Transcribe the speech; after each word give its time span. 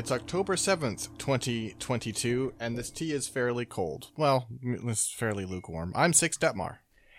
It's 0.00 0.10
October 0.10 0.56
7th, 0.56 1.08
2022, 1.18 2.54
and 2.58 2.74
this 2.74 2.88
tea 2.88 3.12
is 3.12 3.28
fairly 3.28 3.66
cold. 3.66 4.08
Well, 4.16 4.48
it's 4.62 5.12
fairly 5.12 5.44
lukewarm. 5.44 5.92
I'm 5.94 6.14
Six 6.14 6.38
Detmar. 6.38 6.78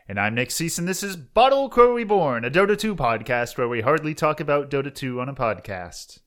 And 0.09 0.19
I'm 0.19 0.33
Nick 0.33 0.49
Cease, 0.49 0.79
and 0.79 0.87
this 0.87 1.03
is 1.03 1.15
Bottle 1.15 1.69
Crow 1.69 1.93
Reborn, 1.93 2.43
a 2.43 2.49
Dota 2.49 2.75
2 2.75 2.95
podcast 2.95 3.55
where 3.55 3.67
we 3.69 3.81
hardly 3.81 4.15
talk 4.15 4.39
about 4.39 4.71
Dota 4.71 4.91
2 4.91 5.21
on 5.21 5.29
a 5.29 5.35
podcast. 5.35 6.21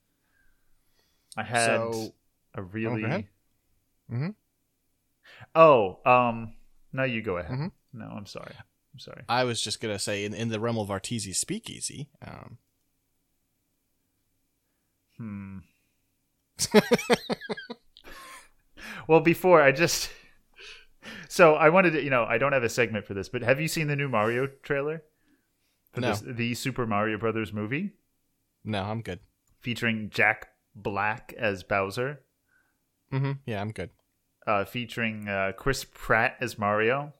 I 1.37 1.43
had 1.43 1.67
So- 1.67 2.15
a 2.55 2.63
really. 2.63 3.03
ahead. 3.03 3.29
Mhm. 4.09 4.37
Oh, 5.57 5.99
um, 6.07 6.55
no, 6.93 7.03
you 7.03 7.21
go 7.21 7.37
ahead. 7.39 7.51
Mhm. 7.51 7.73
No, 7.95 8.05
I'm 8.05 8.27
sorry. 8.27 8.55
I'm 8.93 9.01
sorry. 9.01 9.25
I 9.29 9.43
was 9.43 9.61
just 9.61 9.81
going 9.81 9.93
to 9.93 9.99
say, 9.99 10.25
in, 10.25 10.33
in 10.33 10.51
the 10.51 10.61
realm 10.61 10.79
of 10.79 10.89
Speakeasy, 11.05 12.11
um, 12.23 12.59
Hmm. 15.17 15.59
well, 19.09 19.21
before 19.21 19.61
I 19.63 19.73
just. 19.73 20.11
So 21.29 21.55
I 21.55 21.69
wanted 21.69 21.91
to, 21.93 22.03
you 22.03 22.11
know, 22.11 22.25
I 22.25 22.39
don't 22.39 22.53
have 22.53 22.63
a 22.65 22.69
segment 22.69 23.07
for 23.07 23.13
this, 23.15 23.29
but 23.29 23.43
have 23.43 23.61
you 23.61 23.69
seen 23.69 23.89
the 23.89 23.97
new 23.97 24.09
Mario 24.09 24.47
trailer? 24.63 25.03
For 25.93 26.01
No. 26.01 26.11
this, 26.11 26.23
the 26.27 26.55
Super 26.55 26.87
Mario 26.87 27.19
Brothers 27.19 27.53
movie 27.53 27.93
no, 28.65 28.83
I'm 28.83 29.03
good. 29.03 29.21
featuring 29.61 30.09
Jack 30.11 30.49
Black 30.75 31.35
as 31.39 31.63
Bowser, 31.63 32.21
hmm 33.11 33.33
Yeah, 33.47 33.61
I'm 33.61 33.71
good. 33.73 33.91
uh, 34.47 34.65
featuring 34.65 35.29
uh, 35.29 35.53
Chris 35.57 35.85
Pratt 35.85 36.37
as 36.41 36.59
Mario. 36.59 37.13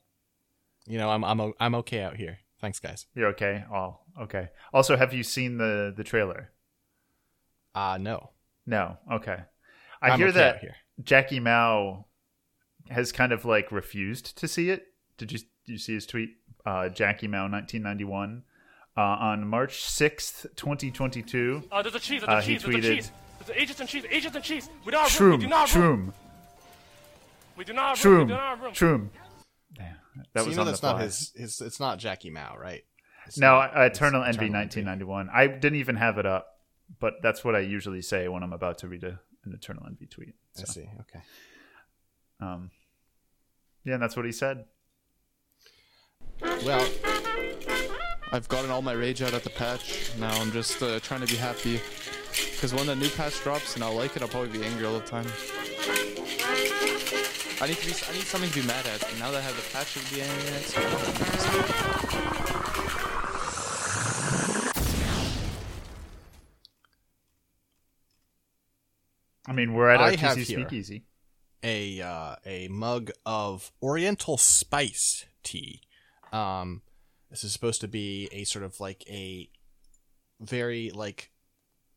You 0.87 0.99
know, 0.99 1.11
I'm 1.11 1.23
I'm 1.25 1.41
o- 1.41 1.55
I'm 1.61 1.75
okay 1.77 2.03
out 2.03 2.17
here. 2.17 2.39
Thanks, 2.61 2.81
guys. 2.81 3.07
You're 3.15 3.29
okay. 3.29 3.65
Oh, 3.73 4.01
okay. 4.23 4.49
Also, 4.73 4.97
have 4.97 5.13
you 5.15 5.23
seen 5.23 5.59
the 5.59 5.93
the 5.97 6.03
trailer? 6.05 6.51
Uh 7.75 7.99
no. 8.01 8.31
No. 8.67 8.99
Okay. 9.13 9.39
I 10.03 10.11
I'm 10.11 10.19
hear 10.19 10.29
okay 10.29 10.39
that 10.39 10.59
here. 10.61 10.77
Jacky 11.03 11.41
Mao 11.41 12.07
has 12.91 13.13
kind 13.13 13.33
of 13.33 13.45
like 13.45 13.73
refused 13.73 14.37
to 14.39 14.49
see 14.49 14.71
it. 14.71 14.87
Did 15.19 15.33
you 15.33 15.39
did 15.39 15.73
you 15.73 15.79
see 15.79 15.95
his 15.95 16.07
tweet? 16.07 16.31
Uh, 16.67 16.89
Jacky 16.89 17.27
Mao, 17.29 17.43
1991, 17.49 18.43
uh, 18.97 19.01
on 19.01 19.47
March 19.47 19.83
6th, 19.83 20.47
2022. 20.57 21.63
Uh, 21.71 21.83
there's 21.83 21.95
a 21.95 22.01
cheese, 22.01 22.23
there's 22.23 22.29
Uh, 22.29 22.37
a 22.39 22.43
he 22.43 22.55
cheese, 22.55 22.63
there's 22.63 22.75
a 22.77 22.81
cheese. 22.95 23.11
There's 23.47 23.59
agents 23.61 23.81
and 23.81 23.89
cheese, 23.89 24.05
agents 24.11 24.37
and 24.37 24.45
cheese. 24.45 24.71
We 24.87 24.93
don't 24.93 25.03
have 25.09 25.21
room. 25.21 25.39
We 25.41 25.45
do 25.45 25.49
not 25.51 25.69
have 25.69 25.83
room. 25.83 26.15
We 27.57 27.65
do 27.65 27.73
not 27.73 27.97
have 27.97 28.05
room. 28.05 28.15
We 28.19 28.25
Shroom, 28.25 28.29
do 28.29 28.35
not 28.35 28.49
have 28.49 28.61
room. 28.63 28.73
Shroom. 28.73 29.09
Damn, 29.75 29.97
that 30.33 30.41
so 30.41 30.47
was 30.47 30.49
you 30.49 30.55
know 30.57 30.61
on 30.63 30.67
that's 30.67 30.81
the 30.81 30.93
not 30.93 31.01
his, 31.03 31.33
his. 31.37 31.61
It's 31.61 31.81
not 31.81 31.99
Jacky 31.99 32.31
Mao, 32.31 32.57
right? 32.57 32.83
It's 33.27 33.39
No, 33.39 33.57
not- 33.61 33.77
uh, 33.77 33.81
Eternal 33.83 34.23
Envy, 34.25 34.47
Eternal 34.47 34.61
1991. 34.61 35.29
I 35.33 35.47
didn't 35.49 35.77
even 35.79 35.97
have 35.97 36.19
it 36.19 36.27
up, 36.27 36.54
but 37.01 37.15
that's 37.23 37.45
what 37.45 37.55
I 37.55 37.61
usually 37.61 38.03
say 38.03 38.29
when 38.29 38.43
I'm 38.43 38.53
about 38.53 38.79
to 38.79 38.89
read 38.89 39.05
a, 39.05 39.21
an 39.45 39.53
Eternal 39.53 39.85
Envy 39.87 40.07
tweet. 40.07 40.35
I 40.59 40.65
see. 40.65 40.89
Okay. 41.01 41.23
um, 42.41 42.71
yeah, 43.85 43.95
and 43.95 44.03
that's 44.03 44.17
what 44.17 44.25
he 44.25 44.33
said. 44.33 44.65
Well, 46.41 46.87
I've 48.33 48.49
gotten 48.49 48.71
all 48.71 48.83
my 48.83 48.93
rage 48.93 49.23
out 49.23 49.35
at 49.35 49.45
the 49.45 49.51
patch. 49.51 50.11
Now 50.19 50.33
I'm 50.41 50.51
just 50.51 50.83
uh, 50.83 50.99
trying 51.01 51.21
to 51.21 51.27
be 51.27 51.37
happy. 51.37 51.81
Because 52.53 52.75
when 52.75 52.87
the 52.87 52.97
new 52.97 53.11
patch 53.11 53.41
drops 53.43 53.75
and 53.75 53.85
I'll 53.85 53.95
like 53.95 54.17
it, 54.17 54.23
I'll 54.23 54.29
probably 54.29 54.59
be 54.59 54.65
angry 54.65 54.87
all 54.87 54.99
the 54.99 55.07
time. 55.07 55.27
I 57.61 57.69
need 57.69 57.77
to 57.77 57.87
be. 57.87 57.93
I 57.93 58.13
need 58.13 58.25
something 58.25 58.51
to 58.51 58.61
be 58.61 58.67
mad 58.67 58.87
at. 58.87 59.09
And 59.09 59.19
now 59.21 59.31
that 59.31 59.39
I 59.39 59.41
have 59.43 59.57
the 59.57 59.63
patch 59.73 59.95
to 59.95 60.01
be 60.15 60.23
angry 60.23 60.49
at, 62.59 62.64
I 69.47 69.53
mean, 69.53 69.75
we're 69.75 69.91
at 69.91 70.01
I 70.01 70.11
our 70.11 70.13
TC 70.13 70.45
Speakeasy. 70.45 71.05
a 71.63 72.01
uh, 72.01 72.37
a 72.47 72.69
mug 72.69 73.11
of 73.27 73.73
Oriental 73.83 74.37
spice 74.37 75.27
tea. 75.43 75.83
Um, 76.33 76.83
this 77.31 77.45
is 77.45 77.53
supposed 77.53 77.81
to 77.83 77.89
be 77.89 78.29
a 78.33 78.45
sort 78.45 78.65
of 78.65 78.81
like 78.81 79.05
a 79.09 79.49
very 80.41 80.91
like 80.91 81.31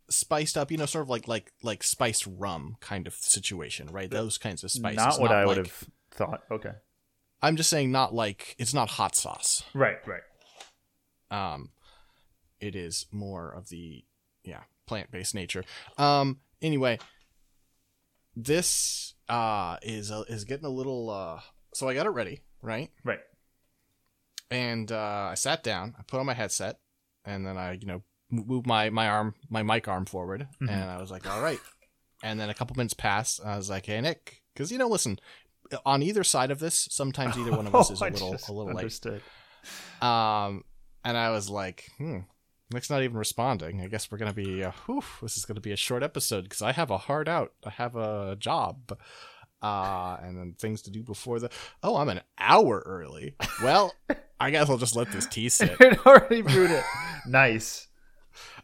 spiced 0.09 0.57
up, 0.57 0.71
you 0.71 0.77
know, 0.77 0.85
sort 0.85 1.03
of 1.03 1.09
like 1.09 1.27
like 1.27 1.51
like 1.63 1.83
spiced 1.83 2.27
rum 2.27 2.77
kind 2.79 3.07
of 3.07 3.13
situation, 3.13 3.87
right? 3.91 4.09
Those 4.09 4.37
kinds 4.37 4.63
of 4.63 4.71
spices. 4.71 4.97
Not 4.97 5.19
what 5.19 5.31
I 5.31 5.45
would 5.45 5.57
have 5.57 5.83
thought. 6.11 6.43
Okay. 6.51 6.71
I'm 7.41 7.55
just 7.55 7.69
saying, 7.69 7.91
not 7.91 8.13
like 8.13 8.55
it's 8.57 8.73
not 8.73 8.89
hot 8.89 9.15
sauce. 9.15 9.63
Right, 9.73 9.97
right. 10.07 10.21
Um, 11.29 11.69
it 12.59 12.75
is 12.75 13.05
more 13.11 13.51
of 13.51 13.69
the 13.69 14.03
yeah 14.43 14.61
plant 14.87 15.11
based 15.11 15.35
nature. 15.35 15.63
Um, 15.97 16.39
anyway, 16.61 16.99
this 18.39 19.15
uh 19.27 19.77
is 19.81 20.11
uh, 20.11 20.23
is 20.29 20.45
getting 20.45 20.65
a 20.65 20.69
little 20.69 21.09
uh. 21.09 21.39
So 21.73 21.89
I 21.89 21.93
got 21.93 22.05
it 22.05 22.09
ready, 22.11 22.41
right? 22.61 22.89
Right. 23.03 23.19
and 24.49 24.91
uh, 24.91 25.29
I 25.31 25.35
sat 25.35 25.63
down. 25.63 25.95
I 25.99 26.03
put 26.03 26.19
on 26.19 26.25
my 26.25 26.33
headset, 26.33 26.79
and 27.25 27.45
then 27.45 27.57
I, 27.57 27.73
you 27.73 27.85
know, 27.87 28.03
moved 28.31 28.65
my 28.67 28.89
my 28.89 29.07
arm, 29.09 29.35
my 29.49 29.63
mic 29.63 29.87
arm 29.87 30.05
forward, 30.05 30.47
Mhm. 30.61 30.69
and 30.69 30.89
I 30.89 30.97
was 31.01 31.11
like, 31.11 31.25
"All 31.29 31.41
right." 31.41 31.59
And 32.23 32.39
then 32.39 32.49
a 32.49 32.53
couple 32.53 32.75
minutes 32.77 32.93
passed. 32.93 33.39
And 33.39 33.49
I 33.49 33.57
was 33.57 33.69
like, 33.69 33.85
"Hey, 33.85 33.99
Nick," 34.01 34.43
because 34.53 34.71
you 34.71 34.77
know, 34.77 34.87
listen, 34.87 35.19
on 35.85 36.01
either 36.01 36.23
side 36.23 36.51
of 36.51 36.59
this, 36.59 36.87
sometimes 36.91 37.37
either 37.37 37.51
one 37.51 37.67
of 37.67 37.75
us 37.79 37.91
is 37.91 38.01
a 38.01 38.05
Oh, 38.05 38.09
little 38.09 38.39
a 38.47 38.51
little 38.53 38.65
late. 38.73 38.77
understood. 38.77 39.21
Um, 40.01 40.63
and 41.03 41.17
I 41.17 41.31
was 41.31 41.49
like, 41.49 41.89
"Hmm." 41.97 42.19
Nick's 42.73 42.89
not 42.89 43.01
even 43.03 43.17
responding. 43.17 43.81
I 43.81 43.87
guess 43.87 44.11
we're 44.11 44.17
gonna 44.17 44.33
be, 44.33 44.63
uh, 44.63 44.71
whew, 44.85 45.03
this 45.21 45.37
is 45.37 45.45
gonna 45.45 45.61
be 45.61 45.71
a 45.71 45.77
short 45.77 46.03
episode 46.03 46.43
because 46.43 46.61
I 46.61 46.73
have 46.73 46.91
a 46.91 46.97
hard 46.97 47.29
out. 47.29 47.53
I 47.65 47.69
have 47.69 47.95
a 47.95 48.35
job, 48.37 48.97
uh, 49.61 50.17
and 50.21 50.37
then 50.37 50.53
things 50.59 50.81
to 50.83 50.91
do 50.91 51.01
before 51.01 51.39
the. 51.39 51.49
Oh, 51.81 51.95
I'm 51.97 52.09
an 52.09 52.21
hour 52.37 52.83
early. 52.85 53.35
Well, 53.63 53.93
I 54.39 54.51
guess 54.51 54.69
I'll 54.69 54.77
just 54.77 54.95
let 54.97 55.11
this 55.11 55.25
tea 55.27 55.47
sit. 55.49 55.77
it 55.79 56.05
already 56.05 56.41
brewed 56.41 56.71
it. 56.71 56.83
nice. 57.25 57.87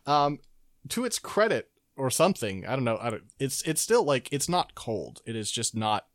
um 0.06 0.40
to 0.90 1.06
its 1.06 1.18
credit 1.18 1.70
or 1.96 2.10
something 2.12 2.66
i 2.68 2.72
don't 2.76 2.84
know 2.84 2.98
i 3.02 3.10
don't 3.10 3.24
it's 3.40 3.62
it's 3.64 3.80
still 3.82 4.04
like 4.04 4.28
it's 4.34 4.50
not 4.50 4.76
cold 4.76 5.22
it 5.26 5.36
is 5.36 5.50
just 5.50 5.76
not 5.76 6.08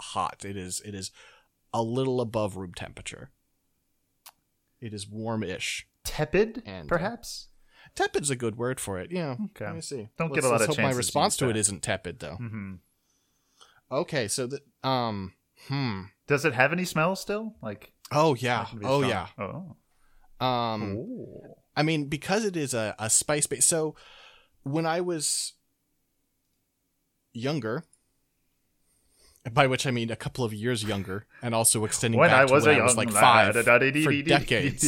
hot 0.00 0.44
it 0.44 0.56
is 0.56 0.80
it 0.84 0.94
is 0.94 1.10
a 1.74 1.82
little 1.82 2.20
above 2.20 2.56
room 2.56 2.72
temperature 2.74 3.30
it 4.80 4.94
is 4.94 5.08
warm-ish 5.08 5.86
Tepid, 6.04 6.62
And, 6.66 6.90
uh, 6.90 6.94
perhaps. 6.96 7.48
tepid's 7.94 8.30
a 8.30 8.36
good 8.36 8.56
word 8.56 8.80
for 8.80 8.98
it 8.98 9.10
yeah 9.12 9.36
Okay. 9.46 9.66
let 9.66 9.74
me 9.74 9.80
see 9.80 10.08
Don't 10.18 10.30
Let's- 10.30 10.42
get 10.42 10.44
a 10.44 10.48
lot 10.48 10.60
let's 10.60 10.62
of 10.64 10.68
hope 10.70 10.76
my 10.78 10.82
chances 10.84 10.96
to 10.96 10.98
response 10.98 11.36
to 11.38 11.44
it 11.48 11.52
that. 11.54 11.58
isn't 11.58 11.82
tepid 11.82 12.18
though 12.20 12.36
hmm 12.36 12.74
okay 13.90 14.28
so 14.28 14.46
the 14.46 14.60
um 14.88 15.34
hmm 15.68 16.02
Does 16.26 16.44
it 16.44 16.54
have 16.54 16.72
any 16.72 16.84
smell 16.84 17.14
still? 17.16 17.54
Like, 17.62 17.92
oh 18.10 18.34
yeah 18.34 18.66
oh 18.82 19.02
strong. 19.02 19.10
yeah 19.10 19.26
Oh. 19.38 19.76
um 20.46 20.96
Ooh. 20.96 21.54
I 21.76 21.82
mean, 21.82 22.08
because 22.08 22.44
it 22.44 22.54
is 22.56 22.74
a, 22.74 22.94
a 22.98 23.08
spice 23.08 23.46
base. 23.46 23.64
So 23.64 23.94
when 24.62 24.84
I 24.84 25.00
was 25.00 25.54
younger, 27.32 27.84
by 29.50 29.66
which 29.66 29.86
I 29.86 29.90
mean 29.90 30.10
a 30.10 30.16
couple 30.16 30.44
of 30.44 30.52
years 30.52 30.84
younger, 30.84 31.26
and 31.42 31.54
also 31.54 31.84
extending 31.84 32.20
When 32.20 32.30
back 32.30 32.44
I 32.44 32.46
to 32.46 32.52
was 32.52 32.66
when 32.66 32.76
a 32.76 32.80
I 32.80 32.82
was 32.84 32.96
like 32.96 33.12
lad, 33.12 33.54
five 33.54 34.04
for 34.04 34.12
decades, 34.22 34.86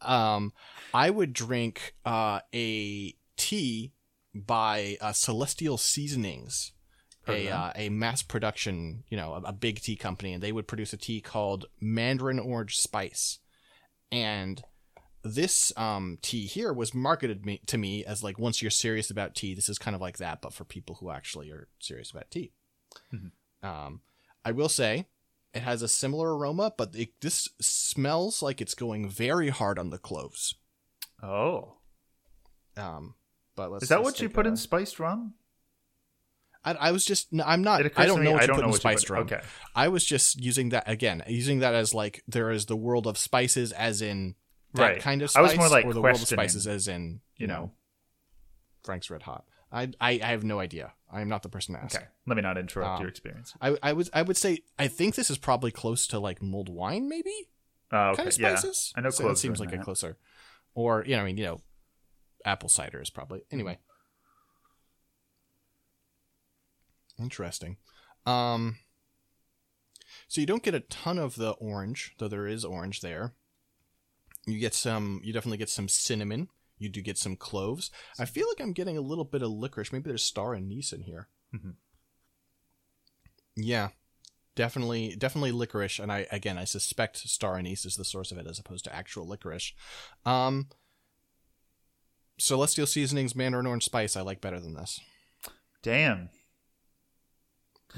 um, 0.00 0.52
I 0.92 1.10
would 1.10 1.32
drink 1.32 1.94
uh, 2.04 2.40
a 2.54 3.14
tea 3.36 3.92
by 4.34 4.98
uh, 5.00 5.12
Celestial 5.12 5.78
Seasonings, 5.78 6.72
a 7.26 7.48
uh, 7.48 7.72
a 7.74 7.88
mass 7.88 8.22
production, 8.22 9.04
you 9.08 9.16
know, 9.16 9.34
a, 9.34 9.40
a 9.48 9.52
big 9.52 9.80
tea 9.80 9.96
company, 9.96 10.32
and 10.34 10.42
they 10.42 10.52
would 10.52 10.68
produce 10.68 10.92
a 10.92 10.98
tea 10.98 11.20
called 11.20 11.66
Mandarin 11.80 12.38
Orange 12.38 12.78
Spice, 12.78 13.38
and 14.10 14.62
this 15.24 15.72
um, 15.76 16.18
tea 16.20 16.46
here 16.46 16.72
was 16.72 16.92
marketed 16.92 17.46
me, 17.46 17.60
to 17.66 17.78
me 17.78 18.04
as 18.04 18.22
like 18.24 18.38
once 18.38 18.60
you're 18.60 18.70
serious 18.70 19.10
about 19.10 19.34
tea, 19.34 19.54
this 19.54 19.68
is 19.68 19.78
kind 19.78 19.94
of 19.94 20.00
like 20.00 20.18
that, 20.18 20.42
but 20.42 20.52
for 20.52 20.64
people 20.64 20.96
who 20.96 21.10
actually 21.10 21.50
are 21.50 21.68
serious 21.78 22.10
about 22.10 22.30
tea. 22.30 22.52
Mhm. 23.14 23.30
Um, 23.62 24.00
I 24.44 24.52
will 24.52 24.68
say 24.68 25.06
it 25.54 25.62
has 25.62 25.82
a 25.82 25.88
similar 25.88 26.36
aroma, 26.36 26.72
but 26.76 26.94
it, 26.94 27.20
this 27.20 27.48
smells 27.60 28.42
like 28.42 28.60
it's 28.60 28.74
going 28.74 29.08
very 29.08 29.50
hard 29.50 29.78
on 29.78 29.90
the 29.90 29.98
cloves. 29.98 30.54
Oh, 31.22 31.74
Um, 32.76 33.14
but 33.54 33.70
let's 33.70 33.84
is 33.84 33.88
that 33.90 34.02
what 34.02 34.20
you 34.20 34.28
put 34.28 34.46
a- 34.46 34.48
in 34.48 34.56
spiced 34.56 34.98
rum? 34.98 35.34
I, 36.64 36.72
I 36.74 36.90
was 36.92 37.04
just 37.04 37.32
no, 37.32 37.42
I'm 37.44 37.62
not. 37.62 37.80
I 37.98 38.06
don't 38.06 38.22
know 38.22 38.32
what 38.32 38.40
I 38.40 38.44
you 38.44 38.46
don't 38.48 38.56
put 38.56 38.62
know 38.62 38.66
in 38.68 38.70
what 38.72 38.80
spiced 38.80 39.06
put- 39.08 39.12
rum. 39.14 39.22
okay. 39.24 39.40
I 39.74 39.88
was 39.88 40.04
just 40.04 40.40
using 40.40 40.68
that 40.70 40.84
again, 40.88 41.22
using 41.26 41.58
that 41.60 41.74
as 41.74 41.92
like 41.92 42.22
there 42.28 42.50
is 42.50 42.66
the 42.66 42.76
world 42.76 43.06
of 43.06 43.18
spices 43.18 43.72
as 43.72 44.00
in 44.02 44.36
that 44.74 44.82
Right. 44.82 45.00
kind 45.00 45.22
of 45.22 45.30
I 45.36 45.42
was 45.42 45.56
more 45.56 45.68
like 45.68 45.84
or 45.84 45.92
the 45.92 46.00
world 46.00 46.20
of 46.22 46.26
spices 46.28 46.66
as 46.66 46.88
in 46.88 47.20
you, 47.36 47.46
know. 47.48 47.72
Frank's 48.84 49.10
Red 49.10 49.22
Hot. 49.22 49.44
I, 49.72 49.90
I 50.00 50.12
I 50.22 50.26
have 50.28 50.44
no 50.44 50.60
idea. 50.60 50.92
I 51.12 51.20
am 51.20 51.28
not 51.28 51.42
the 51.42 51.48
person 51.48 51.74
to 51.74 51.80
ask. 51.82 51.94
Okay, 51.96 52.06
let 52.26 52.36
me 52.36 52.42
not 52.42 52.56
interrupt 52.56 52.96
Um, 52.96 53.00
your 53.02 53.08
experience. 53.10 53.54
I 53.60 53.76
I 53.82 53.92
would 53.92 54.08
I 54.14 54.22
would 54.22 54.36
say 54.36 54.60
I 54.78 54.88
think 54.88 55.14
this 55.14 55.30
is 55.30 55.38
probably 55.38 55.70
close 55.70 56.06
to 56.08 56.18
like 56.18 56.40
mulled 56.42 56.68
wine, 56.68 57.08
maybe 57.08 57.34
Oh, 57.92 58.08
okay. 58.10 58.16
kind 58.16 58.28
of 58.28 58.38
yeah. 58.38 58.56
spices. 58.56 58.92
I 58.96 59.02
know 59.02 59.10
so 59.10 59.18
that 59.18 59.26
cloves 59.28 59.40
seems 59.42 59.60
like 59.60 59.72
a 59.72 59.78
closer, 59.78 60.16
or 60.74 61.04
you 61.06 61.14
know, 61.16 61.22
I 61.22 61.24
mean, 61.26 61.36
you 61.36 61.44
know, 61.44 61.60
apple 62.44 62.68
cider 62.70 63.00
is 63.02 63.10
probably 63.10 63.42
anyway. 63.50 63.78
Interesting. 67.18 67.76
Um, 68.26 68.78
so 70.28 70.40
you 70.40 70.46
don't 70.46 70.62
get 70.62 70.74
a 70.74 70.80
ton 70.80 71.18
of 71.18 71.36
the 71.36 71.50
orange, 71.52 72.14
though 72.18 72.28
there 72.28 72.46
is 72.46 72.64
orange 72.64 73.00
there. 73.00 73.34
You 74.46 74.58
get 74.58 74.74
some. 74.74 75.20
You 75.22 75.32
definitely 75.32 75.58
get 75.58 75.68
some 75.68 75.88
cinnamon. 75.88 76.48
You 76.82 76.88
do 76.88 77.00
get 77.00 77.16
some 77.18 77.36
cloves. 77.36 77.90
I 78.18 78.24
feel 78.24 78.46
like 78.48 78.60
I'm 78.60 78.72
getting 78.72 78.98
a 78.98 79.02
little 79.02 79.24
bit 79.24 79.42
of 79.42 79.50
licorice. 79.50 79.92
Maybe 79.92 80.08
there's 80.08 80.22
star 80.24 80.54
anise 80.54 80.92
in 80.92 81.02
here. 81.02 81.28
Mhm. 81.54 81.74
Yeah, 83.56 83.90
definitely, 84.54 85.14
definitely 85.16 85.52
licorice. 85.52 85.98
And 85.98 86.10
I 86.10 86.26
again, 86.30 86.58
I 86.58 86.64
suspect 86.64 87.18
star 87.18 87.56
anise 87.56 87.84
is 87.84 87.96
the 87.96 88.04
source 88.04 88.32
of 88.32 88.38
it 88.38 88.46
as 88.46 88.58
opposed 88.58 88.84
to 88.84 88.94
actual 88.94 89.26
licorice. 89.28 89.72
Um, 90.24 90.68
Celestial 92.38 92.86
Seasonings 92.86 93.36
Mandarin 93.36 93.66
Orange 93.66 93.84
Spice 93.84 94.16
I 94.16 94.22
like 94.22 94.40
better 94.40 94.58
than 94.58 94.74
this. 94.74 94.98
Damn. 95.82 96.30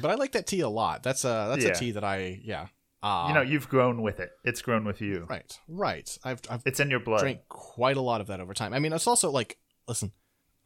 But 0.01 0.11
I 0.11 0.15
like 0.15 0.33
that 0.33 0.47
tea 0.47 0.61
a 0.61 0.69
lot. 0.69 1.03
That's 1.03 1.25
a 1.25 1.47
that's 1.51 1.65
Yeah. 1.65 1.71
a 1.71 1.75
tea 1.75 1.91
that 1.93 2.05
I 2.05 2.41
yeah. 2.43 2.67
Uh, 3.05 3.27
you 3.29 3.35
know, 3.35 3.43
you've 3.43 3.69
grown 3.69 4.01
with 4.01 4.19
it. 4.19 4.31
It's 4.45 4.63
grown 4.63 4.87
with 4.87 5.03
you. 5.03 5.27
right, 5.29 5.59
right. 5.69 6.19
I've 6.25 6.41
I've 6.49 6.63
It's 6.65 6.81
in 6.81 6.89
your 6.89 7.01
blood. 7.01 7.21
drank 7.21 7.41
quite 7.51 7.99
a 7.99 8.01
lot 8.01 8.23
of 8.23 8.29
that 8.29 8.41
over 8.41 8.55
time. 8.55 8.73
I 8.73 8.79
mean, 8.79 8.95
it's 8.95 9.07
also 9.07 9.31
like 9.31 9.59
listen, 9.87 10.13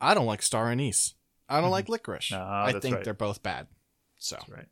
I 0.01 0.15
don't 0.15 0.27
like 0.27 0.43
star 0.43 0.71
anise. 0.71 1.15
I 1.49 1.61
don't 1.61 1.71
like 1.71 1.89
licorice. 1.89 2.31
No, 2.31 2.41
I 2.41 2.79
think 2.79 2.95
right. 2.95 3.05
they're 3.05 3.13
both 3.15 3.43
bad. 3.43 3.67
So 4.19 4.39
Right. 4.49 4.67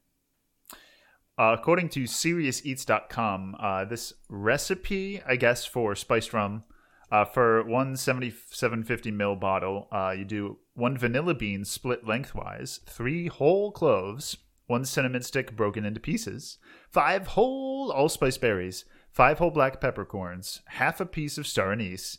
Uh, 1.39 1.55
according 1.59 1.89
to 1.91 2.05
SeriousEats.com, 2.05 3.57
uh, 3.61 3.85
this 3.85 4.15
recipe, 4.31 5.21
I 5.27 5.37
guess, 5.37 5.67
for 5.67 5.95
spiced 5.95 6.33
rum, 6.33 6.65
uh, 7.11 7.27
for 7.27 7.63
one 7.65 7.97
7750 7.97 9.13
ml 9.13 9.39
bottle, 9.39 9.89
uh, 9.93 10.15
you 10.17 10.25
do 10.25 10.59
one 10.75 10.97
vanilla 10.97 11.35
bean 11.35 11.65
split 11.65 12.07
lengthwise, 12.07 12.81
three 12.87 13.27
whole 13.27 13.71
cloves, 13.71 14.39
one 14.67 14.85
cinnamon 14.85 15.23
stick 15.23 15.57
broken 15.57 15.85
into 15.85 16.01
pieces, 16.01 16.59
five 16.91 17.29
whole 17.29 17.91
allspice 17.93 18.39
berries, 18.39 18.85
five 19.11 19.39
whole 19.39 19.51
black 19.51 19.81
peppercorns, 19.81 20.61
half 20.67 21.01
a 21.01 21.07
piece 21.07 21.39
of 21.39 21.47
star 21.47 21.73
anise, 21.73 22.19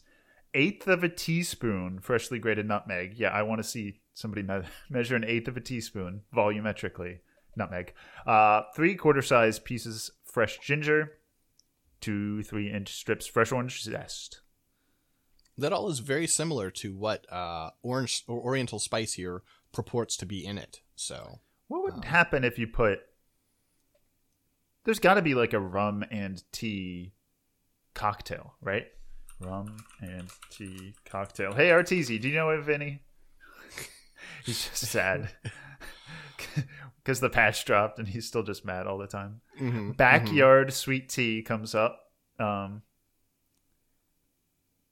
eighth 0.53 0.87
of 0.87 1.03
a 1.03 1.09
teaspoon 1.09 1.99
freshly 1.99 2.39
grated 2.39 2.65
nutmeg. 2.65 3.13
Yeah, 3.17 3.29
I 3.29 3.43
want 3.43 3.59
to 3.61 3.67
see 3.67 3.99
somebody 4.13 4.43
me- 4.43 4.61
measure 4.89 5.15
an 5.15 5.25
eighth 5.25 5.47
of 5.47 5.57
a 5.57 5.61
teaspoon 5.61 6.21
volumetrically. 6.35 7.19
Nutmeg. 7.55 7.93
Uh, 8.25 8.61
three 8.75 8.93
quarter 8.95 9.21
size 9.23 9.57
pieces 9.59 10.11
fresh 10.25 10.59
ginger, 10.59 11.13
two 11.99 12.43
three 12.43 12.71
inch 12.71 12.93
strips 12.93 13.25
fresh 13.25 13.51
orange 13.51 13.81
zest. 13.81 14.41
that 15.57 15.73
all 15.73 15.89
is 15.89 15.97
very 15.99 16.27
similar 16.27 16.69
to 16.69 16.95
what 16.95 17.25
uh, 17.33 17.71
orange 17.81 18.23
or 18.27 18.39
Oriental 18.39 18.77
Spice 18.77 19.13
here 19.13 19.41
purports 19.73 20.15
to 20.17 20.25
be 20.27 20.45
in 20.45 20.59
it. 20.59 20.81
So 20.95 21.39
What 21.67 21.83
would 21.83 22.05
happen 22.05 22.43
if 22.43 22.57
you 22.57 22.67
put? 22.67 22.99
There's 24.85 24.99
got 24.99 25.15
to 25.15 25.21
be 25.21 25.33
like 25.33 25.53
a 25.53 25.59
rum 25.59 26.05
and 26.11 26.41
tea 26.51 27.13
cocktail, 27.93 28.53
right? 28.61 28.85
Rum 29.39 29.77
and 30.01 30.29
tea 30.49 30.93
cocktail. 31.05 31.53
Hey, 31.53 31.69
Arteezy, 31.69 32.19
do 32.19 32.29
you 32.29 32.35
know 32.35 32.49
of 32.49 32.69
any? 32.69 33.01
he's 34.45 34.67
just 34.69 34.85
sad 34.91 35.29
because 37.03 37.19
the 37.19 37.29
patch 37.29 37.65
dropped, 37.65 37.99
and 37.99 38.07
he's 38.07 38.25
still 38.27 38.43
just 38.43 38.65
mad 38.65 38.87
all 38.87 38.97
the 38.97 39.07
time. 39.07 39.41
Mhm, 39.59 39.97
Backyard 39.97 40.73
sweet 40.73 41.09
tea 41.09 41.41
comes 41.43 41.75
up. 41.75 41.99
Um, 42.39 42.81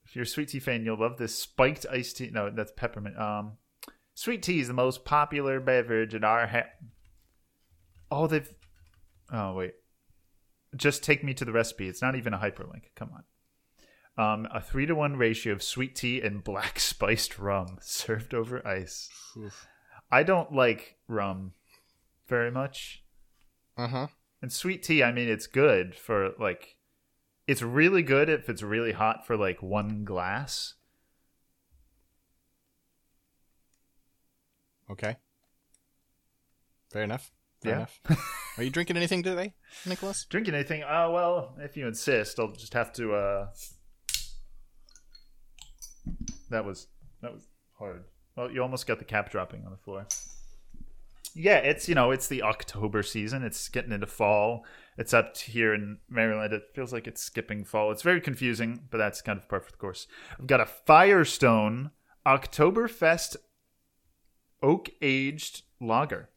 if 0.05 0.15
you're 0.15 0.23
a 0.23 0.27
sweet 0.27 0.49
tea 0.49 0.59
fan, 0.59 0.83
you'll 0.83 0.99
love 0.99 1.17
this 1.17 1.37
spiked 1.37 1.85
iced 1.89 2.17
tea. 2.17 2.29
No, 2.31 2.49
that's 2.49 2.73
peppermint. 2.75 3.17
Um, 3.17 3.53
sweet 4.15 4.41
tea 4.41 4.59
is 4.59 4.67
the 4.67 4.73
most 4.73 5.05
popular 5.05 5.59
beverage 5.59 6.15
in 6.15 6.23
our. 6.23 6.47
Ha- 6.47 6.71
oh, 8.09 8.25
they've. 8.27 8.49
Oh 9.31 9.53
wait, 9.53 9.73
just 10.75 11.03
take 11.03 11.23
me 11.23 11.33
to 11.35 11.45
the 11.45 11.51
recipe. 11.51 11.87
It's 11.87 12.01
not 12.01 12.15
even 12.15 12.33
a 12.33 12.39
hyperlink. 12.39 12.85
Come 12.95 13.11
on. 13.13 13.23
Um, 14.17 14.47
a 14.51 14.61
three 14.61 14.85
to 14.85 14.95
one 14.95 15.17
ratio 15.17 15.53
of 15.53 15.61
sweet 15.61 15.95
tea 15.95 16.21
and 16.21 16.43
black 16.43 16.79
spiced 16.91 17.37
rum 17.37 17.77
served 17.81 18.33
over 18.33 18.65
ice. 18.65 19.09
Oof. 19.37 19.67
I 20.11 20.23
don't 20.23 20.53
like 20.53 20.95
rum 21.07 21.51
very 22.27 22.49
much. 22.51 23.03
uh 23.77 23.87
huh. 23.87 24.07
And 24.41 24.51
sweet 24.51 24.83
tea, 24.83 25.01
I 25.01 25.11
mean, 25.11 25.27
it's 25.27 25.47
good 25.47 25.95
for 25.95 26.31
like, 26.39 26.75
it's 27.47 27.63
really 27.63 28.03
good 28.03 28.29
if 28.29 28.47
it's 28.47 28.61
really 28.61 28.91
hot 28.91 29.25
for 29.25 29.35
like 29.35 29.61
one 29.63 30.03
glass. 30.05 30.75
Okay. 34.91 35.15
Fair 36.91 37.03
enough. 37.03 37.31
Fair 37.61 37.71
Yeah. 37.71 37.77
enough. 37.77 37.99
Are 38.57 38.63
you 38.63 38.69
drinking 38.69 38.97
anything 38.97 39.23
today, 39.23 39.53
Nicholas? 39.85 40.25
Drinking 40.29 40.53
anything? 40.53 40.83
Oh 40.87 41.11
well, 41.11 41.55
if 41.59 41.75
you 41.75 41.87
insist, 41.87 42.39
I'll 42.39 42.51
just 42.53 42.73
have 42.73 42.93
to. 42.93 43.13
uh 43.13 43.47
That 46.49 46.63
was 46.65 46.87
that 47.21 47.33
was 47.33 47.47
hard. 47.79 48.05
Well, 48.35 48.51
you 48.51 48.61
almost 48.61 48.87
got 48.87 48.99
the 48.99 49.05
cap 49.05 49.31
dropping 49.31 49.65
on 49.65 49.71
the 49.71 49.77
floor. 49.77 50.05
Yeah, 51.33 51.57
it's 51.57 51.89
you 51.89 51.95
know 51.95 52.11
it's 52.11 52.27
the 52.27 52.43
October 52.43 53.03
season. 53.03 53.43
It's 53.43 53.67
getting 53.67 53.91
into 53.91 54.07
fall. 54.07 54.63
It's 54.97 55.13
up 55.13 55.35
here 55.37 55.73
in 55.73 55.97
Maryland. 56.09 56.53
It 56.53 56.63
feels 56.73 56.93
like 56.93 57.07
it's 57.07 57.21
skipping 57.21 57.65
fall. 57.65 57.91
It's 57.91 58.03
very 58.03 58.21
confusing, 58.21 58.87
but 58.89 58.99
that's 58.99 59.21
kind 59.21 59.37
of 59.37 59.49
par 59.49 59.59
for 59.59 59.71
the 59.71 59.77
course. 59.77 60.07
I've 60.39 60.47
got 60.47 60.61
a 60.61 60.65
Firestone 60.65 61.91
Oktoberfest 62.25 63.35
oak 64.61 64.89
aged 65.01 65.63
lager. 65.81 66.29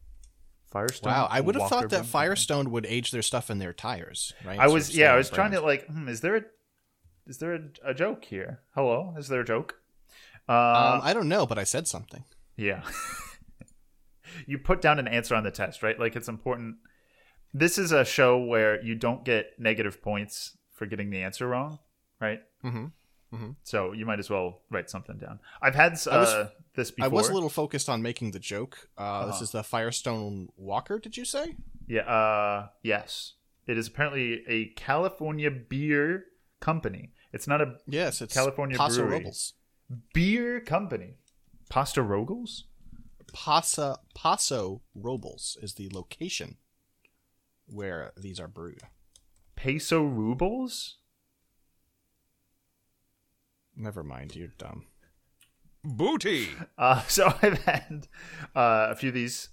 Firestone. 0.67 1.11
Wow, 1.11 1.27
I 1.31 1.41
would 1.41 1.55
have 1.55 1.63
Walker 1.63 1.75
thought 1.75 1.89
that. 1.89 2.05
Firestone 2.05 2.69
would 2.69 2.85
age 2.85 3.09
their 3.09 3.23
stuff 3.23 3.49
in 3.49 3.57
their 3.57 3.73
tires, 3.73 4.33
right? 4.45 4.59
I 4.59 4.65
Sort 4.65 4.73
was 4.73 4.89
of 4.89 4.95
yeah, 4.95 5.13
I 5.13 5.17
was 5.17 5.29
trying 5.31 5.51
to 5.53 5.61
like, 5.61 5.87
hmm, 5.87 6.07
is 6.07 6.21
there 6.21 6.35
a 6.35 6.41
is 7.25 7.39
there 7.39 7.53
a, 7.55 7.61
a 7.85 7.93
joke 7.95 8.23
here? 8.25 8.59
Hello, 8.75 9.15
is 9.17 9.29
there 9.29 9.41
a 9.41 9.45
joke? 9.45 9.75
Um, 10.47 10.55
Uh, 10.55 10.99
I 11.01 11.13
don't 11.13 11.27
know, 11.27 11.45
but 11.47 11.57
I 11.57 11.63
said 11.63 11.87
something. 11.87 12.23
yeah. 12.55 12.83
you 14.47 14.59
put 14.59 14.81
down 14.81 14.99
an 14.99 15.07
answer 15.07 15.33
on 15.35 15.43
the 15.43 15.51
test, 15.51 15.81
right? 15.81 15.99
Like 15.99 16.15
it's 16.15 16.27
important. 16.27 16.75
This 17.53 17.77
is 17.79 17.91
a 17.91 18.05
show 18.05 18.37
where 18.37 18.79
you 18.83 18.93
don't 18.95 19.25
get 19.25 19.53
negative 19.57 20.01
points 20.03 20.55
for 20.73 20.85
getting 20.85 21.09
the 21.09 21.23
answer 21.23 21.47
wrong, 21.47 21.79
right? 22.21 22.41
Mm-hmm. 22.63 22.85
So 23.63 23.91
you 23.93 24.05
might 24.07 24.19
as 24.19 24.29
well 24.29 24.61
write 24.71 24.89
something 24.89 25.17
down. 25.17 25.39
I've 25.61 25.75
had 25.75 25.93
uh, 25.93 25.97
was- 26.11 26.47
this 26.75 26.91
before. 26.91 27.05
I 27.05 27.07
was 27.09 27.29
a 27.29 27.33
little 27.33 27.49
focused 27.49 27.87
on 27.89 28.01
making 28.01 28.31
the 28.31 28.39
joke. 28.39 28.89
Uh, 28.97 29.25
This 29.27 29.35
Uh-huh. 29.35 29.43
is 29.43 29.51
the 29.51 29.63
Firestone 29.63 30.49
Walker. 30.57 30.97
Did 30.99 31.15
you 31.17 31.25
say? 31.25 31.55
Yeah. 31.87 32.01
Uh, 32.09 32.69
yes, 32.83 33.33
it 33.67 33.77
is 33.77 33.87
apparently 33.87 34.43
a 34.47 34.65
California 34.75 35.51
beer 35.51 36.25
company. 36.59 37.11
It's 37.31 37.47
not 37.47 37.61
a 37.61 37.77
Yes, 37.87 38.21
it's 38.21 38.33
California 38.33 38.77
Paso 38.77 39.01
Brewery. 39.03 39.19
Robles. 39.19 39.53
beer 40.13 40.59
company. 40.61 41.17
Pasta 41.69 42.01
Rogels? 42.01 42.63
Pasa 43.33 43.99
Paso 44.15 44.81
Robles 44.95 45.55
is 45.61 45.75
the 45.75 45.89
location 45.93 46.57
where 47.67 48.11
these 48.17 48.39
are 48.39 48.47
brewed. 48.47 48.81
Peso 49.55 50.01
rubles? 50.03 50.97
Never 53.79 54.03
mind, 54.03 54.35
you're 54.35 54.49
dumb. 54.57 54.85
Booty. 55.83 56.49
Uh, 56.77 57.01
so 57.07 57.27
I've 57.41 57.57
had 57.63 58.07
uh, 58.55 58.87
a 58.89 58.95
few 58.95 59.09
of 59.09 59.15
these, 59.15 59.49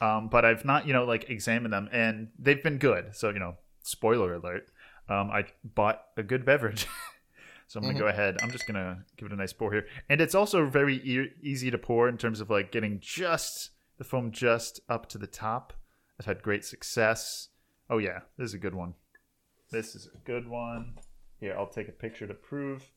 um, 0.00 0.28
but 0.28 0.42
I've 0.44 0.64
not, 0.64 0.86
you 0.86 0.94
know, 0.94 1.04
like 1.04 1.28
examined 1.28 1.72
them, 1.72 1.88
and 1.92 2.28
they've 2.38 2.62
been 2.62 2.78
good. 2.78 3.14
So 3.14 3.28
you 3.28 3.38
know, 3.38 3.56
spoiler 3.82 4.34
alert. 4.34 4.68
Um, 5.08 5.30
I 5.30 5.44
bought 5.62 6.02
a 6.16 6.22
good 6.22 6.46
beverage, 6.46 6.86
so 7.66 7.78
I'm 7.78 7.84
gonna 7.84 7.98
go 7.98 8.06
ahead. 8.06 8.38
I'm 8.42 8.50
just 8.50 8.66
gonna 8.66 9.04
give 9.18 9.26
it 9.26 9.32
a 9.32 9.36
nice 9.36 9.52
pour 9.52 9.70
here, 9.70 9.86
and 10.08 10.20
it's 10.22 10.34
also 10.34 10.64
very 10.64 10.96
e- 10.96 11.32
easy 11.42 11.70
to 11.70 11.76
pour 11.76 12.08
in 12.08 12.16
terms 12.16 12.40
of 12.40 12.48
like 12.48 12.72
getting 12.72 12.98
just 13.00 13.70
the 13.98 14.04
foam 14.04 14.30
just 14.30 14.80
up 14.88 15.08
to 15.10 15.18
the 15.18 15.26
top. 15.26 15.74
I've 16.18 16.26
had 16.26 16.42
great 16.42 16.64
success. 16.64 17.48
Oh 17.90 17.98
yeah, 17.98 18.20
this 18.38 18.48
is 18.48 18.54
a 18.54 18.58
good 18.58 18.74
one. 18.74 18.94
This 19.70 19.94
is 19.94 20.08
a 20.14 20.18
good 20.24 20.48
one. 20.48 20.94
Here, 21.38 21.54
I'll 21.58 21.66
take 21.66 21.88
a 21.88 21.92
picture 21.92 22.26
to 22.26 22.34
prove 22.34 22.90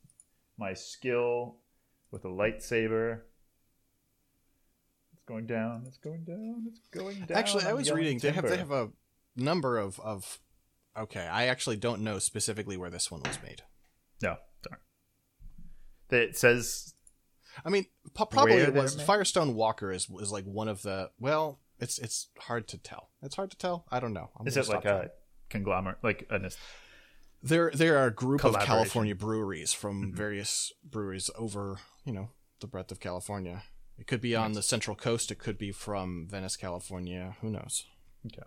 my 0.58 0.74
skill 0.74 1.58
with 2.12 2.26
a 2.26 2.30
lightsaber. 2.30 3.22
It's 5.14 5.24
going 5.28 5.46
down. 5.46 5.84
It's 5.88 5.98
going 5.98 6.24
down. 6.24 6.66
It's 6.68 6.88
going 6.90 7.26
down. 7.26 7.38
Actually, 7.38 7.66
I 7.66 7.74
was 7.74 7.92
reading 7.92 8.20
they 8.20 8.32
have 8.32 8.48
they 8.48 8.58
have 8.58 8.72
a 8.72 8.90
number 9.36 9.78
of 9.78 10.00
of. 10.00 10.40
Okay, 10.98 11.28
I 11.28 11.48
actually 11.48 11.76
don't 11.76 12.02
know 12.02 12.20
specifically 12.20 12.78
where 12.78 12.90
this 12.90 13.12
one 13.12 13.22
was 13.24 13.38
made. 13.44 13.64
no. 14.22 14.38
Darn. 14.64 14.80
It 16.10 16.38
says 16.38 16.96
I 17.64 17.70
mean, 17.70 17.86
po- 18.14 18.26
probably 18.26 18.56
it 18.56 18.74
was? 18.74 19.00
Firestone 19.02 19.54
Walker 19.56 19.92
is 19.92 20.10
is 20.20 20.32
like 20.32 20.46
one 20.46 20.68
of 20.68 20.82
the 20.82 21.12
well, 21.20 21.60
it's 21.80 22.00
it's 22.00 22.30
hard 22.40 22.68
to 22.70 22.78
tell. 22.78 23.12
It's 23.22 23.36
hard 23.36 23.52
to 23.52 23.58
tell. 23.58 23.86
I 23.92 24.00
don't 24.00 24.14
know. 24.14 24.32
I'm 24.38 24.48
is 24.48 24.58
it 24.58 24.68
like 24.68 24.86
a 24.86 25.12
conglomerate, 25.50 26.00
like 26.04 26.28
an 26.30 26.46
There, 27.46 27.70
there 27.74 27.98
are 28.00 28.08
a 28.08 28.12
group 28.12 28.44
of 28.44 28.58
California 28.60 29.16
breweries 29.16 29.72
from 29.72 30.02
Mm-hmm. 30.02 30.16
various 30.18 30.74
breweries 30.84 31.30
over, 31.38 31.78
you 32.04 32.12
know, 32.12 32.30
the 32.60 32.68
breadth 32.68 32.92
of 32.92 33.00
California. 33.00 33.64
It 34.00 34.08
could 34.08 34.20
be 34.20 34.36
on 34.36 34.54
the 34.54 34.64
Central 34.64 34.96
Coast. 34.96 35.32
It 35.32 35.36
could 35.40 35.58
be 35.58 35.72
from 35.72 36.28
Venice, 36.30 36.58
California. 36.58 37.36
Who 37.42 37.50
knows? 37.52 37.86
Okay. 38.26 38.42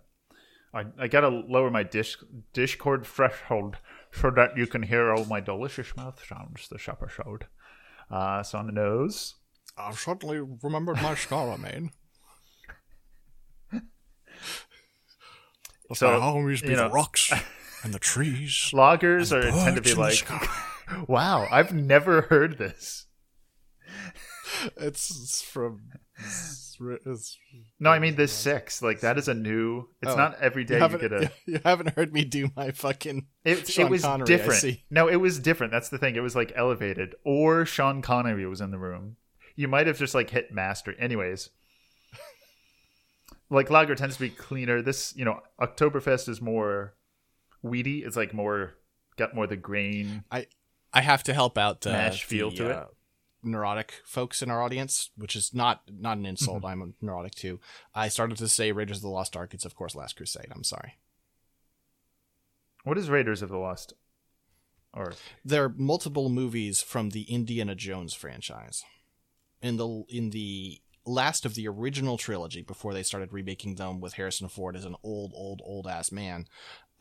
I, 0.73 1.03
I 1.03 1.07
gotta 1.07 1.29
lower 1.29 1.71
my 1.71 1.81
dish 1.83 2.17
Discord 2.53 3.05
threshold 3.07 3.77
so 4.11 4.29
that 4.31 4.55
you 4.57 4.67
can 4.67 4.83
hear 4.83 5.11
all 5.13 5.25
my 5.25 5.39
delicious 5.39 5.95
mouth 5.95 6.23
sounds 6.27 6.67
this 6.69 6.87
episode. 6.87 7.47
Uh, 8.11 8.43
so 8.43 8.57
on 8.59 8.67
the 8.67 8.71
nose. 8.73 9.35
I've 9.77 9.97
suddenly 9.97 10.39
remembered 10.61 11.01
my 11.01 11.15
scar 11.15 11.51
I 11.51 11.57
made. 11.57 11.89
So, 15.95 16.07
I 16.07 16.21
always 16.21 16.61
be 16.61 16.69
you 16.69 16.75
the 16.75 16.87
know- 16.87 16.93
rocks 16.93 17.31
and 17.83 17.93
the 17.93 17.99
trees. 17.99 18.71
Loggers 18.73 19.31
are 19.33 19.41
and 19.41 19.55
tend 19.55 19.75
to 19.75 19.81
be 19.81 19.93
like, 19.93 20.27
wow, 21.07 21.47
I've 21.51 21.73
never 21.73 22.21
heard 22.21 22.57
this. 22.57 23.05
It's, 24.77 25.09
it's 25.11 25.41
from. 25.41 25.83
It's, 26.17 26.75
it's, 27.05 27.37
No, 27.79 27.91
I 27.91 27.99
mean 27.99 28.15
this 28.15 28.31
six. 28.31 28.81
Like 28.81 29.01
that 29.01 29.17
is 29.17 29.27
a 29.27 29.33
new. 29.33 29.87
It's 30.01 30.11
Oh. 30.11 30.15
not 30.15 30.41
every 30.41 30.63
day 30.63 30.79
you, 30.79 30.87
you, 30.87 30.97
get 30.97 31.13
a. 31.13 31.31
you 31.45 31.59
haven't 31.63 31.95
heard 31.95 32.11
me 32.11 32.25
do 32.25 32.49
my 32.57 32.71
fucking. 32.71 33.27
It, 33.45 33.77
it 33.77 33.89
was 33.89 34.01
Connery, 34.01 34.25
different. 34.25 34.79
No, 34.89 35.07
it 35.07 35.17
was 35.17 35.39
different. 35.39 35.71
That's 35.71 35.89
the 35.89 35.97
thing. 35.99 36.15
It 36.15 36.21
was 36.21 36.35
like 36.35 36.51
elevated, 36.55 37.15
or 37.23 37.65
Sean 37.65 38.01
Connery 38.01 38.45
was 38.47 38.59
in 38.59 38.71
the 38.71 38.79
room. 38.79 39.17
You 39.55 39.67
might 39.67 39.87
have 39.87 39.99
just 39.99 40.15
like 40.15 40.31
hit 40.31 40.51
master. 40.51 40.93
Anyways, 40.99 41.51
like 43.49 43.69
lager 43.69 43.95
tends 43.95 44.15
to 44.15 44.21
be 44.21 44.29
cleaner. 44.29 44.81
This, 44.81 45.13
you 45.15 45.25
know, 45.25 45.41
Oktoberfest 45.61 46.27
is 46.27 46.41
more 46.41 46.95
weedy. 47.61 47.99
It's 48.03 48.15
like 48.15 48.33
more 48.33 48.75
got 49.17 49.35
more 49.35 49.47
the 49.47 49.55
grain. 49.57 50.23
I 50.31 50.47
I 50.93 51.01
have 51.01 51.23
to 51.23 51.33
help 51.33 51.57
out 51.57 51.85
uh, 51.85 51.91
Mash 51.91 52.23
feel 52.23 52.49
the, 52.49 52.55
to 52.57 52.69
it. 52.69 52.75
uh, 52.75 52.85
neurotic 53.43 53.93
folks 54.05 54.41
in 54.41 54.49
our 54.51 54.61
audience, 54.61 55.11
which 55.15 55.35
is 55.35 55.53
not 55.53 55.81
not 55.91 56.13
an 56.17 56.23
Mm-hmm. 56.23 56.29
insult. 56.29 56.65
I'm 56.65 56.81
a 56.81 57.05
neurotic 57.05 57.35
too. 57.35 57.59
I 57.93 58.07
started 58.07 58.37
to 58.37 58.47
say 58.47 58.71
Raiders 58.71 58.97
of 58.97 59.03
the 59.03 59.09
Lost 59.09 59.35
Ark. 59.37 59.53
It's 59.53 59.65
of 59.65 59.75
course 59.75 59.95
Last 59.95 60.15
Crusade. 60.15 60.47
I'm 60.51 60.63
sorry. 60.63 60.97
What 62.83 62.97
is 62.97 63.09
Raiders 63.09 63.41
of 63.41 63.49
the 63.49 63.57
Lost? 63.57 63.93
Or 64.93 65.13
There 65.45 65.65
are 65.65 65.73
multiple 65.77 66.29
movies 66.29 66.81
from 66.81 67.11
the 67.11 67.23
Indiana 67.23 67.75
Jones 67.75 68.13
franchise. 68.13 68.83
In 69.61 69.77
the 69.77 70.03
in 70.09 70.29
the 70.31 70.81
last 71.05 71.45
of 71.45 71.53
the 71.55 71.67
original 71.67 72.17
trilogy, 72.17 72.61
before 72.61 72.93
they 72.93 73.03
started 73.03 73.33
remaking 73.33 73.75
them 73.75 73.99
with 73.99 74.13
Harrison 74.13 74.47
Ford 74.47 74.75
as 74.75 74.85
an 74.85 74.95
old, 75.03 75.31
old, 75.35 75.61
old 75.63 75.85
ass 75.87 76.11
man, 76.11 76.47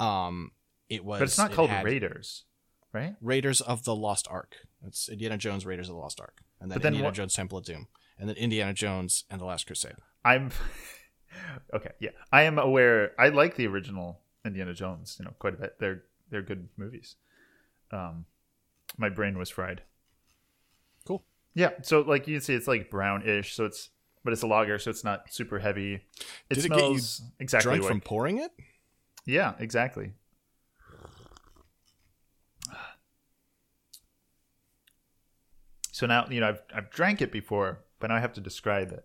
um, 0.01 0.53
it 0.89 1.05
was. 1.05 1.19
but 1.21 1.25
it's 1.29 1.39
not 1.39 1.51
it 1.53 1.55
called 1.55 1.71
had 1.71 1.85
Raiders, 1.85 2.45
right? 2.93 3.15
Raiders 3.21 3.61
of 3.61 3.85
the 3.85 3.95
Lost 3.95 4.27
Ark. 4.31 4.57
It's 4.87 5.09
Indiana 5.09 5.37
Jones 5.39 5.67
Raiders 5.67 5.89
of 5.89 5.95
the 5.95 6.01
Lost 6.01 6.21
Ark, 6.21 6.41
and 6.61 6.71
then, 6.71 6.77
But 6.77 6.83
then 6.83 6.93
Indiana 6.95 7.09
what- 7.09 7.15
Jones 7.15 7.35
Temple 7.35 7.59
of 7.59 7.65
Doom, 7.65 7.89
and 8.19 8.29
then 8.29 8.37
Indiana 8.37 8.73
Jones 8.73 9.25
and 9.31 9.41
the 9.41 9.45
Last 9.45 9.67
Crusade. 9.67 9.97
I'm 10.25 10.51
okay. 11.75 11.91
Yeah, 12.01 12.11
I 12.33 12.43
am 12.43 12.59
aware. 12.59 13.13
I 13.19 13.29
like 13.29 13.57
the 13.57 13.67
original 13.67 14.21
Indiana 14.45 14.75
Jones. 14.75 15.17
You 15.19 15.25
know, 15.27 15.35
quite 15.39 15.55
a 15.55 15.57
bit. 15.59 15.77
They're 15.81 16.03
they're 16.31 16.43
good 16.43 16.69
movies. 16.77 17.17
Um, 17.91 18.27
my 18.97 19.09
brain 19.09 19.39
was 19.39 19.51
fried. 19.51 19.83
Cool. 21.07 21.25
Yeah. 21.55 21.71
So 21.83 22.01
like 22.01 22.27
you 22.29 22.37
can 22.37 22.43
see, 22.43 22.55
it's 22.55 22.69
like 22.69 22.91
brownish. 22.91 23.55
So 23.55 23.65
it's 23.65 23.91
but 24.25 24.33
it's 24.33 24.43
a 24.43 24.47
lager, 24.47 24.79
so 24.79 24.91
it's 24.91 25.05
not 25.05 25.33
super 25.33 25.59
heavy. 25.59 25.95
It 26.51 26.55
Did 26.55 26.65
it 26.67 26.69
get 26.69 26.79
you 26.79 26.99
smells 26.99 27.23
exactly 27.39 27.71
Drunk 27.71 27.83
like 27.83 27.89
from 27.91 28.01
pouring 28.01 28.39
it? 28.39 28.51
Yeah, 29.29 29.53
exactly. 29.59 30.15
So 35.93 36.07
now 36.07 36.27
you 36.31 36.41
know 36.41 36.49
I've 36.49 36.63
I've 36.75 36.91
drank 36.91 37.21
it 37.21 37.31
before, 37.31 37.81
but 38.01 38.09
now 38.09 38.17
I 38.17 38.21
have 38.21 38.33
to 38.35 38.41
describe 38.41 38.93
it. 38.93 39.05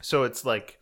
So 0.00 0.22
it's 0.22 0.44
like, 0.44 0.78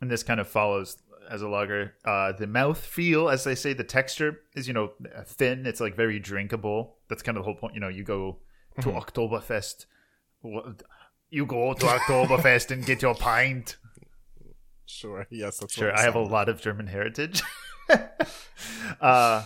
and 0.00 0.10
this 0.10 0.22
kind 0.22 0.40
of 0.40 0.48
follows 0.48 0.96
as 1.28 1.42
a 1.42 1.48
lager. 1.48 1.94
Uh, 2.04 2.32
the 2.32 2.46
mouth 2.46 2.78
feel, 2.78 3.28
as 3.28 3.44
they 3.44 3.54
say, 3.54 3.72
the 3.72 3.84
texture 3.84 4.40
is 4.54 4.66
you 4.66 4.72
know 4.72 4.92
thin. 5.26 5.66
It's 5.66 5.80
like 5.80 5.94
very 5.94 6.18
drinkable. 6.18 6.96
That's 7.08 7.22
kind 7.22 7.36
of 7.36 7.42
the 7.42 7.46
whole 7.46 7.56
point. 7.56 7.74
You 7.74 7.80
know, 7.80 7.88
you 7.88 8.04
go 8.04 8.38
to 8.80 8.88
Oktoberfest, 8.90 9.86
wha- 10.42 10.72
you 11.30 11.46
go 11.46 11.72
to 11.72 11.86
Oktoberfest 11.86 12.70
and 12.70 12.84
get 12.84 13.02
your 13.02 13.14
pint. 13.14 13.76
Sure. 14.86 15.26
Yes, 15.30 15.58
that's 15.58 15.74
Sure, 15.74 15.96
I 15.96 16.02
have 16.02 16.16
a 16.16 16.20
lot 16.22 16.48
of 16.48 16.60
German 16.60 16.88
heritage. 16.88 17.42
uh, 19.00 19.44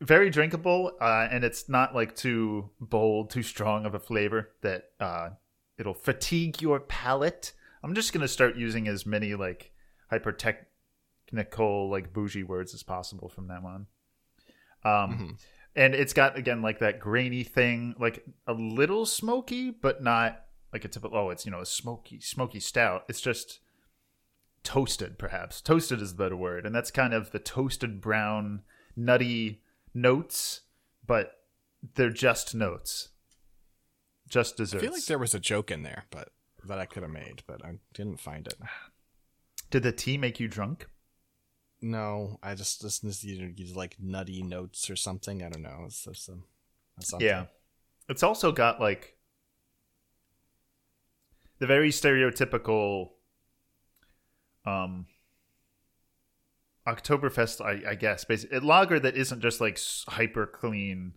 very 0.00 0.30
drinkable, 0.30 0.92
uh, 1.00 1.28
and 1.30 1.44
it's 1.44 1.68
not 1.68 1.94
like 1.94 2.16
too 2.16 2.70
bold, 2.80 3.30
too 3.30 3.42
strong 3.42 3.86
of 3.86 3.94
a 3.94 4.00
flavor 4.00 4.50
that 4.62 4.84
uh, 4.98 5.30
it'll 5.78 5.94
fatigue 5.94 6.60
your 6.60 6.80
palate. 6.80 7.52
I'm 7.82 7.94
just 7.94 8.12
gonna 8.12 8.28
start 8.28 8.56
using 8.56 8.88
as 8.88 9.06
many 9.06 9.34
like 9.34 9.72
hyper 10.10 10.32
technical, 10.32 11.90
like 11.90 12.12
bougie 12.12 12.42
words 12.42 12.74
as 12.74 12.82
possible 12.82 13.28
from 13.28 13.46
now 13.46 13.62
on. 13.66 13.86
Um, 14.84 15.36
and 15.76 15.94
it's 15.94 16.12
got 16.12 16.36
again 16.36 16.62
like 16.62 16.80
that 16.80 16.98
grainy 16.98 17.44
thing, 17.44 17.94
like 17.98 18.24
a 18.46 18.52
little 18.54 19.06
smoky, 19.06 19.70
but 19.70 20.02
not 20.02 20.42
like 20.72 20.84
a 20.84 20.88
typical. 20.88 21.18
Oh, 21.18 21.30
it's 21.30 21.44
you 21.44 21.52
know 21.52 21.60
a 21.60 21.66
smoky, 21.66 22.20
smoky 22.20 22.60
stout. 22.60 23.04
It's 23.08 23.20
just 23.20 23.60
toasted 24.64 25.18
perhaps 25.18 25.60
toasted 25.60 26.00
is 26.00 26.12
the 26.14 26.22
better 26.22 26.36
word 26.36 26.64
and 26.64 26.72
that's 26.72 26.92
kind 26.92 27.12
of 27.12 27.32
the 27.32 27.38
toasted 27.40 28.00
brown 28.00 28.62
nutty 28.94 29.60
notes 29.92 30.60
but 31.04 31.32
they're 31.96 32.10
just 32.10 32.54
notes 32.54 33.08
just 34.32 34.56
desserts. 34.56 34.82
I 34.82 34.86
feel 34.86 34.94
like 34.94 35.04
there 35.04 35.18
was 35.18 35.34
a 35.34 35.38
joke 35.38 35.70
in 35.70 35.82
there, 35.82 36.06
but 36.10 36.30
that 36.64 36.78
I 36.78 36.86
could 36.86 37.02
have 37.02 37.12
made, 37.12 37.42
but 37.46 37.62
I 37.62 37.74
didn't 37.92 38.18
find 38.18 38.46
it. 38.46 38.54
did 39.70 39.82
the 39.82 39.92
tea 39.92 40.16
make 40.16 40.40
you 40.40 40.48
drunk 40.48 40.86
No, 41.82 42.38
I 42.42 42.54
just 42.54 42.82
listened 42.82 43.12
to 43.12 43.26
you 43.28 43.48
know, 43.48 43.78
like 43.78 43.96
nutty 44.00 44.42
notes 44.42 44.88
or 44.88 44.96
something. 44.96 45.42
I 45.42 45.50
don't 45.50 45.62
know. 45.62 45.82
It's 45.86 46.04
just 46.04 46.30
um, 46.30 46.44
something. 47.00 47.26
yeah 47.26 47.44
it's 48.08 48.22
also 48.22 48.52
got 48.52 48.80
like 48.80 49.16
the 51.62 51.66
very 51.68 51.90
stereotypical 51.90 53.10
um 54.66 55.06
Oktoberfest, 56.88 57.64
I, 57.64 57.92
I 57.92 57.94
guess, 57.94 58.24
basically, 58.24 58.56
a 58.56 58.60
lager 58.60 58.98
that 58.98 59.16
isn't 59.16 59.40
just 59.40 59.60
like 59.60 59.78
hyper 60.08 60.44
clean, 60.44 61.12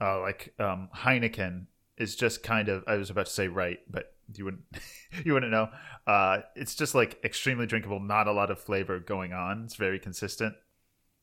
uh, 0.00 0.20
like 0.20 0.54
um, 0.60 0.88
Heineken 0.94 1.66
is 1.96 2.14
just 2.14 2.44
kind 2.44 2.68
of. 2.68 2.84
I 2.86 2.94
was 2.94 3.10
about 3.10 3.26
to 3.26 3.32
say 3.32 3.48
right, 3.48 3.80
but 3.90 4.14
you 4.32 4.44
wouldn't, 4.44 4.62
you 5.24 5.32
wouldn't 5.32 5.50
know. 5.50 5.70
Uh, 6.06 6.42
it's 6.54 6.76
just 6.76 6.94
like 6.94 7.18
extremely 7.24 7.66
drinkable, 7.66 7.98
not 7.98 8.28
a 8.28 8.32
lot 8.32 8.52
of 8.52 8.60
flavor 8.60 9.00
going 9.00 9.32
on. 9.32 9.64
It's 9.64 9.74
very 9.74 9.98
consistent. 9.98 10.54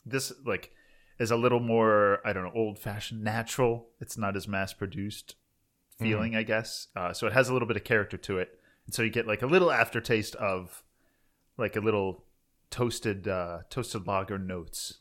This 0.06 0.34
like 0.46 0.72
is 1.18 1.32
a 1.32 1.38
little 1.38 1.62
more, 1.62 2.20
I 2.26 2.34
don't 2.34 2.44
know, 2.44 2.52
old 2.54 2.78
fashioned, 2.78 3.24
natural. 3.24 3.88
It's 4.02 4.18
not 4.18 4.36
as 4.36 4.50
mass 4.50 4.74
produced 4.74 5.36
feeling, 6.00 6.36
I 6.36 6.44
guess. 6.44 6.88
Uh, 6.96 7.14
so 7.14 7.28
it 7.28 7.34
has 7.34 7.50
a 7.50 7.54
little 7.54 7.68
bit 7.68 7.78
of 7.78 7.84
character 7.84 8.18
to 8.18 8.38
it, 8.40 8.60
and 8.86 8.94
so 8.94 9.02
you 9.04 9.10
get 9.10 9.28
like 9.28 9.42
a 9.42 9.48
little 9.48 9.72
aftertaste 9.72 10.36
of 10.36 10.84
like 11.58 11.76
a 11.76 11.80
little 11.82 12.24
toasted 12.72 13.28
uh 13.28 13.60
toasted 13.70 14.06
lager 14.08 14.38
notes 14.38 15.00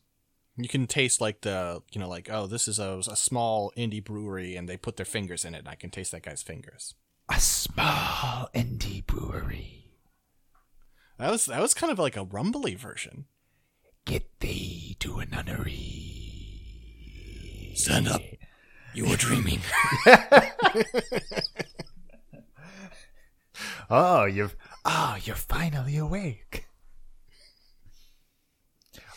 You 0.57 0.69
can 0.69 0.87
taste 0.87 1.21
like 1.21 1.41
the 1.41 1.83
you 1.93 2.01
know 2.01 2.09
like 2.09 2.29
oh 2.31 2.47
this 2.47 2.69
is 2.69 2.79
a, 2.79 3.01
a 3.11 3.17
small 3.17 3.73
indie 3.77 4.05
brewery 4.05 4.55
and 4.55 4.69
they 4.69 4.77
put 4.77 4.97
their 4.97 5.07
fingers 5.07 5.45
in 5.45 5.55
it. 5.55 5.61
and 5.61 5.69
I 5.69 5.75
can 5.75 5.91
taste 5.91 6.13
that 6.13 6.23
guy's 6.23 6.43
fingers. 6.43 6.95
a 7.29 7.41
small 7.41 8.49
indie 8.55 9.05
brewery 9.05 9.91
That 11.19 11.31
was 11.33 11.47
that 11.47 11.61
was 11.61 11.75
kind 11.75 11.91
of 11.91 11.99
like 11.99 12.17
a 12.17 12.23
rumbly 12.25 12.75
version. 12.77 13.25
get 14.05 14.39
thee 14.41 14.97
to 15.01 15.19
a 15.19 15.27
nunnery 15.27 16.13
Stand 17.75 18.07
up. 18.09 18.21
You 18.95 19.09
were 19.09 19.17
dreaming. 19.17 19.61
oh 23.91 24.25
you've 24.25 24.57
ah 24.85 25.19
you're 25.23 25.37
finally 25.37 25.97
awake 25.97 26.67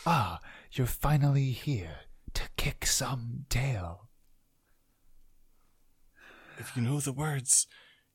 ah 0.06 0.40
you're 0.72 0.86
finally 0.86 1.50
here 1.52 2.00
to 2.34 2.42
kick 2.56 2.84
some 2.86 3.46
tail 3.48 4.08
if 6.58 6.76
you 6.76 6.82
know 6.82 6.98
the 6.98 7.12
words, 7.12 7.68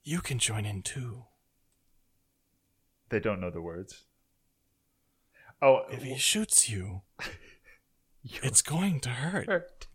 you 0.03 0.19
can 0.19 0.37
join 0.37 0.65
in 0.65 0.81
too. 0.81 1.23
they 3.09 3.19
don't 3.21 3.39
know 3.39 3.49
the 3.49 3.61
words 3.61 4.03
oh 5.61 5.81
If 5.89 6.03
he 6.03 6.17
shoots 6.17 6.69
you, 6.69 7.01
it's 8.43 8.61
going 8.61 8.99
to 9.01 9.09
hurt. 9.09 9.47
hurt. 9.47 9.87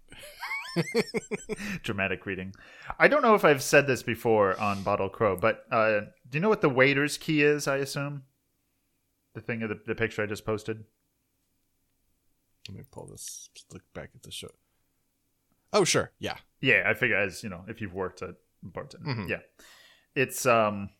Dramatic 1.82 2.26
reading. 2.26 2.54
I 2.98 3.08
don't 3.08 3.22
know 3.22 3.34
if 3.34 3.44
I've 3.44 3.62
said 3.62 3.86
this 3.86 4.02
before 4.02 4.58
on 4.60 4.82
Bottle 4.82 5.08
Crow, 5.08 5.36
but 5.36 5.64
uh, 5.70 6.00
do 6.28 6.36
you 6.38 6.40
know 6.40 6.48
what 6.48 6.60
the 6.60 6.68
waiter's 6.68 7.16
key 7.18 7.42
is? 7.42 7.66
I 7.68 7.76
assume 7.78 8.22
the 9.34 9.40
thing 9.40 9.62
of 9.62 9.68
the, 9.70 9.80
the 9.86 9.94
picture 9.94 10.22
I 10.22 10.26
just 10.26 10.44
posted. 10.44 10.84
Let 12.68 12.76
me 12.78 12.84
pull 12.90 13.06
this. 13.06 13.48
Look 13.72 13.82
back 13.94 14.10
at 14.14 14.22
the 14.22 14.30
show. 14.30 14.48
Oh, 15.72 15.84
sure. 15.84 16.12
Yeah. 16.18 16.36
Yeah, 16.60 16.84
I 16.86 16.94
figure 16.94 17.16
as 17.16 17.42
you 17.42 17.48
know, 17.48 17.64
if 17.68 17.80
you've 17.80 17.94
worked 17.94 18.22
at 18.22 18.34
bartender, 18.62 19.06
Mhm. 19.08 19.28
yeah, 19.28 19.40
it's 20.14 20.44
um, 20.46 20.90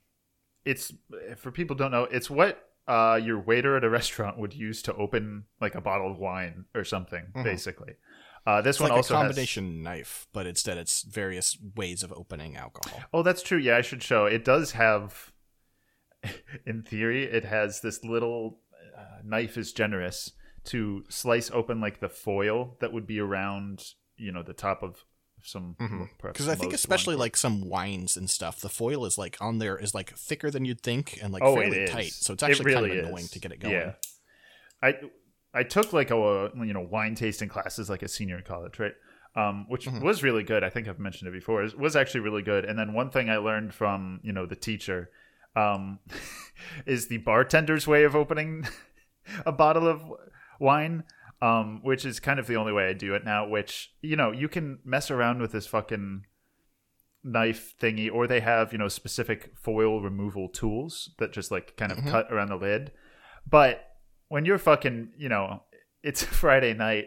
it's 0.64 0.92
for 1.36 1.50
people 1.50 1.74
who 1.74 1.78
don't 1.80 1.90
know, 1.90 2.04
it's 2.04 2.30
what 2.30 2.64
uh 2.86 3.18
your 3.22 3.38
waiter 3.38 3.76
at 3.76 3.84
a 3.84 3.90
restaurant 3.90 4.38
would 4.38 4.54
use 4.54 4.80
to 4.82 4.94
open 4.94 5.44
like 5.60 5.74
a 5.74 5.80
bottle 5.80 6.10
of 6.10 6.18
wine 6.18 6.64
or 6.74 6.84
something, 6.84 7.26
Mhm. 7.34 7.44
basically. 7.44 7.94
Uh, 8.48 8.62
this 8.62 8.76
It's 8.76 8.80
one 8.80 8.88
like 8.90 8.96
also 8.96 9.14
a 9.14 9.18
has- 9.18 9.24
combination 9.26 9.82
knife, 9.82 10.26
but 10.32 10.46
instead 10.46 10.78
it's 10.78 11.02
various 11.02 11.58
ways 11.76 12.02
of 12.02 12.12
opening 12.12 12.56
alcohol. 12.56 13.00
Oh, 13.12 13.22
that's 13.22 13.42
true. 13.42 13.58
Yeah, 13.58 13.76
I 13.76 13.82
should 13.82 14.02
show. 14.02 14.24
It 14.24 14.42
does 14.44 14.72
have, 14.72 15.32
in 16.66 16.82
theory, 16.82 17.24
it 17.24 17.44
has 17.44 17.80
this 17.80 18.02
little 18.04 18.60
uh, 18.96 19.18
knife 19.22 19.56
is 19.58 19.72
generous 19.72 20.32
to 20.64 21.04
slice 21.08 21.50
open 21.50 21.80
like 21.80 22.00
the 22.00 22.08
foil 22.08 22.76
that 22.80 22.92
would 22.92 23.06
be 23.06 23.20
around, 23.20 23.84
you 24.16 24.32
know, 24.32 24.42
the 24.42 24.54
top 24.54 24.82
of 24.82 25.04
some. 25.42 25.76
Because 26.22 26.48
I 26.48 26.54
think 26.54 26.72
especially 26.72 27.14
wine 27.16 27.20
like 27.20 27.36
some 27.36 27.68
wines 27.68 28.16
and 28.16 28.28
stuff, 28.30 28.60
the 28.60 28.68
foil 28.68 29.04
is 29.04 29.18
like 29.18 29.36
on 29.40 29.58
there 29.58 29.76
is 29.76 29.94
like 29.94 30.16
thicker 30.16 30.50
than 30.50 30.64
you'd 30.64 30.80
think 30.80 31.18
and 31.22 31.32
like 31.32 31.42
Oh, 31.42 31.54
fairly 31.54 31.86
tight. 31.86 32.12
So 32.12 32.32
it's 32.32 32.42
It 32.42 32.46
actually 32.50 32.64
really 32.74 32.88
kind 32.88 33.00
of 33.00 33.06
annoying 33.08 33.24
is. 33.24 33.30
to 33.32 33.38
get 33.40 33.52
it 33.52 33.60
going. 33.60 33.74
Yeah. 33.74 33.92
I 34.82 34.94
I 35.54 35.62
took 35.62 35.92
like 35.92 36.10
a 36.10 36.50
you 36.56 36.72
know 36.72 36.80
wine 36.90 37.14
tasting 37.14 37.48
classes 37.48 37.88
like 37.90 38.02
a 38.02 38.08
senior 38.08 38.38
in 38.38 38.44
college, 38.44 38.78
right? 38.78 38.94
Um, 39.36 39.66
which 39.68 39.86
Mhm. 39.86 40.02
was 40.02 40.22
really 40.22 40.42
good. 40.42 40.64
I 40.64 40.70
think 40.70 40.88
I've 40.88 40.98
mentioned 40.98 41.28
it 41.28 41.32
before. 41.32 41.62
It 41.62 41.78
was 41.78 41.94
actually 41.96 42.20
really 42.20 42.42
good. 42.42 42.64
And 42.64 42.78
then 42.78 42.92
one 42.92 43.10
thing 43.10 43.30
I 43.30 43.36
learned 43.36 43.72
from 43.74 44.20
you 44.22 44.32
know 44.32 44.46
the 44.46 44.56
teacher 44.56 45.10
um, 45.56 45.98
is 46.86 47.08
the 47.08 47.18
bartender's 47.18 47.86
way 47.86 48.04
of 48.04 48.14
opening 48.14 48.66
a 49.46 49.52
bottle 49.52 49.86
of 49.88 50.02
wine, 50.60 51.04
um, 51.42 51.80
which 51.82 52.04
is 52.04 52.20
kind 52.20 52.38
of 52.40 52.46
the 52.46 52.56
only 52.56 52.72
way 52.72 52.88
I 52.88 52.92
do 52.92 53.14
it 53.14 53.24
now. 53.24 53.46
Which 53.48 53.92
you 54.02 54.16
know 54.16 54.32
you 54.32 54.48
can 54.48 54.78
mess 54.84 55.10
around 55.10 55.40
with 55.40 55.52
this 55.52 55.66
fucking 55.66 56.24
knife 57.24 57.74
thingy, 57.80 58.12
or 58.12 58.26
they 58.26 58.40
have 58.40 58.72
you 58.72 58.78
know 58.78 58.88
specific 58.88 59.52
foil 59.56 60.00
removal 60.00 60.48
tools 60.48 61.14
that 61.18 61.32
just 61.32 61.50
like 61.50 61.76
kind 61.76 61.92
of 61.92 61.98
Mhm. 61.98 62.10
cut 62.10 62.32
around 62.32 62.48
the 62.48 62.56
lid. 62.56 62.92
But 63.48 63.87
when 64.28 64.44
you're 64.44 64.58
fucking, 64.58 65.10
you 65.16 65.28
know, 65.28 65.62
it's 66.02 66.22
Friday 66.42 66.74
night, 66.74 67.06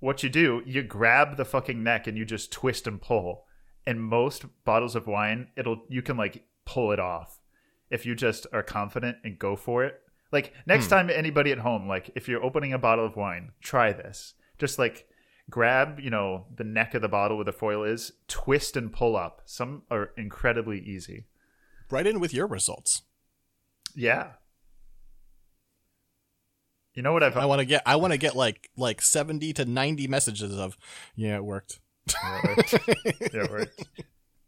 what 0.00 0.22
you 0.22 0.28
do, 0.28 0.62
you 0.66 0.82
grab 0.82 1.36
the 1.36 1.44
fucking 1.44 1.82
neck 1.82 2.06
and 2.06 2.16
you 2.16 2.24
just 2.24 2.52
twist 2.52 2.86
and 2.86 3.00
pull. 3.00 3.44
And 3.86 4.02
most 4.02 4.44
bottles 4.64 4.94
of 4.94 5.06
wine, 5.06 5.48
it'll 5.56 5.82
you 5.88 6.02
can 6.02 6.16
like 6.16 6.44
pull 6.64 6.92
it 6.92 7.00
off 7.00 7.40
if 7.90 8.06
you 8.06 8.14
just 8.14 8.46
are 8.52 8.62
confident 8.62 9.18
and 9.24 9.38
go 9.38 9.56
for 9.56 9.84
it. 9.84 10.00
Like 10.30 10.52
next 10.66 10.86
hmm. 10.86 10.90
time 10.90 11.10
anybody 11.10 11.52
at 11.52 11.58
home, 11.58 11.88
like 11.88 12.10
if 12.14 12.28
you're 12.28 12.42
opening 12.42 12.72
a 12.72 12.78
bottle 12.78 13.04
of 13.04 13.16
wine, 13.16 13.52
try 13.60 13.92
this. 13.92 14.34
Just 14.58 14.78
like 14.78 15.06
grab, 15.50 16.00
you 16.00 16.10
know, 16.10 16.46
the 16.54 16.64
neck 16.64 16.94
of 16.94 17.02
the 17.02 17.08
bottle 17.08 17.36
where 17.36 17.44
the 17.44 17.52
foil 17.52 17.84
is, 17.84 18.12
twist 18.28 18.76
and 18.76 18.92
pull 18.92 19.16
up. 19.16 19.42
Some 19.44 19.82
are 19.90 20.10
incredibly 20.16 20.80
easy. 20.80 21.26
Right 21.90 22.06
in 22.06 22.20
with 22.20 22.32
your 22.32 22.46
results. 22.46 23.02
Yeah. 23.94 24.32
You 26.94 27.02
know 27.02 27.12
what 27.12 27.22
I've 27.22 27.36
I 27.36 27.46
want 27.46 27.60
to 27.60 27.64
get 27.64 27.82
I 27.86 27.96
want 27.96 28.12
to 28.12 28.18
get 28.18 28.36
like 28.36 28.70
like 28.76 29.00
70 29.00 29.52
to 29.54 29.64
90 29.64 30.08
messages 30.08 30.56
of 30.58 30.76
yeah, 31.16 31.36
it 31.36 31.44
worked. 31.44 31.80
yeah, 32.12 32.38
right. 32.44 32.74
It 33.20 33.50
worked. 33.50 33.88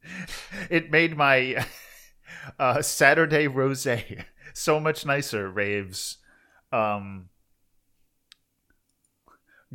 it 0.70 0.90
made 0.90 1.16
my 1.16 1.64
uh, 2.58 2.82
Saturday 2.82 3.48
rosé 3.48 4.24
so 4.54 4.80
much 4.80 5.06
nicer. 5.06 5.50
Raves, 5.50 6.18
um, 6.72 7.28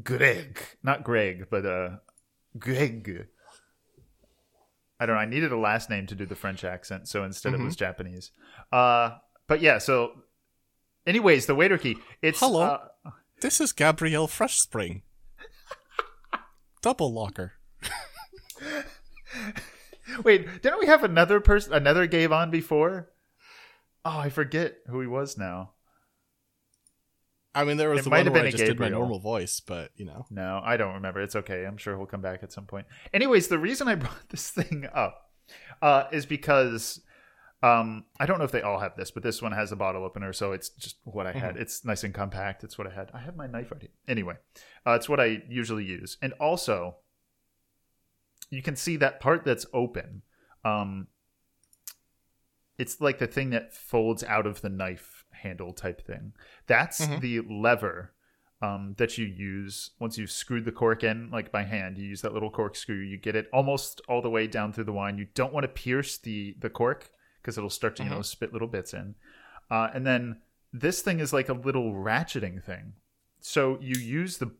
Greg, 0.02 0.60
not 0.84 1.04
Greg, 1.04 1.48
but 1.50 1.66
uh, 1.66 1.90
Greg. 2.58 3.28
I 5.00 5.06
don't 5.06 5.16
know. 5.16 5.22
I 5.22 5.26
needed 5.26 5.52
a 5.52 5.58
last 5.58 5.90
name 5.90 6.08
to 6.08 6.16
do 6.16 6.26
the 6.26 6.36
French 6.36 6.64
accent, 6.64 7.08
so 7.08 7.24
instead 7.24 7.54
it 7.54 7.62
was 7.62 7.76
Japanese. 7.76 8.32
Uh, 8.72 9.12
but 9.48 9.62
yeah. 9.62 9.78
So, 9.78 10.12
anyways, 11.10 11.48
the 11.48 11.56
waiter 11.56 11.78
key. 11.78 11.98
It's 12.22 12.40
Hello. 12.40 12.62
uh, 12.62 12.88
This 13.42 13.60
is 13.60 13.74
Gabrielle 13.74 14.28
Fresh 14.28 14.60
Spring. 14.60 15.02
Double 16.82 17.12
locker. 17.12 17.54
Wait, 20.24 20.62
didn't 20.62 20.80
we 20.80 20.88
have 20.88 21.04
another 21.04 21.40
person, 21.40 21.74
another 21.74 22.08
Gabe 22.08 22.32
on 22.32 22.52
before? 22.52 23.10
Oh, 24.06 24.18
I 24.18 24.30
forget 24.30 24.78
who 24.88 25.02
he 25.02 25.08
was 25.08 25.38
now. 25.38 25.72
I 27.54 27.64
mean, 27.64 27.78
there 27.78 27.90
was 27.90 28.02
It 28.02 28.04
the 28.04 28.10
might 28.12 28.18
one 28.18 28.26
have 28.28 28.34
where 28.34 28.42
been 28.44 28.48
I 28.48 28.50
a 28.50 28.54
just 28.54 28.66
did 28.66 28.80
my 28.80 28.90
normal 28.90 29.20
voice, 29.20 29.60
but 29.60 29.92
you 29.96 30.06
know. 30.06 30.26
No, 30.30 30.62
I 30.64 30.78
don't 30.78 30.96
remember. 30.96 31.22
It's 31.22 31.36
okay. 31.36 31.66
I'm 31.66 31.78
sure 31.78 31.98
he'll 31.98 32.06
come 32.06 32.22
back 32.22 32.44
at 32.44 32.52
some 32.52 32.66
point. 32.66 32.86
Anyways, 33.14 33.48
the 33.48 33.60
reason 33.60 33.88
I 33.88 33.96
brought 33.96 34.18
this 34.30 34.50
thing 34.50 34.88
up 34.94 35.30
uh, 35.82 36.06
is 36.12 36.26
because 36.26 37.02
um, 37.62 38.06
I 38.20 38.26
don't 38.26 38.38
know 38.38 38.46
if 38.46 38.52
they 38.52 38.62
all 38.62 38.80
have 38.80 38.96
this, 38.96 39.12
but 39.12 39.22
this 39.24 39.42
one 39.42 39.52
has 39.52 39.72
a 39.72 39.76
bottle 39.76 40.06
opener, 40.06 40.32
so 40.34 40.54
it's 40.54 40.70
just 40.70 40.98
what 41.04 41.28
I 41.28 41.34
had. 41.34 41.58
It's 41.58 41.84
nice 41.84 42.04
and 42.04 42.14
compact. 42.14 42.64
It's 42.64 42.78
what 42.78 42.88
I 42.88 42.92
had. 42.92 43.12
I 43.14 43.20
have 43.20 43.36
my 43.36 43.48
knife 43.48 43.72
right 43.72 43.82
here. 43.82 43.90
Anyway, 44.08 44.36
uh, 44.88 44.92
it's 44.94 45.10
what 45.10 45.20
I 45.20 45.42
usually 45.50 45.84
use, 45.84 46.18
and 46.22 46.34
also 46.34 46.98
you 48.50 48.62
can 48.62 48.76
see 48.76 48.96
that 48.98 49.20
part 49.20 49.44
that's 49.46 49.66
open. 49.74 50.22
Um, 50.66 51.08
it's 52.78 53.02
like 53.02 53.20
the 53.20 53.28
thing 53.28 53.50
that 53.50 53.74
folds 53.74 54.24
out 54.24 54.48
of 54.48 54.62
the 54.62 54.70
knife 54.70 55.26
handle 55.32 55.74
type 55.74 56.06
thing. 56.06 56.34
That's 56.68 57.06
Mhm. 57.06 57.22
the 57.22 57.40
lever 57.42 58.14
um, 58.62 58.94
that 58.98 59.18
you 59.18 59.26
use 59.26 59.92
once 60.00 60.18
you've 60.18 60.32
screwed 60.32 60.66
the 60.66 60.72
cork 60.72 61.02
in, 61.04 61.30
like 61.30 61.50
by 61.52 61.64
hand. 61.64 61.98
You 61.98 62.06
use 62.06 62.22
that 62.22 62.34
little 62.34 62.50
corkscrew. 62.52 62.98
You 62.98 63.18
get 63.18 63.36
it 63.36 63.48
almost 63.54 64.02
all 64.10 64.22
the 64.22 64.30
way 64.30 64.48
down 64.48 64.74
through 64.74 64.84
the 64.86 64.92
wine. 64.94 65.18
You 65.18 65.28
don't 65.34 65.54
want 65.54 65.64
to 65.66 65.68
pierce 65.70 66.18
the 66.18 66.56
the 66.60 66.70
cork 66.70 67.10
because 67.42 67.58
it'll 67.58 67.70
start 67.70 67.96
to 67.98 68.04
you 68.04 68.10
know 68.10 68.22
spit 68.22 68.54
little 68.54 68.68
bits 68.68 68.94
in. 68.94 69.16
Uh, 69.72 69.90
and 69.94 70.06
then 70.06 70.38
this 70.74 71.02
thing 71.02 71.20
is 71.20 71.32
like 71.34 71.50
a 71.50 71.54
little 71.54 71.94
ratcheting 71.94 72.64
thing. 72.64 72.94
So 73.42 73.78
you 73.82 74.00
use 74.00 74.38
the. 74.38 74.52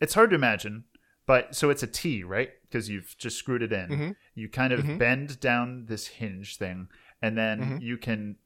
It's 0.00 0.14
hard 0.14 0.30
to 0.30 0.36
imagine, 0.36 0.84
but 1.26 1.54
so 1.54 1.70
it's 1.70 1.82
a 1.82 1.86
T, 1.86 2.22
right? 2.22 2.50
Because 2.62 2.88
you've 2.88 3.14
just 3.18 3.36
screwed 3.38 3.62
it 3.62 3.72
in. 3.72 3.88
Mhm. 3.88 4.16
You 4.34 4.48
kind 4.48 4.72
of 4.72 4.80
Mhm. 4.84 4.98
bend 4.98 5.40
down 5.40 5.86
this 5.86 6.06
hinge 6.06 6.56
thing, 6.56 6.88
and 7.20 7.36
then 7.36 7.60
Mhm. 7.60 7.82
you 7.82 7.98
can 7.98 8.36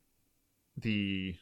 the 0.76 1.36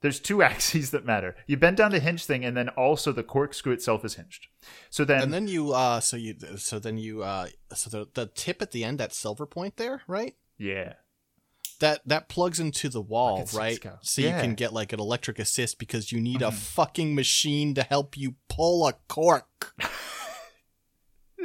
there's 0.00 0.20
two 0.20 0.42
axes 0.50 0.92
that 0.92 1.04
matter. 1.04 1.34
You 1.48 1.56
bend 1.56 1.76
down 1.76 1.90
the 1.90 1.98
hinge 1.98 2.24
thing, 2.24 2.44
and 2.44 2.56
then 2.56 2.68
also 2.70 3.10
the 3.10 3.24
corkscrew 3.24 3.72
itself 3.72 4.04
is 4.04 4.14
hinged. 4.14 4.46
So 4.90 5.04
then, 5.04 5.22
And 5.24 5.34
then 5.34 5.48
you 5.48 5.72
uh 5.72 5.98
so 5.98 6.16
you 6.16 6.36
so 6.56 6.78
then 6.78 6.98
you 6.98 7.24
uh 7.24 7.48
so 7.74 7.90
the 7.90 8.08
the 8.14 8.26
tip 8.26 8.62
at 8.62 8.70
the 8.70 8.84
end 8.84 8.98
that 9.00 9.12
silver 9.12 9.44
point 9.46 9.76
there, 9.76 10.02
right? 10.06 10.36
Yeah, 10.58 10.94
That 11.80 12.00
that 12.06 12.28
plugs 12.28 12.58
into 12.58 12.88
the 12.88 13.00
wall, 13.00 13.44
Fucking 13.46 13.58
right? 13.58 13.72
Cisco. 13.74 13.98
So 14.02 14.22
Yeah. 14.22 14.36
you 14.36 14.42
can 14.42 14.54
get 14.54 14.72
like 14.72 14.92
an 14.92 14.98
electric 15.00 15.38
assist 15.38 15.78
because 15.78 16.10
you 16.10 16.20
need 16.20 16.42
a 16.42 16.46
Mhm. 16.50 16.54
fucking 16.54 17.14
machine 17.14 17.72
to 17.74 17.82
help 17.84 18.16
you 18.16 18.34
pull 18.48 18.86
a 18.86 18.94
cork. 19.08 19.74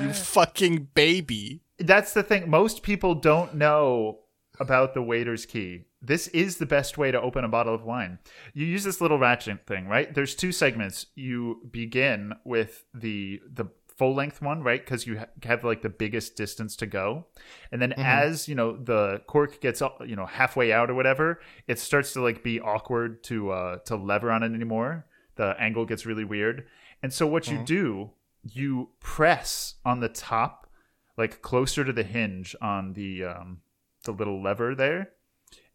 you 0.00 0.12
fucking 0.12 0.88
baby. 0.94 1.60
that's 1.78 2.12
the 2.12 2.22
thing. 2.22 2.50
Most 2.50 2.82
people 2.82 3.14
don't 3.14 3.54
know 3.54 4.18
about 4.58 4.92
the 4.94 5.02
waiter's 5.02 5.46
key. 5.46 5.84
This 6.02 6.28
is 6.28 6.56
the 6.56 6.66
best 6.66 6.98
way 6.98 7.10
to 7.10 7.20
open 7.20 7.44
a 7.44 7.48
bottle 7.48 7.74
of 7.74 7.84
wine. 7.84 8.18
You 8.52 8.66
use 8.66 8.84
this 8.84 9.00
little 9.00 9.18
ratchet 9.18 9.66
thing, 9.66 9.86
right? 9.86 10.12
There's 10.14 10.34
two 10.34 10.52
segments. 10.52 11.06
You 11.14 11.66
begin 11.70 12.34
with 12.44 12.84
the 12.94 13.40
the 13.50 13.66
full 14.00 14.14
length 14.14 14.40
one, 14.40 14.62
right? 14.62 14.82
Because 14.82 15.06
you 15.06 15.18
ha- 15.18 15.26
have 15.42 15.62
like 15.62 15.82
the 15.82 15.90
biggest 15.90 16.34
distance 16.34 16.74
to 16.76 16.86
go, 16.86 17.26
and 17.70 17.82
then 17.82 17.92
as 17.92 18.48
you 18.48 18.54
know 18.54 18.74
the 18.74 19.20
cork 19.26 19.60
gets 19.60 19.82
you 20.06 20.16
know 20.16 20.24
halfway 20.24 20.72
out 20.72 20.88
or 20.88 20.94
whatever, 20.94 21.40
it 21.68 21.78
starts 21.78 22.14
to 22.14 22.22
like 22.22 22.42
be 22.42 22.58
awkward 22.60 23.22
to 23.24 23.50
uh 23.50 23.76
to 23.84 23.96
lever 23.96 24.30
on 24.32 24.42
it 24.42 24.54
anymore. 24.54 25.04
The 25.36 25.54
angle 25.58 25.84
gets 25.84 26.06
really 26.06 26.24
weird, 26.24 26.66
and 27.02 27.12
so 27.12 27.26
what 27.26 27.48
you 27.48 27.58
do, 27.66 28.12
you 28.42 28.88
press 29.00 29.74
on 29.84 30.00
the 30.00 30.08
top 30.08 30.66
like 31.18 31.42
closer 31.42 31.84
to 31.84 31.92
the 31.92 32.02
hinge 32.02 32.56
on 32.62 32.94
the 32.94 33.24
um, 33.24 33.60
the 34.04 34.12
little 34.12 34.42
lever 34.42 34.74
there, 34.74 35.10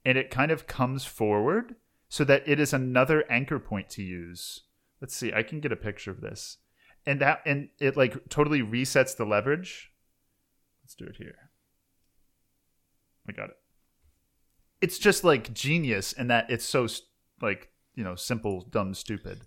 and 0.04 0.18
it 0.18 0.32
kind 0.32 0.50
of 0.50 0.66
comes 0.66 1.06
forward 1.06 1.76
so 2.10 2.24
that 2.24 2.42
it 2.48 2.60
is 2.60 2.74
another 2.74 3.24
anchor 3.30 3.60
point 3.60 3.90
to 3.92 4.02
use. 4.02 4.62
Let's 5.00 5.16
see, 5.16 5.32
I 5.32 5.44
can 5.44 5.60
get 5.60 5.72
a 5.72 5.76
picture 5.76 6.10
of 6.10 6.22
this, 6.22 6.58
and 7.06 7.22
that 7.22 7.42
and 7.46 7.70
it 7.80 7.96
like 7.98 8.30
totally 8.30 8.62
resets 8.62 9.16
the 9.16 9.26
leverage. 9.26 9.92
Let's 10.84 10.96
do 10.96 11.06
it 11.06 11.16
here. 11.18 11.50
I 13.28 13.32
got 13.32 13.50
it. 13.50 13.58
It's 14.82 15.00
just 15.00 15.24
like 15.24 15.54
genius 15.54 16.14
in 16.14 16.28
that 16.28 16.50
it's 16.50 16.66
so 16.66 16.88
like 17.42 17.70
you 17.96 18.04
know 18.04 18.16
simple, 18.16 18.62
dumb, 18.70 18.94
stupid. 18.94 19.42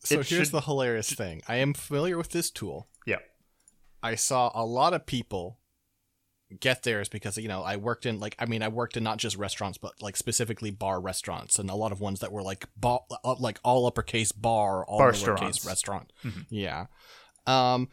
So 0.00 0.20
It 0.20 0.26
here's 0.28 0.46
should- 0.48 0.52
the 0.52 0.62
hilarious 0.62 1.12
thing. 1.12 1.42
I 1.46 1.56
am 1.56 1.74
familiar 1.74 2.16
with 2.18 2.30
this 2.30 2.50
tool. 2.50 2.88
Yeah. 3.06 3.18
I 4.02 4.14
saw 4.14 4.50
a 4.54 4.64
lot 4.64 4.94
of 4.94 5.04
people 5.06 5.59
get 6.58 6.82
there 6.82 7.00
is 7.00 7.08
because 7.08 7.36
you 7.38 7.48
know 7.48 7.62
I 7.62 7.76
worked 7.76 8.06
in 8.06 8.18
like 8.18 8.34
I 8.38 8.46
mean 8.46 8.62
I 8.62 8.68
worked 8.68 8.96
in 8.96 9.04
not 9.04 9.18
just 9.18 9.36
restaurants 9.36 9.78
but 9.78 9.92
like 10.02 10.16
specifically 10.16 10.70
bar 10.70 11.00
restaurants 11.00 11.58
and 11.58 11.70
a 11.70 11.74
lot 11.76 11.92
of 11.92 12.00
ones 12.00 12.20
that 12.20 12.32
were 12.32 12.42
like 12.42 12.66
bar, 12.76 13.00
uh, 13.24 13.34
like 13.38 13.60
all 13.62 13.86
uppercase 13.86 14.32
bar 14.32 14.84
all 14.86 14.98
Bar 14.98 15.12
lowercase 15.12 15.66
restaurant. 15.66 16.12
Mhm. 16.24 16.46
Yeah. 16.50 16.86
Um, 17.46 17.88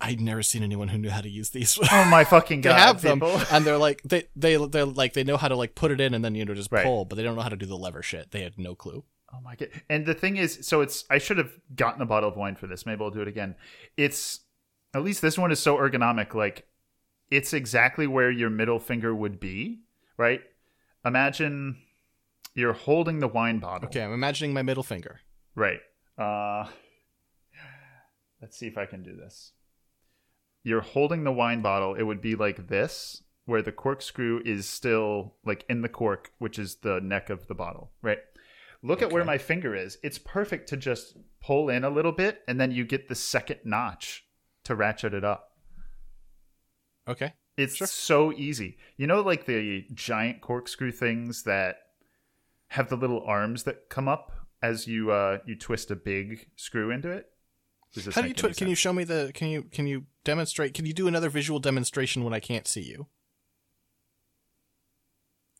I'd 0.00 0.20
never 0.20 0.42
seen 0.44 0.62
anyone 0.62 0.88
who 0.88 0.98
knew 0.98 1.10
how 1.10 1.20
to 1.20 1.28
use 1.28 1.50
these. 1.50 1.76
Oh 1.92 2.04
my 2.04 2.22
fucking 2.24 2.60
they 2.62 2.68
god! 2.70 2.78
have 2.78 3.02
them, 3.02 3.18
people. 3.20 3.40
and 3.50 3.64
they're 3.64 3.78
like 3.78 4.00
they 4.04 4.24
they 4.36 4.54
they're 4.56 4.84
like 4.84 5.12
they 5.14 5.24
know 5.24 5.36
how 5.36 5.48
to 5.48 5.56
like 5.56 5.74
put 5.74 5.90
it 5.90 6.00
in 6.00 6.14
and 6.14 6.24
then 6.24 6.34
you 6.36 6.44
know 6.44 6.54
just 6.54 6.70
Right. 6.70 6.84
pull, 6.84 7.04
but 7.04 7.16
they 7.16 7.22
don't 7.24 7.34
know 7.34 7.42
how 7.42 7.48
to 7.48 7.56
do 7.56 7.66
the 7.66 7.76
lever 7.76 8.02
shit. 8.02 8.30
They 8.30 8.42
had 8.42 8.58
no 8.58 8.74
clue. 8.76 9.04
Oh 9.34 9.40
my 9.42 9.56
god! 9.56 9.68
And 9.90 10.06
the 10.06 10.14
thing 10.14 10.36
is, 10.36 10.60
so 10.62 10.80
it's 10.82 11.04
I 11.10 11.18
should 11.18 11.38
have 11.38 11.50
gotten 11.74 12.00
a 12.00 12.06
bottle 12.06 12.28
of 12.28 12.36
wine 12.36 12.54
for 12.54 12.66
this. 12.68 12.86
Maybe 12.86 13.02
I'll 13.02 13.10
do 13.10 13.22
it 13.22 13.28
again. 13.28 13.56
It's 13.96 14.40
at 14.94 15.02
least 15.02 15.20
this 15.20 15.36
one 15.36 15.50
is 15.50 15.58
so 15.58 15.76
ergonomic. 15.78 16.32
Like 16.32 16.67
it's 17.30 17.52
exactly 17.52 18.06
where 18.06 18.30
your 18.30 18.50
middle 18.50 18.78
finger 18.78 19.14
would 19.14 19.40
be. 19.40 19.80
Right? 20.16 20.40
Imagine 21.04 21.76
you're 22.54 22.72
holding 22.72 23.20
the 23.20 23.28
wine 23.28 23.60
bottle. 23.60 23.88
Okay, 23.88 24.02
I'm 24.02 24.12
imagining 24.12 24.52
my 24.52 24.62
middle 24.62 24.82
finger. 24.82 25.20
Right. 25.54 25.80
Uh, 26.18 26.66
let's 28.42 28.58
see 28.58 28.66
if 28.66 28.76
I 28.76 28.86
can 28.86 29.02
do 29.02 29.14
this. 29.14 29.52
You're 30.64 30.80
holding 30.80 31.22
the 31.24 31.32
wine 31.32 31.62
bottle. 31.62 31.94
It 31.94 32.02
would 32.02 32.20
be 32.20 32.34
like 32.34 32.66
this, 32.66 33.22
where 33.46 33.62
the 33.62 33.72
corkscrew 33.72 34.42
is 34.44 34.68
still 34.68 35.36
like 35.44 35.64
in 35.68 35.82
the 35.82 35.88
cork, 35.88 36.32
which 36.38 36.58
is 36.58 36.76
the 36.76 37.00
neck 37.00 37.30
of 37.30 37.46
the 37.46 37.54
bottle. 37.54 37.92
Right. 38.02 38.18
Look 38.82 39.02
at 39.02 39.12
where 39.12 39.24
my 39.24 39.38
finger 39.38 39.74
is. 39.74 39.98
It's 40.02 40.18
perfect 40.18 40.68
to 40.68 40.76
just 40.76 41.16
pull 41.40 41.68
in 41.68 41.84
a 41.84 41.90
little 41.90 42.12
bit, 42.12 42.42
and 42.46 42.60
then 42.60 42.70
you 42.70 42.84
get 42.84 43.08
the 43.08 43.14
second 43.14 43.60
notch 43.64 44.24
to 44.64 44.74
ratchet 44.74 45.14
it 45.14 45.24
up. 45.24 45.52
Okay. 47.08 47.32
It's 47.56 47.76
Sure. 47.76 47.86
so 47.86 48.32
easy. 48.32 48.76
You 48.96 49.06
know, 49.06 49.20
like 49.20 49.46
the 49.46 49.84
giant 49.92 50.40
corkscrew 50.40 50.92
things 50.92 51.42
that 51.44 51.76
have 52.68 52.88
the 52.88 52.96
little 52.96 53.22
arms 53.24 53.64
that 53.64 53.88
come 53.88 54.06
up 54.08 54.32
as 54.62 54.86
you 54.86 55.10
uh, 55.10 55.38
you 55.46 55.56
twist 55.56 55.90
a 55.90 55.96
big 55.96 56.46
screw 56.56 56.90
into 56.90 57.10
it. 57.10 57.26
How 57.94 58.00
do 58.00 58.02
you 58.02 58.10
make 58.10 58.16
any 58.24 58.34
twi- 58.34 58.52
can 58.52 58.68
you 58.68 58.74
show 58.74 58.92
me 58.92 59.04
the 59.04 59.30
can 59.34 59.48
you 59.48 59.62
can 59.62 59.86
you 59.86 60.04
demonstrate 60.24 60.74
can 60.74 60.84
you 60.84 60.92
do 60.92 61.08
another 61.08 61.30
visual 61.30 61.58
demonstration 61.58 62.22
when 62.22 62.34
I 62.34 62.40
can't 62.40 62.66
see 62.66 62.82
you? 62.82 63.06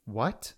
what? 0.05 0.55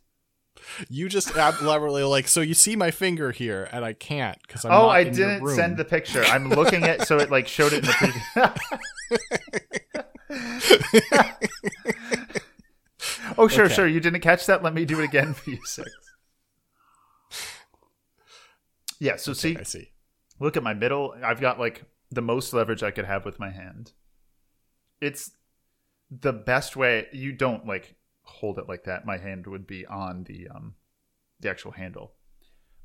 You 0.88 1.08
just 1.08 1.30
elaborately 1.36 2.02
like 2.04 2.28
so 2.28 2.40
you 2.40 2.54
see 2.54 2.76
my 2.76 2.90
finger 2.90 3.30
here 3.32 3.68
and 3.72 3.84
I 3.84 3.92
can't 3.92 4.38
because 4.46 4.64
I'm 4.64 4.72
oh, 4.72 4.88
I 4.88 5.04
didn't 5.04 5.46
send 5.48 5.76
the 5.76 5.84
picture. 5.84 6.24
I'm 6.24 6.48
looking 6.50 6.84
at 6.84 7.06
so 7.06 7.18
it 7.18 7.30
like 7.30 7.48
showed 7.48 7.72
it 7.72 7.78
in 7.78 7.84
the 7.86 7.92
preview. 7.92 8.56
oh, 13.38 13.48
sure, 13.48 13.64
Okay. 13.66 13.74
sure. 13.74 13.86
You 13.86 14.00
didn't 14.00 14.20
catch 14.20 14.46
that. 14.46 14.62
Let 14.62 14.74
me 14.74 14.84
do 14.84 15.00
it 15.00 15.04
again 15.04 15.34
for 15.34 15.50
you, 15.50 15.58
six. 15.64 15.90
Yeah. 18.98 19.16
So 19.16 19.32
see, 19.32 19.56
I 19.56 19.62
see. 19.62 19.92
look 20.38 20.56
at 20.56 20.62
my 20.62 20.74
middle. 20.74 21.14
I've 21.24 21.40
got 21.40 21.58
like 21.58 21.84
the 22.10 22.22
most 22.22 22.52
leverage 22.52 22.82
I 22.82 22.90
could 22.90 23.06
have 23.06 23.24
with 23.24 23.38
my 23.40 23.50
hand. 23.50 23.92
It's 25.00 25.30
the 26.10 26.32
best 26.32 26.76
way. 26.76 27.06
You 27.12 27.32
don't 27.32 27.66
like 27.66 27.94
hold 28.22 28.58
it 28.58 28.68
like 28.68 28.84
that. 28.84 29.06
My 29.06 29.16
hand 29.18 29.46
would 29.46 29.66
be 29.66 29.86
on 29.86 30.24
the 30.24 30.48
um 30.54 30.74
the 31.40 31.48
actual 31.50 31.72
handle. 31.72 32.12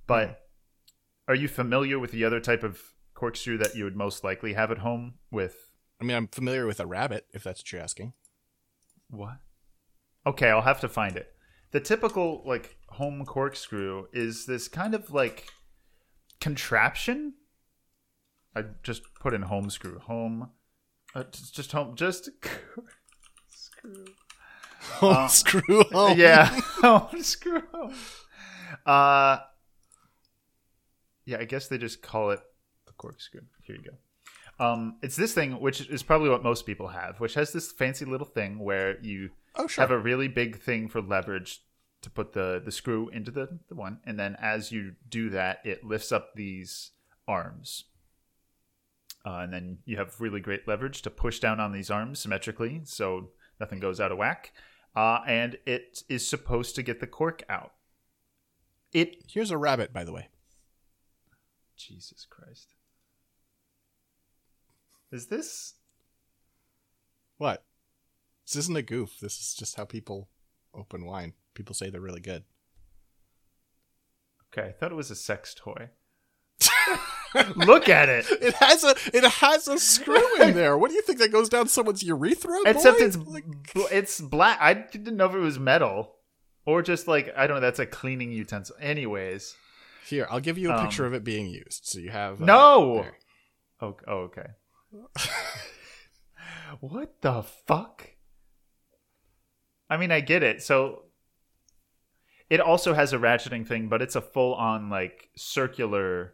But 0.07 0.39
are 1.27 1.35
you 1.35 1.47
familiar 1.47 1.99
with 1.99 2.11
the 2.11 2.23
other 2.23 2.39
type 2.39 2.63
of 2.63 2.79
corkscrew 3.15 3.57
that 3.57 3.75
you 3.75 3.83
would 3.83 3.95
most 3.95 4.23
likely 4.23 4.53
have 4.53 4.71
at 4.71 4.77
home 4.79 5.15
with 5.31 5.64
I 5.99 6.03
mean 6.03 6.15
I'm 6.17 6.27
familiar 6.27 6.65
with 6.65 6.79
a 6.79 6.85
rabbit 6.85 7.25
if 7.33 7.43
that's 7.43 7.61
what 7.61 7.71
you're 7.71 7.81
asking. 7.81 8.13
what? 9.09 9.37
Okay, 10.27 10.49
I'll 10.49 10.61
have 10.61 10.81
to 10.81 10.89
find 10.89 11.15
it. 11.15 11.31
The 11.71 11.79
typical 11.79 12.41
like 12.45 12.77
home 12.89 13.25
corkscrew 13.25 14.05
is 14.13 14.45
this 14.45 14.67
kind 14.67 14.95
of 14.95 15.11
like 15.11 15.47
contraption. 16.41 17.33
I 18.55 18.63
just 18.83 19.01
put 19.19 19.33
in 19.33 19.43
home 19.43 19.69
screw. 19.69 19.99
Home 19.99 20.49
uh, 21.13 21.23
just, 21.31 21.55
just 21.55 21.71
home 21.71 21.95
just 21.95 22.29
screw. 23.49 24.05
Oh, 25.01 25.27
screw 25.27 25.83
home. 25.91 26.17
Yeah, 26.17 26.45
home 26.81 27.21
screw. 27.21 27.63
Uh 28.85 29.37
Yeah, 31.25 31.37
I 31.39 31.45
guess 31.45 31.67
they 31.67 31.77
just 31.77 32.01
call 32.01 32.31
it 32.31 32.39
the 32.85 32.93
corkscrew. 32.93 33.41
Here 33.63 33.75
you 33.75 33.83
go. 33.83 33.97
Um, 34.59 34.97
it's 35.01 35.15
this 35.17 35.33
thing, 35.33 35.59
which 35.59 35.81
is 35.89 36.01
probably 36.03 36.29
what 36.29 36.41
most 36.43 36.65
people 36.65 36.89
have, 36.89 37.19
which 37.19 37.33
has 37.33 37.51
this 37.51 37.71
fancy 37.71 38.05
little 38.05 38.27
thing 38.27 38.59
where 38.59 38.99
you 39.03 39.31
Oh 39.55 39.67
sure. 39.67 39.81
have 39.83 39.91
a 39.91 39.99
really 39.99 40.27
big 40.29 40.59
thing 40.61 40.87
for 40.87 41.01
leverage 41.01 41.61
to 42.01 42.09
put 42.09 42.33
the 42.33 42.61
the 42.63 42.71
screw 42.71 43.09
into 43.09 43.31
the, 43.31 43.57
the 43.67 43.73
one 43.73 43.99
and 44.05 44.19
then 44.19 44.35
as 44.39 44.71
you 44.71 44.93
do 45.09 45.27
that 45.31 45.59
it 45.65 45.83
lifts 45.83 46.11
up 46.11 46.35
these 46.35 46.91
arms 47.27 47.85
uh, 49.25 49.39
and 49.39 49.51
then 49.51 49.79
you 49.85 49.97
have 49.97 50.21
really 50.21 50.39
great 50.39 50.67
leverage 50.67 51.01
to 51.01 51.09
push 51.09 51.39
down 51.39 51.59
on 51.59 51.71
these 51.71 51.89
arms 51.89 52.19
symmetrically 52.19 52.81
so 52.83 53.29
nothing 53.59 53.79
goes 53.79 53.99
out 53.99 54.11
of 54.11 54.19
whack 54.19 54.53
uh, 54.95 55.21
and 55.25 55.57
it 55.65 56.03
is 56.07 56.27
supposed 56.27 56.75
to 56.75 56.83
get 56.83 56.99
the 56.99 57.07
cork 57.07 57.41
out 57.49 57.71
it 58.93 59.23
Here's 59.27 59.49
a 59.49 59.57
rabbit 59.57 59.91
by 59.91 60.03
the 60.03 60.13
way. 60.13 60.27
jesus 61.75 62.27
christ 62.29 62.74
is 65.11 65.27
this 65.27 65.75
What? 67.37 67.63
This 68.45 68.55
isn't 68.57 68.77
a 68.77 68.81
goof. 68.83 69.19
This 69.19 69.39
is 69.39 69.55
just 69.55 69.75
how 69.75 69.85
people 69.85 70.29
open 70.73 71.05
wine. 71.05 71.33
People 71.53 71.73
say 71.73 71.89
they're 71.89 72.01
really 72.01 72.21
good. 72.21 72.43
okay 74.53 74.69
i 74.69 74.71
thought 74.71 74.91
it 74.91 74.95
was 74.95 75.11
a 75.11 75.15
sex 75.15 75.53
toy 75.53 75.89
look 77.55 77.89
at 77.89 78.07
it 78.09 78.25
It 78.41 78.53
has 78.55 78.83
a 78.83 78.95
it 79.13 79.23
has 79.25 79.67
a 79.67 79.77
screw 79.79 80.41
in 80.41 80.53
there. 80.53 80.77
What 80.77 80.89
do 80.89 80.95
you 80.95 81.01
think 81.01 81.19
that 81.19 81.31
goes 81.31 81.49
down 81.49 81.67
someone's 81.67 82.01
urethra? 82.03 82.59
Except 82.65 82.97
boy? 82.99 83.05
it's 83.05 83.17
bl- 83.17 83.87
it's 83.91 84.21
black. 84.21 84.57
I 84.61 84.73
didn't 84.73 85.17
know 85.17 85.25
if 85.25 85.33
it 85.35 85.39
was 85.39 85.59
metal 85.59 86.15
or 86.65 86.81
just 86.81 87.07
like 87.09 87.33
I 87.35 87.45
don't 87.47 87.55
know. 87.57 87.61
That's 87.61 87.79
a 87.79 87.85
cleaning 87.85 88.31
utensil. 88.31 88.75
Anyways, 88.79 89.55
here. 90.07 90.27
I'll 90.29 90.39
give 90.39 90.57
you 90.57 90.71
a 90.71 90.75
Um, 90.77 90.85
picture 90.85 91.05
of 91.05 91.13
it 91.13 91.23
being 91.25 91.47
used. 91.47 91.85
So 91.85 91.99
you 91.99 92.11
have 92.11 92.41
uh, 92.41 92.45
No! 92.45 92.95
there. 93.01 93.17
oh, 93.81 93.97
oh 94.07 94.17
okay. 94.31 94.47
what 96.79 97.21
the 97.21 97.43
fuck? 97.43 98.11
I 99.89 99.97
mean, 99.97 100.11
I 100.11 100.19
get 100.19 100.43
it. 100.43 100.61
So 100.63 101.03
it 102.49 102.59
also 102.59 102.93
has 102.93 103.13
a 103.13 103.17
ratcheting 103.17 103.67
thing, 103.67 103.87
but 103.87 104.01
it's 104.01 104.15
a 104.15 104.21
full 104.21 104.53
on 104.55 104.89
like 104.89 105.29
circular 105.35 106.33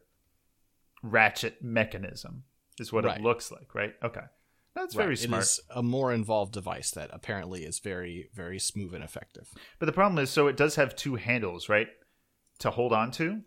ratchet 1.04 1.62
mechanism. 1.64 2.44
Is 2.80 2.92
what 2.92 3.04
Right. 3.04 3.18
it 3.20 3.24
looks 3.24 3.52
like, 3.52 3.76
right? 3.76 3.94
Okay, 4.02 4.22
that's 4.74 4.96
very 4.96 5.10
Right, 5.10 5.20
smart. 5.20 5.42
It 5.44 5.46
is 5.46 5.60
a 5.70 5.84
more 5.84 6.12
involved 6.14 6.54
device 6.54 6.90
that 6.92 7.10
apparently 7.14 7.64
is 7.64 7.80
very 7.80 8.30
very 8.34 8.58
smooth 8.60 8.94
and 8.94 9.04
effective. 9.04 9.50
But 9.78 9.86
the 9.86 9.92
problem 9.92 10.18
is, 10.24 10.30
so 10.32 10.48
it 10.48 10.58
does 10.58 10.76
have 10.76 10.96
two 10.96 11.16
handles, 11.16 11.70
right, 11.70 11.90
to 12.60 12.72
hold 12.72 12.94
on 12.94 13.12
to. 13.12 13.42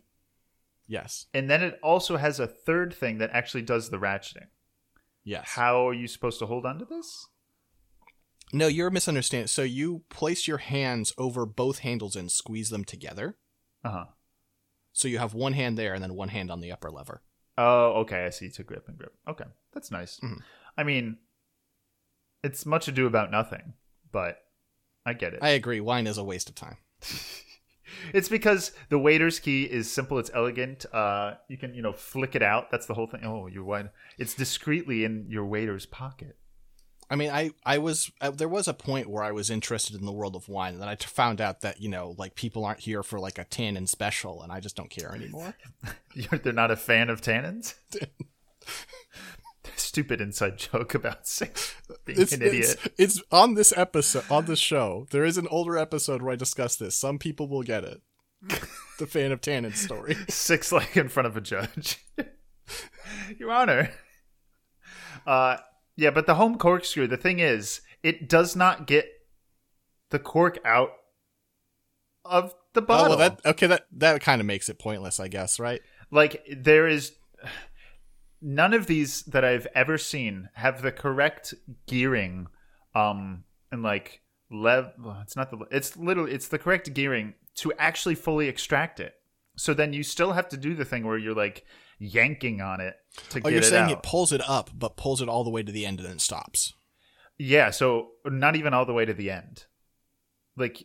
Yes. 0.86 1.26
And 1.32 1.50
then 1.50 1.62
it 1.62 1.80
also 1.82 2.18
has 2.18 2.38
a 2.38 2.46
third 2.46 2.92
thing 2.92 3.16
that 3.18 3.30
actually 3.32 3.62
does 3.62 3.88
the 3.88 3.96
ratcheting. 3.96 4.48
Yes. 5.24 5.48
How 5.48 5.88
are 5.88 5.94
you 5.94 6.06
supposed 6.06 6.38
to 6.40 6.46
hold 6.46 6.66
on 6.66 6.78
to 6.78 6.84
this? 6.84 7.26
No, 8.52 8.66
you're 8.66 8.90
misunderstanding. 8.90 9.48
So 9.48 9.62
you 9.62 10.02
place 10.10 10.46
your 10.46 10.58
hands 10.58 11.12
over 11.18 11.46
both 11.46 11.78
handles 11.80 12.14
and 12.14 12.30
squeeze 12.30 12.70
them 12.70 12.84
together. 12.84 13.36
Uh 13.84 13.90
huh. 13.90 14.04
So 14.92 15.08
you 15.08 15.18
have 15.18 15.34
one 15.34 15.54
hand 15.54 15.76
there 15.76 15.94
and 15.94 16.02
then 16.02 16.14
one 16.14 16.28
hand 16.28 16.50
on 16.50 16.60
the 16.60 16.70
upper 16.70 16.90
lever. 16.90 17.22
Oh, 17.58 18.00
okay. 18.02 18.26
I 18.26 18.30
see. 18.30 18.50
To 18.50 18.62
grip 18.62 18.86
and 18.88 18.96
grip. 18.98 19.14
Okay, 19.28 19.44
that's 19.72 19.90
nice. 19.90 20.20
Mhm. 20.20 20.40
I 20.76 20.84
mean, 20.84 21.18
it's 22.42 22.66
much 22.66 22.86
ado 22.88 23.06
about 23.06 23.30
nothing, 23.30 23.74
but 24.12 24.38
I 25.06 25.14
get 25.14 25.34
it. 25.34 25.40
I 25.42 25.50
agree. 25.50 25.80
Wine 25.80 26.06
is 26.06 26.18
a 26.18 26.24
waste 26.24 26.48
of 26.48 26.54
time. 26.54 26.76
it's 28.12 28.28
because 28.28 28.72
the 28.88 28.98
waiter's 28.98 29.38
key 29.38 29.64
is 29.64 29.90
simple. 29.90 30.18
It's 30.18 30.30
elegant. 30.34 30.86
Uh, 30.92 31.34
you 31.48 31.56
can 31.56 31.74
you 31.74 31.82
know 31.82 31.92
flick 31.92 32.34
it 32.34 32.42
out. 32.42 32.70
That's 32.70 32.86
the 32.86 32.94
whole 32.94 33.06
thing. 33.06 33.22
Oh, 33.24 33.46
your 33.46 33.64
wine. 33.64 33.90
It's 34.18 34.34
discreetly 34.34 35.04
in 35.04 35.26
your 35.28 35.44
waiter's 35.44 35.86
pocket. 35.86 36.36
I 37.10 37.16
mean, 37.16 37.30
I 37.30 37.50
I 37.64 37.78
was 37.78 38.10
uh, 38.20 38.30
there 38.30 38.48
was 38.48 38.66
a 38.66 38.74
point 38.74 39.08
where 39.08 39.22
I 39.22 39.32
was 39.32 39.50
interested 39.50 39.98
in 39.98 40.06
the 40.06 40.12
world 40.12 40.36
of 40.36 40.48
wine, 40.48 40.74
and 40.74 40.82
then 40.82 40.88
I 40.88 40.94
t- 40.94 41.06
found 41.06 41.40
out 41.40 41.60
that 41.60 41.80
you 41.80 41.88
know 41.88 42.14
like 42.18 42.34
people 42.34 42.64
aren't 42.64 42.80
here 42.80 43.02
for 43.02 43.18
like 43.18 43.38
a 43.38 43.44
tin 43.44 43.76
and 43.76 43.88
special, 43.88 44.42
and 44.42 44.50
I 44.50 44.60
just 44.60 44.76
don't 44.76 44.90
care 44.90 45.14
anymore. 45.14 45.54
They're 46.42 46.52
not 46.52 46.70
a 46.70 46.76
fan 46.76 47.10
of 47.10 47.20
tannins. 47.20 47.74
Stupid 49.76 50.20
inside 50.20 50.58
joke 50.58 50.94
about 50.94 51.26
six 51.26 51.74
being 52.04 52.20
It's, 52.20 52.32
an 52.32 52.42
idiot. 52.42 52.76
it's 52.96 53.18
it's 53.18 53.22
on 53.32 53.54
this 53.54 53.72
episode 53.76 54.24
on 54.30 54.44
this 54.46 54.58
show. 54.58 55.06
There 55.10 55.24
is 55.24 55.36
an 55.38 55.48
older 55.50 55.76
episode 55.78 56.22
where 56.22 56.32
I 56.32 56.36
discuss 56.36 56.76
this. 56.76 56.94
Some 56.96 57.18
people 57.18 57.48
will 57.48 57.62
get 57.62 57.84
it. 57.84 58.00
the 58.98 59.06
fan 59.06 59.32
of 59.32 59.40
tannin 59.40 59.72
story. 59.74 60.16
six 60.28 60.70
like 60.72 60.96
in 60.96 61.08
front 61.08 61.26
of 61.26 61.36
a 61.36 61.40
judge. 61.40 62.04
Your 63.38 63.50
Honor. 63.52 63.90
Uh 65.26 65.56
yeah, 65.96 66.10
but 66.10 66.26
the 66.26 66.34
home 66.34 66.58
corkscrew, 66.58 67.06
the 67.06 67.16
thing 67.16 67.38
is, 67.38 67.80
it 68.02 68.28
does 68.28 68.56
not 68.56 68.86
get 68.86 69.06
the 70.10 70.18
cork 70.18 70.58
out 70.64 70.90
of 72.24 72.54
the 72.74 72.82
Oh, 72.82 72.84
bottle. 72.84 73.08
well, 73.16 73.18
that 73.18 73.40
okay. 73.46 73.66
That 73.68 73.86
that 73.92 74.20
kind 74.20 74.40
of 74.40 74.46
makes 74.46 74.68
it 74.68 74.78
pointless, 74.78 75.20
I 75.20 75.28
guess, 75.28 75.58
right? 75.60 75.80
like 76.10 76.44
there 76.54 76.86
is 76.86 77.12
none 78.44 78.74
of 78.74 78.86
these 78.86 79.22
that 79.22 79.44
I've 79.44 79.66
ever 79.74 79.96
seen 79.96 80.50
have 80.54 80.82
the 80.82 80.92
correct 80.92 81.54
gearing, 81.86 82.46
um, 82.94 83.44
and 83.72 83.82
like 83.82 84.20
lev. 84.50 84.92
It's 85.22 85.34
not 85.34 85.50
the. 85.50 85.58
It's 85.70 85.96
literally 85.96 86.32
it's 86.32 86.48
the 86.48 86.58
correct 86.58 86.92
gearing 86.94 87.34
to 87.56 87.72
actually 87.78 88.14
fully 88.14 88.46
extract 88.48 89.00
it. 89.00 89.14
So 89.56 89.72
then 89.72 89.92
you 89.92 90.02
still 90.02 90.32
have 90.32 90.48
to 90.50 90.56
do 90.56 90.74
the 90.74 90.84
thing 90.84 91.06
where 91.06 91.16
you're 91.18 91.34
like 91.34 91.64
yanking 91.98 92.60
on 92.60 92.80
it 92.80 92.94
to 93.30 93.40
get 93.40 93.46
it. 93.46 93.46
Oh, 93.46 93.50
get 93.50 93.52
you're 93.52 93.62
it 93.62 93.64
saying 93.64 93.84
out. 93.84 93.90
it 93.92 94.02
pulls 94.02 94.32
it 94.32 94.42
up, 94.48 94.70
but 94.74 94.96
pulls 94.96 95.22
it 95.22 95.28
all 95.28 95.44
the 95.44 95.50
way 95.50 95.62
to 95.62 95.72
the 95.72 95.86
end 95.86 96.00
and 96.00 96.08
then 96.08 96.18
stops. 96.18 96.74
Yeah, 97.38 97.70
so 97.70 98.10
not 98.26 98.56
even 98.56 98.74
all 98.74 98.84
the 98.84 98.92
way 98.92 99.04
to 99.04 99.14
the 99.14 99.30
end. 99.30 99.64
Like 100.56 100.84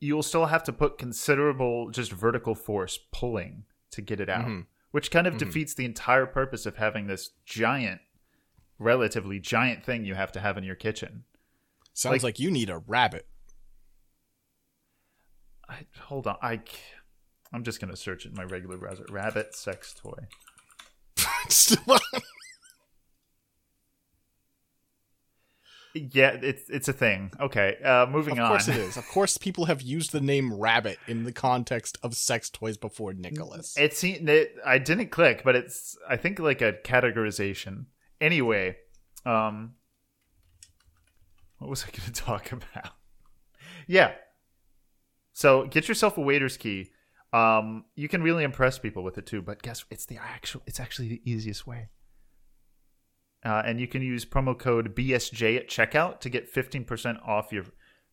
you'll 0.00 0.22
still 0.22 0.46
have 0.46 0.64
to 0.64 0.72
put 0.72 0.98
considerable 0.98 1.90
just 1.90 2.10
vertical 2.12 2.54
force 2.54 2.98
pulling 3.12 3.64
to 3.92 4.00
get 4.02 4.20
it 4.20 4.28
out, 4.28 4.46
Mhm. 4.46 4.66
Which 4.90 5.10
kind 5.10 5.26
of 5.26 5.34
mm-hmm. 5.34 5.46
defeats 5.46 5.74
the 5.74 5.84
entire 5.84 6.26
purpose 6.26 6.66
of 6.66 6.76
having 6.76 7.06
this 7.06 7.30
giant 7.44 8.00
relatively 8.78 9.38
giant 9.38 9.84
thing 9.84 10.04
you 10.04 10.14
have 10.14 10.32
to 10.32 10.40
have 10.40 10.56
in 10.56 10.64
your 10.64 10.74
kitchen. 10.74 11.24
Sounds 11.92 12.14
Like- 12.14 12.22
like, 12.22 12.40
you 12.40 12.50
need 12.50 12.70
a 12.70 12.78
rabbit. 12.78 13.26
I, 15.68 15.86
hold 16.00 16.26
on, 16.26 16.36
I, 16.42 16.60
I'm 17.52 17.62
just 17.62 17.80
going 17.80 17.90
to 17.90 17.96
search 17.96 18.26
it 18.26 18.30
in 18.30 18.34
my 18.34 18.42
regular 18.42 18.76
browser. 18.76 19.04
Rabbit 19.08 19.54
sex 19.54 19.94
toy. 19.94 20.26
Yeah, 25.94 26.38
it's 26.40 26.68
it's 26.70 26.88
a 26.88 26.92
thing. 26.92 27.32
Okay, 27.40 27.76
uh 27.84 28.06
moving 28.06 28.34
on. 28.34 28.38
of 28.38 28.44
on. 28.44 28.50
course 28.50 28.68
it 28.68 28.76
is. 28.76 28.96
Of 28.96 29.08
course, 29.08 29.36
people 29.36 29.64
have 29.64 29.82
used 29.82 30.12
the 30.12 30.20
name 30.20 30.54
rabbit 30.54 30.98
in 31.08 31.24
the 31.24 31.32
context 31.32 31.98
of 32.02 32.14
sex 32.14 32.48
toys 32.48 32.76
before 32.76 33.12
Nicholas. 33.12 33.76
It 33.76 33.96
seemed 33.96 34.28
it, 34.28 34.54
I 34.64 34.78
didn't 34.78 35.10
click, 35.10 35.42
but 35.44 35.56
it's 35.56 35.96
I 36.08 36.16
think 36.16 36.38
like 36.38 36.62
a 36.62 36.74
categorization. 36.84 37.86
Anyway, 38.20 38.76
um, 39.26 39.74
what 41.58 41.68
was 41.70 41.82
I 41.84 41.86
going 41.86 42.02
to 42.12 42.12
talk 42.12 42.52
about? 42.52 42.92
Yeah. 43.86 44.12
So 45.32 45.66
get 45.66 45.88
yourself 45.88 46.18
a 46.18 46.20
waiter's 46.20 46.56
key. 46.56 46.90
Um, 47.32 47.84
you 47.94 48.08
can 48.08 48.22
really 48.22 48.44
impress 48.44 48.78
people 48.78 49.02
with 49.02 49.18
it 49.18 49.26
too. 49.26 49.42
But 49.42 49.62
guess 49.62 49.84
it's 49.90 50.06
the 50.06 50.18
actual. 50.18 50.62
It's 50.66 50.78
actually 50.78 51.08
the 51.08 51.22
easiest 51.24 51.66
way. 51.66 51.88
Uh, 53.44 53.62
and 53.64 53.80
you 53.80 53.86
can 53.86 54.02
use 54.02 54.24
promo 54.26 54.58
code 54.58 54.94
BSJ 54.94 55.56
at 55.56 55.68
checkout 55.68 56.20
to 56.20 56.28
get 56.28 56.48
fifteen 56.48 56.84
percent 56.84 57.18
off 57.26 57.52
your 57.52 57.64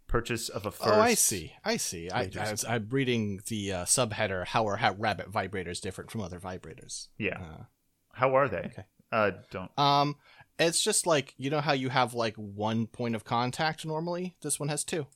purchase 0.08 0.48
of 0.48 0.66
a 0.66 0.72
first. 0.72 0.90
oh, 0.90 1.02
I 1.02 1.14
see. 1.14 1.54
I 1.64 1.78
see. 1.78 2.10
I, 2.10 2.22
waiter's 2.22 2.38
I 2.38 2.52
was, 2.52 2.66
I'm 2.66 2.88
reading 2.90 3.42
the 3.48 3.74
uh, 3.74 3.86
subheader. 3.86 4.46
How 4.46 4.68
are 4.68 4.78
how 4.78 4.94
rabbit 4.94 5.32
vibrators 5.32 5.82
different 5.82 6.12
from 6.12 6.22
other 6.22 6.40
vibrators? 6.40 7.08
Yeah. 7.18 7.40
Uh, 7.40 7.64
How 8.14 8.36
are 8.36 8.48
they? 8.48 8.58
Okay. 8.72 8.86
Uh, 9.12 9.32
don't. 9.52 9.78
Um, 9.78 10.16
it's 10.58 10.82
just 10.82 11.06
like 11.06 11.34
you 11.38 11.50
know 11.50 11.62
how 11.62 11.74
you 11.74 11.90
have 11.90 12.14
like 12.14 12.36
one 12.36 12.88
point 12.88 13.16
of 13.16 13.24
contact 13.24 13.86
normally. 13.86 14.36
This 14.42 14.60
one 14.60 14.70
has 14.70 14.84
two. 14.84 15.08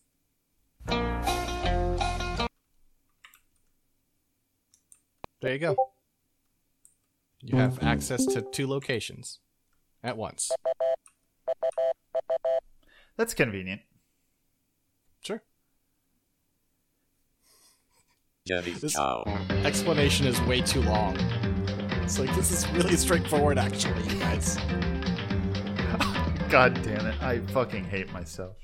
There 5.42 5.54
you 5.54 5.60
go. 5.60 5.76
You 7.42 7.58
have 7.58 7.82
access 7.82 8.26
to 8.28 8.42
two 8.44 8.68
locations 8.68 9.40
at 10.04 10.18
once. 10.18 10.52
That's 13.18 13.34
convenient. 13.34 13.82
Sure. 15.24 15.42
This- 18.80 18.98
Explanation 19.66 20.26
is 20.28 20.40
way 20.42 20.62
too 20.62 20.82
long. 20.82 21.16
It's 22.04 22.18
like 22.20 22.34
this 22.36 22.52
is 22.52 22.68
really 22.72 22.96
straightforward, 22.98 23.58
actually, 23.58 24.02
you 24.08 24.20
guys. 24.20 24.56
God 26.50 26.74
damn 26.84 27.06
it. 27.06 27.22
I 27.22 27.40
fucking 27.54 27.86
hate 27.86 28.12
myself. 28.12 28.58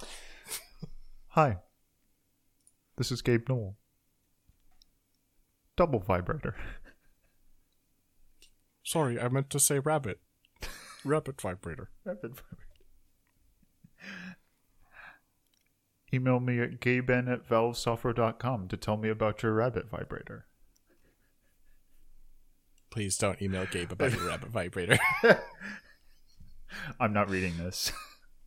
Hi. 1.28 1.56
This 2.96 3.10
is 3.10 3.20
Gabe 3.22 3.48
Newell. 3.48 3.76
Double 5.76 5.98
vibrator. 5.98 6.54
Sorry, 8.84 9.18
I 9.20 9.28
meant 9.28 9.50
to 9.50 9.58
say 9.58 9.80
rabbit. 9.80 10.20
Rabbit 11.04 11.40
vibrator. 11.40 11.90
Rapid 12.04 12.36
vibrator. 12.36 12.64
Email 16.12 16.40
me 16.40 16.60
at 16.60 16.80
gaben 16.80 17.32
at 17.32 17.48
valvesoftware.com 17.48 18.68
to 18.68 18.76
tell 18.76 18.96
me 18.96 19.08
about 19.08 19.42
your 19.42 19.52
rabbit 19.52 19.90
vibrator. 19.90 20.46
Please 22.90 23.16
don't 23.18 23.42
email 23.42 23.66
Gabe 23.66 23.90
about 23.90 24.12
your 24.12 24.28
rabbit 24.28 24.50
vibrator. 24.50 24.98
I'm 27.00 27.12
not 27.12 27.30
reading 27.30 27.56
this. 27.58 27.92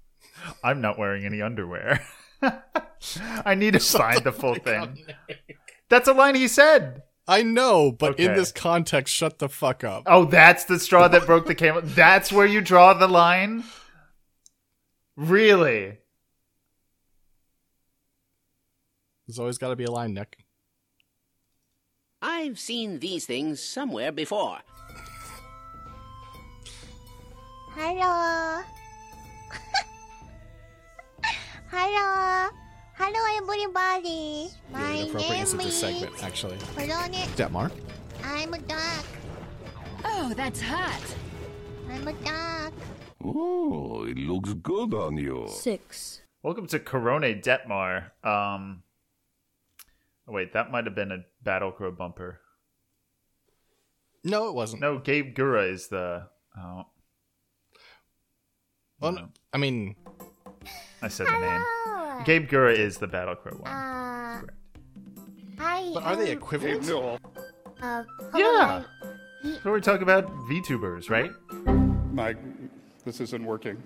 I'm 0.63 0.81
not 0.81 0.97
wearing 0.97 1.25
any 1.25 1.41
underwear. 1.41 2.05
I 3.45 3.55
need 3.55 3.73
to 3.73 3.79
sign 3.79 4.23
the 4.23 4.31
full 4.31 4.55
thing. 4.55 4.97
That's 5.89 6.07
a 6.07 6.13
line 6.13 6.35
he 6.35 6.47
said. 6.47 7.03
I 7.27 7.43
know, 7.43 7.91
but 7.91 8.19
in 8.19 8.33
this 8.35 8.53
context, 8.53 9.13
shut 9.13 9.39
the 9.39 9.49
fuck 9.49 9.83
up. 9.83 10.03
Oh, 10.05 10.23
that's 10.23 10.63
the 10.63 10.79
straw 10.79 11.09
that 11.09 11.25
broke 11.25 11.45
the 11.45 11.55
camel. 11.55 11.81
That's 11.83 12.31
where 12.31 12.45
you 12.45 12.61
draw 12.61 12.93
the 12.93 13.07
line? 13.07 13.65
Really? 15.17 15.97
There's 19.27 19.39
always 19.39 19.57
got 19.57 19.69
to 19.69 19.75
be 19.75 19.83
a 19.83 19.91
line, 19.91 20.13
Nick. 20.13 20.37
I've 22.21 22.57
seen 22.59 22.99
these 22.99 23.25
things 23.25 23.61
somewhere 23.61 24.13
before. 24.13 24.59
Hello. 27.75 28.61
Hello. 31.71 32.49
Hello, 32.99 33.19
everybody. 33.37 34.49
My 34.71 34.79
Really 34.81 35.09
appropriate 35.09 35.29
name 35.29 35.39
use 35.41 35.53
of 35.53 35.59
this 35.59 35.67
is 35.67 35.79
segment, 35.79 36.23
actually. 36.23 36.57
Corona. 36.75 37.17
Detmar. 37.37 37.71
I'm 38.23 38.53
a 38.53 38.57
duck. 38.59 39.05
Oh, 40.03 40.33
that's 40.35 40.59
hot. 40.61 41.01
I'm 41.91 42.07
a 42.07 42.13
duck. 42.13 42.73
Oh, 43.23 44.03
it 44.05 44.17
looks 44.17 44.53
good 44.53 44.93
on 44.93 45.17
you. 45.17 45.47
Six. 45.47 46.21
Welcome 46.41 46.65
to 46.67 46.79
Corone 46.79 47.39
Detmar. 47.41 48.11
Um, 48.23 48.83
oh, 50.27 50.33
wait, 50.33 50.53
that 50.53 50.71
might 50.71 50.85
have 50.85 50.95
been 50.95 51.11
a 51.11 51.19
Battle 51.43 51.71
Crow 51.71 51.91
bumper. 51.91 52.39
No, 54.23 54.49
it 54.49 54.55
wasn't. 54.55 54.81
No, 54.81 54.97
Gawr 54.99 55.33
Gura 55.35 55.71
is 55.71 55.87
the. 55.87 56.23
Oh, 56.57 56.85
Well, 58.99 59.11
no, 59.11 59.27
I 59.53 59.57
mean, 59.57 59.95
I 61.01 61.07
said 61.09 61.27
the 61.27 61.39
name. 61.39 61.63
Hello. 62.19 62.39
Gawr 62.39 62.49
Gura 62.49 62.73
is 62.77 62.97
the 62.97 63.07
Battle 63.07 63.35
Crow 63.35 63.53
one. 63.57 63.71
Uh, 63.71 64.41
hi. 65.57 65.91
but 65.93 66.03
are 66.03 66.15
they 66.15 66.31
I'm, 66.31 66.37
equivalent? 66.37 66.89
Uh, 66.89 68.03
Yeah. 68.35 68.83
hello. 69.43 69.57
So 69.63 69.71
we 69.71 69.81
talk 69.81 70.01
about 70.01 70.25
VTubers, 70.49 71.09
right? 71.09 71.31
my 72.13 72.35
this 73.05 73.21
isn't 73.21 73.45
working. 73.45 73.81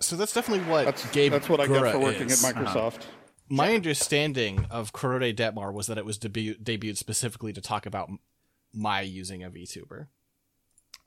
So 0.00 0.16
that's 0.16 0.34
definitely 0.34 0.64
what 0.68 0.84
That's 0.84 1.06
Gabe 1.10 1.32
that's 1.32 1.48
what 1.48 1.60
I 1.60 1.66
get 1.66 1.76
Gura 1.82 1.92
for 1.92 1.98
working 2.00 2.26
is. 2.28 2.44
at 2.44 2.54
Microsoft. 2.54 3.02
My 3.48 3.74
understanding 3.74 4.66
of 4.70 4.92
Korode 4.92 5.34
Detmar 5.36 5.72
was 5.72 5.86
that 5.86 5.96
it 5.98 6.04
was 6.04 6.18
debu- 6.18 6.60
debuted 6.62 6.96
specifically 6.96 7.52
to 7.52 7.60
talk 7.60 7.86
about 7.86 8.10
my 8.74 9.00
using 9.02 9.44
a 9.44 9.50
VTuber. 9.50 10.08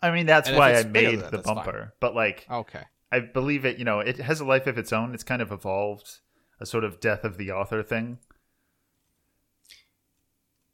I 0.01 0.11
mean, 0.11 0.25
that's 0.25 0.47
And 0.47 0.57
why 0.57 0.73
I 0.75 0.83
made 0.83 1.19
that, 1.19 1.31
the 1.31 1.37
that's 1.37 1.45
fine. 1.45 1.55
bumper. 1.55 1.93
But 1.99 2.15
like, 2.15 2.47
Okay. 2.49 2.83
I 3.11 3.19
believe 3.19 3.65
it. 3.65 3.77
You 3.77 3.83
know, 3.85 3.99
it 3.99 4.17
has 4.19 4.39
a 4.39 4.45
life 4.45 4.65
of 4.67 4.77
its 4.77 4.93
own. 4.93 5.13
It's 5.13 5.23
kind 5.25 5.41
of 5.41 5.51
evolved, 5.51 6.19
a 6.59 6.65
sort 6.65 6.83
of 6.83 6.99
death 6.99 7.23
of 7.23 7.37
the 7.37 7.51
author 7.51 7.81
thing. 7.83 8.19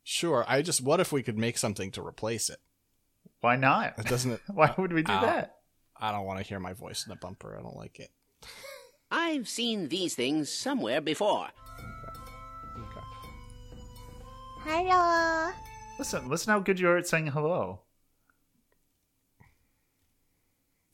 Sure. 0.03 0.45
I 0.47 0.61
just, 0.61 0.81
what 0.81 0.99
if 0.99 1.11
we 1.11 1.23
could 1.23 1.37
make 1.37 1.57
something 1.57 1.91
to 1.91 2.05
replace 2.05 2.49
it? 2.49 2.59
Why 3.41 3.55
not? 3.55 3.95
It 3.97 4.05
doesn't. 4.05 4.31
It, 4.33 4.41
Why 4.53 4.73
would 4.77 4.93
we 4.93 5.03
do 5.03 5.11
Ow. 5.11 5.21
that? 5.21 5.57
I 5.99 6.11
don't 6.11 6.25
want 6.25 6.39
to 6.39 6.45
hear 6.45 6.59
my 6.59 6.73
voice 6.73 7.05
in 7.05 7.09
the 7.09 7.15
bumper. 7.15 7.55
I 7.57 7.61
don't 7.61 7.75
like 7.77 7.99
it. 7.99 8.09
I've 9.11 9.47
seen 9.47 9.89
these 9.89 10.15
things 10.15 10.51
somewhere 10.51 10.99
before. 11.01 11.47
Okay. 12.77 13.05
Hello. 14.63 15.51
Listen, 15.97 16.27
listen 16.27 16.51
how 16.51 16.59
good 16.59 16.79
you 16.79 16.87
are 16.89 16.97
at 16.97 17.07
saying 17.07 17.27
hello. 17.27 17.79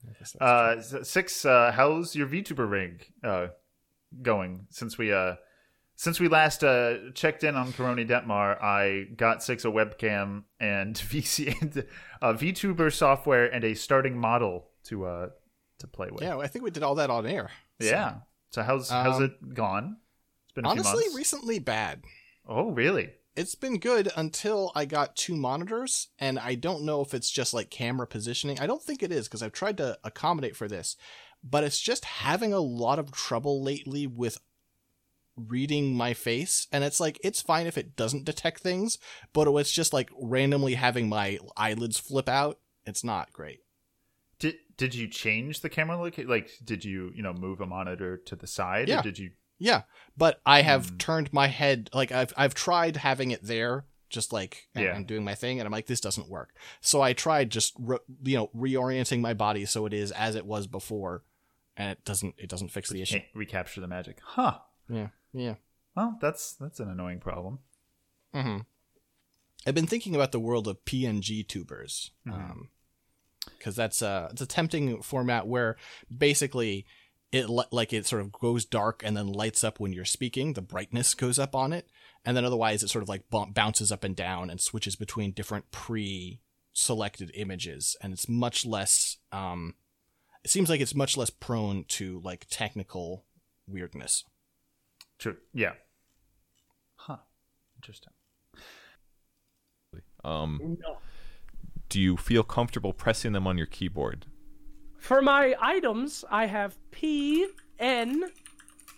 I 0.08 0.14
guess 0.20 0.36
that's 0.40 0.96
Uh, 1.00 1.04
six. 1.04 1.46
Uh, 1.46 1.72
how's 1.74 2.16
your 2.16 2.28
VTuber 2.28 2.70
rig 2.70 3.08
uh, 3.24 3.48
going? 4.22 4.68
Since 4.70 4.98
we 4.98 5.12
uh, 5.14 5.36
since 5.96 6.20
we 6.20 6.28
last 6.28 6.64
uh, 6.64 7.12
checked 7.14 7.44
in 7.44 7.56
on 7.56 7.72
Coroni 7.74 8.08
Detmar, 8.08 8.62
I 8.62 9.06
got 9.16 9.44
six 9.44 9.66
a 9.66 9.70
webcam 9.70 10.44
and 10.60 10.96
VC 10.98 11.60
and 11.62 11.86
uh, 12.22 12.34
VTuber 12.34 12.92
software 12.92 13.46
and 13.46 13.64
a 13.64 13.74
starting 13.76 14.18
model 14.18 14.70
to 14.86 15.06
uh 15.06 15.28
to 15.80 15.88
play 15.88 16.10
with. 16.12 16.22
Yeah, 16.24 16.38
I 16.38 16.48
think 16.48 16.64
we 16.64 16.72
did 16.72 16.84
all 16.84 16.96
that 16.96 17.10
on 17.10 17.26
air. 17.26 17.50
So, 17.82 17.88
Yeah. 17.88 18.14
So 18.52 18.64
how's 18.64 18.90
how's 18.90 19.18
Um, 19.18 19.24
it 19.24 19.54
gone? 19.54 19.98
It's 20.46 20.54
been 20.54 20.66
a 20.66 20.70
Honestly, 20.70 21.04
recently 21.16 21.60
bad. 21.60 22.02
oh, 22.48 22.72
really? 22.72 23.12
it's 23.34 23.56
been 23.56 23.80
good 23.80 24.12
until 24.18 24.74
I 24.76 24.84
got 24.84 25.16
two 25.16 25.38
monitors, 25.38 26.10
and 26.20 26.38
I 26.38 26.56
don't 26.56 26.84
know 26.84 27.00
if 27.02 27.14
it's 27.14 27.32
just 27.32 27.54
like 27.54 27.70
camera 27.70 28.06
positioning. 28.06 28.60
I 28.60 28.68
don't 28.68 28.84
think 28.84 29.02
it 29.02 29.12
is 29.12 29.28
because 29.28 29.42
I've 29.42 29.54
tried 29.54 29.78
to 29.78 29.98
accommodate 30.04 30.56
for 30.58 30.68
this, 30.68 30.98
but 31.44 31.64
it's 31.64 31.80
just 31.80 32.06
having 32.06 32.54
a 32.54 32.60
lot 32.60 33.00
of 33.00 33.12
trouble 33.12 33.64
lately 33.64 34.06
with 34.08 34.38
reading 35.38 35.94
my 35.96 36.14
face 36.14 36.68
and 36.72 36.84
it's 36.84 37.00
like 37.00 37.18
it's 37.24 37.42
fine 37.42 37.66
if 37.66 37.78
it 37.78 37.96
doesn't 37.96 38.26
detect 38.26 38.60
things 38.60 38.98
but 39.34 39.48
it's 39.60 39.72
just 39.72 39.94
like 39.94 40.10
randomly 40.22 40.74
having 40.76 41.08
my 41.08 41.40
eyelids 41.56 41.98
flip 41.98 42.28
out 42.28 42.60
it's 42.86 43.04
not 43.04 43.32
great 43.32 43.62
Did 44.40 44.56
did 44.78 44.94
you 44.94 45.08
change 45.08 45.62
the 45.62 45.70
camera 45.70 46.02
look? 46.02 46.18
Like, 46.18 46.50
did 46.64 46.84
you 46.84 47.12
you 47.16 47.22
know 47.24 47.34
move 47.34 47.62
a 47.62 47.66
monitor 47.68 48.18
to 48.18 48.36
the 48.36 48.48
side? 48.48 48.88
Yeah. 48.90 49.00
Or 49.00 49.04
did 49.04 49.20
you? 49.20 49.32
Yeah, 49.60 49.84
but 50.18 50.42
I 50.44 50.64
have 50.64 50.90
Hmm. 50.90 50.98
turned 50.98 51.34
my 51.34 51.48
head 51.48 51.90
like 51.94 52.12
I've 52.12 52.34
I've 52.36 52.56
tried 52.56 52.98
having 52.98 53.30
it 53.30 53.44
there, 53.44 53.86
just 54.10 54.34
like 54.34 54.68
Yeah. 54.76 54.96
and 54.96 55.06
doing 55.06 55.24
my 55.24 55.36
thing, 55.36 55.60
and 55.60 55.68
I'm 55.68 55.72
like 55.72 55.86
this 55.86 56.02
doesn't 56.02 56.30
work. 56.30 56.56
So 56.82 57.00
I 57.00 57.14
tried 57.14 57.52
just 57.52 57.74
re- 57.78 58.00
you 58.24 58.36
know 58.38 58.48
reorienting 58.56 59.22
my 59.22 59.36
body 59.36 59.66
so 59.66 59.86
it 59.86 59.94
is 59.94 60.12
as 60.12 60.34
it 60.36 60.48
was 60.48 60.66
before, 60.66 61.24
and 61.78 61.92
it 61.92 62.06
doesn't 62.06 62.36
it 62.38 62.50
doesn't 62.50 62.70
fix 62.72 62.90
the 62.90 63.02
issue. 63.02 63.20
Can't 63.20 63.26
recapture 63.34 63.82
the 63.82 63.88
magic, 63.88 64.20
huh? 64.24 64.60
Yeah, 64.90 65.08
yeah. 65.34 65.56
Well, 65.96 66.18
that's 66.22 66.54
that's 66.54 66.80
an 66.80 66.90
annoying 66.90 67.20
problem. 67.20 67.60
hmm 68.34 68.60
I've 69.66 69.76
been 69.76 69.88
thinking 69.88 70.16
about 70.16 70.32
the 70.32 70.40
world 70.40 70.68
of 70.68 70.84
PNG 70.86 71.48
tubers, 71.48 72.10
because 73.58 73.76
that's 73.76 74.02
a 74.02 74.30
it's 74.32 74.42
a 74.42 74.48
tempting 74.48 75.02
format 75.04 75.46
where 75.48 75.78
basically 76.16 76.86
it 77.32 77.48
like 77.50 77.94
it 77.94 78.06
sort 78.08 78.22
of 78.24 78.32
goes 78.32 78.66
dark 78.66 79.04
and 79.06 79.16
then 79.16 79.28
lights 79.28 79.64
up 79.64 79.80
when 79.80 79.94
you're 79.94 80.04
speaking. 80.04 80.54
The 80.54 80.62
brightness 80.62 81.14
goes 81.14 81.38
up 81.38 81.56
on 81.56 81.74
it, 81.74 81.88
and 82.26 82.36
then 82.36 82.44
otherwise 82.44 82.82
it 82.82 82.90
sort 82.90 83.04
of 83.04 83.10
like 83.10 83.30
bump, 83.30 83.54
bounces 83.54 83.92
up 83.92 84.04
and 84.04 84.16
down 84.16 84.50
and 84.50 84.60
switches 84.60 84.96
between 84.96 85.32
different 85.32 85.70
pre-selected 85.72 87.32
images, 87.36 87.96
and 88.02 88.14
it's 88.14 88.28
much 88.28 88.66
less. 88.66 89.18
Um, 89.32 89.76
it 90.44 90.50
seems 90.50 90.70
like 90.70 90.82
it's 90.82 90.96
much 90.96 91.18
less 91.18 91.30
prone 91.30 91.86
to 91.90 92.20
like 92.24 92.48
technical 92.50 93.26
weirdness. 93.68 94.24
True. 95.20 95.38
Yeah. 95.54 95.74
Huh. 96.96 97.18
Interesting. 97.78 98.14
Um, 100.24 100.78
do 101.90 102.00
you 102.00 102.16
feel 102.16 102.44
comfortable 102.44 102.94
pressing 102.94 103.34
them 103.34 103.48
on 103.48 103.58
your 103.58 103.66
keyboard? 103.66 104.28
For 105.00 105.22
my 105.22 105.56
items, 105.60 106.24
I 106.30 106.46
have 106.46 106.78
P 106.92 107.48
N 107.80 108.26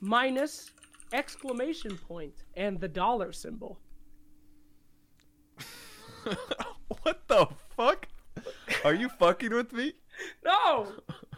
minus 0.01 0.71
exclamation 1.13 1.97
point 1.97 2.43
and 2.55 2.79
the 2.79 2.89
dollar 2.89 3.31
symbol. 3.31 3.79
What 7.01 7.27
the 7.27 7.47
fuck? 7.75 8.07
Are 8.85 8.93
you 8.93 9.09
fucking 9.09 9.53
with 9.53 9.73
me? 9.73 9.93
No, 10.45 10.87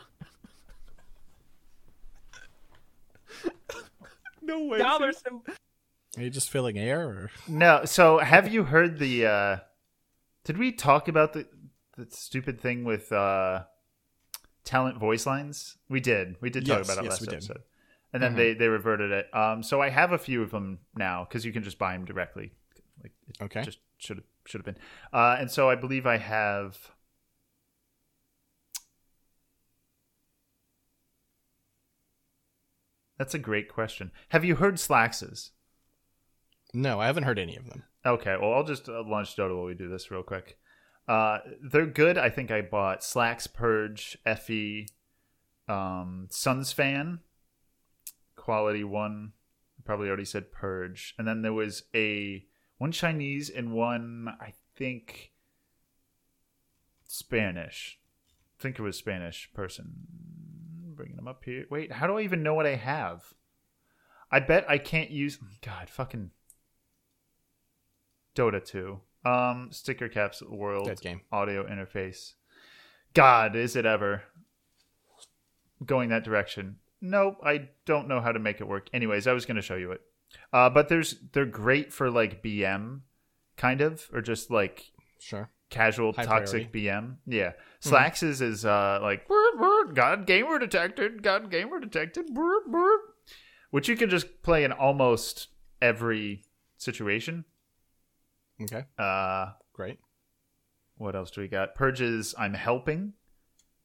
No 4.41 4.63
way. 4.65 4.77
dollar 4.77 5.11
symbol. 5.11 5.43
Are 6.17 6.21
you 6.23 6.29
just 6.29 6.49
filling 6.49 6.77
air? 6.77 7.01
Or? 7.01 7.31
No. 7.47 7.83
So, 7.85 8.19
have 8.19 8.47
you 8.47 8.63
heard 8.63 8.99
the? 8.99 9.25
uh 9.25 9.57
Did 10.43 10.57
we 10.57 10.71
talk 10.71 11.07
about 11.07 11.33
the 11.33 11.47
the 11.97 12.07
stupid 12.11 12.59
thing 12.61 12.83
with 12.83 13.11
uh 13.11 13.63
talent 14.63 14.97
voice 14.97 15.25
lines? 15.25 15.77
We 15.89 15.99
did. 15.99 16.35
We 16.41 16.49
did 16.49 16.65
talk 16.65 16.79
Yes, 16.79 16.87
about 16.87 16.97
it 16.99 17.03
yes, 17.05 17.11
last 17.13 17.21
we 17.21 17.27
did. 17.27 17.33
episode. 17.35 17.63
And 18.13 18.21
then 18.23 18.33
Mhm. 18.33 18.37
they 18.37 18.53
they 18.53 18.67
reverted 18.67 19.11
it. 19.11 19.33
Um. 19.33 19.63
So 19.63 19.81
I 19.81 19.89
have 19.89 20.11
a 20.11 20.17
few 20.17 20.41
of 20.43 20.51
them 20.51 20.79
now 20.95 21.25
because 21.27 21.43
you 21.45 21.51
can 21.51 21.63
just 21.63 21.77
buy 21.79 21.93
them 21.93 22.05
directly. 22.05 22.51
Like 23.03 23.11
it 23.27 23.41
Okay. 23.41 23.63
just 23.63 23.79
should 23.97 24.17
have 24.17 24.25
should 24.45 24.59
have 24.59 24.65
been. 24.65 24.81
Uh. 25.11 25.37
And 25.39 25.49
so 25.51 25.69
I 25.69 25.75
believe 25.75 26.05
I 26.05 26.17
have. 26.17 26.91
That's 33.17 33.33
a 33.33 33.39
great 33.39 33.69
question. 33.69 34.11
Have 34.29 34.43
you 34.43 34.55
heard 34.55 34.75
Slaxes? 34.75 35.51
No, 36.73 36.99
I 36.99 37.05
haven't 37.05 37.23
heard 37.23 37.39
any 37.39 37.55
of 37.55 37.69
them. 37.69 37.83
Okay, 38.05 38.35
well, 38.39 38.53
I'll 38.53 38.63
just 38.63 38.89
uh, 38.89 39.03
launch 39.05 39.35
Dota 39.35 39.55
while 39.55 39.65
we 39.65 39.73
do 39.73 39.89
this 39.89 40.11
real 40.11 40.23
quick. 40.23 40.57
Uh, 41.07 41.39
they're 41.61 41.85
good. 41.85 42.17
I 42.17 42.29
think 42.29 42.51
I 42.51 42.61
bought 42.61 43.03
Slacks, 43.03 43.47
Purge, 43.47 44.17
Effie, 44.25 44.89
um, 45.67 46.27
Sunsfan, 46.29 47.19
Quality 48.35 48.83
One. 48.83 49.33
Probably 49.85 50.07
already 50.07 50.25
said 50.25 50.51
Purge, 50.51 51.13
and 51.17 51.27
then 51.27 51.43
there 51.43 51.53
was 51.53 51.83
a 51.93 52.43
one 52.79 52.91
Chinese 52.91 53.51
and 53.51 53.71
one 53.71 54.27
I 54.41 54.53
think 54.75 55.31
Spanish. 57.05 57.99
I 58.59 58.63
think 58.63 58.79
it 58.79 58.81
was 58.81 58.97
Spanish 58.97 59.51
person. 59.53 60.07
Bringing 60.95 61.15
them 61.15 61.27
up 61.27 61.43
here. 61.43 61.65
Wait, 61.69 61.91
how 61.91 62.07
do 62.07 62.17
I 62.17 62.21
even 62.21 62.43
know 62.43 62.53
what 62.53 62.65
I 62.65 62.75
have? 62.75 63.33
I 64.31 64.39
bet 64.39 64.65
I 64.69 64.77
can't 64.77 65.11
use. 65.11 65.37
God, 65.63 65.89
fucking 65.89 66.31
Dota 68.35 68.63
2. 68.63 68.99
Um, 69.25 69.69
sticker 69.71 70.07
caps 70.07 70.41
world 70.43 70.99
game. 71.01 71.21
audio 71.31 71.65
interface. 71.65 72.33
God, 73.13 73.55
is 73.55 73.75
it 73.75 73.85
ever 73.85 74.23
going 75.83 76.09
that 76.09 76.23
direction? 76.23 76.77
Nope, 77.01 77.37
I 77.43 77.69
don't 77.85 78.07
know 78.07 78.21
how 78.21 78.31
to 78.31 78.39
make 78.39 78.61
it 78.61 78.67
work. 78.67 78.87
Anyways, 78.93 79.25
I 79.27 79.33
was 79.33 79.45
going 79.45 79.55
to 79.55 79.61
show 79.61 79.75
you 79.75 79.91
it. 79.91 80.01
Uh, 80.51 80.69
but 80.69 80.89
there's 80.89 81.15
they're 81.33 81.45
great 81.45 81.93
for 81.93 82.11
like 82.11 82.43
BM, 82.43 83.01
kind 83.57 83.81
of, 83.81 84.07
or 84.13 84.21
just 84.21 84.51
like 84.51 84.91
Sure. 85.19 85.49
casual 85.69 86.13
High 86.13 86.25
toxic 86.25 86.71
priority. 86.71 86.87
BM. 86.87 87.15
Yeah, 87.25 87.53
Slacks 87.89 88.23
is 88.23 88.41
is 88.41 88.65
uh 88.65 88.99
like 89.01 89.27
"Brr, 89.27 89.57
brr, 89.57 89.93
got 89.93 90.25
gamer 90.25 90.57
detected, 90.59 91.21
got 91.21 91.51
gamer 91.51 91.79
detected, 91.79 92.33
brr," 92.33 92.97
which 93.69 93.87
you 93.87 93.95
can 93.95 94.09
just 94.09 94.41
play 94.41 94.63
in 94.63 94.71
almost 94.71 95.49
every 95.81 96.43
situation. 96.77 97.45
Okay. 98.61 98.85
Uh, 98.97 99.51
Great. 99.73 99.99
what 100.97 101.15
else 101.15 101.29
do 101.29 101.41
we 101.41 101.47
got? 101.47 101.75
Purges, 101.75 102.33
I'm 102.37 102.53
helping. 102.53 103.13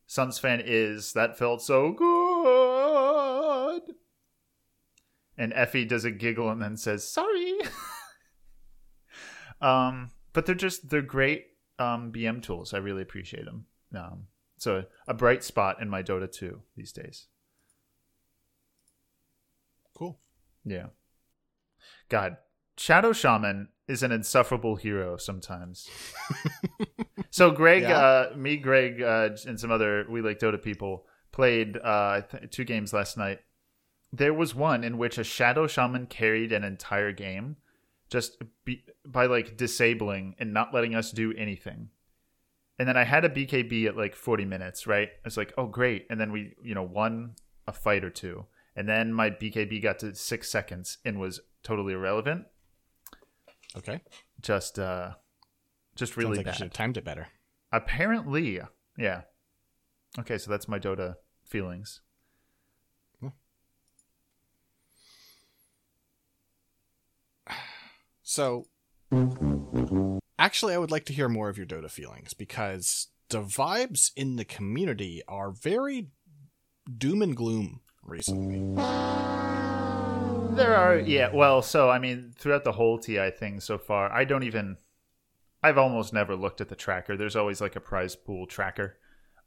Sunsfan 0.08 0.62
is 0.64 1.12
that 1.12 1.36
felt 1.38 1.60
so 1.62 1.92
good. 1.92 3.82
And 5.36 5.52
Effie 5.54 5.84
does 5.84 6.04
a 6.04 6.10
giggle 6.10 6.50
and 6.50 6.60
then 6.62 6.76
says 6.76 7.06
sorry. 7.06 7.58
um, 9.60 10.10
but 10.32 10.46
they're 10.46 10.54
just 10.54 10.88
they're 10.90 11.02
great 11.02 11.46
um 11.78 12.12
BM 12.12 12.42
tools. 12.42 12.72
I 12.72 12.78
really 12.78 13.02
appreciate 13.02 13.44
them. 13.44 13.66
Um, 13.94 14.26
so 14.56 14.84
a 15.08 15.14
bright 15.14 15.42
spot 15.42 15.80
in 15.80 15.88
my 15.88 16.02
Dota 16.02 16.30
2 16.30 16.60
these 16.76 16.92
days. 16.92 17.26
Cool. 19.96 20.18
Yeah. 20.64 20.86
God, 22.08 22.36
Shadow 22.76 23.12
Shaman 23.12 23.68
is 23.88 24.02
an 24.02 24.12
insufferable 24.12 24.76
hero 24.76 25.16
sometimes. 25.16 25.88
so 27.30 27.50
Greg, 27.50 27.82
Yeah? 27.82 27.98
uh, 27.98 28.32
me, 28.36 28.56
Greg, 28.56 29.02
uh, 29.02 29.30
and 29.46 29.58
some 29.58 29.70
other 29.70 30.06
We 30.08 30.20
Like 30.20 30.38
Dota 30.38 30.60
people 30.62 31.06
played 31.32 31.76
uh, 31.76 32.22
th- 32.22 32.50
two 32.50 32.64
games 32.64 32.92
last 32.92 33.16
night. 33.16 33.40
There 34.12 34.34
was 34.34 34.54
one 34.54 34.82
in 34.84 34.98
which 34.98 35.18
a 35.18 35.24
Shadow 35.24 35.66
Shaman 35.66 36.06
carried 36.06 36.52
an 36.52 36.64
entire 36.64 37.12
game 37.12 37.56
just 38.10 38.42
be- 38.64 38.84
by 39.06 39.26
like 39.26 39.56
disabling 39.56 40.34
and 40.38 40.52
not 40.52 40.74
letting 40.74 40.94
us 40.96 41.12
do 41.12 41.32
anything. 41.34 41.90
And 42.80 42.88
then 42.88 42.96
I 42.96 43.04
had 43.04 43.26
a 43.26 43.28
BKB 43.28 43.88
at 43.88 43.94
like 43.98 44.14
40 44.14 44.46
minutes, 44.46 44.86
right? 44.86 45.08
I 45.08 45.20
was 45.26 45.36
like, 45.36 45.52
oh, 45.58 45.66
great. 45.66 46.06
And 46.08 46.18
then 46.18 46.32
we, 46.32 46.54
you 46.64 46.74
know, 46.74 46.82
won 46.82 47.34
a 47.66 47.74
fight 47.74 48.02
or 48.02 48.08
two. 48.08 48.46
And 48.74 48.88
then 48.88 49.12
my 49.12 49.28
BKB 49.28 49.82
got 49.82 49.98
to 49.98 50.14
six 50.14 50.50
seconds 50.50 50.96
and 51.04 51.20
was 51.20 51.40
totally 51.62 51.92
irrelevant. 51.92 52.46
Okay. 53.76 54.00
Just, 54.40 54.78
uh, 54.78 55.10
just 55.94 56.16
really 56.16 56.36
Sounds 56.36 56.38
like 56.38 56.46
you 56.46 56.52
bad. 56.52 56.56
should 56.56 56.64
have 56.68 56.72
timed 56.72 56.96
it 56.96 57.04
better. 57.04 57.28
Apparently, 57.70 58.60
yeah. 58.96 59.20
Okay, 60.18 60.38
so 60.38 60.50
that's 60.50 60.66
my 60.66 60.78
Dota 60.78 61.16
feelings. 61.44 62.00
So, 68.22 68.64
actually, 70.40 70.74
I 70.74 70.78
would 70.78 70.90
like 70.90 71.04
to 71.04 71.12
hear 71.12 71.28
more 71.28 71.48
of 71.48 71.56
your 71.56 71.66
Dota 71.66 71.90
feelings 71.90 72.34
because 72.34 73.08
the 73.28 73.42
vibes 73.42 74.10
in 74.16 74.36
the 74.36 74.44
community 74.44 75.22
are 75.28 75.52
very 75.52 76.08
doom 76.98 77.22
and 77.22 77.36
gloom 77.36 77.80
recently. 78.02 78.74
There 80.56 80.74
are, 80.74 80.98
yeah. 80.98 81.30
Well, 81.32 81.62
so 81.62 81.88
I 81.88 82.00
mean, 82.00 82.34
throughout 82.36 82.64
the 82.64 82.72
whole 82.72 82.98
TI 82.98 83.30
thing 83.30 83.60
so 83.60 83.78
far, 83.78 84.10
I 84.10 84.24
don't 84.24 84.42
even. 84.42 84.78
I've 85.62 85.78
almost 85.78 86.14
never 86.14 86.34
looked 86.34 86.62
at 86.62 86.70
the 86.70 86.74
tracker. 86.74 87.18
There's 87.18 87.36
always 87.36 87.60
like 87.60 87.76
a 87.76 87.80
prize 87.80 88.16
pool 88.16 88.46
tracker 88.46 88.96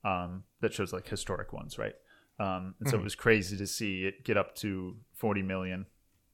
um, 0.06 0.44
that 0.62 0.72
shows 0.72 0.94
like 0.94 1.08
historic 1.08 1.52
ones, 1.52 1.80
right? 1.80 1.96
Um, 2.40 2.76
and 2.80 2.88
so 2.88 2.98
it 2.98 3.04
was 3.04 3.16
crazy 3.16 3.58
to 3.58 3.66
see 3.66 4.06
it 4.06 4.24
get 4.24 4.38
up 4.38 4.56
to 4.58 4.96
40 5.16 5.42
million 5.42 5.88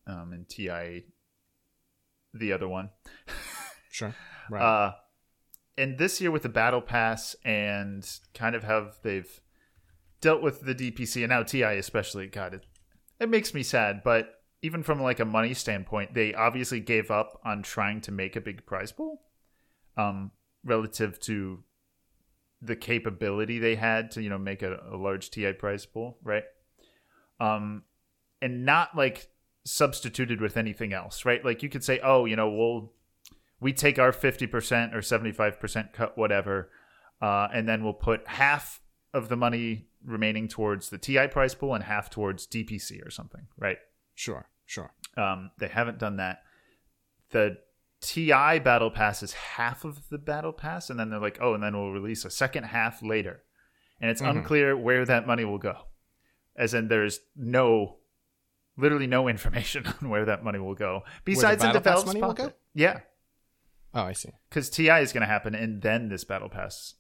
um, 0.06 0.34
in 0.34 0.46
TI 0.46 1.06
the 2.34 2.54
other 2.54 2.68
one. 2.68 2.90
Sure. 3.92 4.16
Right. 4.50 4.62
Uh, 4.62 4.94
and 5.78 5.98
this 5.98 6.20
year 6.20 6.32
with 6.32 6.44
the 6.44 6.50
battle 6.50 6.82
pass 6.82 7.36
and 7.46 8.06
kind 8.34 8.56
of 8.56 8.64
how 8.64 8.92
they've 9.02 9.40
dealt 10.22 10.42
with 10.42 10.62
the 10.62 10.76
DPC 10.76 11.24
and 11.24 11.30
now 11.30 11.44
TI 11.44 11.78
especially, 11.78 12.28
God, 12.28 12.54
it, 12.54 12.66
it 13.20 13.30
makes 13.30 13.54
me 13.54 13.64
sad. 13.64 14.02
But 14.04 14.42
even 14.62 14.84
from 14.84 15.02
like 15.02 15.20
a 15.20 15.26
money 15.26 15.54
standpoint, 15.54 16.14
they 16.14 16.34
obviously 16.34 16.80
gave 16.80 17.12
up 17.12 17.40
on 17.46 17.64
trying 17.64 18.02
to 18.02 18.12
make 18.12 18.36
a 18.36 18.42
big 18.42 18.66
prize 18.66 18.92
pool, 18.92 19.22
um, 19.98 20.32
relative 20.64 21.20
to 21.22 21.64
the 22.62 22.76
capability 22.76 23.58
they 23.58 23.76
had 23.76 24.12
to 24.12 24.22
you 24.22 24.30
know 24.30 24.38
make 24.38 24.62
a, 24.62 24.78
a 24.92 24.98
large 24.98 25.30
TI 25.32 25.54
prize 25.54 25.86
pool, 25.86 26.18
right? 26.24 26.44
Um, 27.40 27.84
and 28.42 28.66
not 28.66 28.96
like 28.96 29.30
substituted 29.66 30.42
with 30.42 30.58
anything 30.58 30.94
else, 30.94 31.24
right? 31.26 31.44
Like 31.44 31.64
you 31.64 31.70
could 31.70 31.84
say, 31.84 32.00
oh, 32.04 32.26
you 32.26 32.36
know, 32.36 32.50
we'll 32.50 32.94
we 33.60 33.74
take 33.74 34.00
our 34.00 34.12
50% 34.12 34.94
or 34.94 35.00
75% 35.00 35.94
cut 35.94 36.18
whatever 36.18 36.70
uh, 37.22 37.48
and 37.54 37.68
then 37.68 37.84
we'll 37.84 37.94
put 37.94 38.28
half 38.28 38.82
of 39.14 39.28
the 39.30 39.36
money 39.36 39.88
remaining 40.06 40.48
towards 40.48 40.90
the 40.90 40.98
ti 40.98 41.28
prize 41.28 41.54
pool 41.56 41.74
and 41.76 41.84
half 41.84 42.10
towards 42.10 42.48
dpc 42.48 43.06
or 43.06 43.10
something 43.12 43.48
right? 43.58 43.78
Sure 44.16 44.48
sure. 44.66 44.92
Um, 45.18 45.50
they 45.58 45.68
haven't 45.68 45.98
done 45.98 46.18
that. 46.18 46.44
The 47.32 47.58
ti 48.02 48.30
battle 48.30 48.92
pass 48.92 49.22
is 49.24 49.34
half 49.34 49.84
of 49.84 50.08
the 50.10 50.18
battle 50.18 50.54
pass 50.54 50.90
and 50.90 51.00
then 51.00 51.10
they're 51.10 51.20
like 51.20 51.40
oh 51.42 51.54
and 51.54 51.62
then 51.64 51.76
we'll 51.76 51.92
release 51.92 52.24
a 52.26 52.30
second 52.30 52.64
half 52.66 53.02
later. 53.04 53.44
And 54.00 54.10
it's 54.10 54.22
Mhm. 54.22 54.38
unclear 54.38 54.78
where 54.78 55.04
that 55.06 55.28
money 55.28 55.44
will 55.44 55.58
go. 55.58 55.76
As 56.56 56.74
in 56.74 56.88
there's 56.88 57.20
no 57.36 57.98
literally 58.78 59.08
no 59.08 59.28
information 59.34 59.86
on 60.02 60.08
where 60.10 60.24
that 60.26 60.44
money 60.44 60.60
will 60.60 60.76
go. 60.76 61.02
Besides 61.26 61.62
battle 61.62 61.82
pass 61.82 62.04
developed 62.04 62.08
money 62.08 62.22
will 62.22 62.34
go? 62.34 62.54
yeah 62.74 63.00
Oh, 63.94 64.04
I 64.04 64.14
see. 64.14 64.30
because 64.50 64.70
ti 64.70 64.88
is 64.90 65.12
going 65.14 65.22
to 65.22 65.28
happen 65.28 65.56
and 65.56 65.82
then 65.82 66.10
this 66.10 66.24
battle 66.24 66.50
pass 66.50 66.96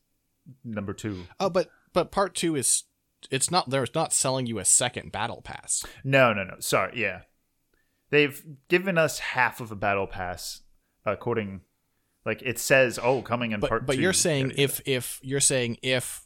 number 0.64 0.94
two 0.94 1.26
Oh, 1.40 1.50
but 1.50 1.70
but 1.94 2.12
part 2.12 2.34
two 2.36 2.56
is 2.56 2.84
it's 3.30 3.52
not 3.52 3.70
they're 3.70 3.86
not 3.94 4.14
selling 4.14 4.46
you 4.46 4.60
a 4.60 4.66
second 4.66 5.12
battle 5.12 5.42
pass. 5.42 5.84
No, 6.04 6.34
no, 6.34 6.44
no. 6.46 6.56
Sorry. 6.60 6.94
Yeah. 7.00 7.22
They've 8.12 8.44
given 8.70 8.98
us 8.98 9.20
half 9.20 9.60
of 9.62 9.72
a 9.72 9.76
battle 9.76 10.08
pass 10.08 10.62
according 11.06 11.62
like 12.26 12.42
it 12.44 12.58
says 12.60 13.00
oh 13.02 13.22
coming 13.22 13.52
in 13.52 13.60
But 13.60 13.70
part 13.70 13.86
but 13.86 13.96
two. 13.96 14.02
you're 14.02 14.14
saying 14.14 14.54
if 14.58 14.82
if 14.86 15.20
you're 15.22 15.40
saying 15.40 15.78
if 15.84 16.26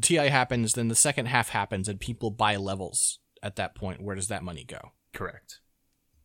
TI 0.00 0.28
happens, 0.28 0.74
then 0.74 0.88
the 0.88 0.94
second 0.94 1.26
half 1.26 1.48
happens 1.48 1.88
and 1.88 1.98
people 1.98 2.30
buy 2.30 2.56
levels 2.56 3.20
at 3.42 3.56
that 3.56 3.74
point. 3.74 4.02
Where 4.02 4.14
does 4.14 4.28
that 4.28 4.42
money 4.44 4.64
go? 4.64 4.92
correct. 5.14 5.60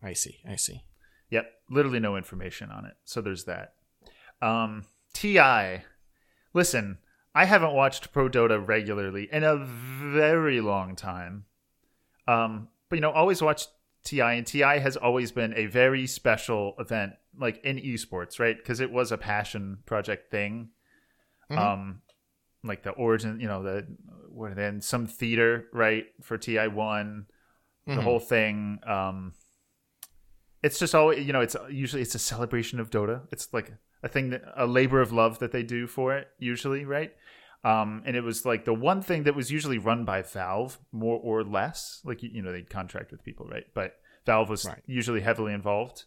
I 0.04 0.12
see. 0.14 0.40
I 0.48 0.58
see. 0.58 0.84
Yep. 1.34 1.52
Literally 1.70 2.00
no 2.00 2.16
information 2.16 2.70
on 2.70 2.86
it. 2.86 2.94
So 3.06 3.22
there's 3.22 3.46
that. 3.46 3.74
Um 4.42 4.86
TI. 5.14 5.82
Listen, 6.54 6.98
I 7.36 7.46
haven't 7.46 7.74
watched 7.74 8.12
Pro 8.14 8.30
Dota 8.30 8.66
regularly 8.66 9.28
in 9.32 9.44
a 9.44 9.58
very 9.58 10.62
long 10.62 10.96
time. 10.96 11.46
Um, 12.28 12.68
but 12.90 12.98
you 12.98 13.02
know, 13.02 13.12
always 13.12 13.42
watch 13.42 13.66
TI 14.04 14.22
and 14.22 14.46
TI 14.46 14.80
has 14.80 14.96
always 14.98 15.32
been 15.32 15.54
a 15.56 15.66
very 15.66 16.06
special 16.08 16.76
event 16.78 17.14
like 17.38 17.64
in 17.66 17.78
esports, 17.78 18.40
right? 18.40 18.56
Because 18.58 18.80
it 18.80 18.92
was 18.92 19.12
a 19.12 19.18
passion 19.18 19.80
project 19.86 20.30
thing. 20.30 20.70
Mhm. 21.50 21.58
Um 21.58 22.02
like 22.64 22.84
the 22.84 22.92
origin, 22.92 23.40
you 23.40 23.48
know, 23.48 23.64
the 23.64 23.88
what 24.30 24.56
then 24.56 24.82
some 24.82 25.06
theater, 25.08 25.68
right, 25.74 26.06
for 26.22 26.38
TI 26.38 26.68
one, 26.68 27.26
the 27.88 27.94
Mhm. 27.94 28.04
whole 28.04 28.20
thing. 28.20 28.80
Um 28.86 29.34
it's 30.64 30.80
just 30.80 30.96
always 30.96 31.26
you 31.26 31.34
know 31.34 31.42
it's 31.42 31.56
usually 31.70 32.02
it's 32.02 32.16
a 32.16 32.20
celebration 32.20 32.80
of 32.80 32.90
dota. 32.90 33.22
It's 33.32 33.54
like 33.54 33.74
a 34.02 34.08
thing 34.08 34.30
that 34.32 34.42
a 34.56 34.66
labor 34.66 35.02
of 35.02 35.12
love 35.12 35.40
that 35.40 35.52
they 35.52 35.64
do 35.64 35.88
for 35.88 36.16
it 36.18 36.28
usually 36.40 36.86
right? 36.86 37.14
Um 37.64 38.02
and 38.06 38.16
it 38.16 38.22
was 38.24 38.46
like 38.46 38.66
the 38.66 38.74
one 38.74 39.02
thing 39.02 39.24
that 39.24 39.36
was 39.36 39.52
usually 39.52 39.78
run 39.78 40.06
by 40.06 40.22
valve 40.22 40.80
more 40.92 41.20
or 41.20 41.44
less 41.44 42.02
like 42.04 42.24
you, 42.24 42.30
you 42.34 42.42
know 42.42 42.52
they'd 42.52 42.70
contract 42.70 43.12
with 43.12 43.24
people 43.24 43.46
right? 43.48 43.66
But 43.74 43.96
valve 44.26 44.50
was 44.50 44.66
Right. 44.66 44.82
usually 44.86 45.22
heavily 45.22 45.54
involved. 45.54 46.06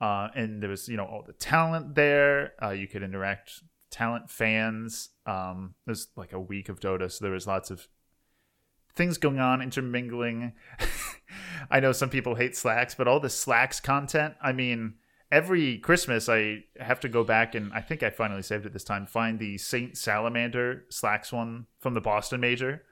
Uh 0.00 0.28
and 0.34 0.62
there 0.62 0.70
was 0.70 0.88
you 0.88 0.96
know 0.96 1.04
all 1.04 1.22
the 1.26 1.32
talent 1.34 1.94
there. 1.94 2.54
Uh 2.62 2.70
you 2.70 2.86
could 2.88 3.02
interact 3.02 3.62
talent 3.90 4.30
fans. 4.30 5.10
Um 5.26 5.74
there's 5.86 6.08
like 6.16 6.32
a 6.32 6.40
week 6.40 6.68
of 6.68 6.80
dota 6.80 7.10
so 7.10 7.24
there 7.24 7.32
was 7.34 7.46
lots 7.46 7.70
of 7.70 7.88
things 8.94 9.18
going 9.18 9.38
on 9.38 9.62
intermingling 9.62 10.52
i 11.70 11.80
know 11.80 11.92
some 11.92 12.08
people 12.10 12.34
hate 12.34 12.56
slacks 12.56 12.94
but 12.94 13.06
all 13.08 13.20
the 13.20 13.30
slacks 13.30 13.80
content 13.80 14.34
i 14.42 14.52
mean 14.52 14.94
every 15.32 15.78
christmas 15.78 16.28
i 16.28 16.62
have 16.78 17.00
to 17.00 17.08
go 17.08 17.22
back 17.24 17.54
and 17.54 17.72
i 17.72 17.80
think 17.80 18.02
i 18.02 18.10
finally 18.10 18.42
saved 18.42 18.66
it 18.66 18.72
this 18.72 18.84
time 18.84 19.06
find 19.06 19.38
the 19.38 19.56
saint 19.58 19.96
salamander 19.96 20.84
slacks 20.88 21.32
one 21.32 21.66
from 21.78 21.94
the 21.94 22.00
boston 22.00 22.40
major 22.40 22.82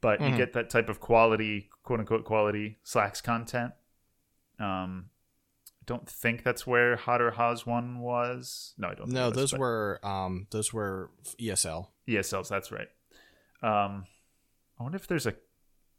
but 0.00 0.20
you 0.20 0.28
Mhm. 0.28 0.36
get 0.36 0.52
that 0.52 0.70
type 0.70 0.88
of 0.88 1.00
quality 1.00 1.68
quote 1.82 1.98
unquote 2.00 2.24
quality 2.24 2.78
slacks 2.84 3.20
content 3.20 3.72
um 4.58 5.10
I 5.80 5.84
don't 5.90 6.06
think 6.06 6.42
that's 6.44 6.66
where 6.66 6.96
hotter 6.96 7.30
Haas 7.30 7.64
one 7.64 8.00
was 8.00 8.74
no 8.76 8.88
i 8.88 8.94
don't 8.94 9.06
think 9.06 9.14
No, 9.14 9.28
was, 9.28 9.36
those 9.36 9.50
but- 9.52 9.60
were 9.60 10.00
um 10.02 10.46
those 10.50 10.72
were 10.72 11.10
ESL. 11.40 11.88
ESLs, 12.06 12.48
that's 12.48 12.70
right. 12.70 12.88
Um, 13.62 14.04
I 14.78 14.82
wonder 14.82 14.96
if 14.96 15.06
there's 15.06 15.26
a 15.26 15.34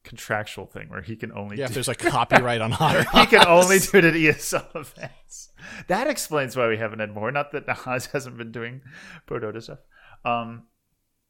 contractual 0.04 0.66
thing 0.66 0.89
where 0.89 1.02
he 1.02 1.16
can 1.16 1.32
only 1.34 1.58
Yeah, 1.58 1.66
if 1.66 1.74
there's 1.74 1.88
like 1.88 2.00
copyright 2.00 2.62
on 2.62 2.72
Hotter. 2.80 3.04
he 3.14 3.26
can 3.26 3.45
only 3.47 3.80
do 3.80 3.97
it 3.97 4.06
at 4.06 4.14
ESL 4.14 4.76
events. 4.76 5.50
That 5.88 6.08
explains 6.08 6.56
why 6.56 6.68
we 6.68 6.78
haven't 6.78 7.00
had 7.00 7.14
more. 7.14 7.32
Not 7.32 7.52
that 7.52 7.68
Nahaz 7.68 8.08
hasn't 8.14 8.38
been 8.38 8.52
doing 8.52 8.82
Pro 9.26 9.39
Dota 9.39 9.62
stuff. 9.62 9.80
Um, 10.26 10.64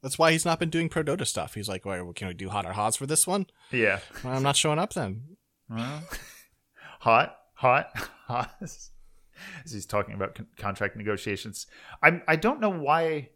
That's 0.01 0.17
why 0.20 0.32
he's 0.32 0.45
not 0.45 0.59
been 0.59 0.70
doing 0.70 0.88
Pro 0.89 1.03
Dota 1.03 1.26
stuff. 1.28 1.55
He's 1.55 1.67
like, 1.70 1.86
well, 1.86 2.13
can 2.13 2.28
we 2.28 2.34
do 2.34 2.49
Hotter 2.49 2.74
Haas 2.74 2.95
for 2.95 3.05
this 3.05 3.26
one? 3.28 3.47
yeah, 3.72 3.99
Well, 4.24 4.34
I'm 4.36 4.43
not 4.43 4.55
showing 4.55 4.80
up 4.80 4.93
then. 4.93 5.38
Well, 5.70 6.03
hot, 6.99 7.36
hot, 7.55 7.89
hot. 8.28 8.51
As 8.61 9.72
he's 9.72 9.86
talking 9.86 10.13
about 10.15 10.36
con- 10.36 10.47
contract 10.57 10.95
negotiations, 10.97 11.65
I'm. 12.03 12.22
I 12.28 12.36
don't 12.36 12.59
know 12.59 12.70
why. 12.72 13.30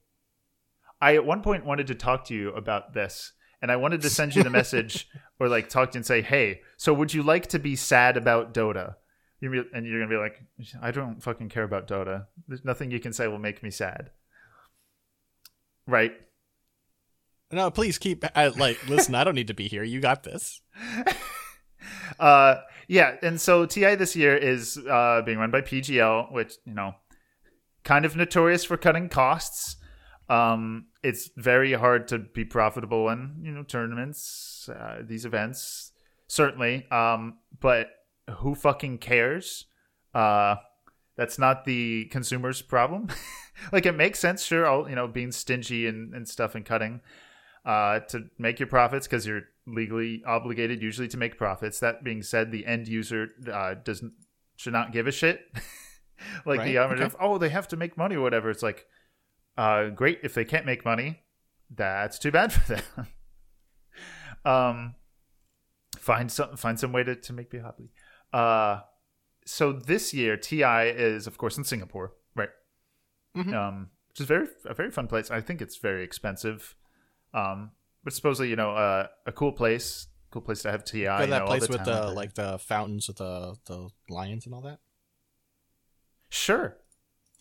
I 0.99 1.15
at 1.15 1.25
one 1.25 1.41
point 1.41 1.65
wanted 1.65 1.88
to 1.88 1.95
talk 1.95 2.25
to 2.25 2.34
you 2.34 2.49
about 2.53 2.93
this, 2.93 3.34
and 3.64 3.72
I 3.72 3.78
wanted 3.78 4.01
to 4.01 4.09
send 4.09 4.36
you 4.36 4.43
the 4.43 4.49
message 4.61 5.07
or 5.39 5.47
like 5.47 5.70
talk 5.70 5.91
to 5.91 5.95
you 5.95 5.99
and 5.99 6.05
say, 6.05 6.22
"Hey, 6.22 6.59
so 6.78 6.93
would 6.93 7.14
you 7.14 7.24
like 7.24 7.47
to 7.47 7.59
be 7.59 7.78
sad 7.78 8.18
about 8.18 8.53
Dota?" 8.53 8.95
And 9.41 9.86
you're 9.86 9.99
gonna 9.99 10.07
be 10.07 10.18
like, 10.18 10.41
"I 10.82 10.91
don't 10.91 11.24
fucking 11.24 11.49
care 11.49 11.64
about 11.64 11.88
Dota. 11.88 12.28
There's 12.47 12.66
nothing 12.66 12.91
you 12.91 12.99
can 12.99 13.14
say 13.14 13.28
will 13.28 13.39
make 13.39 13.64
me 13.64 13.72
sad." 13.72 14.11
Right? 15.88 16.14
No, 17.51 17.72
please 17.72 17.97
keep. 17.97 18.26
I, 18.36 18.47
like, 18.47 18.86
listen, 18.88 19.16
I 19.16 19.24
don't 19.24 19.36
need 19.36 19.47
to 19.47 19.53
be 19.53 19.68
here. 19.68 19.84
You 19.84 20.01
got 20.01 20.24
this. 20.24 20.61
uh 22.20 22.55
yeah 22.88 23.16
and 23.22 23.41
so 23.41 23.66
ti 23.66 23.95
this 23.95 24.16
year 24.16 24.38
is 24.38 24.78
uh 24.89 25.22
being 25.26 25.38
run 25.38 25.51
by 25.51 25.61
pgl 25.61 26.32
which 26.32 26.53
you 26.66 26.74
know 26.74 26.93
kind 27.84 28.05
of 28.05 28.16
notorious 28.16 28.64
for 28.64 28.78
cutting 28.78 29.09
costs 29.09 29.78
um 30.30 30.86
it's 31.03 31.30
very 31.36 31.74
hard 31.74 32.07
to 32.07 32.17
be 32.17 32.45
profitable 32.45 33.09
in 33.09 33.36
you 33.41 33.51
know 33.51 33.63
tournaments 33.63 34.69
uh, 34.69 35.01
these 35.01 35.26
events 35.26 35.91
certainly 36.28 36.88
um 36.91 37.36
but 37.59 37.89
who 38.38 38.55
fucking 38.55 38.97
cares 38.97 39.65
uh 40.13 40.55
that's 41.15 41.38
not 41.38 41.65
the 41.65 42.05
consumer's 42.05 42.61
problem 42.61 43.07
like 43.71 43.86
it 43.86 43.95
makes 43.95 44.19
sense 44.19 44.43
sure 44.43 44.65
all 44.65 44.89
you 44.89 44.95
know 44.95 45.07
being 45.07 45.32
stingy 45.32 45.88
and, 45.88 46.13
and 46.13 46.28
stuff 46.28 46.55
and 46.55 46.65
cutting 46.65 47.01
uh, 47.65 47.99
to 47.99 48.26
make 48.38 48.59
your 48.59 48.67
profits 48.67 49.07
because 49.07 49.26
you're 49.26 49.43
legally 49.65 50.24
obligated 50.26 50.82
usually 50.82 51.07
to 51.07 51.17
make 51.17 51.38
profits. 51.38 51.80
That 51.80 52.03
being 52.03 52.21
said, 52.21 52.51
the 52.51 52.65
end 52.65 52.88
user 52.88 53.30
uh, 53.51 53.76
doesn't 53.76 54.13
should 54.55 54.74
not 54.74 54.91
give 54.91 55.07
a 55.07 55.11
shit. 55.11 55.41
like 56.45 56.59
Right, 56.59 56.65
the 56.65 56.80
okay. 56.80 57.03
of 57.03 57.15
oh 57.19 57.38
they 57.38 57.49
have 57.49 57.67
to 57.69 57.78
make 57.78 57.97
money 57.97 58.15
or 58.15 58.21
whatever. 58.21 58.49
It's 58.49 58.63
like 58.63 58.86
uh, 59.57 59.89
great 59.89 60.19
if 60.23 60.33
they 60.33 60.45
can't 60.45 60.65
make 60.65 60.85
money, 60.85 61.21
that's 61.69 62.19
too 62.19 62.31
bad 62.31 62.53
for 62.53 62.75
them. 62.75 63.07
um, 64.45 64.95
find 65.97 66.31
some 66.31 66.57
find 66.57 66.79
some 66.79 66.91
way 66.91 67.03
to 67.03 67.15
to 67.15 67.33
make 67.33 67.51
me 67.53 67.59
happy. 67.59 67.91
Uh, 68.31 68.81
so 69.45 69.73
this 69.73 70.13
year 70.13 70.37
Ti 70.37 70.63
is 70.63 71.27
of 71.27 71.37
course 71.37 71.57
in 71.57 71.63
Singapore, 71.63 72.13
right? 72.35 72.49
Mhm. 73.35 73.53
Um, 73.53 73.89
which 74.09 74.21
is 74.21 74.25
very 74.27 74.47
a 74.65 74.73
very 74.73 74.91
fun 74.91 75.07
place. 75.07 75.31
I 75.31 75.41
think 75.41 75.61
it's 75.61 75.77
very 75.77 76.03
expensive. 76.03 76.75
Um, 77.33 77.71
but 78.03 78.13
supposedly, 78.13 78.49
you 78.49 78.55
know, 78.55 78.71
uh, 78.71 79.07
a 79.25 79.31
cool 79.31 79.51
place, 79.51 80.07
cool 80.29 80.41
place 80.41 80.61
to 80.63 80.71
have 80.71 80.83
Ti. 80.83 81.03
Go 81.05 81.17
to 81.17 81.23
you 81.23 81.27
know, 81.29 81.39
that 81.39 81.45
place 81.47 81.67
the 81.67 81.71
with 81.73 81.85
the 81.85 82.11
like 82.11 82.33
the 82.35 82.59
fountains 82.59 83.07
with 83.07 83.17
the 83.17 83.55
the 83.65 83.89
lions 84.09 84.45
and 84.45 84.53
all 84.53 84.61
that. 84.61 84.79
Sure. 86.29 86.77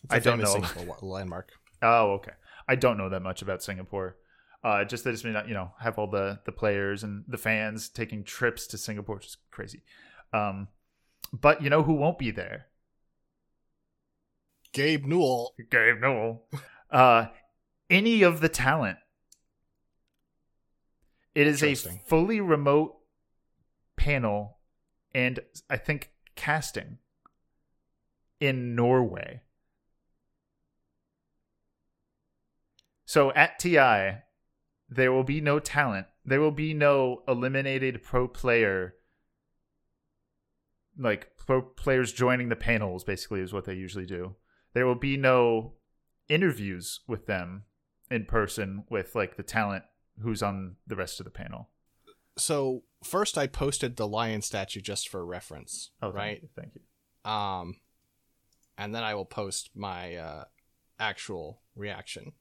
It's 0.03 0.13
a 0.13 0.15
I 0.15 0.19
don't 0.19 0.39
know. 0.39 0.63
Landmark. 1.01 1.51
Oh, 1.83 2.13
okay. 2.13 2.31
I 2.67 2.75
don't 2.75 2.97
know 2.97 3.09
that 3.09 3.21
much 3.21 3.41
about 3.41 3.61
Singapore. 3.61 4.17
Uh, 4.63 4.85
just 4.85 5.03
that 5.03 5.11
it's 5.11 5.21
been, 5.21 5.35
you 5.47 5.53
know, 5.53 5.71
have 5.81 5.99
all 5.99 6.07
the 6.07 6.39
the 6.45 6.51
players 6.51 7.03
and 7.03 7.25
the 7.27 7.37
fans 7.37 7.89
taking 7.89 8.23
trips 8.23 8.65
to 8.67 8.77
Singapore, 8.77 9.15
which 9.15 9.27
is 9.27 9.37
crazy. 9.51 9.83
Um, 10.31 10.69
but 11.33 11.61
you 11.61 11.69
know 11.69 11.83
who 11.83 11.93
won't 11.93 12.17
be 12.17 12.31
there? 12.31 12.67
Gabe 14.71 15.05
Newell. 15.05 15.53
Gabe 15.69 15.99
Newell. 16.01 16.45
Uh, 16.91 17.25
any 17.89 18.21
of 18.21 18.39
the 18.39 18.49
talent. 18.49 18.99
It 21.33 21.47
is 21.47 21.63
a 21.63 21.73
fully 21.73 22.39
remote 22.39 22.97
panel 23.95 24.59
and 25.13 25.39
I 25.69 25.77
think 25.77 26.11
casting 26.35 26.99
in 28.39 28.75
Norway. 28.75 29.41
So 33.13 33.31
at 33.33 33.59
TI, 33.59 34.23
there 34.89 35.11
will 35.11 35.23
be 35.23 35.39
no 35.39 35.59
talent. 35.59 36.07
There 36.25 36.41
will 36.41 36.49
be 36.49 36.73
no 36.73 37.21
eliminated 37.27 38.01
pro 38.01 38.27
player 38.27 38.95
like 40.97 41.27
pro 41.37 41.61
players 41.61 42.11
joining 42.11 42.49
the 42.49 42.55
panels 42.55 43.03
basically 43.03 43.41
is 43.41 43.53
what 43.53 43.65
they 43.65 43.75
usually 43.75 44.07
do. 44.07 44.35
There 44.73 44.87
will 44.87 44.95
be 44.95 45.15
no 45.15 45.73
interviews 46.27 47.01
with 47.07 47.27
them 47.27 47.65
in 48.09 48.25
person 48.25 48.85
with 48.89 49.13
like 49.13 49.37
the 49.37 49.43
talent 49.43 49.83
who's 50.23 50.41
on 50.41 50.77
the 50.87 50.95
rest 50.95 51.19
of 51.19 51.25
the 51.25 51.29
panel. 51.29 51.69
So 52.35 52.81
first, 53.03 53.37
I 53.37 53.45
posted 53.45 53.95
the 53.95 54.07
lion 54.07 54.41
statue 54.41 54.81
just 54.81 55.07
for 55.07 55.23
reference, 55.23 55.91
Oh, 56.01 56.07
thank 56.07 56.15
right? 56.15 56.41
you, 56.41 56.49
Thank 56.55 56.73
you. 56.73 57.31
Um, 57.31 57.75
and 58.75 58.95
then 58.95 59.03
I 59.03 59.13
will 59.13 59.25
post 59.25 59.69
my 59.75 60.15
uh, 60.15 60.45
actual 60.99 61.61
reaction. 61.75 62.31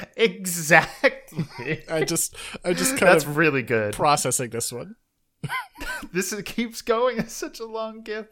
Exactly. 0.16 1.82
I 1.88 2.04
just, 2.04 2.36
I 2.64 2.72
just 2.72 2.96
kind 2.96 3.12
That's 3.12 3.24
of 3.24 3.36
really 3.36 3.62
good. 3.62 3.94
processing 3.94 4.50
this 4.50 4.72
one. 4.72 4.96
this 6.12 6.32
is, 6.32 6.42
keeps 6.42 6.82
going. 6.82 7.18
It's 7.18 7.32
such 7.32 7.60
a 7.60 7.66
long 7.66 8.02
gif. 8.02 8.26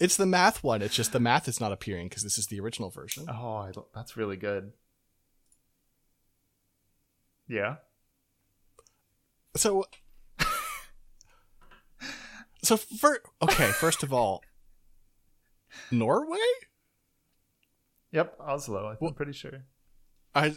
It's 0.00 0.16
the 0.16 0.26
math 0.26 0.64
one. 0.64 0.82
It's 0.82 0.94
just 0.94 1.12
the 1.12 1.20
math 1.20 1.46
is 1.48 1.60
not 1.60 1.72
appearing 1.72 2.08
because 2.08 2.22
this 2.22 2.36
is 2.38 2.46
the 2.46 2.58
original 2.60 2.90
version. 2.90 3.26
Oh, 3.28 3.56
I, 3.56 3.70
lo- 3.76 3.88
that's 3.94 4.16
really 4.16 4.36
good. 4.36 4.72
Yeah. 7.48 7.76
So, 9.56 9.84
so 12.62 12.76
for 12.76 13.20
okay, 13.42 13.68
first 13.68 14.02
of 14.02 14.12
all, 14.12 14.42
Norway. 15.90 16.38
Yep. 18.12 18.36
Oslo. 18.40 18.96
I'm 19.00 19.14
pretty 19.14 19.32
sure. 19.32 19.64
I. 20.34 20.56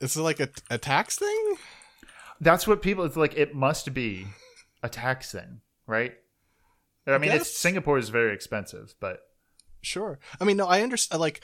Is 0.00 0.16
it 0.16 0.22
like 0.22 0.40
a, 0.40 0.48
a 0.70 0.78
tax 0.78 1.16
thing? 1.16 1.56
That's 2.40 2.66
what 2.66 2.82
people. 2.82 3.04
It's 3.04 3.16
like 3.16 3.36
it 3.36 3.54
must 3.54 3.94
be 3.94 4.26
a 4.82 4.88
tax 4.88 5.32
thing, 5.32 5.60
right? 5.86 6.14
I 7.06 7.18
mean, 7.18 7.32
it's. 7.32 7.56
Singapore 7.56 7.98
is 7.98 8.08
very 8.08 8.34
expensive, 8.34 8.94
but 9.00 9.20
Sure. 9.84 10.18
I 10.40 10.44
mean, 10.44 10.56
no, 10.56 10.66
I 10.66 10.82
understand. 10.82 11.20
Like, 11.20 11.40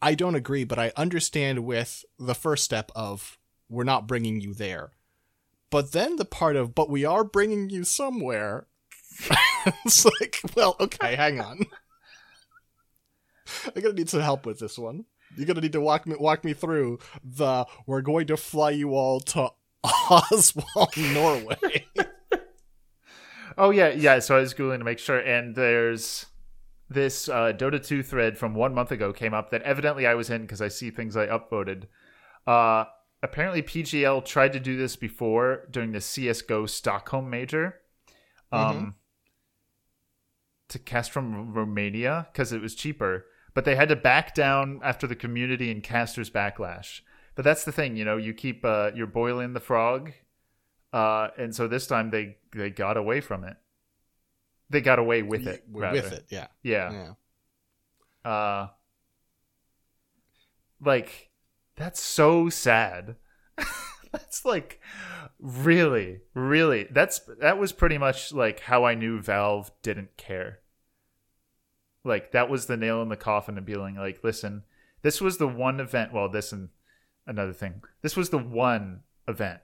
I 0.00 0.14
don't 0.14 0.34
agree, 0.34 0.64
but 0.64 0.78
I 0.78 0.92
understand 0.96 1.64
with 1.64 2.04
the 2.18 2.34
first 2.34 2.64
step 2.64 2.90
of 2.96 3.38
we're 3.68 3.84
not 3.84 4.06
bringing 4.06 4.40
you 4.40 4.54
there, 4.54 4.92
but 5.70 5.92
then 5.92 6.16
the 6.16 6.24
part 6.24 6.56
of 6.56 6.74
but 6.74 6.90
we 6.90 7.04
are 7.04 7.24
bringing 7.24 7.70
you 7.70 7.84
somewhere. 7.84 8.66
it's 9.84 10.04
like, 10.04 10.40
well, 10.56 10.76
okay, 10.80 11.14
hang 11.16 11.40
on. 11.40 11.66
I'm 13.76 13.82
gonna 13.82 13.94
need 13.94 14.10
some 14.10 14.20
help 14.20 14.46
with 14.46 14.58
this 14.58 14.78
one. 14.78 15.04
You're 15.36 15.46
gonna 15.46 15.60
need 15.60 15.72
to 15.72 15.80
walk 15.80 16.06
me 16.06 16.16
walk 16.18 16.44
me 16.44 16.54
through 16.54 16.98
the 17.22 17.66
we're 17.86 18.02
going 18.02 18.26
to 18.28 18.36
fly 18.36 18.70
you 18.70 18.94
all 18.94 19.20
to 19.20 19.50
Oswald, 19.84 20.96
Norway. 20.96 21.86
Oh 23.58 23.70
yeah, 23.70 23.88
yeah. 23.88 24.20
So 24.20 24.36
I 24.36 24.40
was 24.40 24.54
googling 24.54 24.78
to 24.78 24.84
make 24.84 25.00
sure, 25.00 25.18
and 25.18 25.54
there's 25.54 26.26
this 26.88 27.28
uh, 27.28 27.52
Dota 27.52 27.84
2 27.84 28.04
thread 28.04 28.38
from 28.38 28.54
one 28.54 28.72
month 28.72 28.92
ago 28.92 29.12
came 29.12 29.34
up 29.34 29.50
that 29.50 29.62
evidently 29.62 30.06
I 30.06 30.14
was 30.14 30.30
in 30.30 30.42
because 30.42 30.62
I 30.62 30.68
see 30.68 30.90
things 30.90 31.16
I 31.16 31.26
upvoted. 31.26 31.84
Uh, 32.46 32.84
apparently, 33.20 33.62
PGL 33.62 34.24
tried 34.24 34.52
to 34.52 34.60
do 34.60 34.76
this 34.76 34.94
before 34.94 35.66
during 35.72 35.90
the 35.90 36.00
CS:GO 36.00 36.66
Stockholm 36.66 37.28
Major, 37.28 37.80
um, 38.52 38.94
to 40.68 40.78
cast 40.78 41.10
from 41.10 41.52
Romania 41.52 42.28
because 42.32 42.52
it 42.52 42.62
was 42.62 42.76
cheaper, 42.76 43.26
but 43.58 43.64
they 43.64 43.74
had 43.74 43.88
to 43.88 43.96
back 43.96 44.36
down 44.36 44.78
after 44.84 45.08
the 45.08 45.16
community 45.16 45.68
and 45.72 45.82
casters 45.82 46.30
backlash. 46.30 47.00
But 47.34 47.44
that's 47.44 47.64
the 47.64 47.72
thing, 47.72 47.96
you 47.96 48.04
know, 48.04 48.16
you 48.16 48.32
keep 48.32 48.64
uh, 48.64 48.92
you're 48.94 49.08
boiling 49.08 49.52
the 49.52 49.58
frog 49.58 50.12
uh, 50.92 51.28
and 51.36 51.54
so 51.54 51.68
this 51.68 51.86
time 51.86 52.10
they 52.10 52.36
they 52.54 52.70
got 52.70 52.96
away 52.96 53.20
from 53.20 53.44
it. 53.44 53.56
They 54.70 54.80
got 54.80 54.98
away 54.98 55.22
with 55.22 55.46
it. 55.46 55.64
with 55.70 56.12
it, 56.12 56.26
yeah. 56.30 56.46
Yeah. 56.62 57.12
Yeah. 58.24 58.30
Uh, 58.30 58.68
like 60.80 61.30
that's 61.76 62.00
so 62.00 62.48
sad. 62.48 63.16
that's 64.12 64.44
like 64.44 64.80
really, 65.38 66.20
really. 66.32 66.86
That's 66.90 67.20
that 67.40 67.58
was 67.58 67.72
pretty 67.72 67.98
much 67.98 68.32
like 68.32 68.60
how 68.60 68.84
I 68.84 68.94
knew 68.94 69.20
Valve 69.20 69.70
didn't 69.82 70.16
care. 70.16 70.60
Like 72.04 72.32
that 72.32 72.48
was 72.48 72.66
the 72.66 72.76
nail 72.76 73.02
in 73.02 73.08
the 73.08 73.16
coffin 73.16 73.58
of 73.58 73.64
being 73.66 73.96
like, 73.96 74.20
listen, 74.22 74.64
this 75.02 75.20
was 75.20 75.38
the 75.38 75.48
one 75.48 75.80
event. 75.80 76.12
Well, 76.12 76.28
this 76.28 76.52
and 76.52 76.68
another 77.26 77.52
thing. 77.52 77.82
This 78.02 78.16
was 78.16 78.30
the 78.30 78.38
one 78.38 79.02
event 79.26 79.60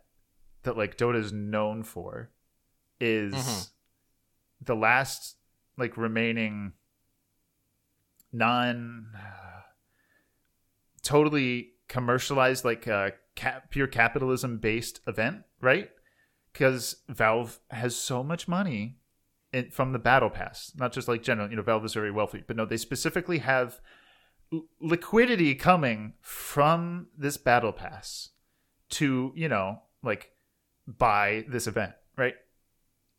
that 0.64 0.76
like 0.76 0.97
Dota 0.97 1.16
is 1.16 1.32
known 1.32 1.82
for 1.82 2.30
is 3.01 3.35
Mhm. 3.35 3.70
the 4.62 4.76
last 4.76 5.37
like 5.76 5.97
remaining 5.97 6.72
non 8.32 9.09
totally 11.03 11.70
commercialized 11.89 12.64
like 12.64 12.89
uh 12.89 13.11
cap- 13.35 13.70
pure 13.70 13.87
capitalism 13.87 14.59
based 14.59 15.01
event 15.07 15.43
right 15.61 15.91
because 16.53 16.97
valve 17.09 17.59
has 17.70 17.95
so 17.95 18.22
much 18.22 18.49
money 18.49 18.97
in, 19.55 19.71
from 19.71 19.93
the 19.93 19.99
battle 19.99 20.31
pass 20.31 20.73
not 20.77 20.93
just 20.93 21.09
like 21.09 21.23
general 21.23 21.49
you 21.49 21.57
know 21.57 21.63
valve 21.63 21.85
is 21.85 21.95
very 21.95 22.11
wealthy 22.11 22.43
but 22.47 22.57
no 22.57 22.67
they 22.67 22.77
specifically 22.77 23.39
have 23.39 23.81
l- 24.53 24.67
liquidity 24.81 25.55
coming 25.55 26.15
from 26.21 27.07
this 27.17 27.37
battle 27.37 27.73
pass 27.73 28.31
to 28.91 29.33
you 29.35 29.49
know 29.49 29.79
like 30.03 30.33
buy 30.87 31.45
this 31.49 31.67
event 31.67 31.93
right? 32.17 32.35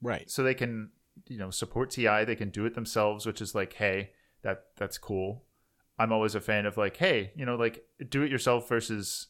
Right. 0.02 0.30
so 0.30 0.44
they 0.44 0.54
can 0.54 0.92
you 1.28 1.38
know 1.38 1.50
support 1.50 1.90
ti 1.90 2.24
they 2.26 2.36
can 2.36 2.50
do 2.50 2.66
it 2.66 2.76
themselves 2.76 3.26
which 3.26 3.42
is 3.42 3.56
like 3.56 3.74
hey 3.74 4.12
that 4.46 4.66
that's 4.78 5.00
cool. 5.00 5.44
I'm 5.98 6.12
always 6.12 6.36
a 6.36 6.42
fan 6.42 6.66
of 6.66 6.78
like 6.78 6.98
hey 6.98 7.32
you 7.36 7.46
know 7.46 7.56
like 7.56 7.84
do 8.10 8.22
it 8.22 8.30
yourself 8.30 8.70
versus 8.70 9.28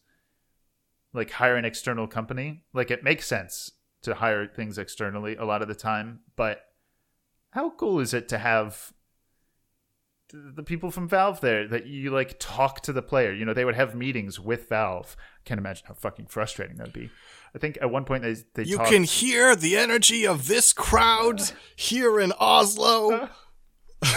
like 1.13 1.31
hire 1.31 1.55
an 1.55 1.63
external 1.63 2.05
company. 2.05 2.63
Like 2.73 2.91
it 2.91 3.03
makes 3.03 3.25
sense 3.25 3.71
to 4.01 4.15
hire 4.15 4.45
things 4.45 4.77
externally 4.77 5.35
a 5.37 5.45
lot 5.45 5.61
of 5.61 5.67
the 5.67 5.75
time 5.75 6.19
but 6.35 6.61
how 7.55 7.71
cool 7.71 7.99
is 7.99 8.13
it 8.13 8.27
to 8.29 8.37
have 8.37 8.93
the 10.31 10.63
people 10.63 10.91
from 10.91 11.07
valve 11.07 11.41
there 11.41 11.67
that 11.67 11.85
you 11.87 12.11
like 12.11 12.35
talk 12.39 12.81
to 12.81 12.93
the 12.93 13.01
player 13.01 13.33
you 13.33 13.45
know 13.45 13.53
they 13.53 13.65
would 13.65 13.75
have 13.75 13.95
meetings 13.95 14.39
with 14.39 14.67
valve 14.69 15.15
can't 15.45 15.59
imagine 15.59 15.85
how 15.87 15.93
fucking 15.93 16.25
frustrating 16.25 16.75
that'd 16.77 16.93
be 16.93 17.09
i 17.55 17.57
think 17.57 17.77
at 17.81 17.89
one 17.89 18.03
point 18.05 18.23
they, 18.23 18.35
they 18.55 18.63
You 18.63 18.77
talked- 18.77 18.91
can 18.91 19.03
hear 19.03 19.55
the 19.55 19.77
energy 19.77 20.27
of 20.27 20.47
this 20.47 20.73
crowd 20.73 21.41
here 21.75 22.19
in 22.19 22.33
Oslo. 22.39 23.29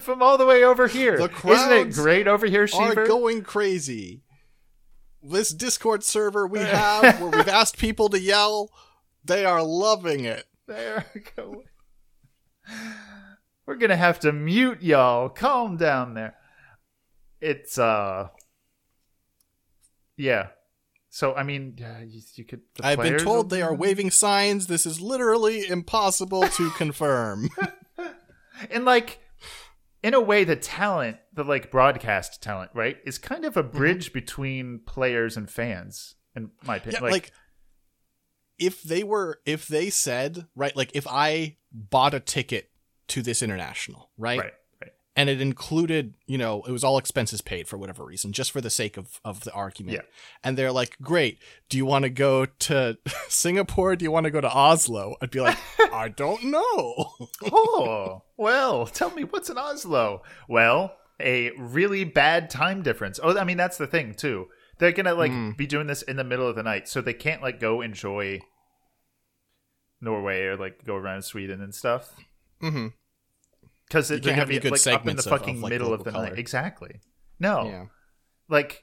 from 0.00 0.22
all 0.22 0.38
the 0.38 0.46
way 0.46 0.64
over 0.64 0.88
here. 0.88 1.16
The 1.16 1.30
Isn't 1.48 1.72
it 1.72 1.94
great 1.94 2.26
over 2.26 2.46
here, 2.46 2.68
Are 2.74 3.06
going 3.06 3.42
crazy. 3.42 4.22
This 5.22 5.50
Discord 5.50 6.04
server 6.04 6.46
we 6.46 6.58
have, 6.60 7.20
where 7.20 7.30
we've 7.30 7.48
asked 7.48 7.78
people 7.78 8.08
to 8.10 8.20
yell, 8.20 8.70
they 9.24 9.44
are 9.44 9.62
loving 9.62 10.24
it. 10.24 10.44
There 10.66 11.04
we 11.14 11.22
go. 11.36 11.62
We're 13.66 13.76
gonna 13.76 13.96
have 13.96 14.20
to 14.20 14.32
mute 14.32 14.82
y'all. 14.82 15.28
Calm 15.28 15.76
down 15.76 16.14
there. 16.14 16.34
It's 17.40 17.78
uh, 17.78 18.28
yeah. 20.16 20.48
So 21.10 21.34
I 21.34 21.42
mean, 21.42 21.74
yeah, 21.78 22.00
you, 22.02 22.20
you 22.34 22.44
could. 22.44 22.60
the 22.76 22.86
I've 22.86 23.00
been 23.00 23.18
told 23.18 23.50
they 23.50 23.62
are 23.62 23.74
waving 23.74 24.10
signs. 24.10 24.66
This 24.66 24.86
is 24.86 25.00
literally 25.00 25.66
impossible 25.68 26.42
to 26.48 26.70
confirm. 26.76 27.48
and 28.70 28.84
like 28.84 29.18
in 30.02 30.14
a 30.14 30.20
way 30.20 30.44
the 30.44 30.56
talent 30.56 31.16
the 31.32 31.42
like 31.44 31.70
broadcast 31.70 32.42
talent 32.42 32.70
right 32.74 32.98
is 33.04 33.18
kind 33.18 33.44
of 33.44 33.56
a 33.56 33.62
Mm-hmm. 33.62 33.76
bridge 33.76 34.12
between 34.12 34.80
players 34.86 35.36
and 35.36 35.50
fans 35.50 36.14
in 36.34 36.50
my 36.64 36.76
opinion 36.76 37.02
Yeah, 37.02 37.10
like, 37.10 37.32
if 38.58 38.82
they 38.82 39.02
were, 39.02 39.40
if 39.44 39.66
they 39.66 39.90
said, 39.90 40.46
right, 40.54 40.76
like 40.76 40.90
if 40.94 41.06
I 41.06 41.56
bought 41.72 42.14
a 42.14 42.20
ticket 42.20 42.70
to 43.08 43.22
this 43.22 43.42
international, 43.42 44.10
right? 44.16 44.38
right 44.38 44.52
right 44.82 44.92
and 45.16 45.30
it 45.30 45.40
included, 45.40 46.14
you 46.26 46.36
know, 46.36 46.62
it 46.68 46.70
was 46.70 46.84
all 46.84 46.98
expenses 46.98 47.40
paid 47.40 47.66
for 47.66 47.78
whatever 47.78 48.04
reason, 48.04 48.32
just 48.32 48.52
for 48.52 48.60
the 48.60 48.70
sake 48.70 48.98
of 48.98 49.18
of 49.24 49.44
the 49.44 49.52
argument. 49.52 49.96
Yeah. 49.96 50.02
And 50.44 50.58
they're 50.58 50.70
like, 50.70 50.98
"Great. 51.00 51.38
Do 51.70 51.78
you 51.78 51.86
want 51.86 52.02
to 52.02 52.10
go 52.10 52.44
to 52.44 52.98
Singapore? 53.28 53.96
Do 53.96 54.04
you 54.04 54.10
want 54.10 54.24
to 54.24 54.30
go 54.30 54.42
to 54.42 54.50
Oslo?" 54.50 55.16
I'd 55.22 55.30
be 55.30 55.40
like, 55.40 55.56
"I 55.92 56.08
don't 56.08 56.44
know." 56.44 57.14
oh, 57.50 58.22
well, 58.36 58.86
tell 58.86 59.10
me 59.10 59.24
what's 59.24 59.48
in 59.48 59.56
Oslo? 59.56 60.22
Well, 60.48 60.94
a 61.18 61.50
really 61.52 62.04
bad 62.04 62.50
time 62.50 62.82
difference. 62.82 63.18
Oh, 63.22 63.36
I 63.38 63.44
mean 63.44 63.56
that's 63.56 63.78
the 63.78 63.86
thing 63.86 64.14
too. 64.14 64.48
They're 64.78 64.92
gonna 64.92 65.14
like 65.14 65.32
Mm. 65.32 65.56
be 65.56 65.66
doing 65.66 65.86
this 65.86 66.02
in 66.02 66.16
the 66.16 66.24
middle 66.24 66.46
of 66.48 66.56
the 66.56 66.62
night, 66.62 66.88
so 66.88 67.00
they 67.00 67.14
can't 67.14 67.42
like 67.42 67.58
go 67.60 67.80
enjoy 67.80 68.40
Norway 70.00 70.42
or 70.42 70.56
like 70.56 70.84
go 70.84 70.94
around 70.96 71.22
Sweden 71.22 71.62
and 71.62 71.74
stuff 71.74 72.14
mm-hmm. 72.62 72.88
because 73.88 74.08
they're 74.08 74.18
gonna 74.18 74.34
have 74.36 74.48
be 74.48 74.54
like 74.60 74.62
up 74.62 74.66
in 74.66 74.72
the 74.72 74.78
segments 74.78 75.26
of- 75.26 75.30
fucking 75.30 75.60
like, 75.60 75.70
middle 75.70 75.92
of 75.94 76.04
the 76.04 76.12
night. 76.12 76.38
Exactly. 76.38 77.00
No, 77.40 77.66
Yeah. 77.68 77.84
like 78.48 78.82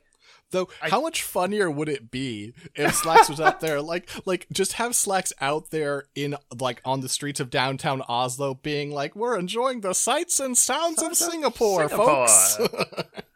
Though, 0.51 0.69
I- 0.83 0.89
how 0.91 1.01
much 1.01 1.23
funnier 1.23 1.69
would 1.71 1.89
it 1.89 2.11
be 2.11 2.53
if 2.75 2.93
Slacks 2.93 3.27
was 3.27 3.41
out 3.41 3.59
there, 3.59 3.81
like, 3.93 4.07
like 4.27 4.45
just 4.53 4.73
have 4.73 4.95
Slacks 4.95 5.33
out 5.41 5.71
there 5.71 6.05
in, 6.13 6.35
like, 6.59 6.79
on 6.85 7.01
the 7.01 7.09
streets 7.09 7.39
of 7.39 7.49
downtown 7.49 8.03
Oslo, 8.07 8.53
being 8.53 8.91
like, 8.91 9.15
"We're 9.15 9.35
enjoying 9.39 9.81
the 9.81 9.93
sights 9.93 10.39
and 10.39 10.55
sounds 10.55 11.01
of 11.01 11.15
Sounds 11.15 11.21
of 11.23 11.31
Singapore, 11.31 11.89
Singapore." 11.89 12.27
folks." 12.27 12.59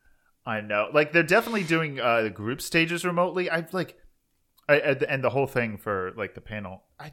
I 0.48 0.62
know. 0.62 0.88
Like 0.94 1.12
they're 1.12 1.24
definitely 1.24 1.64
doing 1.64 2.00
uh 2.00 2.22
the 2.22 2.30
group 2.30 2.62
stages 2.62 3.04
remotely. 3.06 3.50
I 3.50 3.66
like 3.72 3.98
I, 4.70 4.76
I- 4.80 4.98
and 5.10 5.24
the 5.24 5.30
whole 5.32 5.46
thing 5.48 5.78
for 5.78 6.14
like 6.16 6.34
the 6.36 6.42
panel. 6.42 6.84
I 7.00 7.12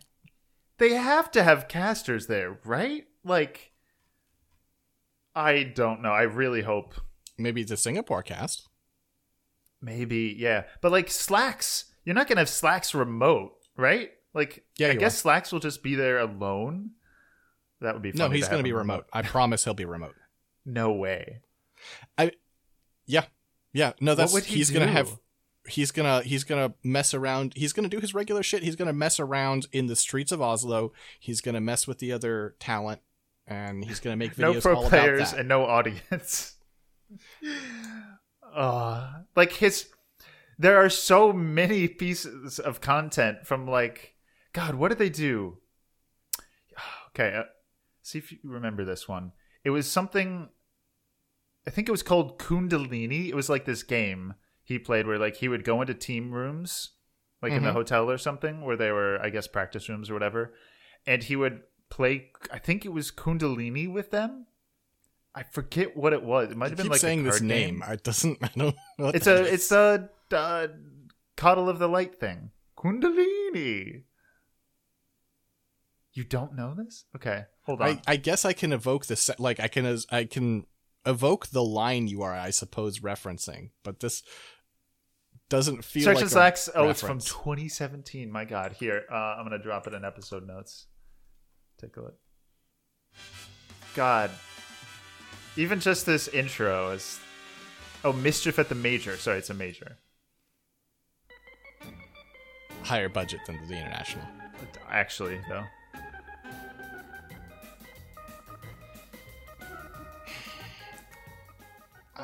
they 0.78 0.94
have 0.94 1.30
to 1.32 1.42
have 1.42 1.68
casters 1.68 2.26
there, 2.28 2.58
right? 2.64 3.04
Like 3.24 3.72
I 5.34 5.64
don't 5.64 6.00
know. 6.02 6.12
I 6.12 6.22
really 6.22 6.62
hope 6.62 6.94
Maybe 7.36 7.60
it's 7.62 7.72
a 7.72 7.76
Singapore 7.76 8.22
cast. 8.22 8.68
maybe 9.82 10.34
yeah. 10.38 10.64
But 10.80 10.92
like 10.92 11.10
Slacks, 11.10 11.86
you're 12.04 12.14
not 12.14 12.28
going 12.28 12.36
to 12.36 12.42
have 12.42 12.48
Slacks 12.48 12.94
remote, 12.94 13.52
right? 13.76 14.10
Like 14.32 14.64
Yeah, 14.78 14.88
I 14.88 14.94
guess 14.94 15.18
Slacks 15.18 15.50
will 15.52 15.58
just 15.60 15.82
be 15.82 15.96
there 15.96 16.18
alone. 16.18 16.90
That 17.80 17.94
would 17.94 18.02
be 18.02 18.12
No, 18.12 18.30
he's 18.30 18.44
to 18.44 18.50
gonna 18.52 18.62
be 18.62 18.70
him 18.70 18.76
remote. 18.76 19.06
I 19.12 19.22
promise 19.22 19.64
he'll 19.64 19.74
be 19.74 19.84
remote. 19.84 20.14
No 20.64 20.92
way. 20.92 21.40
Yeah, 23.06 23.24
yeah. 23.72 23.92
No, 24.00 24.14
that's 24.14 24.36
he 24.44 24.56
he's 24.56 24.70
gonna 24.70 24.86
have. 24.86 25.18
He's 25.66 25.90
gonna 25.92 26.22
he's 26.22 26.44
gonna 26.44 26.74
mess 26.82 27.14
around. 27.14 27.54
He's 27.56 27.72
gonna 27.72 27.88
do 27.88 27.98
his 27.98 28.14
regular 28.14 28.42
shit. 28.42 28.62
He's 28.62 28.76
gonna 28.76 28.92
mess 28.92 29.18
around 29.18 29.66
in 29.72 29.86
the 29.86 29.96
streets 29.96 30.30
of 30.30 30.42
Oslo. 30.42 30.92
He's 31.18 31.40
gonna 31.40 31.60
mess 31.60 31.86
with 31.86 31.98
the 31.98 32.12
other 32.12 32.54
talent, 32.58 33.00
and 33.46 33.84
he's 33.84 34.00
gonna 34.00 34.16
make 34.16 34.34
videos 34.34 34.54
no 34.54 34.60
pro 34.60 34.76
all 34.76 34.88
players 34.88 35.20
about 35.20 35.30
that. 35.30 35.40
and 35.40 35.48
no 35.48 35.64
audience. 35.64 36.56
uh, 38.54 39.10
like 39.36 39.52
his, 39.52 39.88
there 40.58 40.76
are 40.76 40.90
so 40.90 41.32
many 41.32 41.88
pieces 41.88 42.58
of 42.58 42.80
content 42.80 43.46
from 43.46 43.66
like, 43.66 44.14
God, 44.52 44.74
what 44.74 44.88
did 44.88 44.98
they 44.98 45.10
do? 45.10 45.58
Okay, 47.16 47.32
uh, 47.32 47.44
see 48.02 48.18
if 48.18 48.32
you 48.32 48.38
remember 48.42 48.84
this 48.84 49.06
one. 49.06 49.30
It 49.62 49.70
was 49.70 49.88
something. 49.88 50.48
I 51.66 51.70
think 51.70 51.88
it 51.88 51.92
was 51.92 52.02
called 52.02 52.38
Kundalini. 52.38 53.28
It 53.28 53.34
was 53.34 53.48
like 53.48 53.64
this 53.64 53.82
game 53.82 54.34
he 54.62 54.78
played 54.78 55.06
where 55.06 55.18
like 55.18 55.36
he 55.36 55.48
would 55.48 55.64
go 55.64 55.80
into 55.80 55.94
team 55.94 56.30
rooms, 56.32 56.90
like 57.42 57.52
in 57.52 57.62
the 57.62 57.70
Mhm. 57.70 57.74
hotel 57.74 58.10
or 58.10 58.18
something, 58.18 58.62
where 58.62 58.76
they 58.76 58.90
were, 58.92 59.18
I 59.22 59.30
guess, 59.30 59.46
practice 59.46 59.88
rooms 59.88 60.10
or 60.10 60.14
whatever, 60.14 60.54
and 61.06 61.22
he 61.22 61.36
would 61.36 61.62
play. 61.90 62.30
I 62.52 62.58
think 62.58 62.84
it 62.84 62.92
was 62.92 63.10
Kundalini 63.10 63.90
with 63.92 64.10
them. 64.10 64.46
I 65.34 65.42
forget 65.42 65.96
what 65.96 66.12
it 66.12 66.22
was. 66.22 66.50
It 66.52 66.56
might 66.56 66.68
have 66.70 66.76
been 66.78 66.88
like 66.88 67.00
saying 67.00 67.20
a 67.20 67.30
this 67.30 67.40
name. 67.40 67.80
game. 67.80 67.84
I 67.86 67.96
doesn't. 67.96 68.38
I 68.42 68.50
don't. 68.56 68.76
Know 68.98 69.08
It's 69.08 69.26
a 69.26 69.42
it's 69.52 69.72
a 69.72 70.08
uh, 70.32 70.68
coddle 71.36 71.68
of 71.68 71.78
the 71.78 71.88
light 71.88 72.18
thing. 72.20 72.50
Kundalini. 72.78 74.02
You 76.12 76.24
don't 76.24 76.54
know 76.54 76.74
this? 76.76 77.04
Okay, 77.16 77.44
hold 77.62 77.80
on. 77.82 77.88
I, 77.88 78.00
I 78.12 78.16
guess 78.16 78.44
I 78.44 78.52
can 78.52 78.72
evoke 78.72 79.06
the 79.06 79.16
se- 79.16 79.34
like 79.38 79.58
I 79.58 79.66
can 79.68 79.84
as 79.84 80.06
I 80.10 80.24
can 80.24 80.66
evoke 81.06 81.48
the 81.48 81.62
line 81.62 82.08
you 82.08 82.22
are 82.22 82.32
I 82.32 82.50
suppose 82.50 83.00
referencing, 83.00 83.70
but 83.82 84.00
this 84.00 84.22
doesn't 85.48 85.84
feel 85.84 86.04
Search 86.04 86.16
like 86.16 86.22
and 86.22 86.30
Slacks. 86.30 86.70
Oh, 86.74 86.88
it's 86.88 87.00
from 87.00 87.18
2017. 87.18 88.30
My 88.30 88.44
God. 88.44 88.72
Here, 88.72 89.04
uh, 89.10 89.14
I'm 89.14 89.44
gonna 89.44 89.58
drop 89.58 89.86
it 89.86 89.94
in 89.94 90.04
episode 90.04 90.46
notes. 90.46 90.86
Take 91.78 91.96
a 91.96 92.00
look. 92.00 92.18
God. 93.94 94.30
Even 95.56 95.80
just 95.80 96.06
this 96.06 96.28
intro 96.28 96.90
is. 96.90 97.20
Oh, 98.02 98.12
mischief 98.12 98.58
at 98.58 98.68
the 98.68 98.74
major. 98.74 99.16
Sorry, 99.16 99.38
it's 99.38 99.50
a 99.50 99.54
major. 99.54 99.98
higher 102.84 103.08
budget 103.08 103.40
than 103.46 103.56
the 103.66 103.74
international. 103.74 104.24
Actually, 104.90 105.40
though. 105.48 105.64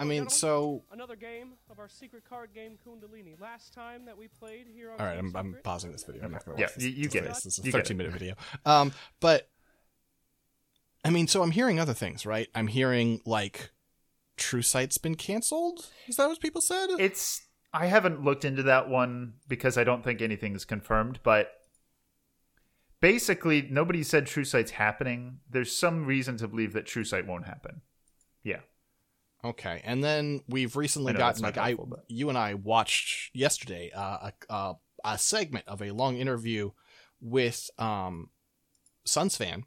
I 0.01 0.05
mean, 0.05 0.28
so 0.30 0.82
Another 0.90 1.14
game 1.16 1.53
of 1.70 1.78
our 1.78 1.88
secret 1.88 2.24
card 2.28 2.51
game 2.55 2.78
Kundalini. 2.86 3.38
Last 3.40 3.74
time 3.74 4.07
that 4.07 4.16
we 4.16 4.28
played 4.28 4.66
here 4.72 4.90
on 4.92 4.98
all 5.01 5.07
right, 5.07 5.18
I'm, 5.18 5.34
I'm 5.36 5.57
pausing 5.62 5.92
this 5.92 6.05
video. 6.05 6.24
I'm 6.24 6.32
not 6.32 6.44
gonna 6.44 6.59
Yeah, 6.59 6.66
watch 6.66 6.74
this. 6.76 6.84
you- 6.84 6.90
you 6.90 7.05
this 7.05 7.12
get 7.12 7.24
is- 7.24 7.38
it. 7.38 7.44
This 7.44 7.59
is 7.59 7.66
a 7.66 7.70
13 7.70 7.96
minute 7.96 8.12
video. 8.12 8.34
Um, 8.64 8.92
but 9.20 9.48
I 11.05 11.11
mean, 11.11 11.26
so 11.28 11.42
I'm 11.42 11.51
hearing 11.51 11.78
other 11.78 11.94
things, 11.94 12.24
right? 12.26 12.48
I'm 12.55 12.66
hearing 12.66 13.20
like 13.24 13.70
True 14.36 14.62
Sight's 14.62 14.98
been 14.98 15.14
canceled. 15.16 15.90
Is 16.09 16.16
that 16.16 16.28
what 16.28 16.40
people 16.40 16.61
said? 16.61 16.88
It's. 16.98 17.46
I 17.72 17.86
haven't 17.86 18.24
looked 18.24 18.44
into 18.44 18.62
that 18.64 18.88
one 18.88 19.34
because 19.48 19.78
I 19.78 19.84
don't 19.84 20.03
think 20.03 20.20
anything 20.20 20.55
is 20.57 20.64
confirmed, 20.64 21.20
but 21.22 21.53
basically, 23.01 23.62
nobody 23.70 24.03
said 24.03 24.26
True 24.26 24.44
Sight's 24.44 24.72
happening. 24.72 25.40
There's 25.48 25.76
some 25.76 26.05
reason 26.07 26.36
to 26.38 26.48
believe 26.48 26.72
that 26.72 26.86
True 26.86 27.05
Sight 27.05 27.26
won't 27.26 27.46
happen. 27.46 27.82
Yeah. 28.42 28.61
Okay, 29.45 29.80
and 29.84 30.05
then 30.05 30.43
we've 30.49 30.76
recently 30.76 31.12
gotten 31.14 31.43
like 31.43 31.57
not 31.57 31.64
I, 31.64 31.74
but- 31.74 32.05
you 32.09 32.28
and 32.28 32.36
I 32.36 32.55
watched 32.55 33.34
yesterday 33.34 33.91
uh, 33.95 34.30
a, 34.49 34.55
a 34.55 34.74
a 35.03 35.18
segment 35.18 35.66
of 35.66 35.80
a 35.80 35.93
long 35.93 36.16
interview 36.18 36.70
with 37.20 37.70
um 37.78 38.28
Sunsfan 39.07 39.62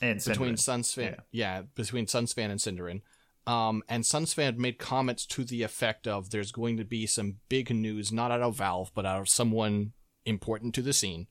And 0.00 0.22
between 0.22 0.54
Synderen. 0.54 0.80
Sunsfan, 0.84 1.18
yeah. 1.30 1.62
between 1.74 2.06
Sunsfan 2.06 2.50
and 2.50 2.60
Synderen. 2.60 3.00
Um, 3.46 3.82
and 3.88 4.04
Sunsfan 4.04 4.56
made 4.56 4.78
comments 4.78 5.26
to 5.26 5.44
the 5.44 5.62
effect 5.62 6.06
of 6.06 6.30
there's 6.30 6.52
going 6.52 6.76
to 6.76 6.84
be 6.84 7.06
some 7.06 7.38
big 7.48 7.70
news, 7.70 8.12
not 8.12 8.30
out 8.30 8.40
of 8.40 8.56
Valve, 8.56 8.92
but 8.94 9.06
out 9.06 9.20
of 9.20 9.28
someone 9.28 9.92
important 10.24 10.74
to 10.76 10.82
the 10.82 10.92
scene 10.92 11.26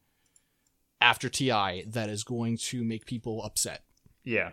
after 0.99 1.29
TI 1.29 1.85
that 1.87 2.09
is 2.09 2.23
going 2.23 2.57
to 2.57 2.83
make 2.83 3.05
people 3.05 3.41
upset. 3.43 3.83
Yeah. 4.23 4.51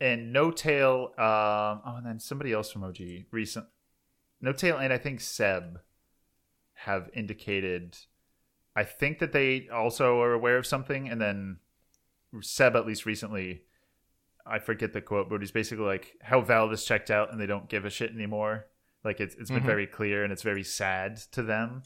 And 0.00 0.34
N0tail, 0.34 1.18
um, 1.18 1.82
oh, 1.84 1.96
and 1.98 2.06
then 2.06 2.18
somebody 2.18 2.52
else 2.52 2.70
from 2.70 2.84
OG 2.84 2.98
recent. 3.30 3.66
N0tail 4.42 4.80
and 4.82 4.92
I 4.92 4.98
think 4.98 5.20
Ceb 5.20 5.76
have 6.74 7.10
indicated. 7.14 7.98
I 8.74 8.84
think 8.84 9.18
that 9.18 9.32
they 9.32 9.68
also 9.70 10.20
are 10.22 10.32
aware 10.32 10.56
of 10.56 10.66
something, 10.66 11.08
and 11.08 11.20
then 11.20 11.58
Ceb 12.34 12.74
at 12.76 12.86
least 12.86 13.04
recently. 13.04 13.64
I 14.46 14.58
forget 14.58 14.94
the 14.94 15.02
quote, 15.02 15.28
but 15.28 15.42
he's 15.42 15.50
basically 15.52 15.84
like 15.84 16.16
how 16.22 16.40
Valve 16.40 16.72
is 16.72 16.84
checked 16.84 17.10
out 17.10 17.30
and 17.30 17.38
they 17.38 17.46
don't 17.46 17.68
give 17.68 17.84
a 17.84 17.90
shit 17.90 18.10
anymore. 18.10 18.66
Like 19.04 19.20
it's 19.20 19.34
it's 19.34 19.50
been 19.50 19.62
Mhm. 19.62 19.66
very 19.66 19.86
clear 19.86 20.24
and 20.24 20.32
it's 20.32 20.42
very 20.42 20.64
sad 20.64 21.18
to 21.32 21.42
them. 21.42 21.82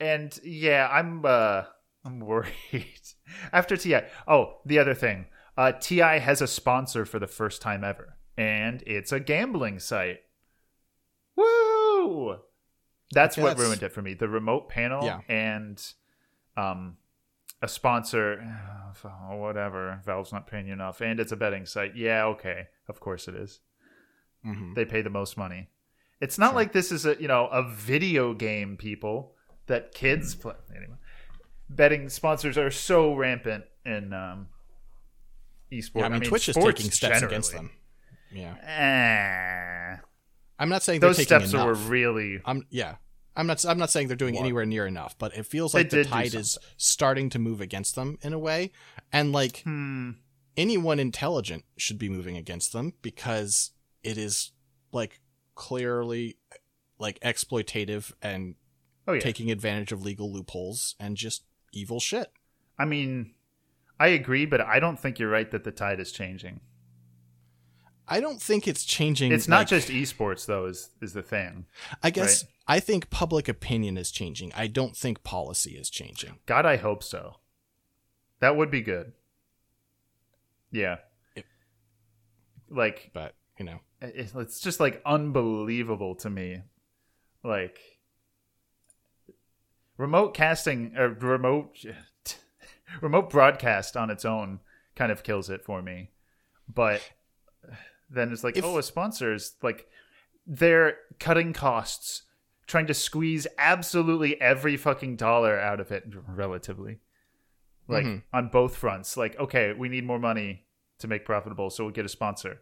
And 0.00 0.38
yeah, 0.44 0.88
I'm 0.90 1.24
uh 1.24 1.64
I'm 2.04 2.20
worried. 2.26 3.00
After 3.52 3.76
TI. 3.76 4.00
Oh, 4.26 4.60
the 4.64 4.78
other 4.78 4.94
thing. 4.94 5.26
Uh 5.58 5.72
TI 5.72 6.20
has 6.20 6.40
a 6.40 6.46
sponsor 6.46 7.04
for 7.04 7.18
the 7.18 7.26
first 7.26 7.60
time 7.60 7.82
ever. 7.84 8.16
And 8.36 8.82
it's 8.86 9.10
a 9.12 9.18
gambling 9.20 9.80
site. 9.80 10.20
Woo! 11.36 12.38
That's 13.12 13.36
what 13.36 13.48
that's- 13.48 13.58
ruined 13.66 13.82
it 13.82 13.92
for 13.92 14.02
me. 14.02 14.14
The 14.14 14.28
remote 14.28 14.68
panel 14.68 15.04
Yeah. 15.04 15.20
and 15.28 15.82
um 16.56 16.96
a 17.60 17.66
sponsor 17.68 18.40
oh, 19.04 19.36
whatever. 19.36 20.00
Valve's 20.04 20.32
not 20.32 20.46
paying 20.46 20.68
you 20.68 20.72
enough. 20.74 21.00
And 21.00 21.18
it's 21.18 21.32
a 21.32 21.36
betting 21.36 21.66
site. 21.66 21.96
Yeah, 21.96 22.24
okay. 22.26 22.68
Of 22.88 23.00
course 23.00 23.26
it 23.28 23.34
is. 23.34 23.60
Mm-hmm. 24.46 24.74
They 24.74 24.84
pay 24.84 25.02
the 25.02 25.10
most 25.10 25.36
money. 25.36 25.68
It's 26.20 26.38
not 26.38 26.54
like 26.54 26.72
this 26.72 26.92
is 26.92 27.04
a 27.06 27.20
you 27.20 27.28
know 27.28 27.46
a 27.48 27.62
video 27.68 28.32
game, 28.34 28.76
people 28.76 29.34
that 29.66 29.92
kids 29.92 30.34
play. 30.34 30.54
Anyway, 30.74 30.96
betting 31.68 32.08
sponsors 32.08 32.56
are 32.58 32.70
so 32.70 33.14
rampant 33.14 33.64
in 33.84 34.12
um, 34.12 34.48
esports. 35.72 35.90
Yeah, 36.00 36.04
I 36.06 36.08
mean, 36.10 36.20
Twitch 36.22 36.48
is 36.48 36.54
taking 36.56 36.90
steps 36.90 37.00
generally. 37.20 37.26
against 37.34 37.52
them. 37.52 37.70
Yeah, 38.32 38.54
Eh. 38.62 39.96
I'm 40.58 40.68
not 40.68 40.82
saying 40.82 41.00
they're 41.00 41.10
those 41.10 41.16
taking 41.18 41.26
steps 41.40 41.52
enough. 41.52 41.66
were 41.66 41.74
really. 41.74 42.40
I'm 42.44 42.66
yeah. 42.70 42.96
I'm 43.36 43.46
not. 43.46 43.64
I'm 43.64 43.78
not 43.78 43.90
saying 43.90 44.08
they're 44.08 44.16
doing 44.16 44.34
What? 44.34 44.40
anywhere 44.40 44.66
near 44.66 44.86
enough, 44.86 45.16
but 45.18 45.36
it 45.36 45.46
feels 45.46 45.72
They 45.72 45.80
like 45.80 45.90
the 45.90 46.04
tide 46.04 46.34
is 46.34 46.58
starting 46.76 47.30
to 47.30 47.38
move 47.38 47.60
against 47.60 47.94
them 47.94 48.18
in 48.22 48.32
a 48.32 48.38
way. 48.38 48.72
And 49.12 49.32
like 49.32 49.58
Hmm. 49.62 50.10
anyone 50.56 50.98
intelligent 50.98 51.64
should 51.76 51.98
be 51.98 52.08
moving 52.08 52.36
against 52.36 52.72
them 52.72 52.94
because 53.00 53.70
it 54.02 54.18
is 54.18 54.50
like 54.92 55.20
clearly 55.54 56.36
like 56.98 57.20
exploitative 57.20 58.12
and 58.20 58.56
Oh 59.06 59.12
yeah. 59.12 59.20
taking 59.20 59.50
advantage 59.52 59.92
of 59.92 60.02
legal 60.02 60.32
loopholes 60.32 60.96
and 60.98 61.16
just 61.16 61.44
evil 61.72 62.00
shit. 62.00 62.32
I 62.78 62.84
mean, 62.84 63.34
I 64.00 64.08
agree, 64.08 64.46
but 64.46 64.60
I 64.60 64.78
don't 64.80 64.98
think 64.98 65.18
you're 65.18 65.30
right 65.30 65.50
that 65.50 65.64
the 65.64 65.72
tide 65.72 65.98
is 66.00 66.12
changing. 66.12 66.60
I 68.06 68.20
don't 68.20 68.40
think 68.40 68.66
it's 68.66 68.84
changing. 68.84 69.32
It's 69.32 69.48
not 69.48 69.58
like- 69.58 69.68
just 69.68 69.88
esports 69.88 70.46
though. 70.46 70.66
Is 70.66 70.90
is 71.02 71.12
the 71.12 71.22
thing? 71.22 71.66
I 72.02 72.10
guess 72.10 72.44
right. 72.44 72.52
I 72.76 72.80
think 72.80 73.10
public 73.10 73.48
opinion 73.48 73.98
is 73.98 74.10
changing. 74.10 74.52
I 74.54 74.66
don't 74.66 74.96
think 74.96 75.22
policy 75.24 75.72
is 75.72 75.90
changing. 75.90 76.38
God, 76.46 76.64
I 76.64 76.76
hope 76.76 77.02
so. 77.02 77.36
That 78.40 78.56
would 78.56 78.70
be 78.70 78.80
good. 78.82 79.12
Yeah. 80.70 80.98
It- 81.34 81.46
like 82.70 83.10
But 83.12 83.34
you 83.58 83.64
know, 83.66 83.80
it- 84.00 84.30
it's 84.34 84.60
just 84.60 84.80
like 84.80 85.02
unbelievable 85.04 86.14
to 86.16 86.30
me 86.30 86.62
like 87.42 87.78
remote 89.96 90.32
casting 90.34 90.96
or 90.96 91.08
remote 91.08 91.76
remote 93.00 93.30
broadcast 93.30 93.96
on 93.96 94.10
its 94.10 94.24
own 94.24 94.60
kind 94.96 95.12
of 95.12 95.22
kills 95.22 95.48
it 95.50 95.62
for 95.64 95.82
me 95.82 96.10
but 96.72 97.00
then 98.10 98.32
it's 98.32 98.42
like 98.44 98.56
If- 98.56 98.64
oh 98.64 98.78
a 98.78 98.82
sponsor 98.82 99.32
is 99.34 99.54
like 99.62 99.86
they're 100.46 100.96
cutting 101.18 101.52
costs 101.52 102.22
trying 102.66 102.86
to 102.86 102.94
squeeze 102.94 103.46
absolutely 103.58 104.40
every 104.40 104.76
fucking 104.76 105.16
dollar 105.16 105.58
out 105.58 105.80
of 105.80 105.90
it 105.92 106.04
relatively 106.26 106.98
like 107.86 108.04
Mhm. 108.04 108.22
on 108.32 108.48
both 108.48 108.76
fronts 108.76 109.16
like 109.16 109.38
okay 109.38 109.72
we 109.72 109.88
need 109.88 110.04
more 110.04 110.18
money 110.18 110.66
to 110.98 111.06
make 111.08 111.24
profitable 111.24 111.70
so 111.70 111.84
we'll 111.84 111.92
get 111.92 112.04
a 112.04 112.08
sponsor 112.08 112.60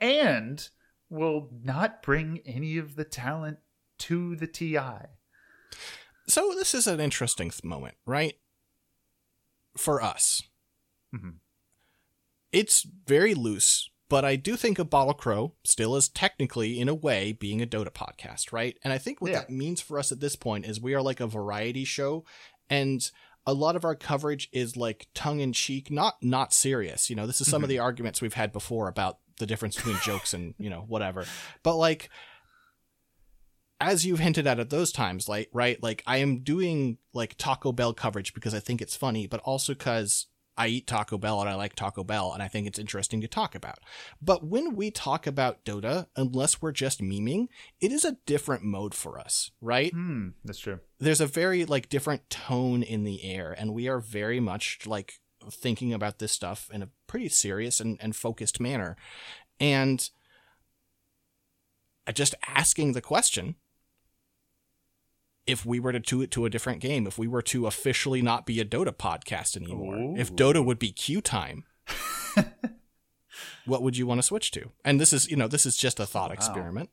and 0.00 0.68
we'll 1.10 1.48
not 1.62 2.02
bring 2.02 2.40
any 2.44 2.76
of 2.76 2.96
the 2.96 3.04
talent 3.04 3.58
to 3.98 4.36
the 4.36 4.46
TI. 4.46 5.06
so 6.26 6.52
this 6.54 6.74
is 6.74 6.86
an 6.86 7.00
interesting 7.00 7.50
moment, 7.64 7.96
right? 8.06 8.34
For 9.78 10.02
us, 10.02 10.42
Mhm. 11.14 11.36
it's 12.52 12.82
very 13.06 13.34
loose, 13.34 13.90
but 14.08 14.24
I 14.24 14.36
do 14.36 14.56
think 14.56 14.78
of 14.78 14.90
Bottle 14.90 15.14
Crow 15.14 15.54
still 15.64 15.96
is 15.96 16.08
technically, 16.08 16.80
in 16.80 16.88
a 16.88 16.94
way, 16.94 17.32
being 17.32 17.62
a 17.62 17.66
Dota 17.66 17.90
podcast, 17.92 18.52
right? 18.52 18.76
And 18.82 18.92
I 18.92 18.98
think 18.98 19.20
what 19.20 19.30
Yeah. 19.30 19.40
that 19.40 19.50
means 19.50 19.80
for 19.80 19.98
us 19.98 20.10
at 20.12 20.20
this 20.20 20.36
point 20.36 20.64
is 20.66 20.80
we 20.80 20.94
are 20.94 21.02
like 21.02 21.20
a 21.20 21.26
variety 21.26 21.84
show, 21.84 22.24
and 22.68 23.08
a 23.46 23.54
lot 23.54 23.76
of 23.76 23.84
our 23.84 23.94
coverage 23.94 24.48
is 24.52 24.76
like 24.76 25.08
tongue 25.14 25.40
in 25.40 25.52
cheek, 25.52 25.90
not 25.90 26.22
not 26.22 26.52
serious. 26.52 27.08
You 27.08 27.16
know, 27.16 27.26
this 27.26 27.40
is 27.40 27.48
some 27.48 27.62
of 27.62 27.68
the 27.70 27.78
arguments 27.78 28.20
we've 28.20 28.34
had 28.34 28.52
before 28.52 28.88
about 28.88 29.20
the 29.38 29.46
difference 29.46 29.76
between 29.76 29.98
jokes 30.02 30.34
and 30.34 30.54
you 30.58 30.68
know 30.68 30.82
whatever, 30.82 31.24
but 31.62 31.76
like 31.76 32.10
as 33.80 34.04
you've 34.04 34.18
hinted 34.18 34.46
at 34.46 34.58
at 34.58 34.70
those 34.70 34.92
times, 34.92 35.28
like 35.28 35.48
right, 35.52 35.80
like 35.82 36.02
I 36.06 36.18
am 36.18 36.40
doing 36.40 36.98
like 37.12 37.36
Taco 37.38 37.72
Bell 37.72 37.92
coverage 37.92 38.34
because 38.34 38.54
I 38.54 38.60
think 38.60 38.82
it's 38.82 38.96
funny, 38.96 39.26
but 39.26 39.40
also 39.40 39.74
because 39.74 40.26
I 40.56 40.66
eat 40.66 40.88
Taco 40.88 41.16
Bell 41.16 41.40
and 41.40 41.48
I 41.48 41.54
like 41.54 41.76
Taco 41.76 42.02
Bell 42.02 42.32
and 42.32 42.42
I 42.42 42.48
think 42.48 42.66
it's 42.66 42.80
interesting 42.80 43.20
to 43.20 43.28
talk 43.28 43.54
about. 43.54 43.78
But 44.20 44.44
when 44.44 44.74
we 44.74 44.90
talk 44.90 45.26
about 45.26 45.64
Dota, 45.64 46.08
unless 46.16 46.60
we're 46.60 46.72
just 46.72 47.00
memeing, 47.00 47.46
it 47.80 47.92
is 47.92 48.04
a 48.04 48.16
different 48.26 48.64
mode 48.64 48.94
for 48.94 49.20
us, 49.20 49.52
right? 49.60 49.92
Hmm, 49.92 50.30
that's 50.44 50.58
true. 50.58 50.80
There's 50.98 51.20
a 51.20 51.26
very 51.26 51.64
like 51.64 51.88
different 51.88 52.28
tone 52.28 52.82
in 52.82 53.04
the 53.04 53.22
air, 53.24 53.54
and 53.56 53.72
we 53.72 53.88
are 53.88 54.00
very 54.00 54.40
much 54.40 54.80
like 54.84 55.20
thinking 55.48 55.94
about 55.94 56.18
this 56.18 56.32
stuff 56.32 56.68
in 56.72 56.82
a 56.82 56.88
pretty 57.06 57.28
serious 57.28 57.78
and, 57.78 57.96
and 58.00 58.16
focused 58.16 58.58
manner. 58.58 58.96
And 59.60 60.10
just 62.12 62.34
asking 62.46 62.92
the 62.92 63.00
question 63.00 63.56
if 65.48 65.64
we 65.66 65.80
were 65.80 65.92
to 65.92 65.98
do 65.98 66.20
it 66.22 66.30
to 66.32 66.44
a 66.44 66.50
different 66.50 66.80
game, 66.80 67.06
if 67.06 67.18
we 67.18 67.26
were 67.26 67.42
to 67.42 67.66
officially 67.66 68.22
not 68.22 68.46
be 68.46 68.60
a 68.60 68.64
Dota 68.64 68.92
podcast 68.92 69.56
anymore, 69.56 70.14
if 70.18 70.32
Dota 70.34 70.64
would 70.64 70.78
be 70.78 70.92
Q 70.92 71.20
time, 71.20 71.64
what 73.64 73.82
would 73.82 73.96
you 73.96 74.06
want 74.06 74.18
to 74.18 74.22
switch 74.22 74.50
to? 74.52 74.70
And 74.84 75.00
this 75.00 75.12
is, 75.12 75.30
you 75.30 75.36
know, 75.36 75.48
this 75.48 75.66
is 75.66 75.76
just 75.76 75.98
a 75.98 76.06
thought 76.06 76.30
experiment. 76.32 76.90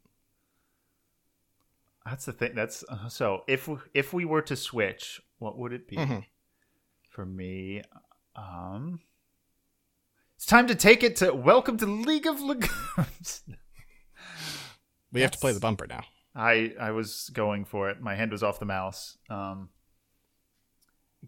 That's 2.06 2.26
the 2.26 2.34
thing. 2.34 2.54
That's 2.54 2.84
uh, 2.88 3.10
so. 3.10 3.44
If 3.48 3.68
if 3.94 4.14
we 4.14 4.26
were 4.26 4.44
to 4.44 4.56
switch, 4.56 5.22
what 5.40 5.58
would 5.58 5.74
it 5.74 5.88
be? 5.88 5.98
Mhm. 5.98 6.24
For 7.10 7.26
me, 7.26 7.82
um, 8.36 9.00
it's 10.36 10.46
time 10.46 10.68
to 10.68 10.76
take 10.76 11.02
it 11.02 11.16
to 11.18 11.34
welcome 11.34 11.78
to 11.78 11.86
League 11.88 12.28
of 12.28 12.42
Lagoons. 12.42 13.44
We 15.12 15.22
have 15.22 15.32
to 15.32 15.40
play 15.40 15.52
the 15.52 15.60
bumper 15.60 15.88
now. 15.88 16.04
I 16.36 16.74
I 16.80 16.92
was 16.92 17.30
going 17.34 17.66
for 17.66 17.90
it. 17.90 18.02
My 18.02 18.16
hand 18.16 18.32
was 18.32 18.44
off 18.44 18.60
the 18.60 18.66
mouse. 18.66 19.18
Um, 19.30 19.70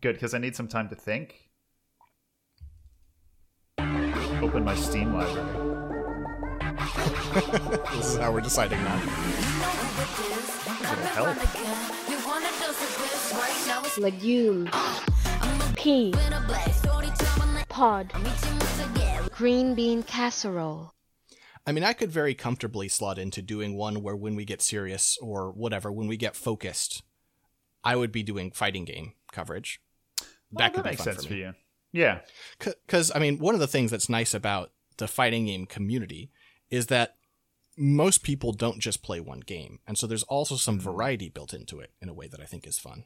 good 0.01 0.13
because 0.13 0.33
I 0.33 0.37
need 0.39 0.55
some 0.55 0.67
time 0.67 0.89
to 0.89 0.95
think. 0.95 1.49
Open 3.79 4.63
my 4.63 4.75
Steam 4.75 5.13
library. 5.13 5.63
This 7.93 8.13
is 8.13 8.17
how 8.17 8.31
we're 8.31 8.41
deciding 8.41 8.83
now. 8.83 8.97
Help. 11.13 11.37
Legume. 13.97 14.69
Pea. 15.75 16.13
Pod. 17.69 18.11
Green 19.31 19.75
bean 19.75 20.03
casserole. 20.03 20.93
I 21.67 21.73
mean, 21.73 21.83
I 21.83 21.91
could 21.91 22.09
very 22.11 22.33
comfortably 22.33 22.87
slot 22.87 23.19
into 23.19 23.41
doing 23.41 23.75
one 23.75 24.01
where 24.01 24.15
when 24.15 24.35
we 24.37 24.45
get 24.45 24.61
serious 24.61 25.17
or 25.21 25.51
whatever, 25.51 25.91
when 25.91 26.07
we 26.07 26.15
get 26.15 26.35
focused, 26.35 27.03
I 27.83 27.97
would 27.97 28.11
be 28.11 28.23
doing 28.23 28.51
fighting 28.51 28.85
game 28.85 29.13
coverage. 29.33 29.81
Well, 30.49 30.59
that 30.59 30.73
could 30.73 30.85
makes 30.85 31.01
be 31.01 31.03
fun 31.03 31.13
sense 31.13 31.23
for 31.25 31.29
for 31.29 31.35
you. 31.35 31.53
Yeah. 31.91 32.19
Because, 32.57 33.11
I 33.13 33.19
mean, 33.19 33.37
one 33.37 33.53
of 33.53 33.59
the 33.59 33.67
things 33.67 33.91
that's 33.91 34.07
nice 34.07 34.33
about 34.33 34.71
the 34.95 35.07
fighting 35.09 35.45
game 35.45 35.65
community 35.65 36.31
is 36.69 36.87
that 36.87 37.15
most 37.75 38.23
people 38.23 38.53
don't 38.53 38.79
just 38.79 39.03
play 39.03 39.19
one 39.19 39.41
game. 39.41 39.79
And 39.85 39.97
so 39.97 40.07
there's 40.07 40.23
also 40.23 40.55
some 40.55 40.77
Mm-hmm. 40.77 40.89
variety 40.89 41.29
built 41.29 41.53
into 41.53 41.79
it 41.81 41.91
in 42.01 42.07
a 42.07 42.13
way 42.13 42.27
that 42.27 42.39
I 42.39 42.45
think 42.45 42.65
is 42.65 42.79
fun. 42.79 43.03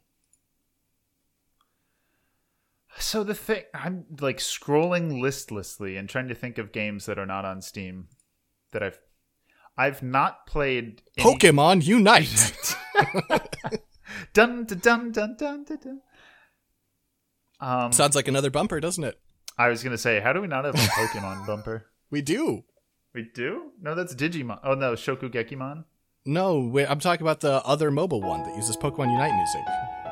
So 3.00 3.24
the 3.24 3.34
thing, 3.34 3.64
I'm 3.74 4.06
like 4.20 4.38
scrolling 4.38 5.20
listlessly 5.22 5.98
and 5.98 6.08
trying 6.08 6.28
to 6.28 6.36
think 6.36 6.58
of 6.58 6.72
games 6.72 7.06
that 7.08 7.18
are 7.18 7.26
not 7.26 7.46
on 7.46 7.62
Steam 7.62 8.08
that 8.72 8.84
I've 8.84 9.00
I've 9.78 10.04
not 10.04 10.46
played. 10.46 11.02
Any... 11.18 11.36
Pokemon 11.36 11.86
Unite! 11.86 12.76
dun 14.34 14.66
dun 14.66 14.80
dun 14.80 15.12
dun 15.12 15.36
dun 15.38 15.64
dun. 15.64 15.78
dun. 15.84 16.02
Um, 17.60 17.92
Sounds 17.92 18.16
like 18.16 18.28
another 18.28 18.50
bumper, 18.50 18.80
doesn't 18.80 19.04
it? 19.04 19.20
I 19.58 19.70
was 19.70 19.84
gonna 19.84 19.98
say, 19.98 20.20
how 20.20 20.34
do 20.34 20.42
we 20.42 20.48
not 20.48 20.66
have 20.66 20.76
a 20.76 20.78
Pokemon 20.78 21.46
bumper? 21.46 21.86
We 22.10 22.22
do. 22.22 22.64
We 23.14 23.30
do? 23.34 23.72
No, 23.82 23.96
that's 23.96 24.16
Digimon. 24.16 24.60
Oh 24.64 24.74
no, 24.74 24.94
Shokugekimon. 24.94 25.86
No, 26.26 26.60
wait, 26.60 26.88
I'm 26.88 27.00
talking 27.00 27.24
about 27.24 27.40
the 27.40 27.64
other 27.66 27.90
mobile 27.92 28.22
one 28.22 28.44
that 28.44 28.56
uses 28.56 28.78
Pokemon 28.78 29.12
Unite 29.12 29.34
music. 29.34 29.62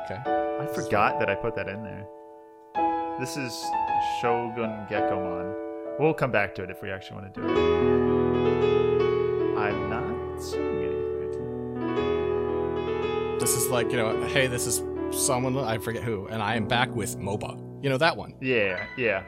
Okay. 0.04 0.40
I 0.60 0.66
forgot 0.74 1.18
that 1.20 1.30
I 1.30 1.34
put 1.34 1.54
that 1.56 1.68
in 1.68 1.82
there. 1.82 2.06
This 3.18 3.36
is 3.36 3.52
Shogun 4.20 4.86
Gekomon. 4.90 5.54
We'll 5.98 6.14
come 6.14 6.32
back 6.32 6.54
to 6.56 6.62
it 6.64 6.70
if 6.70 6.82
we 6.82 6.90
actually 6.90 7.20
want 7.20 7.34
to 7.34 7.40
do 7.40 7.46
it. 7.48 8.19
This 13.40 13.56
is 13.56 13.68
like, 13.70 13.90
you 13.90 13.96
know, 13.96 14.22
hey, 14.26 14.48
this 14.48 14.66
is 14.66 14.82
someone, 15.12 15.56
I 15.56 15.78
forget 15.78 16.02
who, 16.02 16.26
and 16.26 16.42
I 16.42 16.56
am 16.56 16.68
back 16.68 16.94
with 16.94 17.18
MOBA. 17.18 17.82
You 17.82 17.88
know, 17.88 17.96
that 17.96 18.14
one. 18.14 18.34
Yeah, 18.42 18.84
yeah. 18.98 19.22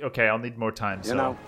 Okay, 0.00 0.28
I'll 0.28 0.38
need 0.38 0.56
more 0.56 0.72
time. 0.72 1.02
So. 1.02 1.10
You 1.10 1.16
know, 1.18 1.38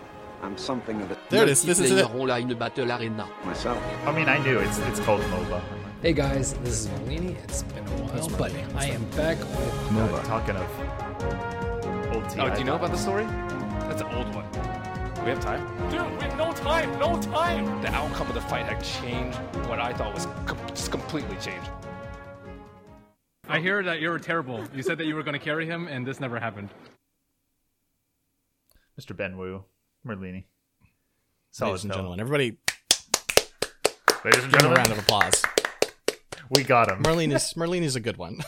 I'm 0.43 0.59
something 0.59 1.01
of 1.01 1.11
a 1.11 1.17
There 1.31 1.43
it 1.43 1.49
is. 1.49 1.63
This 1.63 1.81
is 1.81 1.91
it. 1.91 2.07
une 2.11 2.55
battle 2.55 2.93
arena. 2.93 3.27
Myself. 3.47 3.83
I 4.07 4.13
mean, 4.13 4.29
I 4.29 4.37
knew 4.45 4.59
it's 4.59 4.79
it's 4.81 5.01
called 5.01 5.23
MOBA. 5.23 5.63
Hey 6.03 6.13
guys, 6.13 6.53
this 6.63 6.81
is 6.81 6.89
Merlini. 6.89 7.35
It's 7.45 7.63
been 7.63 7.87
a 7.87 7.91
while, 8.03 8.29
but 8.37 8.53
I 8.77 8.87
am 8.87 9.05
back 9.17 9.39
with 9.39 9.97
Uh, 9.97 10.23
talking 10.25 10.57
of 10.57 12.15
old 12.15 12.29
TI. 12.29 12.41
Oh, 12.41 12.51
do 12.53 12.59
you 12.59 12.65
know 12.65 12.77
about 12.77 12.91
the 12.91 12.99
story? 12.99 13.25
That's 13.89 14.03
an 14.03 14.09
old 14.15 14.35
one. 14.35 14.89
Do 15.21 15.27
we 15.27 15.31
have 15.33 15.41
time? 15.41 15.91
Dude, 15.91 16.01
we 16.16 16.23
have 16.25 16.37
no 16.39 16.51
time, 16.53 16.99
no 16.99 17.21
time! 17.21 17.83
The 17.83 17.89
outcome 17.93 18.29
of 18.29 18.35
the 18.35 18.41
fight 18.41 18.64
had 18.64 18.83
changed 18.83 19.37
what 19.68 19.79
I 19.79 19.93
thought 19.93 20.14
was 20.14 20.27
com- 20.47 20.59
just 20.68 20.91
completely 20.91 21.37
changed. 21.37 21.68
I 23.47 23.61
hear 23.61 23.83
that 23.83 24.01
you 24.01 24.09
were 24.09 24.18
terrible. 24.18 24.64
You 24.75 24.83
said 24.83 24.97
that 24.97 25.05
you 25.05 25.14
were 25.14 25.23
going 25.23 25.39
to 25.39 25.45
carry 25.45 25.66
him, 25.66 25.89
and 25.89 26.07
this 26.07 26.21
never 26.21 26.41
happened. 26.41 26.71
Mr. 28.99 29.14
Ben 29.14 29.37
Wu, 29.37 29.62
Merlini. 30.07 30.45
Ladies 31.61 31.85
and 31.85 31.93
gentlemen, 31.93 32.18
everybody, 32.21 32.57
Ladies 34.25 34.45
and 34.45 34.53
give 34.53 34.62
him 34.62 34.73
a 34.73 34.75
gentlemen, 34.75 34.77
round 34.79 34.93
of 34.93 34.99
applause. 35.01 35.43
we 36.49 36.62
got 36.62 36.91
him. 36.91 37.03
Merlin 37.03 37.31
is 37.33 37.53
Merlin 37.57 37.83
is 37.83 37.95
a 37.95 38.01
good 38.01 38.16
one. 38.16 38.39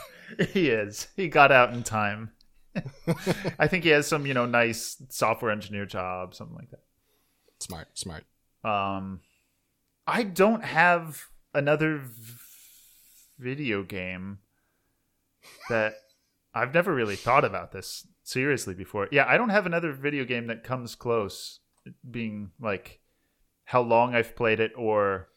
he 0.53 0.70
is. 0.70 1.09
He 1.16 1.29
got 1.29 1.53
out 1.53 1.75
in 1.75 1.83
time. 1.83 2.31
I 3.59 3.66
think 3.66 3.85
he 3.85 3.91
has 3.91 4.07
some, 4.07 4.27
you 4.27 4.35
know, 4.35 4.47
nice 4.47 4.97
software 5.09 5.51
engineer 5.51 5.87
job, 5.87 6.35
something 6.35 6.57
like 6.57 6.70
that. 6.70 6.83
Smart, 7.61 7.89
smart. 7.95 8.25
Um, 8.64 9.20
I 10.07 10.23
don't 10.23 10.64
have 10.64 11.27
another 11.55 11.99
v- 11.99 12.39
video 13.39 13.83
game 13.83 14.39
that 15.68 15.95
I've 16.55 16.75
never 16.75 16.95
really 16.95 17.16
thought 17.16 17.45
about 17.45 17.73
this 17.73 18.07
seriously 18.23 18.75
before. 18.75 19.09
Yeah, 19.11 19.27
I 19.29 19.37
don't 19.37 19.49
have 19.49 19.66
another 19.66 19.93
video 19.93 20.25
game 20.25 20.47
that 20.49 20.64
comes 20.64 20.95
close 20.95 21.61
being 22.09 22.51
like 22.61 23.01
how 23.64 23.81
long 23.81 24.14
I've 24.14 24.37
played 24.37 24.61
it 24.61 24.73
or 24.77 25.29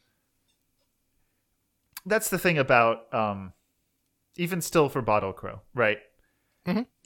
that's 2.05 2.29
the 2.29 2.37
thing 2.37 2.57
about 2.57 3.11
um 3.13 3.53
even 4.37 4.61
still 4.61 4.89
for 4.89 5.01
Bottle 5.01 5.33
Crow, 5.33 5.61
right? 5.73 5.99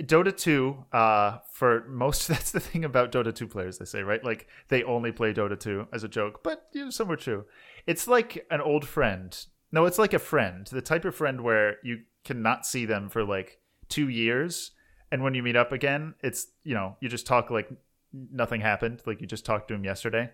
Dota 0.01 0.35
2, 0.35 0.85
uh, 0.93 1.39
for 1.51 1.85
most, 1.87 2.27
that's 2.29 2.51
the 2.51 2.59
thing 2.59 2.85
about 2.85 3.11
Dota 3.11 3.33
2 3.33 3.47
players, 3.47 3.77
they 3.77 3.85
say, 3.85 4.03
right? 4.03 4.23
Like, 4.23 4.47
they 4.69 4.83
only 4.83 5.11
play 5.11 5.33
Dota 5.33 5.59
2 5.59 5.87
as 5.91 6.03
a 6.03 6.07
joke, 6.07 6.43
but 6.43 6.67
you 6.73 6.85
know, 6.85 6.89
some 6.91 7.15
true. 7.17 7.45
It's 7.85 8.07
like 8.07 8.45
an 8.49 8.61
old 8.61 8.87
friend. 8.87 9.37
No, 9.71 9.85
it's 9.85 9.99
like 9.99 10.13
a 10.13 10.19
friend, 10.19 10.65
the 10.67 10.81
type 10.81 11.05
of 11.05 11.15
friend 11.15 11.41
where 11.41 11.77
you 11.83 12.01
cannot 12.23 12.65
see 12.65 12.85
them 12.85 13.09
for 13.09 13.23
like 13.23 13.59
two 13.87 14.09
years. 14.09 14.71
And 15.11 15.23
when 15.23 15.33
you 15.33 15.43
meet 15.43 15.55
up 15.55 15.71
again, 15.71 16.15
it's, 16.21 16.47
you 16.63 16.73
know, 16.73 16.95
you 17.01 17.09
just 17.09 17.27
talk 17.27 17.49
like 17.49 17.69
nothing 18.13 18.61
happened. 18.61 19.01
Like 19.05 19.21
you 19.21 19.27
just 19.27 19.45
talked 19.45 19.67
to 19.67 19.73
him 19.73 19.83
yesterday. 19.83 20.31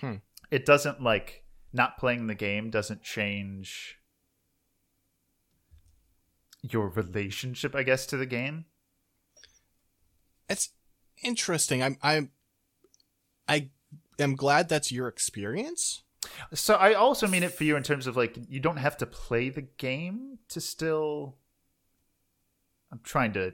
Hmm. 0.00 0.16
It 0.50 0.64
doesn't 0.64 1.02
like 1.02 1.44
not 1.72 1.98
playing 1.98 2.26
the 2.26 2.34
game 2.34 2.70
doesn't 2.70 3.02
change 3.02 3.99
your 6.62 6.88
relationship, 6.88 7.74
I 7.74 7.82
guess, 7.82 8.06
to 8.06 8.16
the 8.16 8.26
game. 8.26 8.66
It's 10.48 10.70
interesting. 11.22 11.82
I'm 11.82 11.96
I'm 12.02 12.30
I 13.48 13.70
am 14.18 14.36
glad 14.36 14.68
that's 14.68 14.92
your 14.92 15.08
experience. 15.08 16.02
So 16.52 16.74
I 16.74 16.94
also 16.94 17.26
mean 17.26 17.42
it 17.42 17.52
for 17.52 17.64
you 17.64 17.76
in 17.76 17.82
terms 17.82 18.06
of 18.06 18.16
like 18.16 18.36
you 18.48 18.60
don't 18.60 18.76
have 18.76 18.96
to 18.98 19.06
play 19.06 19.48
the 19.48 19.62
game 19.62 20.38
to 20.48 20.60
still. 20.60 21.36
I'm 22.92 23.00
trying 23.02 23.32
to. 23.34 23.52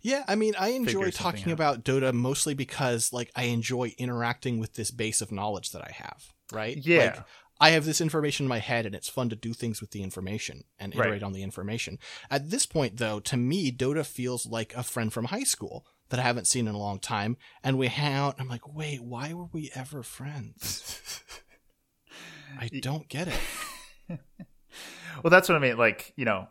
Yeah, 0.00 0.24
I 0.26 0.34
mean, 0.34 0.54
I 0.58 0.68
enjoy 0.68 1.10
talking 1.10 1.48
out. 1.48 1.52
about 1.52 1.84
Dota 1.84 2.12
mostly 2.12 2.54
because 2.54 3.12
like 3.12 3.30
I 3.36 3.44
enjoy 3.44 3.94
interacting 3.98 4.58
with 4.58 4.74
this 4.74 4.90
base 4.90 5.20
of 5.20 5.30
knowledge 5.30 5.70
that 5.72 5.82
I 5.82 5.92
have, 5.92 6.24
right? 6.52 6.76
Yeah. 6.76 6.98
Like, 6.98 7.24
I 7.60 7.70
have 7.70 7.84
this 7.84 8.00
information 8.00 8.44
in 8.44 8.48
my 8.48 8.58
head 8.58 8.84
and 8.86 8.94
it's 8.94 9.08
fun 9.08 9.28
to 9.30 9.36
do 9.36 9.52
things 9.54 9.80
with 9.80 9.90
the 9.92 10.02
information 10.02 10.64
and 10.78 10.94
Right. 10.94 11.06
iterate 11.06 11.22
on 11.22 11.32
the 11.32 11.42
information. 11.42 11.98
At 12.30 12.50
this 12.50 12.66
point 12.66 12.98
though, 12.98 13.20
to 13.20 13.36
me 13.36 13.72
Dota 13.72 14.04
feels 14.04 14.46
like 14.46 14.74
a 14.74 14.82
friend 14.82 15.12
from 15.12 15.26
high 15.26 15.44
school 15.44 15.86
that 16.10 16.20
I 16.20 16.22
haven't 16.24 16.46
seen 16.46 16.68
in 16.68 16.74
a 16.74 16.78
long 16.78 16.98
time 17.00 17.36
and 17.64 17.78
we 17.78 17.88
hang 17.88 18.12
out 18.14 18.34
and 18.34 18.42
I'm 18.42 18.48
like, 18.48 18.68
"Wait, 18.72 19.02
why 19.02 19.32
were 19.32 19.46
we 19.52 19.70
ever 19.74 20.02
friends?" 20.02 21.22
I 22.60 22.68
don't 22.80 23.08
get 23.08 23.28
it. 23.28 23.40
Well, 25.22 25.30
that's 25.30 25.48
what 25.48 25.56
I 25.56 25.58
mean. 25.60 25.78
Like 25.78 26.12
you 26.16 26.26
know, 26.26 26.48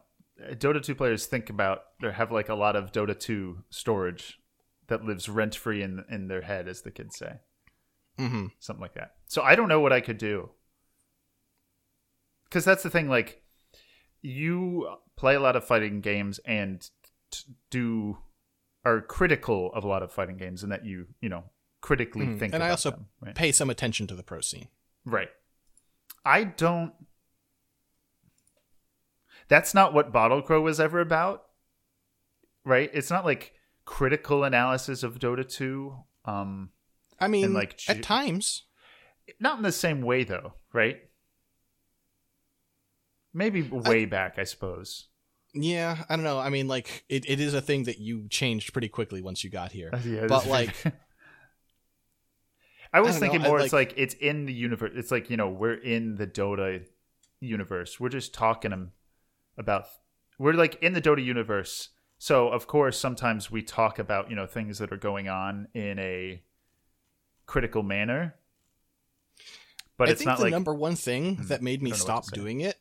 Dota 0.53 0.82
2 0.82 0.95
players 0.95 1.28
think 1.28 1.51
about 1.51 1.84
or 2.01 2.12
have 2.12 2.32
like 2.32 2.49
a 2.49 2.56
lot 2.56 2.76
of 2.76 2.91
Dota 2.91 3.18
2 3.18 3.64
storage 3.70 4.39
that 4.88 5.03
lives 5.06 5.30
rent 5.30 5.56
free 5.56 5.84
in 5.84 6.03
in 6.10 6.28
their 6.28 6.41
head, 6.41 6.68
as 6.68 6.82
the 6.82 6.89
kids 6.89 7.16
say. 7.16 7.36
Mhm. 8.18 8.49
Something 8.60 8.82
like 8.82 8.95
that. 8.95 9.12
So 9.28 9.43
I 9.43 9.56
don't 9.56 9.68
know 9.70 9.80
what 9.82 9.93
I 9.93 10.01
could 10.01 10.18
do. 10.18 10.49
Because 12.56 12.64
that's 12.64 12.84
the 12.84 12.89
thing. 12.89 13.10
Like 13.10 13.43
you 14.22 14.88
play 15.18 15.36
a 15.36 15.41
lot 15.41 15.58
of 15.58 15.66
fighting 15.66 15.99
games 15.99 16.39
and 16.45 16.89
t- 17.30 17.43
do 17.70 18.18
are 18.86 19.01
critical 19.01 19.74
of 19.74 19.84
a 19.84 19.88
lot 19.89 20.01
of 20.01 20.10
fighting 20.10 20.38
games, 20.38 20.64
and 20.64 20.72
that 20.72 20.86
you 20.86 21.08
you 21.20 21.28
know 21.28 21.43
critically 21.82 22.26
Mhm. 22.26 22.39
think. 22.39 22.53
and 22.53 22.64
I 22.64 22.70
also 22.70 22.91
them, 22.91 23.08
right? 23.20 23.36
pay 23.36 23.51
some 23.51 23.70
attention 23.70 24.08
to 24.08 24.16
the 24.16 24.24
pro 24.24 24.39
scene. 24.39 24.70
Right. 25.03 25.28
I 26.24 26.45
don't. 26.45 26.93
That's 29.49 29.74
not 29.74 29.93
what 29.93 30.14
Bottle 30.14 30.41
Crow 30.41 30.62
was 30.62 30.80
ever 30.80 31.01
about. 31.01 31.43
Right? 32.64 32.89
It's 32.93 33.10
not 33.10 33.26
like 33.26 33.51
critical 33.84 34.45
analysis 34.45 35.03
of 35.03 35.20
Dota 35.20 35.45
2. 35.45 35.93
Um, 36.24 36.70
I 37.20 37.28
mean, 37.28 37.51
like 37.53 37.82
at 37.89 38.01
times. 38.01 38.64
Not 39.41 39.58
in 39.58 39.64
the 39.64 39.74
same 39.74 40.01
way, 40.01 40.24
though, 40.24 40.53
right? 40.72 41.01
Maybe 43.36 43.62
way 43.64 44.06
back, 44.06 44.40
I 44.40 44.46
suppose. 44.46 45.08
Yeah, 45.54 46.06
I 46.08 46.16
don't 46.16 46.24
know. 46.24 46.40
I 46.40 46.48
mean, 46.48 46.70
like 46.70 47.04
it, 47.10 47.30
it 47.30 47.42
is 47.42 47.54
a 47.54 47.62
thing 47.62 47.84
that 47.84 48.00
you 48.00 48.30
changed 48.30 48.72
pretty 48.72 48.88
quickly 48.88 49.22
once 49.22 49.44
you 49.44 49.50
got 49.50 49.74
here. 49.74 49.92
Yeah, 50.06 50.28
but 50.28 50.48
like, 50.48 50.74
I 52.94 53.02
was 53.02 53.16
know, 53.16 53.20
thinking 53.20 53.42
I 53.42 53.50
more. 53.50 53.58
like- 53.58 53.66
it's 53.66 53.74
like 53.74 53.94
it's 53.98 54.14
in 54.16 54.46
the 54.46 54.54
universe. 54.54 54.94
It's 54.96 55.12
like 55.12 55.30
you 55.30 55.36
know 55.36 55.50
we're 55.50 55.74
in 55.74 56.16
the 56.16 56.26
Dota 56.26 56.86
universe. 57.42 58.00
We're 58.00 58.10
just 58.10 58.34
talking 58.34 58.92
about. 59.58 59.84
We're 60.40 60.54
like 60.54 60.82
in 60.82 60.94
the 60.94 61.02
Dota 61.02 61.24
universe. 61.24 61.90
So 62.18 62.48
of 62.48 62.68
course, 62.68 62.98
sometimes 62.98 63.52
we 63.52 63.62
talk 63.62 64.00
about 64.00 64.30
you 64.30 64.38
know 64.38 64.48
things 64.48 64.80
that 64.80 64.94
are 64.94 64.98
going 64.98 65.28
on 65.28 65.68
in 65.74 66.00
a 66.00 66.42
critical 67.48 67.84
manner. 67.84 68.36
But 69.98 70.08
I 70.08 70.12
it's 70.12 70.20
think 70.20 70.28
not 70.28 70.38
the 70.38 70.46
like 70.46 70.52
number 70.52 70.74
one 70.74 70.96
thing 70.96 71.36
mm-hmm. 71.36 71.48
that 71.48 71.62
made 71.62 71.84
me 71.84 71.92
I 71.92 71.96
don't 71.96 72.08
know 72.08 72.14
what 72.14 72.24
to 72.24 72.28
stop 72.30 72.34
doing 72.34 72.62
it 72.62 72.78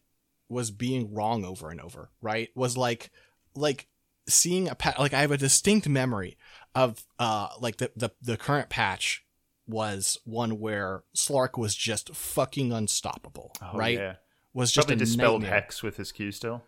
was 0.55 0.71
being 0.71 1.13
wrong 1.13 1.45
over 1.45 1.69
and 1.69 1.81
over. 1.81 2.11
Right? 2.23 2.49
Was 2.55 2.77
like, 2.77 3.11
like 3.55 3.89
seeing 4.27 4.69
a 4.69 4.75
pa- 4.75 4.95
like 4.99 5.13
I 5.13 5.21
have 5.21 5.33
a 5.33 5.37
distinct 5.37 5.89
memory 5.89 6.39
of 6.75 7.05
uh 7.19 7.49
like 7.61 7.77
the 7.77 7.91
the 7.95 8.11
the 8.23 8.37
current 8.37 8.71
patch 8.71 9.25
was 9.67 10.19
one 10.25 10.61
where 10.61 11.03
Slark 11.17 11.59
was 11.59 11.75
just 11.75 12.15
fucking 12.15 12.73
unstoppable. 12.73 13.53
Oh, 13.63 13.77
right? 13.77 13.99
yeah. 13.99 14.15
Was 14.53 14.71
just 14.71 14.89
probably 14.89 15.03
a 15.03 15.07
dispelled 15.07 15.43
nightmare. 15.43 15.61
hex 15.61 15.83
with 15.83 15.97
his 15.97 16.13
Q 16.13 16.33
still. 16.33 16.63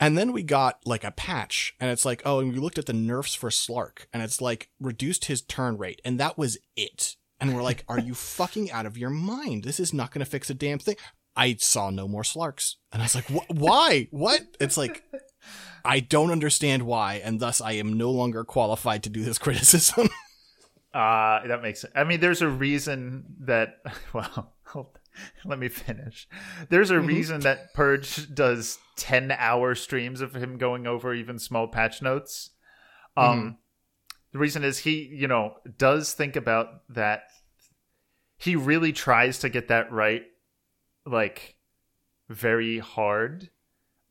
And 0.00 0.18
then 0.18 0.32
we 0.32 0.42
got 0.42 0.80
like 0.84 1.04
a 1.04 1.10
patch, 1.10 1.74
and 1.80 1.90
it's 1.90 2.04
like, 2.04 2.22
oh, 2.24 2.40
and 2.40 2.52
we 2.52 2.58
looked 2.58 2.78
at 2.78 2.86
the 2.86 2.92
nerfs 2.92 3.34
for 3.34 3.50
Slark, 3.50 4.06
and 4.12 4.22
it's 4.22 4.40
like 4.40 4.68
reduced 4.80 5.26
his 5.26 5.40
turn 5.42 5.78
rate, 5.78 6.00
and 6.04 6.18
that 6.20 6.36
was 6.36 6.58
it. 6.76 7.16
And 7.40 7.54
we're 7.54 7.62
like, 7.62 7.84
are 7.88 7.98
you 7.98 8.14
fucking 8.38 8.70
out 8.70 8.86
of 8.86 8.98
your 8.98 9.10
mind? 9.10 9.64
This 9.64 9.80
is 9.80 9.94
not 9.94 10.10
going 10.10 10.24
to 10.24 10.30
fix 10.30 10.50
a 10.50 10.54
damn 10.54 10.78
thing. 10.78 10.96
I 11.36 11.56
saw 11.58 11.90
no 11.90 12.06
more 12.08 12.22
Slarks, 12.22 12.74
and 12.92 13.02
I 13.02 13.06
was 13.06 13.14
like, 13.14 13.26
"Wh- 13.26 13.50
why? 13.50 14.08
What? 14.10 14.42
It's 14.60 14.76
like, 14.76 15.02
I 15.84 16.00
don't 16.00 16.30
understand 16.30 16.84
why, 16.84 17.14
and 17.24 17.40
thus 17.40 17.60
I 17.60 17.72
am 17.72 17.92
no 17.94 18.10
longer 18.10 18.44
qualified 18.44 19.02
to 19.04 19.10
do 19.10 19.24
this 19.24 19.38
criticism. 19.46 20.08
Uh, 20.92 21.44
that 21.46 21.60
makes 21.62 21.80
sense. 21.80 21.92
I 21.96 22.04
mean, 22.04 22.20
there's 22.20 22.40
a 22.42 22.48
reason 22.48 23.24
that, 23.40 23.78
well, 24.12 24.54
let 25.44 25.58
me 25.58 25.68
finish. 25.68 26.28
There's 26.68 26.90
a 26.92 26.94
Mhm. 26.94 27.06
reason 27.08 27.40
that 27.40 27.74
Purge 27.74 28.32
does 28.32 28.78
10 28.96 29.32
hour 29.32 29.74
streams 29.74 30.20
of 30.20 30.34
him 30.36 30.56
going 30.56 30.86
over 30.86 31.12
even 31.12 31.38
small 31.40 31.66
patch 31.66 32.00
notes. 32.00 32.50
Um, 33.16 33.58
The 34.32 34.38
reason 34.40 34.64
is 34.64 34.78
he, 34.78 35.04
you 35.04 35.28
know, 35.28 35.54
does 35.78 36.12
think 36.12 36.34
about 36.36 36.82
that. 36.94 37.24
He 38.36 38.56
really 38.56 38.92
tries 38.92 39.38
to 39.40 39.48
get 39.48 39.68
that 39.68 39.90
right, 39.92 40.22
like, 41.06 41.56
very 42.28 42.78
hard, 42.78 43.50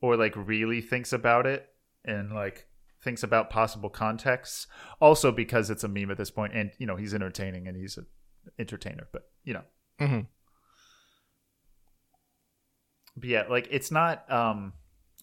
or 0.00 0.16
like 0.16 0.34
really 0.36 0.80
thinks 0.80 1.12
about 1.12 1.46
it 1.46 1.68
and 2.04 2.32
like 2.32 2.66
thinks 3.02 3.22
about 3.22 3.50
possible 3.50 3.90
contexts. 3.90 4.66
Also 5.00 5.32
because 5.32 5.70
it's 5.70 5.84
a 5.84 5.88
meme 5.88 6.10
at 6.10 6.16
this 6.16 6.30
point, 6.30 6.52
and 6.54 6.70
you 6.78 6.86
know 6.86 6.96
he's 6.96 7.14
entertaining 7.14 7.66
and 7.66 7.76
he's 7.76 7.96
an 7.96 8.06
entertainer. 8.58 9.08
But 9.12 9.28
you 9.44 9.54
know, 9.54 9.62
mm-hmm. 10.00 10.20
but 13.16 13.28
yeah, 13.28 13.44
like 13.48 13.68
it's 13.70 13.90
not. 13.90 14.30
um 14.30 14.72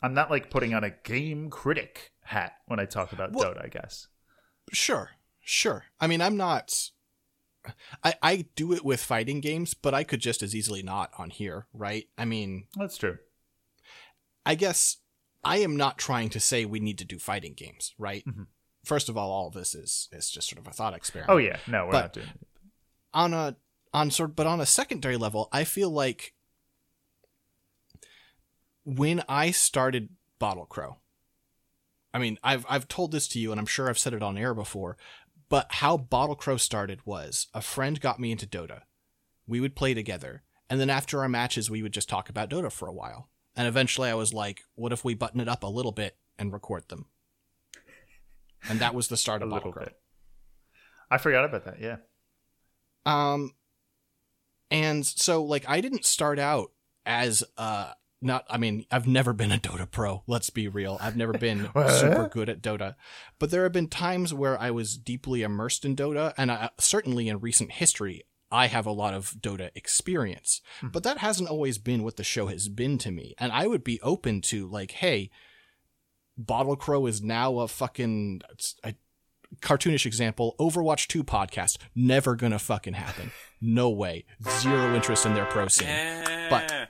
I'm 0.04 0.16
not 0.16 0.32
like 0.32 0.50
putting 0.50 0.74
on 0.74 0.84
a 0.84 0.90
game 0.90 1.52
critic 1.52 2.12
hat 2.24 2.54
when 2.66 2.80
I 2.80 2.86
talk 2.86 3.14
about 3.14 3.34
Well- 3.34 3.54
Dota. 3.54 3.64
I 3.64 3.68
guess. 3.68 4.08
Sure, 4.74 5.12
sure. 5.42 5.86
I 6.00 6.08
mean, 6.08 6.22
I'm 6.22 6.38
not. 6.38 6.90
I 8.04 8.14
I 8.22 8.46
do 8.56 8.74
it 8.74 8.84
with 8.86 9.02
fighting 9.02 9.42
games, 9.42 9.74
but 9.74 9.94
I 9.94 10.04
could 10.04 10.20
just 10.20 10.42
as 10.44 10.56
easily 10.56 10.84
not 10.84 11.12
on 11.18 11.30
here, 11.30 11.68
right? 11.74 12.08
I 12.18 12.26
mean, 12.26 12.66
That's 12.78 12.98
true. 12.98 13.18
I 14.46 14.56
guess 14.56 14.98
I 15.44 15.58
am 15.58 15.76
not 15.76 15.98
trying 15.98 16.30
to 16.30 16.40
say 16.40 16.66
we 16.66 16.80
need 16.80 16.98
to 17.00 17.06
do 17.06 17.20
fighting 17.20 17.54
games, 17.54 17.94
right? 17.98 18.24
Mm-hmm. 18.26 18.44
First 18.84 19.10
of 19.10 19.18
all, 19.18 19.32
all 19.32 19.48
of 19.48 19.54
this 19.54 19.76
is 19.76 20.10
is 20.12 20.30
just 20.30 20.50
sort 20.50 20.60
of 20.60 20.68
a 20.68 20.72
thought 20.74 20.94
experiment. 20.96 21.32
Oh 21.32 21.38
yeah, 21.38 21.58
no, 21.68 21.86
we're 21.86 21.92
But 21.92 22.02
not 22.02 22.14
doing. 22.14 22.28
It. 22.28 22.48
on 23.14 23.34
a 23.34 23.56
on 23.94 24.10
sort 24.12 24.36
but 24.36 24.48
on 24.48 24.60
a 24.62 24.66
secondary 24.66 25.18
level, 25.18 25.50
I 25.52 25.64
feel 25.64 25.90
like 25.90 26.34
when 28.84 29.24
I 29.30 29.52
started 29.52 30.10
Bottle 30.40 30.66
Crow, 30.66 30.98
I 32.14 32.18
mean, 32.20 32.38
I've 32.44 32.66
I've 32.68 32.88
told 32.88 33.12
this 33.12 33.28
to 33.30 33.40
you, 33.40 33.52
and 33.52 33.60
I'm 33.60 33.66
sure 33.66 33.90
I've 33.90 34.00
said 34.00 34.14
it 34.14 34.24
on 34.24 34.38
air 34.38 34.54
before, 34.54 34.98
but 35.52 35.68
how 35.70 35.98
Bottle 35.98 36.36
Crow 36.36 36.58
started 36.58 37.02
was 37.06 37.48
a 37.54 37.62
friend 37.62 38.02
got 38.02 38.20
me 38.20 38.32
into 38.32 38.48
Dota. 38.48 38.82
We 39.46 39.60
would 39.60 39.76
play 39.76 39.94
together, 39.94 40.44
and 40.70 40.80
then 40.80 40.90
after 40.90 41.20
our 41.20 41.30
matches, 41.30 41.70
we 41.70 41.84
would 41.84 41.94
just 41.94 42.10
talk 42.10 42.30
about 42.30 42.50
Dota 42.50 42.72
for 42.72 42.88
a 42.88 42.94
while. 42.94 43.30
And 43.56 43.68
eventually, 43.68 44.10
I 44.10 44.16
was 44.16 44.34
like, 44.34 44.62
"What 44.76 44.94
if 44.94 45.06
we 45.06 45.14
button 45.14 45.42
it 45.42 45.48
up 45.50 45.62
a 45.64 45.68
little 45.68 45.92
bit 45.92 46.18
and 46.40 46.52
record 46.52 46.88
them?" 46.88 47.06
and 48.70 48.80
that 48.80 48.94
was 48.94 49.08
the 49.08 49.18
start 49.18 49.42
A 49.42 49.46
of 49.46 49.52
Bottle 49.52 49.72
Crow. 49.72 49.84
bit. 49.84 49.98
I 51.10 51.18
forgot 51.18 51.46
about 51.46 51.66
that. 51.66 51.80
Yeah. 51.80 51.98
Um, 53.06 53.56
and 54.70 55.06
so 55.06 55.44
like 55.44 55.66
I 55.68 55.82
didn't 55.82 56.06
start 56.06 56.40
out 56.40 56.72
as 57.06 57.44
uh 57.58 57.92
not 58.22 58.46
I 58.50 58.58
mean 58.58 58.86
I've 58.92 59.08
never 59.08 59.34
been 59.34 59.52
a 59.52 59.58
Dota 59.58 59.90
pro. 59.90 60.24
Let's 60.28 60.50
be 60.50 60.68
real. 60.68 60.98
I've 61.02 61.18
never 61.18 61.34
been 61.34 61.70
super 61.88 62.30
good 62.32 62.50
at 62.50 62.62
Dota, 62.62 62.96
but 63.40 63.52
there 63.52 63.64
have 63.64 63.72
been 63.72 63.88
times 63.88 64.34
where 64.34 64.60
I 64.60 64.72
was 64.72 64.98
deeply 64.98 65.42
immersed 65.42 65.86
in 65.86 65.96
Dota, 65.96 66.34
and 66.38 66.52
I, 66.52 66.70
certainly 66.80 67.28
in 67.28 67.40
recent 67.40 67.74
history. 67.74 68.24
I 68.54 68.68
have 68.68 68.86
a 68.86 68.92
lot 68.92 69.14
of 69.14 69.36
Dota 69.40 69.70
experience, 69.76 70.62
hmm. 70.82 70.90
but 70.90 71.04
that 71.04 71.20
hasn't 71.20 71.48
always 71.48 71.78
been 71.78 72.04
what 72.04 72.18
the 72.18 72.24
show 72.24 72.48
has 72.48 72.68
been 72.68 72.98
to 72.98 73.10
me. 73.10 73.34
And 73.38 73.50
I 73.50 73.66
would 73.66 73.82
be 73.82 74.02
open 74.02 74.42
to 74.42 74.68
like, 74.68 74.92
hey, 74.92 75.30
Bottle 76.38 76.76
Crow 76.76 77.06
is 77.06 77.22
now 77.22 77.60
a 77.60 77.68
fucking 77.70 78.42
a 78.84 78.94
cartoonish 79.62 80.06
example. 80.06 80.56
Overwatch 80.60 81.08
2 81.08 81.24
podcast 81.24 81.78
never 81.96 82.36
gonna 82.36 82.60
fucking 82.60 82.94
happen. 82.94 83.32
No 83.60 83.90
way. 83.90 84.26
Zero 84.60 84.94
interest 84.96 85.26
in 85.26 85.34
their 85.34 85.46
pro 85.46 85.68
scene. 85.68 85.88
But 86.50 86.81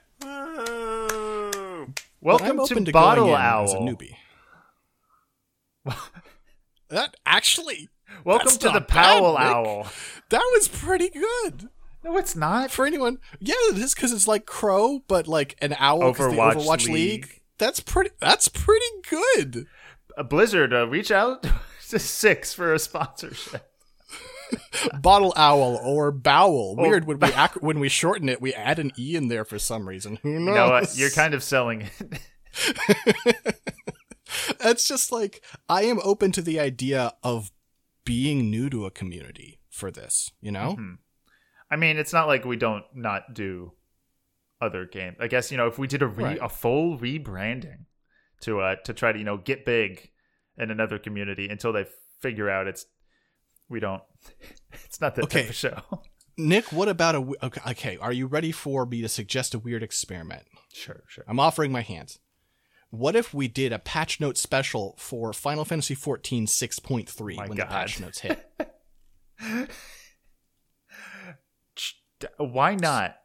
Welcome 2.22 2.66
to 2.68 2.76
to 2.86 2.92
Bottle 2.92 3.34
Owl. 3.34 3.64
as 3.64 3.74
a 3.74 3.78
newbie. 3.78 4.16
that 6.90 7.16
actually. 7.26 7.90
Welcome 8.24 8.50
to 8.52 8.58
the 8.60 8.74
not 8.74 8.88
bad, 8.88 9.18
Powell 9.18 9.38
Owl. 9.38 9.88
That 10.30 10.44
was 10.54 10.68
pretty 10.68 11.10
good. 11.10 11.70
No, 12.04 12.18
it's 12.18 12.36
not. 12.36 12.70
For 12.72 12.86
anyone, 12.86 13.20
yeah, 13.40 13.56
it 13.70 13.78
is 13.78 13.94
because 13.96 14.12
it's 14.12 14.28
like 14.28 14.46
Crow, 14.46 15.04
but 15.08 15.28
like 15.28 15.56
an 15.62 15.76
owl. 15.80 16.14
'cause 16.14 16.18
the 16.18 16.24
Overwatch 16.38 16.54
Overwatch 16.56 16.86
League. 16.88 16.94
League. 16.94 17.42
That's 17.58 17.80
pretty. 17.80 18.12
That's 18.20 18.48
pretty 18.50 18.86
good. 19.10 19.66
A 20.18 20.24
Blizzard, 20.24 20.74
uh, 20.74 20.88
reach 20.88 21.10
out 21.12 21.44
to 21.90 21.98
six 22.00 22.54
for 22.54 22.74
a 22.74 22.80
sponsorship. 22.80 23.71
Bottle 25.02 25.34
owl 25.36 25.80
or 25.84 26.12
bowel. 26.12 26.76
Or 26.78 26.90
Weird 26.90 27.06
when 27.06 27.20
we 27.20 27.28
ac- 27.34 27.60
when 27.62 27.80
we 27.80 27.90
shorten 27.90 28.30
it, 28.30 28.42
we 28.42 28.54
add 28.54 28.80
an 28.80 28.92
e 28.98 29.16
in 29.16 29.28
there 29.28 29.46
for 29.46 29.60
some 29.60 29.88
reason. 29.88 30.18
Who 30.24 30.32
knows? 30.40 30.48
You 30.48 30.54
know 30.54 30.70
what? 30.70 30.98
You're 30.98 31.10
kind 31.10 31.34
of 31.34 31.44
selling 31.44 31.82
it. 31.82 32.22
it's 34.62 34.88
just 34.88 35.12
like 35.12 35.44
I 35.70 35.84
am 35.84 36.00
open 36.04 36.32
to 36.34 36.42
the 36.42 36.60
idea 36.60 37.14
of 37.24 37.52
being 38.06 38.50
new 38.50 38.70
to 38.70 38.86
a 38.86 38.92
community 38.92 39.60
for 39.70 39.92
this. 39.92 40.32
You 40.42 40.52
know, 40.52 40.76
Mhm. 40.78 40.98
I 41.70 41.76
mean, 41.76 41.98
it's 41.98 42.14
not 42.14 42.28
like 42.28 42.44
we 42.46 42.58
don't 42.58 42.84
not 42.94 43.34
do 43.34 43.74
other 44.60 44.86
games. 44.86 45.18
I 45.20 45.28
guess 45.28 45.52
you 45.52 45.58
know 45.58 45.68
if 45.68 45.78
we 45.80 45.88
did 45.88 46.02
a 46.02 46.08
re- 46.08 46.24
Right. 46.24 46.40
a 46.42 46.50
full 46.50 46.98
rebranding 46.98 47.86
to 48.42 48.60
uh 48.60 48.76
to 48.86 48.94
try 48.94 49.12
to 49.12 49.18
you 49.20 49.26
know 49.26 49.38
get 49.38 49.66
big 49.66 50.10
in 50.58 50.70
another 50.72 51.00
community 51.00 51.48
until 51.48 51.72
they 51.74 51.86
figure 52.22 52.50
out 52.50 52.68
it's 52.68 52.86
we 53.72 53.80
don't 53.80 54.04
it's 54.84 55.02
not 55.02 55.16
that 55.16 55.26
Okay. 55.26 55.42
type 55.42 55.50
of 55.50 55.56
show. 55.56 55.82
Nick. 56.38 56.72
What 56.72 56.88
about 56.88 57.16
a 57.16 57.20
okay? 57.46 57.62
Okay, 57.72 57.98
are 57.98 58.12
you 58.14 58.26
ready 58.28 58.52
for 58.52 58.86
me 58.86 59.02
to 59.02 59.10
suggest 59.10 59.54
a 59.54 59.60
weird 59.60 59.84
experiment? 59.84 60.44
Sure, 60.74 61.04
sure. 61.08 61.24
I'm 61.28 61.40
offering 61.40 61.72
my 61.72 61.82
hand. 61.82 62.18
What 62.90 63.16
if 63.16 63.34
we 63.34 63.48
did 63.48 63.72
a 63.74 63.80
patch 63.80 64.20
note 64.20 64.38
special 64.38 64.96
for 64.98 65.34
Final 65.34 65.66
Fantasy 65.66 65.96
XIV 65.96 66.44
6.3 66.44 67.36
My 67.38 67.48
when 67.48 67.58
God. 67.58 67.68
the 67.68 67.72
patch 67.72 68.00
notes 68.00 68.20
hit? 68.20 68.50
Why 72.38 72.76
not? 72.76 73.16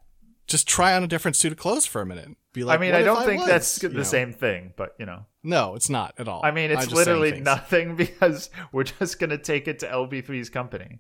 Just 0.47 0.69
try 0.69 0.95
on 0.95 1.03
a 1.03 1.07
different 1.09 1.37
suit 1.37 1.53
of 1.53 1.59
clothes 1.59 1.87
for 1.87 2.01
a 2.01 2.07
minute. 2.07 2.29
Be 2.53 2.65
like, 2.65 2.79
I 2.79 2.81
mean, 2.81 2.95
I 2.95 3.03
don't 3.03 3.25
think 3.25 3.41
was? 3.41 3.49
that's 3.49 3.83
You 3.83 3.89
the 3.91 3.97
know? 3.97 4.03
same 4.05 4.33
thing, 4.33 4.73
but 4.77 4.95
you 4.99 5.07
know. 5.07 5.27
No, 5.47 5.77
it's 5.77 5.89
not 5.89 6.13
at 6.19 6.27
all. 6.27 6.41
I 6.43 6.51
mean, 6.51 6.73
it's 6.73 6.91
literally 6.91 7.41
nothing 7.41 7.95
because 7.97 8.51
we're 8.73 8.83
just 8.83 9.21
going 9.21 9.31
to 9.31 9.39
take 9.39 9.69
it 9.69 9.79
to 9.79 9.87
LB3's 9.87 10.51
company. 10.51 10.99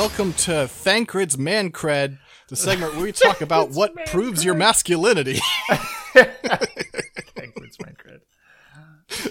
Welcome 0.00 0.32
to 0.32 0.66
Thancred's 0.66 1.36
Man 1.36 1.70
Cred, 1.70 2.16
the 2.48 2.56
segment 2.56 2.94
where 2.94 3.02
we 3.02 3.12
talk 3.12 3.40
about 3.42 3.72
what 3.72 3.94
proves 4.06 4.42
your 4.42 4.54
masculinity. 4.54 5.38
It's 6.14 7.78
my 7.78 7.90
cred. 7.92 8.20
It's, 9.10 9.26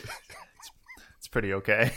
it's 1.18 1.28
pretty 1.28 1.56
okay. 1.56 1.92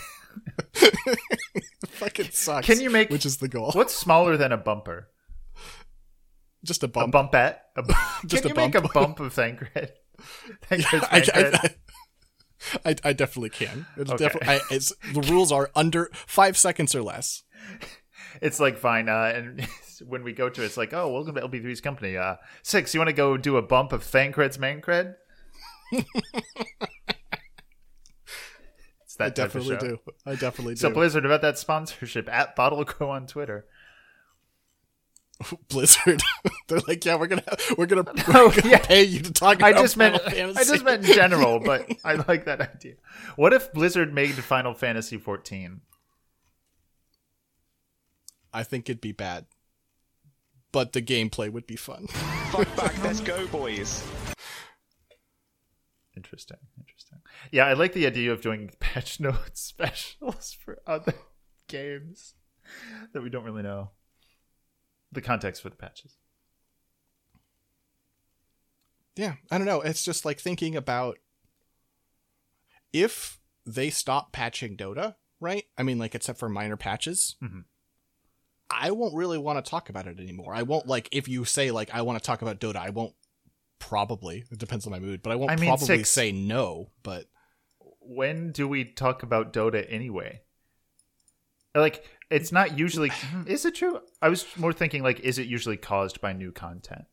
fucking 1.87 2.31
sucks. 2.31 2.67
Can 2.67 2.81
you 2.81 2.89
make 2.89 3.11
which 3.11 3.27
is 3.27 3.37
the 3.37 3.47
goal? 3.49 3.73
What's 3.73 3.95
smaller 3.95 4.39
than 4.39 4.53
a 4.53 4.57
bumper? 4.57 5.09
Just 6.65 6.83
a 6.83 6.89
bump. 6.89 7.09
A 7.09 7.11
bump. 7.13 7.33
bumpette? 7.33 7.65
A 7.77 7.83
bu- 7.83 7.93
Just 8.27 8.45
Can 8.45 8.53
a 8.53 8.55
you 8.55 8.69
make 8.69 8.75
a 8.75 8.81
bump. 8.81 8.95
bump 8.95 9.21
of 9.21 9.35
Thancred? 9.35 9.93
Thancred's 10.63 11.05
I, 11.11 11.21
Thancred? 11.21 11.77
I, 12.85 12.91
I, 12.91 12.97
I 13.05 13.13
definitely 13.13 13.51
can. 13.51 13.85
It's 13.99 14.11
Okay. 14.11 14.25
definitely 14.25 14.49
I, 14.71 14.79
the 15.13 15.29
rules 15.31 15.53
are 15.53 15.71
under 15.77 16.09
five 16.15 16.57
seconds 16.57 16.95
or 16.95 17.03
less. 17.03 17.43
It's 18.43 18.59
like 18.59 18.77
fine, 18.77 19.09
uh, 19.09 19.33
and 19.35 19.67
when 20.07 20.25
we 20.25 20.33
go 20.33 20.49
to 20.49 20.63
it, 20.63 20.67
it's 20.67 20.77
like, 20.77 20.93
oh, 20.93 21.09
welcome 21.13 21.37
to 21.37 21.41
LB3's 21.43 21.81
company. 21.81 22.17
Uh, 22.17 22.37
six, 22.65 22.93
you 22.93 22.99
want 22.99 23.09
to 23.09 23.15
go 23.15 23.37
do 23.37 23.57
a 23.57 23.63
bump 23.63 23.93
of 23.93 24.03
Thancred's 24.03 24.59
Mancred? 24.59 25.15
it's 25.93 26.05
that 29.19 29.27
I 29.27 29.31
definitely 29.31 29.77
do. 29.77 29.99
I 30.27 30.35
definitely 30.35 30.75
do. 30.75 30.81
So. 30.81 30.91
Blizzard 30.91 31.25
about 31.25 31.43
that 31.43 31.57
sponsorship 31.57 32.29
at 32.29 32.57
Bottle 32.57 32.85
Crow 32.85 33.11
on 33.11 33.29
Twitter. 33.29 33.67
Blizzard. 35.69 36.21
They're 36.69 36.81
like, 36.89 37.05
yeah, 37.05 37.15
we're 37.17 37.29
gonna 37.29 37.45
we're 37.79 37.87
gonna, 37.87 38.05
we're 38.05 38.37
Oh, 38.37 38.51
gonna 38.51 38.71
yeah. 38.71 38.79
pay 38.79 39.05
you 39.05 39.21
to 39.21 39.33
talk 39.33 39.63
I 39.63 39.71
about 39.71 39.83
just 39.83 39.97
meant 39.97 40.21
Final 40.21 40.59
I 40.59 40.65
just 40.65 40.85
meant 40.85 41.07
in 41.07 41.15
general, 41.15 41.61
but 41.61 41.89
I 42.05 42.15
like 42.15 42.47
that 42.47 42.61
idea. 42.61 42.95
What 43.37 43.53
if 43.53 43.73
Blizzard 43.73 44.13
made 44.13 44.35
Final 44.35 44.75
Fantasy 44.75 45.17
14? 45.17 45.81
I 48.53 48.63
think 48.63 48.89
it'd 48.89 49.01
be 49.01 49.13
bad, 49.13 49.47
but 50.73 50.93
the 50.93 51.03
gameplay 51.03 51.51
would 51.51 51.67
be 51.67 51.77
fun. 51.77 52.07
Fuck 52.53 52.77
back, 52.77 53.03
let's 53.03 53.21
go, 53.21 53.47
boys. 53.49 54.03
Interesting, 56.17 56.59
interesting. 56.79 57.21
Yeah, 57.51 57.65
I 57.67 57.73
like 57.73 57.95
the 57.95 58.07
idea 58.07 58.33
of 58.33 58.43
doing 58.43 58.71
patch 58.81 59.19
notes 59.21 59.61
specials 59.63 60.53
for 60.63 60.81
other 60.87 61.15
games 61.69 62.35
that 63.13 63.23
we 63.23 63.31
don't 63.31 63.45
really 63.45 63.63
know 63.63 63.91
the 65.11 65.23
context 65.23 65.63
for 65.63 65.71
the 65.71 65.77
patches. 65.77 66.17
Yeah, 69.17 69.35
I 69.51 69.59
don't 69.59 69.67
know. 69.67 69.81
It's 69.83 70.05
just 70.05 70.25
like 70.25 70.41
thinking 70.41 70.75
about 70.77 71.19
if 72.93 73.39
they 73.67 73.91
stop 73.91 74.33
patching 74.33 74.77
Dota, 74.77 75.17
right? 75.41 75.65
I 75.77 75.83
mean, 75.83 75.99
like, 75.99 76.15
except 76.15 76.39
for 76.39 76.49
minor 76.49 76.77
patches, 76.77 77.37
Mhm. 77.43 77.65
I 78.73 78.91
won't 78.91 79.15
really 79.15 79.39
want 79.39 79.65
to 79.65 79.71
talk 79.71 79.89
about 79.89 80.07
it 80.07 80.19
anymore. 80.19 80.55
I 80.55 80.63
won't, 80.63 80.87
like, 80.87 81.09
if 81.13 81.29
you 81.29 81.45
say, 81.45 81.71
like, 81.71 81.93
I 81.93 82.03
want 82.03 82.19
to 82.19 82.25
talk 82.25 82.43
about 82.43 82.61
Dota, 82.61 82.77
I 82.77 82.91
won't 82.91 83.15
probably, 83.79 84.45
it 84.51 84.59
depends 84.59 84.87
on 84.87 84.93
my 84.93 84.99
mood, 84.99 85.23
but 85.23 85.33
I 85.33 85.37
won't 85.37 85.51
I 85.51 85.57
mean, 85.57 85.69
probably 85.69 85.87
six- 85.87 86.11
say 86.11 86.33
no, 86.33 86.91
but 87.03 87.27
When 88.01 88.53
do 88.53 88.67
we 88.67 88.85
talk 88.85 89.23
about 89.23 89.53
Dota 89.53 89.85
anyway? 89.89 90.41
Like, 91.75 92.05
it's 92.31 92.53
not 92.53 92.79
usually. 92.79 93.11
is 93.47 93.65
it 93.65 93.75
true? 93.75 94.01
I 94.21 94.29
was 94.29 94.47
more 94.57 94.73
thinking, 94.73 95.03
like, 95.03 95.21
is 95.21 95.39
it 95.39 95.47
usually 95.47 95.77
caused 95.77 96.21
by 96.21 96.33
new 96.33 96.53
content 96.53 97.05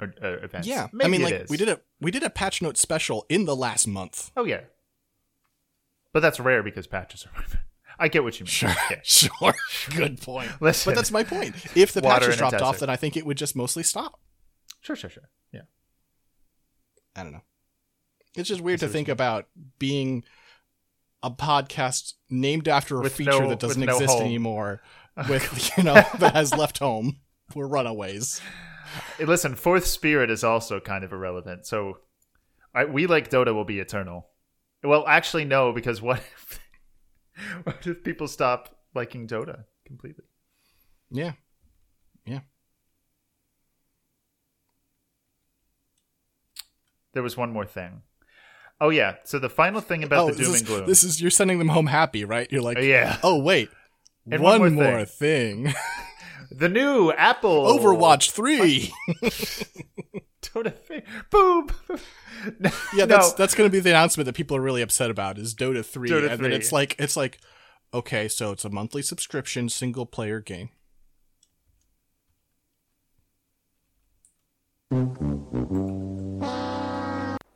or 0.00 0.14
uh, 0.22 0.44
events? 0.44 0.68
yeah. 0.68 0.88
Maybe 0.92 1.04
I 1.04 1.08
mean, 1.10 1.20
it 1.20 1.24
like, 1.24 1.34
is. 1.34 1.50
we 1.50 1.56
did 1.56 1.68
a, 1.68 1.80
we 2.00 2.10
did 2.10 2.22
a 2.22 2.30
patch 2.30 2.62
note 2.62 2.76
special 2.76 3.26
in 3.28 3.44
the 3.44 3.56
last 3.56 3.86
month. 3.88 4.30
Oh 4.36 4.44
yeah, 4.44 4.60
but 6.12 6.20
that's 6.20 6.38
rare 6.40 6.62
because 6.62 6.86
patches 6.86 7.26
are. 7.26 7.44
I 8.02 8.08
get 8.08 8.24
what 8.24 8.38
you 8.40 8.44
mean. 8.44 8.48
Sure, 8.50 8.74
Yeah. 8.90 8.98
sure. 9.04 9.54
Good 9.94 10.20
point. 10.20 10.50
Listen, 10.60 10.90
but 10.90 10.96
that's 10.96 11.10
my 11.12 11.22
point. 11.22 11.54
If 11.76 11.92
the 11.92 12.00
Dota 12.02 12.08
patches 12.08 12.36
dropped 12.36 12.56
off, 12.60 12.80
then 12.80 12.90
I 12.90 12.96
think 12.96 13.16
it 13.16 13.24
would 13.24 13.36
just 13.36 13.54
mostly 13.54 13.82
stop. 13.84 14.18
Sure, 14.80 14.96
sure, 14.96 15.08
sure. 15.10 15.28
Yeah. 15.52 15.60
I 17.14 17.22
don't 17.22 17.32
know. 17.32 17.42
It's 18.36 18.48
just 18.48 18.60
weird 18.60 18.80
to 18.80 18.88
think 18.88 19.08
about 19.08 19.46
being 19.78 20.24
a 21.22 21.30
podcast 21.30 22.14
named 22.28 22.66
after 22.66 22.96
a 22.98 23.02
With 23.02 23.14
feature 23.14 23.30
no- 23.42 23.48
that 23.50 23.60
doesn't 23.60 23.84
no 23.84 23.92
exist 23.94 24.14
home. 24.14 24.22
anymore. 24.24 24.82
With 25.28 25.70
you 25.76 25.84
know 25.84 25.94
that 26.18 26.32
has 26.34 26.54
left 26.54 26.78
home. 26.78 27.18
We're 27.54 27.68
runaways. 27.68 28.40
Listen, 29.20 29.54
Fourth 29.54 29.86
Spirit 29.86 30.30
is 30.30 30.42
also 30.42 30.80
kind 30.80 31.04
of 31.04 31.12
irrelevant. 31.12 31.66
So, 31.66 31.98
I, 32.74 32.86
we 32.86 33.06
like 33.06 33.30
Dota 33.30 33.54
will 33.54 33.64
be 33.66 33.78
eternal. 33.78 34.28
Well, 34.82 35.06
actually, 35.06 35.44
no, 35.44 35.72
because 35.72 36.00
what 36.02 36.18
if 36.18 36.58
what 37.64 37.86
if 37.86 38.02
people 38.02 38.28
stop 38.28 38.76
liking 38.94 39.26
Dota 39.26 39.64
completely? 39.86 40.24
Yeah. 41.10 41.32
Yeah. 42.26 42.40
There 47.14 47.22
was 47.22 47.36
one 47.36 47.52
more 47.52 47.66
thing. 47.66 48.02
Oh 48.80 48.88
yeah, 48.88 49.16
so 49.24 49.38
the 49.38 49.50
final 49.50 49.80
thing 49.80 50.02
about 50.02 50.24
oh, 50.24 50.30
the 50.30 50.42
doom 50.42 50.52
this, 50.52 50.60
and 50.60 50.66
gloom. 50.66 50.86
this 50.86 51.04
is 51.04 51.20
you're 51.20 51.30
sending 51.30 51.58
them 51.58 51.68
home 51.68 51.86
happy, 51.86 52.24
right? 52.24 52.50
You're 52.50 52.62
like, 52.62 52.78
Uh, 52.78 52.80
yeah. 52.80 53.18
Oh 53.22 53.38
wait, 53.38 53.68
And 54.28 54.42
one, 54.42 54.60
one 54.60 54.74
more 54.74 54.84
more 54.84 55.04
thing. 55.04 55.72
the 56.50 56.68
new 56.68 57.12
Apple 57.12 57.66
Overwatch 57.66 58.32
three. 58.32 58.92
Dota 60.42 60.76
three. 60.76 61.02
Boom. 61.30 61.68
yeah, 62.94 63.04
No. 63.04 63.06
that's 63.06 63.32
that's 63.34 63.54
going 63.54 63.68
to 63.68 63.72
be 63.72 63.80
the 63.80 63.90
announcement 63.90 64.26
that 64.26 64.34
people 64.34 64.56
are 64.56 64.60
really 64.60 64.82
upset 64.82 65.10
about 65.10 65.38
is 65.38 65.54
Dota 65.54 65.84
three, 65.84 66.10
Dota 66.10 66.30
and 66.30 66.44
then 66.44 66.52
it's 66.52 66.72
like 66.72 66.96
it's 66.98 67.16
like, 67.16 67.38
okay, 67.94 68.28
so 68.28 68.52
it's 68.52 68.64
a 68.64 68.70
monthly 68.70 69.02
subscription 69.02 69.68
single 69.68 70.06
player 70.06 70.40
game. 70.40 70.70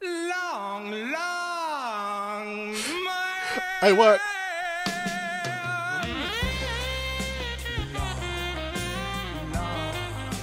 Long, 0.03 0.91
long. 1.13 2.77
I 3.83 3.93
what? 3.93 4.21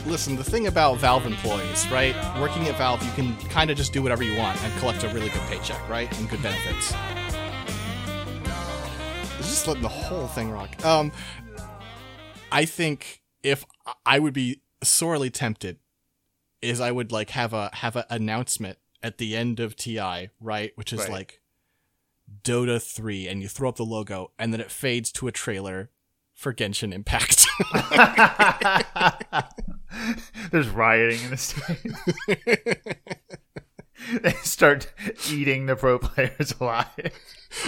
Listen, 0.06 0.36
the 0.36 0.44
thing 0.44 0.68
about 0.68 1.00
Valve 1.00 1.26
employees, 1.26 1.88
right? 1.90 2.14
Working 2.40 2.68
at 2.68 2.78
Valve, 2.78 3.02
you 3.04 3.12
can 3.12 3.36
kind 3.50 3.72
of 3.72 3.78
just 3.78 3.94
do 3.94 4.04
whatever 4.04 4.22
you 4.22 4.38
want 4.38 4.62
and 4.64 4.80
collect 4.80 5.04
a 5.04 5.08
really 5.10 5.30
good 5.30 5.42
paycheck, 5.44 5.88
right? 5.88 6.12
And 6.20 6.30
good 6.30 6.42
benefits. 6.44 6.94
It's 9.40 9.50
just 9.50 9.68
letting 9.68 9.82
the 9.82 9.88
whole 9.90 10.28
thing 10.28 10.52
rock. 10.52 10.84
Um, 10.86 11.12
I 12.52 12.66
think 12.66 13.22
if 13.44 13.66
I 14.06 14.20
would 14.20 14.34
be 14.34 14.62
sorely 14.84 15.30
tempted, 15.30 15.78
is 16.62 16.80
I 16.82 16.92
would 16.92 17.12
like 17.12 17.32
have 17.32 17.54
a 17.54 17.70
have 17.74 17.96
an 17.96 18.04
announcement 18.10 18.78
at 19.02 19.18
the 19.18 19.36
end 19.36 19.60
of 19.60 19.76
TI, 19.76 20.30
right? 20.40 20.72
Which 20.76 20.94
is 20.94 21.00
Right. 21.00 21.10
like 21.12 21.42
Dota 22.44 22.82
3 22.82 23.28
and 23.28 23.42
you 23.42 23.48
throw 23.50 23.70
up 23.70 23.76
the 23.78 23.84
logo 23.86 24.32
and 24.40 24.54
then 24.54 24.62
it 24.62 24.72
fades 24.72 25.12
to 25.14 25.28
a 25.28 25.32
trailer 25.32 25.90
for 26.34 26.54
Genshin 26.54 26.94
Impact. 26.94 27.48
There's 30.52 30.70
rioting 30.70 31.22
in 31.24 31.30
the 31.32 31.38
state. 31.38 31.78
they 34.22 34.32
start 34.44 34.92
eating 35.30 35.66
the 35.66 35.76
pro 35.76 36.00
players 36.00 36.54
alive. 36.60 37.20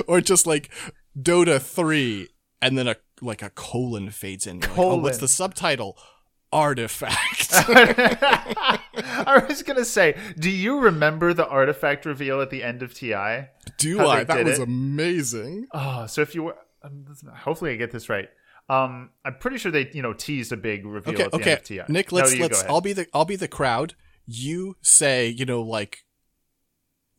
or 0.08 0.22
just 0.22 0.48
like 0.48 0.70
Dota 1.18 1.62
3 1.62 2.28
and 2.62 2.78
then 2.78 2.88
a 2.88 2.96
like 3.22 3.42
a 3.42 3.50
colon 3.50 4.10
fades 4.10 4.46
in. 4.46 4.60
You're 4.60 4.70
like, 4.70 4.78
oh, 4.80 4.96
what's 4.98 5.20
the 5.20 5.28
subtitle? 5.28 5.98
Artifact. 6.52 7.50
I 7.54 9.46
was 9.48 9.64
gonna 9.64 9.86
say, 9.86 10.16
do 10.38 10.50
you 10.50 10.80
remember 10.80 11.34
the 11.34 11.48
artifact 11.48 12.06
reveal 12.06 12.42
at 12.42 12.50
the 12.50 12.64
end 12.64 12.82
of 12.84 12.94
TI? 12.94 13.48
Do 13.78 13.98
How 13.98 14.08
I? 14.10 14.24
That 14.24 14.46
was 14.46 14.60
it? 14.60 14.64
amazing. 14.64 15.68
Oh, 15.74 16.06
so 16.08 16.22
if 16.22 16.34
you 16.36 16.44
were, 16.44 16.56
um, 16.84 17.06
hopefully 17.36 17.72
I 17.72 17.76
get 17.76 17.92
this 17.92 18.10
right. 18.10 18.30
Um, 18.68 19.12
I'm 19.24 19.36
pretty 19.36 19.58
sure 19.58 19.72
they, 19.72 19.90
you 19.94 20.02
know, 20.02 20.14
teased 20.14 20.52
a 20.52 20.58
big 20.58 20.86
reveal 20.86 21.14
Okay, 21.14 21.24
at 21.24 21.32
the 21.32 21.38
okay. 21.38 21.60
TI. 21.64 21.82
Nick, 21.88 22.12
No, 22.12 22.18
let's 22.18 22.34
go 22.34 22.42
let's. 22.42 22.64
I'll 22.64 22.82
be 22.82 22.94
the 22.94 23.08
I'll 23.14 23.26
be 23.26 23.36
the 23.36 23.48
crowd. 23.48 23.94
You 24.26 24.76
say, 24.82 25.28
you 25.28 25.46
know, 25.46 25.62
like 25.62 26.04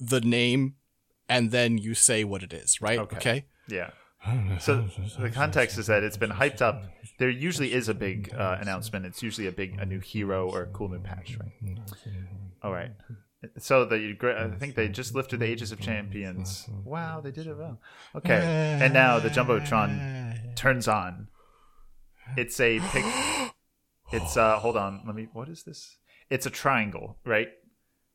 the 0.01 0.21
name 0.21 0.75
and 1.29 1.51
then 1.51 1.79
you 1.79 1.95
say 1.95 2.25
what 2.25 2.43
it 2.43 2.53
is, 2.53 2.81
right? 2.81 2.99
Okay. 2.99 3.47
Yeah. 3.69 3.91
So 4.59 4.89
the 5.21 5.31
context 5.31 5.79
is 5.79 5.87
that 5.87 6.03
it's 6.03 6.17
been 6.17 6.31
hyped 6.31 6.61
up. 6.61 6.83
There 7.19 7.31
usually 7.31 7.73
is 7.73 7.89
a 7.89 7.95
big 7.95 8.35
uh, 8.35 8.59
announcement. 8.61 9.07
It's 9.07 9.23
usually 9.23 9.47
a 9.47 9.53
big 9.53 9.79
a 9.79 9.87
new 9.87 10.01
hero 10.01 10.51
or 10.51 10.63
a 10.63 10.67
cool 10.67 10.89
new 10.89 10.99
patch, 10.99 11.39
right? 11.39 11.79
All 12.63 12.73
right. 12.73 12.91
So 13.59 13.85
the 13.85 14.17
I 14.37 14.59
think 14.59 14.75
they 14.75 14.89
just 14.89 15.15
lifted 15.15 15.39
the 15.41 15.47
Aegis 15.47 15.71
of 15.71 15.79
Champions. 15.79 16.69
Wow, 16.85 17.21
they 17.21 17.31
did 17.31 17.47
it 17.47 17.57
well. 17.57 17.79
Okay, 18.17 18.41
and 18.81 18.93
now 18.93 19.21
the 19.21 19.29
jumbotron 19.29 20.57
turns 20.57 20.89
on. 20.89 21.29
It's 22.37 22.61
a 22.61 22.81
pic. 22.81 23.05
It's 24.13 24.37
uh. 24.37 24.59
Hold 24.59 24.77
on. 24.77 25.03
Let 25.07 25.15
me. 25.15 25.29
What 25.33 25.49
is 25.49 25.63
this? 25.65 25.97
It's 26.31 26.47
a 26.47 26.51
triangle, 26.51 27.19
right? 27.25 27.49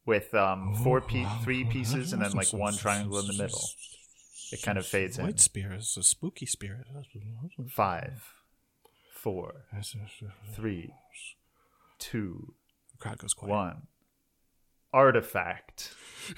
With 0.06 0.34
um 0.34 0.76
four 0.84 1.02
pe- 1.02 1.28
three 1.44 1.64
pieces 1.64 2.14
and 2.14 2.22
then 2.22 2.32
like 2.32 2.52
one 2.54 2.76
triangle 2.76 3.20
in 3.20 3.28
the 3.28 3.34
middle. 3.34 3.62
It 4.52 4.62
kind 4.62 4.78
of 4.78 4.86
fades 4.86 5.18
in. 5.18 5.26
White 5.26 5.40
spear 5.40 5.74
is 5.74 5.96
a 5.98 6.04
spooky 6.04 6.46
spirit. 6.46 6.86
Five, 7.70 8.24
four, 9.14 9.66
three, 10.54 10.94
two, 12.00 12.54
crowd 13.00 13.20
goes 13.20 13.34
quiet. 13.34 13.50
one. 13.50 13.88
Artifact. 14.94 15.94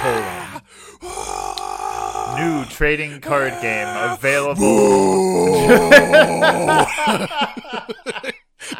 Colon. 0.00 0.62
New 2.38 2.64
trading 2.66 3.20
card 3.20 3.52
game 3.62 3.86
available. 3.88 5.66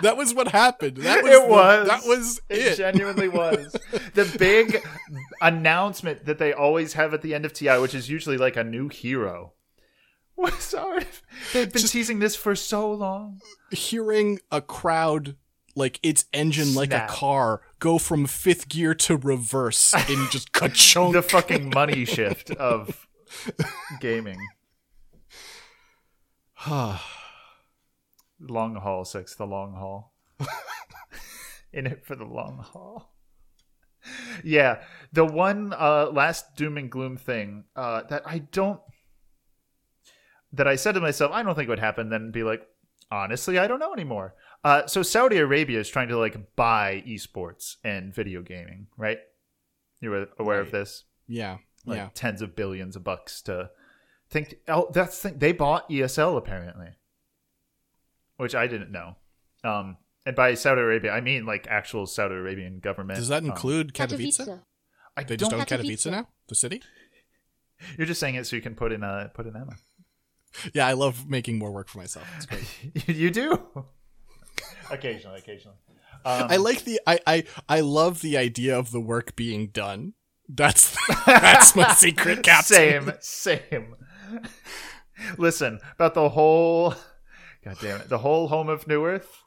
that 0.02 0.16
was 0.16 0.34
what 0.34 0.48
happened. 0.48 0.96
That 0.98 1.22
was 1.22 1.32
it 1.32 1.42
the- 1.42 1.48
was. 1.48 1.88
that 1.88 2.02
was 2.04 2.40
it. 2.48 2.58
it. 2.58 2.76
genuinely 2.76 3.28
was. 3.28 3.76
The 4.14 4.34
big 4.38 4.82
announcement 5.40 6.24
that 6.26 6.38
they 6.38 6.52
always 6.52 6.94
have 6.94 7.14
at 7.14 7.22
the 7.22 7.34
end 7.34 7.44
of 7.44 7.52
TI, 7.52 7.78
which 7.78 7.94
is 7.94 8.08
usually 8.08 8.36
like 8.38 8.56
a 8.56 8.64
new 8.64 8.88
hero. 8.88 9.52
Was 10.36 10.74
art. 10.74 11.22
They've 11.52 11.72
been 11.72 11.82
teasing 11.82 12.18
this 12.18 12.34
for 12.34 12.56
so 12.56 12.90
long. 12.90 13.40
Hearing 13.70 14.40
a 14.50 14.60
crowd 14.60 15.36
like 15.76 16.00
its 16.02 16.24
engine 16.32 16.74
like 16.74 16.92
a 16.92 17.06
car 17.08 17.60
go 17.78 17.98
from 17.98 18.26
fifth 18.26 18.68
gear 18.68 18.94
to 18.96 19.16
reverse 19.16 19.94
in 20.08 20.26
just 20.32 20.50
ka-chunk. 20.52 21.12
The 21.14 21.22
fucking 21.22 21.70
money 21.72 22.04
shift 22.04 22.50
of 22.50 23.06
gaming. 24.00 24.38
long 28.40 28.76
haul, 28.76 29.04
six. 29.04 29.34
The 29.34 29.46
long 29.46 29.74
haul. 29.74 30.12
In 31.72 31.86
it 31.86 32.04
for 32.04 32.14
the 32.14 32.24
long 32.24 32.58
haul. 32.58 33.12
Yeah, 34.42 34.82
the 35.12 35.24
one 35.24 35.72
uh, 35.72 36.10
last 36.12 36.56
doom 36.56 36.76
and 36.76 36.90
gloom 36.90 37.16
thing 37.16 37.64
uh, 37.74 38.02
that 38.10 38.22
I 38.26 38.38
don't 38.38 38.80
that 40.52 40.68
I 40.68 40.76
said 40.76 40.92
to 40.92 41.00
myself, 41.00 41.32
I 41.32 41.42
don't 41.42 41.54
think 41.54 41.68
would 41.68 41.78
happen. 41.78 42.10
Then 42.10 42.30
be 42.30 42.42
like, 42.42 42.62
honestly, 43.10 43.58
I 43.58 43.66
don't 43.66 43.80
know 43.80 43.92
anymore. 43.92 44.34
Uh, 44.62 44.86
so 44.86 45.02
Saudi 45.02 45.38
Arabia 45.38 45.80
is 45.80 45.88
trying 45.88 46.08
to 46.08 46.18
like 46.18 46.56
buy 46.56 47.02
esports 47.06 47.76
and 47.84 48.14
video 48.14 48.42
gaming, 48.42 48.86
right? 48.96 49.18
You're 50.00 50.26
aware 50.38 50.60
of 50.60 50.70
this? 50.70 51.04
Yeah, 51.26 51.58
like 51.86 51.96
yeah. 51.98 52.08
tens 52.14 52.42
of 52.42 52.54
billions 52.56 52.96
of 52.96 53.04
bucks 53.04 53.42
to 53.42 53.70
think. 54.30 54.56
Oh, 54.68 54.90
that's 54.92 55.20
the 55.22 55.30
thing. 55.30 55.38
They 55.38 55.52
bought 55.52 55.88
ESL 55.90 56.36
apparently, 56.38 56.88
which 58.36 58.54
I 58.54 58.66
didn't 58.66 58.90
know. 58.92 59.16
Um, 59.62 59.96
and 60.26 60.34
by 60.36 60.54
Saudi 60.54 60.80
Arabia, 60.80 61.12
I 61.12 61.20
mean 61.20 61.46
like 61.46 61.66
actual 61.68 62.06
Saudi 62.06 62.34
Arabian 62.34 62.78
government. 62.80 63.18
Does 63.18 63.28
that 63.28 63.42
Um, 63.42 63.50
include 63.50 63.94
Katowice? 63.94 64.60
I 65.16 65.22
They 65.24 65.36
just 65.36 65.50
don't- 65.50 65.60
own 65.60 65.66
Katowice 65.66 66.10
now, 66.10 66.28
the 66.48 66.54
city. 66.54 66.82
You're 67.98 68.06
just 68.06 68.20
saying 68.20 68.36
it 68.36 68.46
so 68.46 68.56
you 68.56 68.62
can 68.62 68.74
put 68.74 68.92
in 68.92 69.02
a 69.02 69.30
put 69.34 69.46
in 69.46 69.56
Emma. 69.56 69.76
Yeah, 70.72 70.86
I 70.86 70.92
love 70.92 71.28
making 71.28 71.58
more 71.58 71.72
work 71.72 71.88
for 71.88 71.98
myself. 71.98 72.28
It's 72.36 72.46
great. 72.46 73.08
you 73.16 73.28
do. 73.32 73.58
occasionally, 74.88 75.40
occasionally. 75.40 75.76
Um, 76.24 76.46
I 76.48 76.56
like 76.56 76.84
the 76.84 77.00
I, 77.06 77.18
I 77.26 77.44
I 77.68 77.80
love 77.80 78.20
the 78.22 78.36
idea 78.38 78.78
of 78.78 78.92
the 78.92 79.00
work 79.00 79.34
being 79.36 79.66
done. 79.68 80.14
That's 80.48 80.96
that's 81.26 81.74
my 81.74 81.92
secret 81.94 82.42
captain. 82.42 83.12
Same, 83.20 83.60
same. 83.70 83.94
Listen 85.38 85.80
about 85.94 86.14
the 86.14 86.28
whole. 86.30 86.94
God 87.64 87.76
damn 87.80 88.00
it! 88.00 88.08
The 88.08 88.18
whole 88.18 88.48
home 88.48 88.68
of 88.68 88.86
New 88.86 89.04
Earth. 89.06 89.42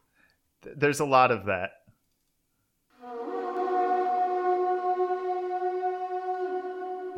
th- 0.64 0.76
There's 0.78 0.99
a 0.99 1.06
lot 1.06 1.30
of 1.32 1.45
that. 1.45 1.72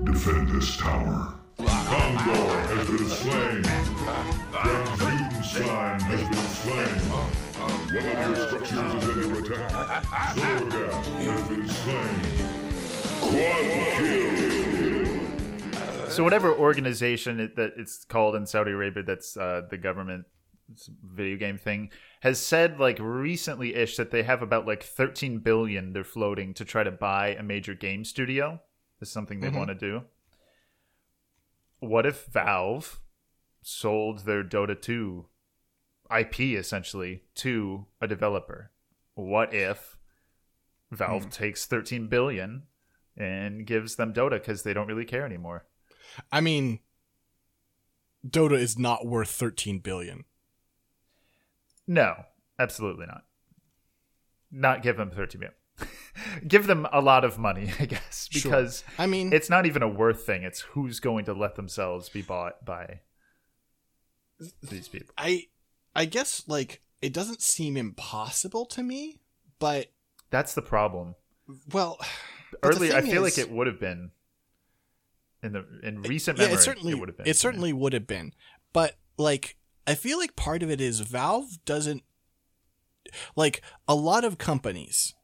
Defend 0.04 0.50
this 0.50 0.78
tower. 0.78 1.36
Gondor 1.58 2.68
has 2.68 2.88
been 2.88 3.10
slain. 3.10 3.62
Grand 4.52 4.90
Mutenstein 5.00 6.02
has 6.02 6.22
been 6.30 6.48
slain. 6.64 7.00
One 7.60 8.18
of 8.18 8.38
your 8.38 8.48
structures 8.48 9.04
is 9.04 9.26
under 9.26 9.54
attack. 9.54 10.04
Zorga 10.36 10.86
has 11.04 11.48
been 11.50 11.68
slain. 11.68 12.59
So 16.10 16.24
whatever 16.24 16.52
organization 16.54 17.40
it, 17.40 17.56
that 17.56 17.74
it's 17.78 18.04
called 18.04 18.36
in 18.36 18.46
Saudi 18.46 18.72
Arabia, 18.72 19.04
that's 19.04 19.38
uh, 19.38 19.62
the 19.70 19.78
government 19.78 20.26
video 21.04 21.38
game 21.38 21.58
thing, 21.58 21.92
has 22.22 22.40
said 22.40 22.80
like 22.80 22.98
recently 23.00 23.74
ish 23.76 23.96
that 23.98 24.12
they 24.12 24.24
have 24.24 24.42
about 24.42 24.68
like 24.68 24.84
13 24.84 25.40
billion 25.40 25.94
they're 25.94 26.04
floating 26.04 26.54
to 26.56 26.66
try 26.66 26.84
to 26.84 26.92
buy 26.92 27.30
a 27.36 27.44
major 27.44 27.74
game 27.74 28.04
studio. 28.04 28.60
This 29.00 29.10
is 29.10 29.14
something 29.14 29.40
they 29.40 29.50
Mhm. 29.50 29.56
want 29.56 29.70
to 29.70 29.76
do. 29.76 30.04
what 31.82 32.06
if 32.06 32.26
Valve 32.26 33.00
sold 33.62 34.26
their 34.26 34.44
Dota 34.44 34.80
2 34.80 35.28
IP 36.12 36.58
essentially 36.58 37.24
to 37.36 37.86
a 38.02 38.08
developer? 38.08 38.72
What 39.14 39.54
if 39.54 39.98
Valve 40.92 41.24
Hmm. 41.26 41.30
takes 41.30 41.66
13 41.66 42.08
billion 42.08 42.64
and 43.20 43.66
gives 43.68 43.96
them 43.96 44.14
Dota 44.14 44.32
because 44.32 44.64
they 44.64 44.74
don't 44.74 44.88
really 44.88 45.06
care 45.06 45.26
anymore? 45.26 45.66
I 46.32 46.42
mean, 46.42 46.80
Dota 48.28 48.58
is 48.58 48.78
not 48.80 49.06
worth 49.06 49.30
13 49.30 49.80
billion. 49.80 50.24
No, 51.88 52.24
absolutely 52.58 53.06
not. 53.06 53.24
Not 54.52 54.82
give 54.82 54.98
them 54.98 55.12
13 55.12 55.40
million. 55.40 55.56
give 56.48 56.68
them 56.68 56.88
a 56.92 57.02
lot 57.02 57.24
of 57.24 57.38
money, 57.38 57.72
I 57.80 57.86
guess, 57.86 58.28
Sure. 58.32 58.52
because 58.52 58.84
I 58.98 59.06
mean, 59.08 59.32
it's 59.34 59.50
not 59.50 59.66
even 59.66 59.84
a 59.84 59.88
worth 59.88 60.26
thing. 60.26 60.44
It's 60.44 60.62
who's 60.62 61.00
going 61.00 61.26
to 61.26 61.34
let 61.34 61.56
themselves 61.56 62.10
be 62.10 62.22
bought 62.22 62.66
by 62.66 63.02
these 64.70 64.88
people. 64.88 65.14
I 65.18 65.48
I 65.96 66.06
guess 66.06 66.44
like 66.48 66.82
it 67.02 67.14
doesn't 67.14 67.42
seem 67.42 67.78
impossible 67.78 68.66
to 68.68 68.84
me, 68.84 69.20
but 69.60 69.88
That's 70.30 70.54
the 70.54 70.62
problem. 70.62 71.16
well, 71.72 71.98
but 72.52 72.76
Early, 72.76 72.94
I 72.94 73.02
feel 73.02 73.24
is- 73.26 73.38
like 73.38 73.48
it 73.48 73.52
would 73.52 73.68
have 73.68 73.80
been 73.80 74.12
in 75.42 75.54
the 75.54 75.66
in 75.84 76.02
recent 76.02 76.38
yeah, 76.38 76.46
memory. 76.46 76.60
it 76.60 76.64
certainly 76.64 76.94
would 76.94 77.10
have 77.10 77.18
been. 77.18 77.28
It 77.28 77.38
certainly 77.38 77.74
would 77.74 77.94
have 77.94 78.08
been, 78.08 78.34
but 78.74 78.96
like 79.18 79.56
I 79.88 79.96
feel 79.96 80.18
like 80.18 80.36
part 80.36 80.64
of 80.64 80.70
it 80.70 80.82
is 80.82 81.00
Valve 81.00 81.64
doesn't 81.66 82.04
like 83.36 83.62
a 83.88 83.96
lot 83.96 84.24
of 84.24 84.38
companies 84.38 85.16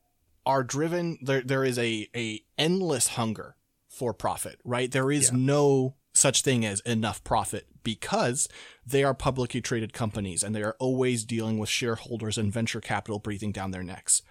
are 0.46 0.64
driven. 0.64 1.18
There 1.22 1.42
there 1.42 1.64
is 1.64 1.78
a 1.78 2.10
a 2.16 2.42
endless 2.58 3.10
hunger 3.10 3.56
for 3.90 4.14
profit, 4.14 4.60
right? 4.64 4.92
There 4.92 5.12
is 5.12 5.32
no 5.32 5.96
such 6.14 6.42
thing 6.42 6.66
as 6.66 6.80
enough 6.82 7.24
profit 7.24 7.68
because 7.84 8.48
they 8.86 9.04
are 9.04 9.14
publicly 9.14 9.62
traded 9.62 9.94
companies 9.94 10.44
and 10.44 10.56
they 10.56 10.64
are 10.64 10.76
always 10.80 11.26
dealing 11.26 11.58
with 11.60 11.70
shareholders 11.70 12.38
and 12.38 12.52
venture 12.54 12.82
capital 12.82 13.20
breathing 13.20 13.52
down 13.52 13.72
their 13.72 13.84
necks. 13.84 14.22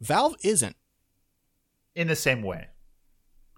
Valve 0.00 0.34
isn't. 0.42 0.76
In 2.00 2.08
the 2.08 2.16
same 2.16 2.42
way. 2.42 2.68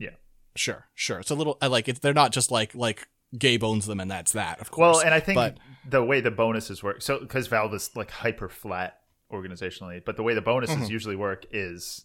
Yeah. 0.00 0.16
Sure, 0.56 0.88
sure. 0.94 1.20
It's 1.20 1.30
a 1.30 1.34
little 1.34 1.56
I 1.62 1.68
like 1.68 1.88
it. 1.88 2.00
They're 2.02 2.12
not 2.12 2.32
just 2.32 2.50
like 2.50 2.74
like 2.74 3.08
Gabe 3.38 3.64
owns 3.64 3.86
them 3.86 4.00
and 4.00 4.10
that's 4.10 4.32
that. 4.32 4.60
Of 4.60 4.70
course. 4.70 4.96
Well, 4.96 5.00
and 5.04 5.14
I 5.14 5.20
think 5.20 5.36
but 5.36 5.58
the 5.88 6.02
way 6.04 6.20
the 6.20 6.30
bonuses 6.30 6.82
work, 6.82 7.00
so 7.02 7.18
because 7.20 7.46
Valve 7.46 7.72
is 7.74 7.90
like 7.96 8.10
hyper 8.10 8.48
flat 8.48 8.98
organizationally, 9.32 10.04
but 10.04 10.16
the 10.16 10.22
way 10.22 10.34
the 10.34 10.42
bonuses 10.42 10.76
Mhm. 10.76 10.90
usually 10.90 11.16
work 11.16 11.46
is, 11.50 12.04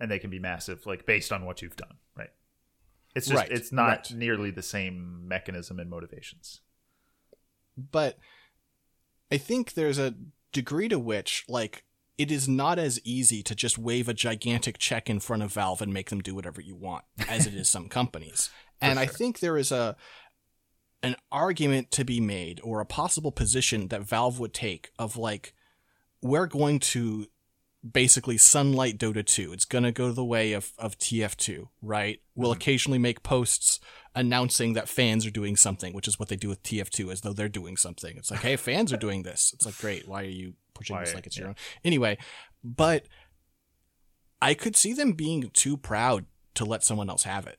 and 0.00 0.10
they 0.10 0.18
can 0.18 0.30
be 0.30 0.38
massive, 0.38 0.86
like 0.86 1.04
based 1.04 1.30
on 1.32 1.44
what 1.44 1.60
you've 1.62 1.76
done, 1.76 1.96
right? 2.16 2.30
It's 3.14 3.26
just 3.26 3.36
Right, 3.36 3.50
it's 3.50 3.72
not 3.72 3.88
right. 3.88 4.10
nearly 4.12 4.50
the 4.50 4.62
same 4.62 5.26
mechanism 5.28 5.78
and 5.80 5.90
motivations. 5.90 6.60
but 7.76 8.18
I 9.30 9.36
think 9.38 9.74
there's 9.74 9.98
a 9.98 10.14
degree 10.52 10.88
to 10.88 10.98
which 10.98 11.44
like 11.48 11.84
it 12.18 12.30
is 12.30 12.48
not 12.48 12.78
as 12.78 13.00
easy 13.04 13.42
to 13.42 13.54
just 13.54 13.78
wave 13.78 14.08
a 14.08 14.14
gigantic 14.14 14.78
check 14.78 15.10
in 15.10 15.20
front 15.20 15.42
of 15.42 15.52
Valve 15.52 15.82
and 15.82 15.92
make 15.92 16.10
them 16.10 16.20
do 16.20 16.34
whatever 16.34 16.60
you 16.60 16.74
want 16.74 17.04
as 17.28 17.46
it 17.46 17.54
is 17.54 17.68
some 17.68 17.88
companies. 17.88 18.50
and 18.80 18.98
I 18.98 19.06
think 19.06 19.40
there 19.40 19.58
is 19.58 19.70
a 19.70 19.96
an 21.02 21.16
argument 21.30 21.90
to 21.92 22.04
be 22.04 22.20
made 22.20 22.60
or 22.64 22.80
a 22.80 22.86
possible 22.86 23.30
position 23.30 23.88
that 23.88 24.02
Valve 24.02 24.40
would 24.40 24.54
take 24.54 24.90
of 24.98 25.16
like 25.16 25.52
we're 26.22 26.46
going 26.46 26.80
to 26.80 27.26
basically 27.92 28.38
sunlight 28.38 28.98
Dota 28.98 29.24
2. 29.24 29.52
It's 29.52 29.64
going 29.64 29.84
to 29.84 29.92
go 29.92 30.10
the 30.10 30.24
way 30.24 30.52
of, 30.52 30.72
of 30.78 30.98
TF2, 30.98 31.68
right? 31.82 32.20
We'll 32.34 32.50
mm-hmm. 32.50 32.56
occasionally 32.56 32.98
make 32.98 33.22
posts 33.22 33.78
announcing 34.14 34.72
that 34.72 34.88
fans 34.88 35.26
are 35.26 35.30
doing 35.30 35.56
something, 35.56 35.92
which 35.92 36.08
is 36.08 36.18
what 36.18 36.28
they 36.28 36.36
do 36.36 36.48
with 36.48 36.62
TF2 36.62 37.12
as 37.12 37.20
though 37.20 37.32
they're 37.32 37.48
doing 37.48 37.76
something. 37.76 38.16
It's 38.16 38.30
like, 38.30 38.40
hey, 38.40 38.56
fans 38.56 38.92
are 38.92 38.96
doing 38.96 39.22
this. 39.22 39.52
It's 39.54 39.66
like, 39.66 39.76
great. 39.76 40.08
Why 40.08 40.22
are 40.22 40.24
you 40.24 40.54
pushing 40.76 40.98
this 40.98 41.14
like 41.14 41.26
it's 41.26 41.38
your 41.38 41.48
own? 41.48 41.56
Anyway, 41.84 42.18
but 42.62 43.06
I 44.40 44.54
could 44.54 44.76
see 44.76 44.92
them 44.92 45.12
being 45.12 45.50
too 45.52 45.76
proud 45.76 46.26
to 46.54 46.64
let 46.64 46.84
someone 46.84 47.08
else 47.08 47.24
have 47.24 47.46
it. 47.46 47.58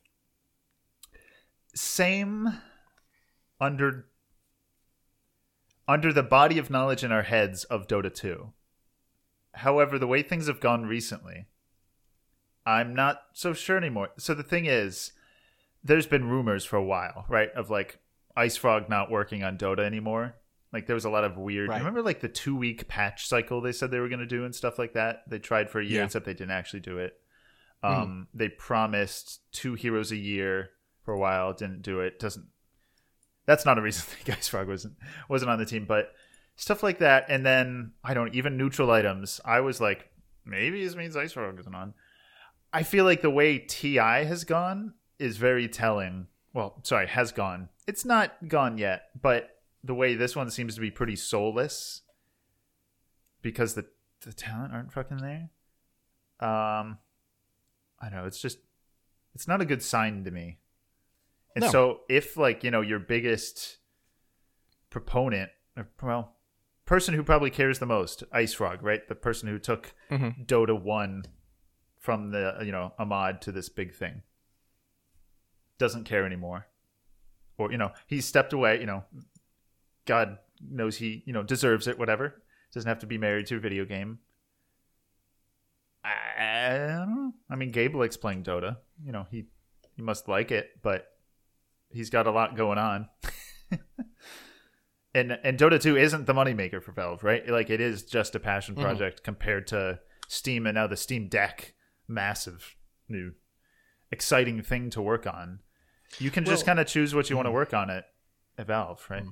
Same 1.74 2.60
under 3.60 4.06
under 5.86 6.12
the 6.12 6.22
body 6.22 6.58
of 6.58 6.70
knowledge 6.70 7.02
in 7.02 7.10
our 7.10 7.22
heads 7.22 7.64
of 7.64 7.86
Dota 7.86 8.12
2. 8.14 8.52
However, 9.54 9.98
the 9.98 10.06
way 10.06 10.22
things 10.22 10.46
have 10.46 10.60
gone 10.60 10.84
recently, 10.84 11.46
I'm 12.66 12.94
not 12.94 13.22
so 13.32 13.54
sure 13.54 13.78
anymore. 13.78 14.10
So 14.18 14.34
the 14.34 14.42
thing 14.42 14.66
is, 14.66 15.12
there's 15.82 16.06
been 16.06 16.28
rumors 16.28 16.64
for 16.64 16.76
a 16.76 16.84
while, 16.84 17.24
right, 17.28 17.50
of 17.52 17.70
like 17.70 17.98
IceFrog 18.36 18.88
not 18.88 19.10
working 19.10 19.42
on 19.42 19.56
Dota 19.56 19.80
anymore. 19.80 20.34
Like 20.72 20.86
there 20.86 20.94
was 20.94 21.04
a 21.06 21.10
lot 21.10 21.24
of 21.24 21.36
weird. 21.38 21.68
Right. 21.70 21.78
Remember, 21.78 22.02
like 22.02 22.20
the 22.20 22.28
two 22.28 22.54
week 22.56 22.88
patch 22.88 23.26
cycle 23.26 23.60
they 23.60 23.72
said 23.72 23.90
they 23.90 24.00
were 24.00 24.08
going 24.08 24.18
to 24.20 24.26
do 24.26 24.44
and 24.44 24.54
stuff 24.54 24.78
like 24.78 24.92
that. 24.94 25.22
They 25.28 25.38
tried 25.38 25.70
for 25.70 25.80
a 25.80 25.84
year, 25.84 25.98
Yeah. 26.00 26.04
except 26.04 26.26
they 26.26 26.34
didn't 26.34 26.50
actually 26.52 26.80
do 26.80 26.98
it. 26.98 27.14
Mhm. 27.82 27.88
Um, 27.96 28.28
They 28.34 28.48
promised 28.48 29.40
two 29.52 29.74
heroes 29.74 30.12
a 30.12 30.16
year 30.16 30.70
for 31.04 31.14
a 31.14 31.18
while, 31.18 31.52
didn't 31.54 31.82
do 31.82 32.00
it. 32.00 32.18
Doesn't. 32.18 32.46
That's 33.46 33.64
not 33.64 33.78
a 33.78 33.82
reason 33.82 34.04
that 34.26 34.38
IceFrog 34.40 34.66
wasn't 34.66 34.96
wasn't 35.28 35.50
on 35.50 35.58
the 35.58 35.64
team, 35.66 35.84
but 35.86 36.12
stuff 36.56 36.82
like 36.82 36.98
that. 36.98 37.26
And 37.28 37.46
then 37.46 37.92
I 38.04 38.12
don't 38.14 38.34
even 38.34 38.56
neutral 38.58 38.90
items. 38.90 39.40
I 39.44 39.60
was 39.60 39.80
like, 39.80 40.10
maybe 40.44 40.84
this 40.84 40.96
means 40.96 41.16
IceFrog 41.16 41.58
isn't 41.60 41.74
on. 41.74 41.94
I 42.72 42.82
feel 42.82 43.04
like 43.06 43.22
the 43.22 43.30
way 43.30 43.58
Ti 43.58 43.94
has 43.96 44.44
gone 44.44 44.94
is 45.18 45.38
very 45.38 45.66
telling. 45.68 46.26
Well, 46.52 46.80
sorry, 46.82 47.06
has 47.06 47.32
gone. 47.32 47.70
It's 47.86 48.04
not 48.04 48.34
gone 48.48 48.76
yet, 48.76 49.04
but 49.20 49.50
the 49.84 49.94
way 49.94 50.14
this 50.14 50.34
one 50.36 50.50
seems 50.50 50.74
to 50.74 50.80
be 50.80 50.90
pretty 50.90 51.16
soulless 51.16 52.02
because 53.42 53.74
the 53.74 53.86
the 54.22 54.32
talent 54.32 54.72
aren't 54.72 54.92
fucking 54.92 55.18
there. 55.18 55.50
Um, 56.40 56.98
I 58.00 58.08
know. 58.10 58.24
It's 58.26 58.40
just 58.40 58.58
it's 59.34 59.46
not 59.48 59.60
a 59.60 59.64
good 59.64 59.82
sign 59.82 60.24
to 60.24 60.30
me. 60.30 60.58
And 61.54 61.64
No. 61.64 61.70
so 61.70 62.00
if 62.08 62.36
like 62.36 62.64
you 62.64 62.70
know 62.70 62.80
your 62.80 62.98
biggest 62.98 63.78
proponent, 64.90 65.50
or, 65.76 65.88
well, 66.02 66.36
person 66.84 67.14
who 67.14 67.22
probably 67.22 67.50
cares 67.50 67.78
the 67.78 67.86
most, 67.86 68.24
IceFrog, 68.32 68.82
right? 68.82 69.06
The 69.06 69.14
person 69.14 69.48
who 69.48 69.58
took 69.58 69.92
Mhm. 70.10 70.46
Dota 70.46 70.80
one 70.80 71.24
from 71.96 72.30
the 72.30 72.58
you 72.62 72.72
know 72.72 72.94
Ahmad 72.98 73.40
to 73.42 73.52
this 73.52 73.68
big 73.68 73.94
thing 73.94 74.22
doesn't 75.78 76.04
care 76.04 76.24
anymore, 76.26 76.66
or 77.56 77.70
you 77.70 77.78
know 77.78 77.92
he's 78.06 78.26
stepped 78.26 78.52
away. 78.52 78.80
You 78.80 78.86
know, 78.86 79.04
God 80.08 80.38
knows 80.60 80.96
he 80.96 81.22
you 81.26 81.32
know 81.32 81.44
deserves 81.44 81.86
it. 81.86 81.98
Whatever 81.98 82.42
doesn't 82.74 82.88
have 82.88 82.98
to 82.98 83.06
be 83.06 83.16
married 83.18 83.46
to 83.46 83.56
a 83.56 83.60
video 83.60 83.84
game. 83.84 84.18
I 86.04 86.76
don't 86.78 87.14
know. 87.14 87.32
I 87.50 87.56
mean, 87.56 87.70
Gabe 87.70 87.94
likes 87.94 88.16
playing 88.16 88.42
Dota. 88.44 88.78
You 89.04 89.12
know, 89.12 89.26
he 89.30 89.46
he 89.94 90.02
must 90.02 90.28
like 90.28 90.50
it, 90.50 90.70
but 90.82 91.06
he's 91.90 92.10
got 92.10 92.26
a 92.26 92.30
lot 92.30 92.56
going 92.56 92.78
on. 92.78 93.08
and 95.14 95.32
and 95.42 95.58
Dota 95.58 95.80
2 95.80 95.96
isn't 95.96 96.26
the 96.26 96.32
moneymaker 96.34 96.82
for 96.82 96.92
Valve, 96.92 97.24
right? 97.24 97.46
Like 97.48 97.70
it 97.70 97.80
is 97.80 98.04
just 98.04 98.34
a 98.34 98.40
passion 98.40 98.74
Mhm. 98.74 98.82
project 98.82 99.22
compared 99.22 99.66
to 99.68 100.00
Steam 100.28 100.66
and 100.66 100.74
now 100.76 100.86
the 100.86 100.96
Steam 100.96 101.28
Deck, 101.28 101.74
massive 102.06 102.76
new 103.08 103.32
exciting 104.10 104.62
thing 104.62 104.90
to 104.90 105.02
work 105.02 105.26
on. 105.26 105.60
You 106.18 106.30
can 106.30 106.44
just 106.44 106.64
kind 106.64 106.80
of 106.80 106.86
choose 106.86 107.14
what 107.14 107.28
you 107.28 107.36
want 107.36 107.46
to 107.46 107.52
work 107.52 107.74
on 107.74 107.90
at, 107.90 108.06
at 108.56 108.66
Valve, 108.66 109.04
right? 109.10 109.22
Mm-hmm. 109.22 109.30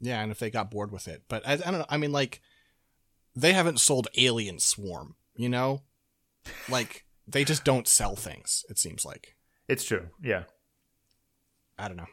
Yeah, 0.00 0.22
and 0.22 0.32
if 0.32 0.38
they 0.38 0.50
got 0.50 0.70
bored 0.70 0.90
with 0.92 1.06
it, 1.08 1.22
but 1.28 1.46
I, 1.46 1.52
I 1.54 1.56
don't 1.56 1.78
know. 1.78 1.86
I 1.88 1.96
mean, 1.98 2.12
like 2.12 2.40
they 3.36 3.52
haven't 3.52 3.80
sold 3.80 4.08
Alien 4.16 4.58
Swarm, 4.58 5.14
you 5.36 5.48
know, 5.48 5.82
like 6.68 7.04
they 7.28 7.44
just 7.44 7.64
don't 7.64 7.86
sell 7.86 8.16
things. 8.16 8.64
It 8.70 8.78
seems 8.78 9.04
like 9.04 9.36
It's 9.68 9.84
true. 9.84 10.08
Yeah. 10.22 10.44
I 11.78 11.88
don't 11.88 11.96
know. 11.96 12.06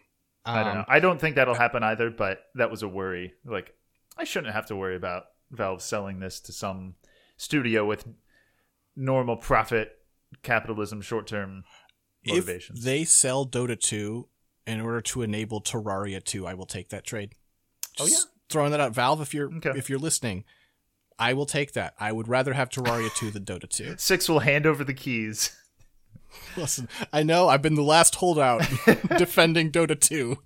I 0.45 0.59
don't 0.63 0.67
Um, 0.71 0.77
know. 0.79 0.85
I 0.87 0.99
don't 0.99 1.19
think 1.19 1.35
that'll 1.35 1.55
happen 1.55 1.83
either, 1.83 2.09
but 2.09 2.39
that 2.55 2.69
was 2.71 2.83
a 2.83 2.87
worry. 2.87 3.33
Like, 3.43 3.73
I 4.17 4.23
shouldn't 4.23 4.53
have 4.53 4.65
to 4.67 4.75
worry 4.75 4.95
about 4.95 5.23
Valve 5.51 5.81
selling 5.81 6.19
this 6.19 6.39
to 6.41 6.53
some 6.53 6.95
studio 7.37 7.85
with 7.85 8.05
normal 8.95 9.35
profit 9.37 9.97
capitalism 10.43 11.01
short 11.01 11.27
term 11.27 11.63
motivations. 12.25 12.79
If 12.79 12.85
they 12.85 13.03
sell 13.05 13.45
Dota 13.45 13.79
2 13.79 14.27
in 14.67 14.81
order 14.81 15.01
to 15.01 15.21
enable 15.23 15.61
Terraria 15.61 16.23
2, 16.23 16.45
I 16.45 16.53
will 16.53 16.65
take 16.65 16.89
that 16.89 17.05
trade. 17.05 17.33
Oh, 17.99 18.05
yeah, 18.05 18.17
Throwing 18.49 18.71
that 18.71 18.79
out, 18.79 18.93
Valve, 18.93 19.21
if 19.21 19.33
you're 19.33 19.51
Okay. 19.57 19.71
if 19.75 19.89
you're 19.89 19.97
listening, 19.99 20.43
I 21.19 21.33
will 21.33 21.45
take 21.47 21.73
that. 21.73 21.95
I 21.99 22.11
would 22.11 22.27
rather 22.27 22.53
have 22.53 22.69
Terraria 22.69 23.13
2 23.15 23.31
than 23.31 23.43
Dota 23.45 23.67
2. 23.67 23.95
Six 23.97 24.29
will 24.29 24.39
hand 24.39 24.65
over 24.67 24.83
the 24.83 24.93
keys. 24.93 25.55
Listen, 26.57 26.87
I 27.11 27.23
know 27.23 27.47
I've 27.47 27.61
been 27.61 27.75
the 27.75 27.81
last 27.81 28.15
holdout 28.15 28.59
defending 29.17 29.71
Dota 29.71 29.99
2. 29.99 30.37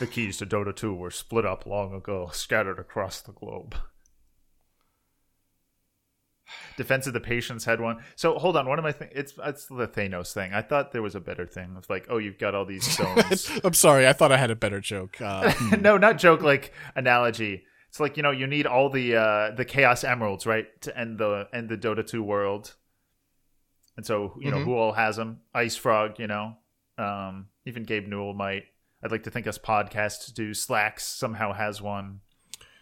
The 0.00 0.06
keys 0.06 0.38
to 0.38 0.46
Dota 0.46 0.74
2 0.74 0.92
were 0.92 1.10
split 1.10 1.46
up 1.46 1.66
long 1.66 1.94
ago, 1.94 2.30
scattered 2.32 2.78
across 2.80 3.20
the 3.20 3.32
globe. 3.32 3.76
Defense 6.76 7.06
of 7.06 7.12
the 7.12 7.20
Patients 7.20 7.64
had 7.64 7.80
one. 7.80 7.98
So 8.16 8.38
hold 8.38 8.56
on, 8.56 8.66
one 8.68 8.78
of 8.78 8.82
my 8.82 8.92
things. 8.92 9.12
It's 9.14 9.32
it's 9.44 9.66
the 9.66 9.86
Thanos 9.88 10.32
thing. 10.32 10.52
I 10.52 10.62
thought 10.62 10.92
there 10.92 11.02
was 11.02 11.14
a 11.14 11.20
better 11.20 11.46
thing. 11.46 11.74
It's 11.78 11.88
like, 11.90 12.06
oh, 12.08 12.18
you've 12.18 12.38
got 12.38 12.54
all 12.54 12.64
these 12.64 12.86
stones. 12.92 13.50
I'm 13.62 13.74
sorry, 13.74 14.06
I 14.08 14.12
thought 14.12 14.32
I 14.32 14.36
had 14.36 14.50
a 14.50 14.56
better 14.56 14.80
joke. 14.80 15.20
Uh, 15.20 15.52
hmm. 15.56 15.80
no, 15.82 15.96
not 15.98 16.18
joke. 16.18 16.42
Like 16.42 16.72
analogy. 16.96 17.64
It's 17.88 18.00
like 18.00 18.16
you 18.16 18.22
know 18.24 18.32
you 18.32 18.46
need 18.48 18.66
all 18.66 18.90
the 18.90 19.14
uh, 19.16 19.50
the 19.52 19.64
Chaos 19.64 20.02
Emeralds 20.04 20.46
right 20.46 20.66
to 20.82 20.98
end 20.98 21.18
the 21.18 21.46
end 21.52 21.68
the 21.68 21.76
Dota 21.78 22.04
two 22.06 22.22
world. 22.22 22.74
And 23.96 24.04
so 24.04 24.34
you 24.40 24.50
know 24.50 24.56
Mhm. 24.58 24.64
who 24.64 24.74
all 24.74 24.92
has 24.94 25.14
them? 25.16 25.40
IceFrog, 25.54 26.18
you 26.18 26.26
know, 26.26 26.56
um, 26.98 27.46
even 27.64 27.84
Gabe 27.84 28.08
Newell 28.08 28.34
might. 28.34 28.64
I'd 29.04 29.12
like 29.12 29.22
to 29.24 29.30
think 29.30 29.46
us 29.46 29.58
podcasts 29.58 30.32
do. 30.34 30.54
Slacks 30.54 31.04
somehow 31.06 31.52
has 31.52 31.80
one. 31.80 32.20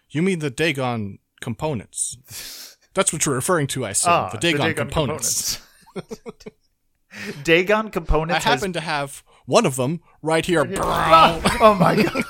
you 0.08 0.22
mean 0.22 0.38
the 0.38 0.50
Dagon 0.50 1.18
components? 1.42 2.71
That's 2.94 3.12
what 3.12 3.24
you're 3.26 3.34
referring 3.34 3.66
to, 3.68 3.84
I 3.84 3.90
assume. 3.90 4.12
Ah, 4.12 4.28
the 4.30 4.38
Dagon, 4.38 4.74
components. 4.74 5.60
Dagon 7.44 7.86
I 7.86 7.90
components. 7.90 8.44
has- 8.44 8.60
happen 8.60 8.72
to 8.74 8.80
have 8.80 9.22
one 9.46 9.66
of 9.66 9.76
them 9.76 10.00
right 10.22 10.44
here. 10.44 10.64
Ah! 10.78 11.58
oh 11.60 11.74
my 11.78 12.02
god. 12.02 12.24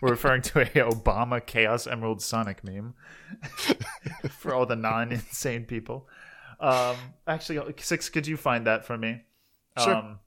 We're 0.00 0.10
referring 0.10 0.42
to 0.42 0.60
a 0.60 0.66
Obama 0.66 1.44
Chaos 1.44 1.86
Emerald 1.86 2.22
Sonic 2.22 2.64
meme 2.64 2.94
for 4.30 4.54
all 4.54 4.66
the 4.66 4.76
non-insane 4.76 5.64
people. 5.64 6.08
Um, 6.60 6.96
actually, 7.26 7.60
six. 7.78 8.08
Could 8.08 8.26
you 8.26 8.36
find 8.36 8.66
that 8.66 8.84
for 8.84 8.96
me? 8.96 9.22
Sure. 9.78 9.94
Um, 9.96 10.18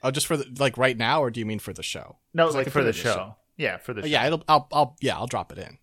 Oh, 0.00 0.12
just 0.12 0.28
for 0.28 0.36
the 0.36 0.46
like 0.60 0.78
right 0.78 0.96
now, 0.96 1.20
or 1.20 1.28
do 1.28 1.40
you 1.40 1.46
mean 1.46 1.58
for 1.58 1.72
the 1.72 1.82
show? 1.82 2.18
No, 2.32 2.46
I 2.48 2.50
like 2.52 2.68
for 2.68 2.82
the 2.82 2.90
in 2.90 2.94
show. 2.94 3.34
Yeah, 3.56 3.78
for 3.78 3.92
the 3.92 4.02
Oh, 4.02 4.04
show. 4.04 4.08
Yeah, 4.08 4.26
it'll. 4.28 4.44
I'll. 4.46 4.68
I'll. 4.72 4.96
Yeah, 5.00 5.16
I'll 5.16 5.26
drop 5.26 5.50
it 5.50 5.58
in. 5.58 5.78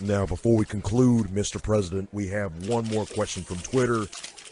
Now, 0.00 0.26
before 0.26 0.56
we 0.56 0.64
conclude, 0.64 1.28
Mr. 1.28 1.62
President, 1.62 2.08
we 2.12 2.28
have 2.28 2.68
one 2.68 2.84
more 2.88 3.06
question 3.06 3.42
from 3.42 3.58
Twitter. 3.58 4.06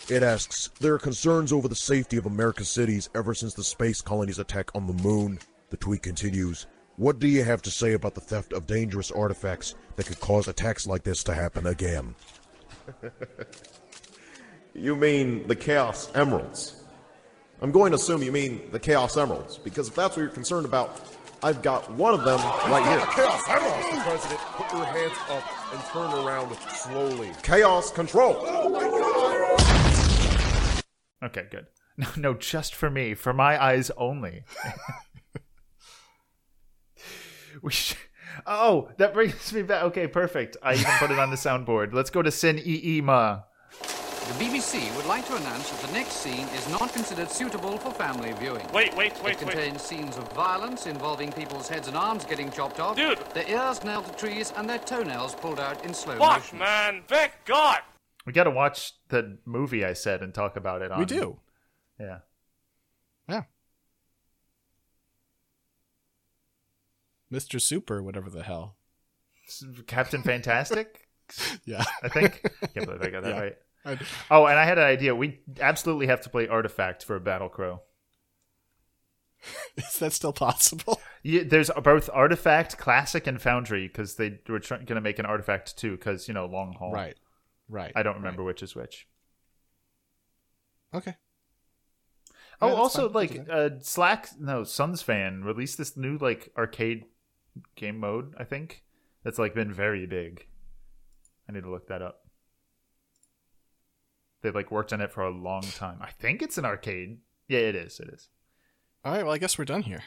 It 0.08 0.22
asks 0.22 0.70
There 0.80 0.94
are 0.94 0.98
concerns 0.98 1.52
over 1.52 1.68
the 1.68 1.74
safety 1.74 2.16
of 2.16 2.26
America's 2.26 2.68
cities 2.68 3.10
ever 3.14 3.34
since 3.34 3.54
the 3.54 3.64
space 3.64 4.00
colony's 4.00 4.38
attack 4.38 4.70
on 4.74 4.86
the 4.86 5.02
moon. 5.02 5.38
The 5.70 5.76
tweet 5.76 6.02
continues 6.02 6.66
What 6.96 7.18
do 7.18 7.26
you 7.26 7.42
have 7.44 7.62
to 7.62 7.70
say 7.70 7.94
about 7.94 8.14
the 8.14 8.20
theft 8.20 8.52
of 8.52 8.66
dangerous 8.66 9.10
artifacts 9.10 9.74
that 9.96 10.06
could 10.06 10.20
cause 10.20 10.48
attacks 10.48 10.86
like 10.86 11.02
this 11.02 11.24
to 11.24 11.34
happen 11.34 11.66
again? 11.66 12.14
You 14.74 14.96
mean 14.96 15.46
the 15.48 15.56
Chaos 15.56 16.10
Emeralds? 16.14 16.82
I'm 17.60 17.72
going 17.72 17.92
to 17.92 17.96
assume 17.96 18.22
you 18.22 18.32
mean 18.32 18.70
the 18.72 18.80
Chaos 18.80 19.16
Emeralds, 19.16 19.58
because 19.58 19.88
if 19.88 19.94
that's 19.94 20.16
what 20.16 20.22
you're 20.22 20.30
concerned 20.30 20.64
about, 20.64 20.98
I've 21.44 21.60
got 21.60 21.90
one 21.92 22.14
of 22.14 22.22
them 22.24 22.38
right 22.70 22.86
here. 22.86 23.00
Chaos 23.10 23.42
Emeralds! 23.48 23.86
Mr. 23.86 24.02
President, 24.04 24.40
put 24.40 24.72
your 24.72 24.84
hands 24.84 25.18
up 25.28 25.42
and 25.72 25.82
turn 25.92 26.12
around 26.24 26.54
slowly. 26.68 27.32
Chaos 27.42 27.90
Control! 27.90 28.36
Okay, 31.24 31.46
good. 31.50 31.66
No, 31.98 32.06
no, 32.16 32.32
just 32.32 32.74
for 32.74 32.88
me, 32.88 33.12
for 33.12 33.34
my 33.34 33.62
eyes 33.62 33.90
only. 33.98 34.44
we 37.62 37.70
sh- 37.70 37.96
Oh, 38.46 38.88
that 38.96 39.12
brings 39.12 39.52
me 39.52 39.60
back. 39.60 39.82
Okay, 39.84 40.06
perfect. 40.06 40.56
I 40.62 40.72
even 40.72 40.90
put 40.98 41.10
it 41.10 41.18
on 41.18 41.28
the 41.28 41.36
soundboard. 41.36 41.92
Let's 41.92 42.08
go 42.08 42.22
to 42.22 42.30
Sin 42.30 42.56
Iima. 42.56 43.44
The 44.28 44.44
BBC 44.44 44.94
would 44.96 45.06
like 45.06 45.26
to 45.26 45.36
announce 45.36 45.68
that 45.70 45.80
the 45.86 45.92
next 45.92 46.12
scene 46.12 46.46
is 46.56 46.68
not 46.68 46.92
considered 46.92 47.30
suitable 47.30 47.76
for 47.78 47.90
family 47.92 48.32
viewing. 48.32 48.66
Wait, 48.72 48.94
wait, 48.96 49.12
wait, 49.14 49.16
It 49.16 49.24
wait. 49.24 49.38
contains 49.38 49.82
scenes 49.82 50.16
of 50.16 50.30
violence 50.32 50.86
involving 50.86 51.32
people's 51.32 51.68
heads 51.68 51.88
and 51.88 51.96
arms 51.96 52.24
getting 52.24 52.50
chopped 52.50 52.80
off, 52.80 52.96
Dude. 52.96 53.18
their 53.34 53.48
ears 53.48 53.82
nailed 53.84 54.06
to 54.06 54.12
trees, 54.14 54.52
and 54.56 54.68
their 54.68 54.78
toenails 54.78 55.34
pulled 55.34 55.60
out 55.60 55.84
in 55.84 55.92
slow 55.92 56.16
Fuck, 56.18 56.38
motion. 56.38 56.58
man. 56.58 57.02
Thank 57.08 57.32
God. 57.44 57.80
We 58.24 58.32
got 58.32 58.44
to 58.44 58.50
watch 58.50 58.92
the 59.08 59.38
movie 59.44 59.84
I 59.84 59.92
said 59.92 60.22
and 60.22 60.32
talk 60.32 60.56
about 60.56 60.82
it 60.82 60.92
on. 60.92 60.98
We 61.00 61.04
do. 61.04 61.38
Yeah. 62.00 62.18
Yeah. 63.28 63.42
Mr. 67.32 67.60
Super, 67.60 68.02
whatever 68.02 68.30
the 68.30 68.42
hell. 68.42 68.76
Captain 69.86 70.22
Fantastic? 70.22 70.98
Yeah. 71.64 71.82
I 72.02 72.08
think. 72.08 72.42
Can't 72.74 72.84
believe 72.86 73.00
I 73.00 73.08
got 73.08 73.22
that 73.22 73.34
Yeah. 73.34 73.40
right. 73.40 73.56
Oh, 74.30 74.46
and 74.46 74.58
I 74.58 74.64
had 74.64 74.78
an 74.78 74.84
idea. 74.84 75.14
We 75.14 75.40
absolutely 75.60 76.06
have 76.06 76.20
to 76.22 76.30
play 76.30 76.46
Artifact 76.48 77.04
for 77.04 77.16
a 77.16 77.20
Battle 77.20 77.48
Crow. 77.48 77.82
Is 79.76 79.98
that 79.98 80.12
still 80.12 80.32
possible? 80.32 81.00
Yeah, 81.24 81.42
there's 81.44 81.70
both 81.82 82.08
Artifact 82.12 82.78
Classic 82.78 83.26
and 83.26 83.42
Foundry 83.42 83.88
because 83.88 84.14
they 84.14 84.38
were 84.48 84.60
try- 84.60 84.76
going 84.78 84.94
to 84.94 85.00
make 85.00 85.18
an 85.18 85.26
Artifact 85.26 85.76
too 85.76 85.92
because 85.92 86.28
you 86.28 86.34
know 86.34 86.46
long 86.46 86.74
haul. 86.78 86.92
Right. 86.92 87.16
Right. 87.68 87.92
I 87.96 88.02
don't 88.04 88.16
remember 88.16 88.44
which 88.44 88.62
is 88.62 88.76
which. 88.76 89.08
Okay. 90.94 91.16
Oh, 92.60 92.68
Yeah, 92.68 92.74
also 92.74 93.08
fine. 93.08 93.14
like 93.14 93.46
uh, 93.50 93.70
Slack, 93.80 94.28
no 94.38 94.62
Sunsfan 94.62 95.42
released 95.44 95.78
this 95.78 95.96
new 95.96 96.18
like 96.18 96.52
arcade 96.56 97.06
game 97.74 97.98
mode. 97.98 98.34
I 98.38 98.44
think 98.44 98.84
that's 99.24 99.38
like 99.38 99.54
been 99.54 99.72
very 99.72 100.06
big. 100.06 100.46
I 101.48 101.52
need 101.52 101.64
to 101.64 101.70
look 101.70 101.88
that 101.88 102.02
up. 102.02 102.21
They've 104.42 104.54
like 104.54 104.70
worked 104.70 104.92
on 104.92 105.00
it 105.00 105.12
for 105.12 105.22
a 105.22 105.30
long 105.30 105.62
time. 105.62 105.98
I 106.00 106.10
think 106.10 106.42
it's 106.42 106.58
an 106.58 106.64
arcade. 106.64 107.18
Yeah, 107.48 107.60
it 107.60 107.74
is. 107.76 108.00
It 108.00 108.08
is. 108.12 108.28
All 109.04 109.12
right. 109.12 109.24
Well, 109.24 109.32
I 109.34 109.38
guess 109.38 109.56
we're 109.58 109.64
done 109.64 109.82
here. 109.82 110.02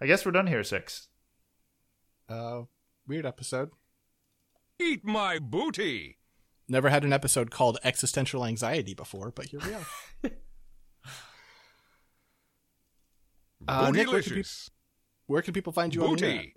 I 0.00 0.06
guess 0.06 0.24
we're 0.24 0.32
done 0.32 0.46
here. 0.46 0.64
Six. 0.64 1.08
Uh, 2.28 2.62
weird 3.06 3.26
episode. 3.26 3.70
Eat 4.80 5.04
my 5.04 5.38
booty. 5.38 6.18
Never 6.68 6.88
had 6.88 7.04
an 7.04 7.12
episode 7.12 7.50
called 7.50 7.78
Existential 7.84 8.44
Anxiety 8.44 8.94
before, 8.94 9.30
but 9.30 9.46
here 9.46 9.60
we 9.64 9.74
are. 9.74 10.30
Uh, 13.66 13.90
Nick, 13.90 14.10
where, 14.10 14.20
can 14.22 14.34
peop- 14.34 14.46
where 15.26 15.42
can 15.42 15.54
people 15.54 15.72
find 15.72 15.94
you 15.94 16.02
on 16.02 16.08
the 16.08 16.12
internet? 16.12 16.36
Booty. 16.36 16.54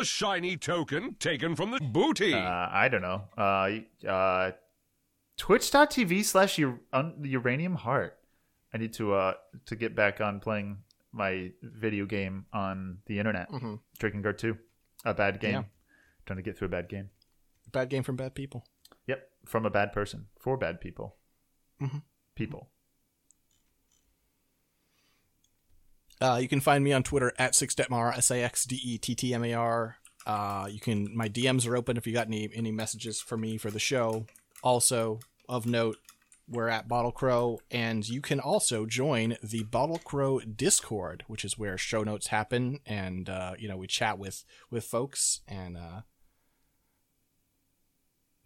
A 0.00 0.04
shiny 0.04 0.56
token 0.56 1.16
taken 1.18 1.56
from 1.56 1.72
the 1.72 1.80
booty. 1.80 2.32
Uh, 2.32 2.38
I 2.70 2.88
don't 2.88 3.02
know. 3.02 3.24
Uh, 3.36 4.08
uh, 4.08 4.52
Twitch.tv 5.40 6.22
slash 6.22 6.58
Uranium 6.58 7.74
Heart. 7.76 8.18
I 8.74 8.76
need 8.78 8.92
to 8.94 9.14
uh 9.14 9.34
to 9.66 9.74
get 9.74 9.96
back 9.96 10.20
on 10.20 10.38
playing 10.38 10.82
my 11.12 11.52
video 11.62 12.04
game 12.04 12.44
on 12.52 12.98
the 13.06 13.18
internet. 13.18 13.48
Mhm. 13.50 13.80
Drakengard 13.98 14.36
2. 14.36 14.58
A 15.06 15.14
bad 15.14 15.40
game. 15.40 15.52
Yeah. 15.54 15.62
Trying 16.26 16.36
to 16.36 16.42
get 16.42 16.58
through 16.58 16.66
a 16.66 16.70
bad 16.70 16.90
game. 16.90 17.08
Bad 17.72 17.88
game 17.88 18.02
from 18.02 18.16
bad 18.16 18.34
people. 18.34 18.66
Yep. 19.06 19.30
From 19.46 19.64
a 19.64 19.70
bad 19.70 19.94
person. 19.94 20.26
For 20.38 20.58
bad 20.58 20.78
people. 20.78 21.16
Mhm. 21.80 22.02
People. 22.34 22.68
Uh, 26.20 26.38
you 26.40 26.48
can 26.48 26.60
find 26.60 26.84
me 26.84 26.92
on 26.92 27.02
Twitter 27.02 27.32
at 27.38 27.54
saxdettmar, 27.54 28.14
S 28.14 28.30
A 28.30 28.42
X 28.42 28.66
D 28.66 28.76
E 28.84 28.98
T 28.98 29.14
T 29.14 29.32
M 29.32 29.42
A 29.42 29.54
R. 29.54 29.96
Uh, 30.26 30.68
you 30.70 30.80
can 30.80 31.16
my 31.16 31.30
DMs 31.30 31.66
are 31.66 31.76
open 31.78 31.96
if 31.96 32.06
you 32.06 32.12
got 32.12 32.26
any 32.26 32.50
any 32.54 32.70
messages 32.70 33.22
for 33.22 33.38
me 33.38 33.56
for 33.56 33.70
the 33.70 33.78
show. 33.78 34.26
Also 34.62 35.20
of 35.48 35.66
note, 35.66 35.96
we're 36.48 36.68
at 36.68 36.88
Bottle 36.88 37.12
Crow, 37.12 37.60
and 37.70 38.08
you 38.08 38.20
can 38.20 38.40
also 38.40 38.84
join 38.84 39.36
the 39.42 39.62
Bottle 39.64 39.98
Crow 39.98 40.40
Discord, 40.40 41.24
which 41.28 41.44
is 41.44 41.56
where 41.56 41.78
show 41.78 42.02
notes 42.02 42.28
happen, 42.28 42.80
and 42.84 43.28
uh, 43.28 43.54
you 43.58 43.68
know 43.68 43.76
we 43.76 43.86
chat 43.86 44.18
with 44.18 44.44
with 44.70 44.84
folks, 44.84 45.40
and 45.46 45.76
uh, 45.76 46.00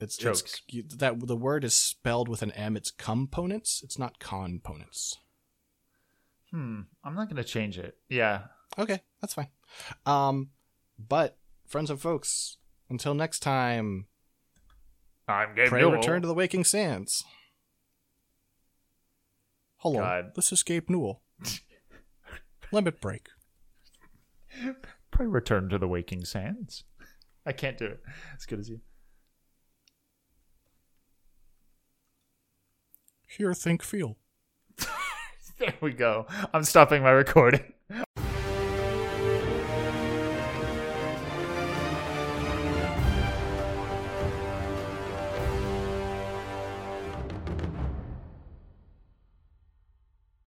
it's, 0.01 0.17
it's 0.17 0.23
Jokes. 0.23 0.63
that 0.99 1.27
the 1.27 1.37
word 1.37 1.65
is 1.65 1.75
spelled 1.75 2.29
with 2.29 2.43
an 2.43 2.53
M. 2.53 2.77
It's 2.77 2.91
components. 2.91 3.81
It's 3.83 3.99
not 3.99 4.19
components. 4.19 5.19
Hmm. 6.51 6.83
I'm 7.03 7.15
not 7.15 7.29
going 7.29 7.43
to 7.43 7.45
change 7.45 7.79
it. 7.79 7.97
Yeah. 8.09 8.43
Okay, 8.79 9.01
that's 9.21 9.35
fine. 9.35 9.49
Um, 10.05 10.51
but 10.99 11.39
friends 11.67 11.91
and 11.91 12.01
folks, 12.01 12.59
until 12.91 13.15
next 13.15 13.41
time, 13.41 14.07
I'm 15.27 15.55
Gabe 15.55 15.69
pray 15.69 15.81
Newell. 15.81 15.93
return 15.93 16.23
to 16.23 16.29
the 16.29 16.35
waking 16.35 16.65
sands. 16.65 17.25
Hello, 19.79 20.01
God. 20.01 20.33
this 20.35 20.53
is 20.53 20.63
Gabe 20.63 20.89
Newell. 20.89 21.23
Limit 22.73 23.01
break. 23.01 23.29
Pray 25.11 25.27
return 25.27 25.69
to 25.69 25.79
the 25.79 25.89
waking 25.89 26.25
sands. 26.25 26.85
I 27.47 27.53
can't 27.53 27.77
do 27.79 27.87
it 27.87 28.01
as 28.37 28.47
good 28.47 28.59
as 28.61 28.69
you. 28.69 28.81
Hear, 33.27 33.53
think, 33.55 33.83
feel. 33.83 34.17
There 35.57 35.75
we 35.81 35.93
go. 35.93 36.27
I'm 36.53 36.65
stopping 36.65 37.05
my 37.05 37.11
recording. 37.13 37.74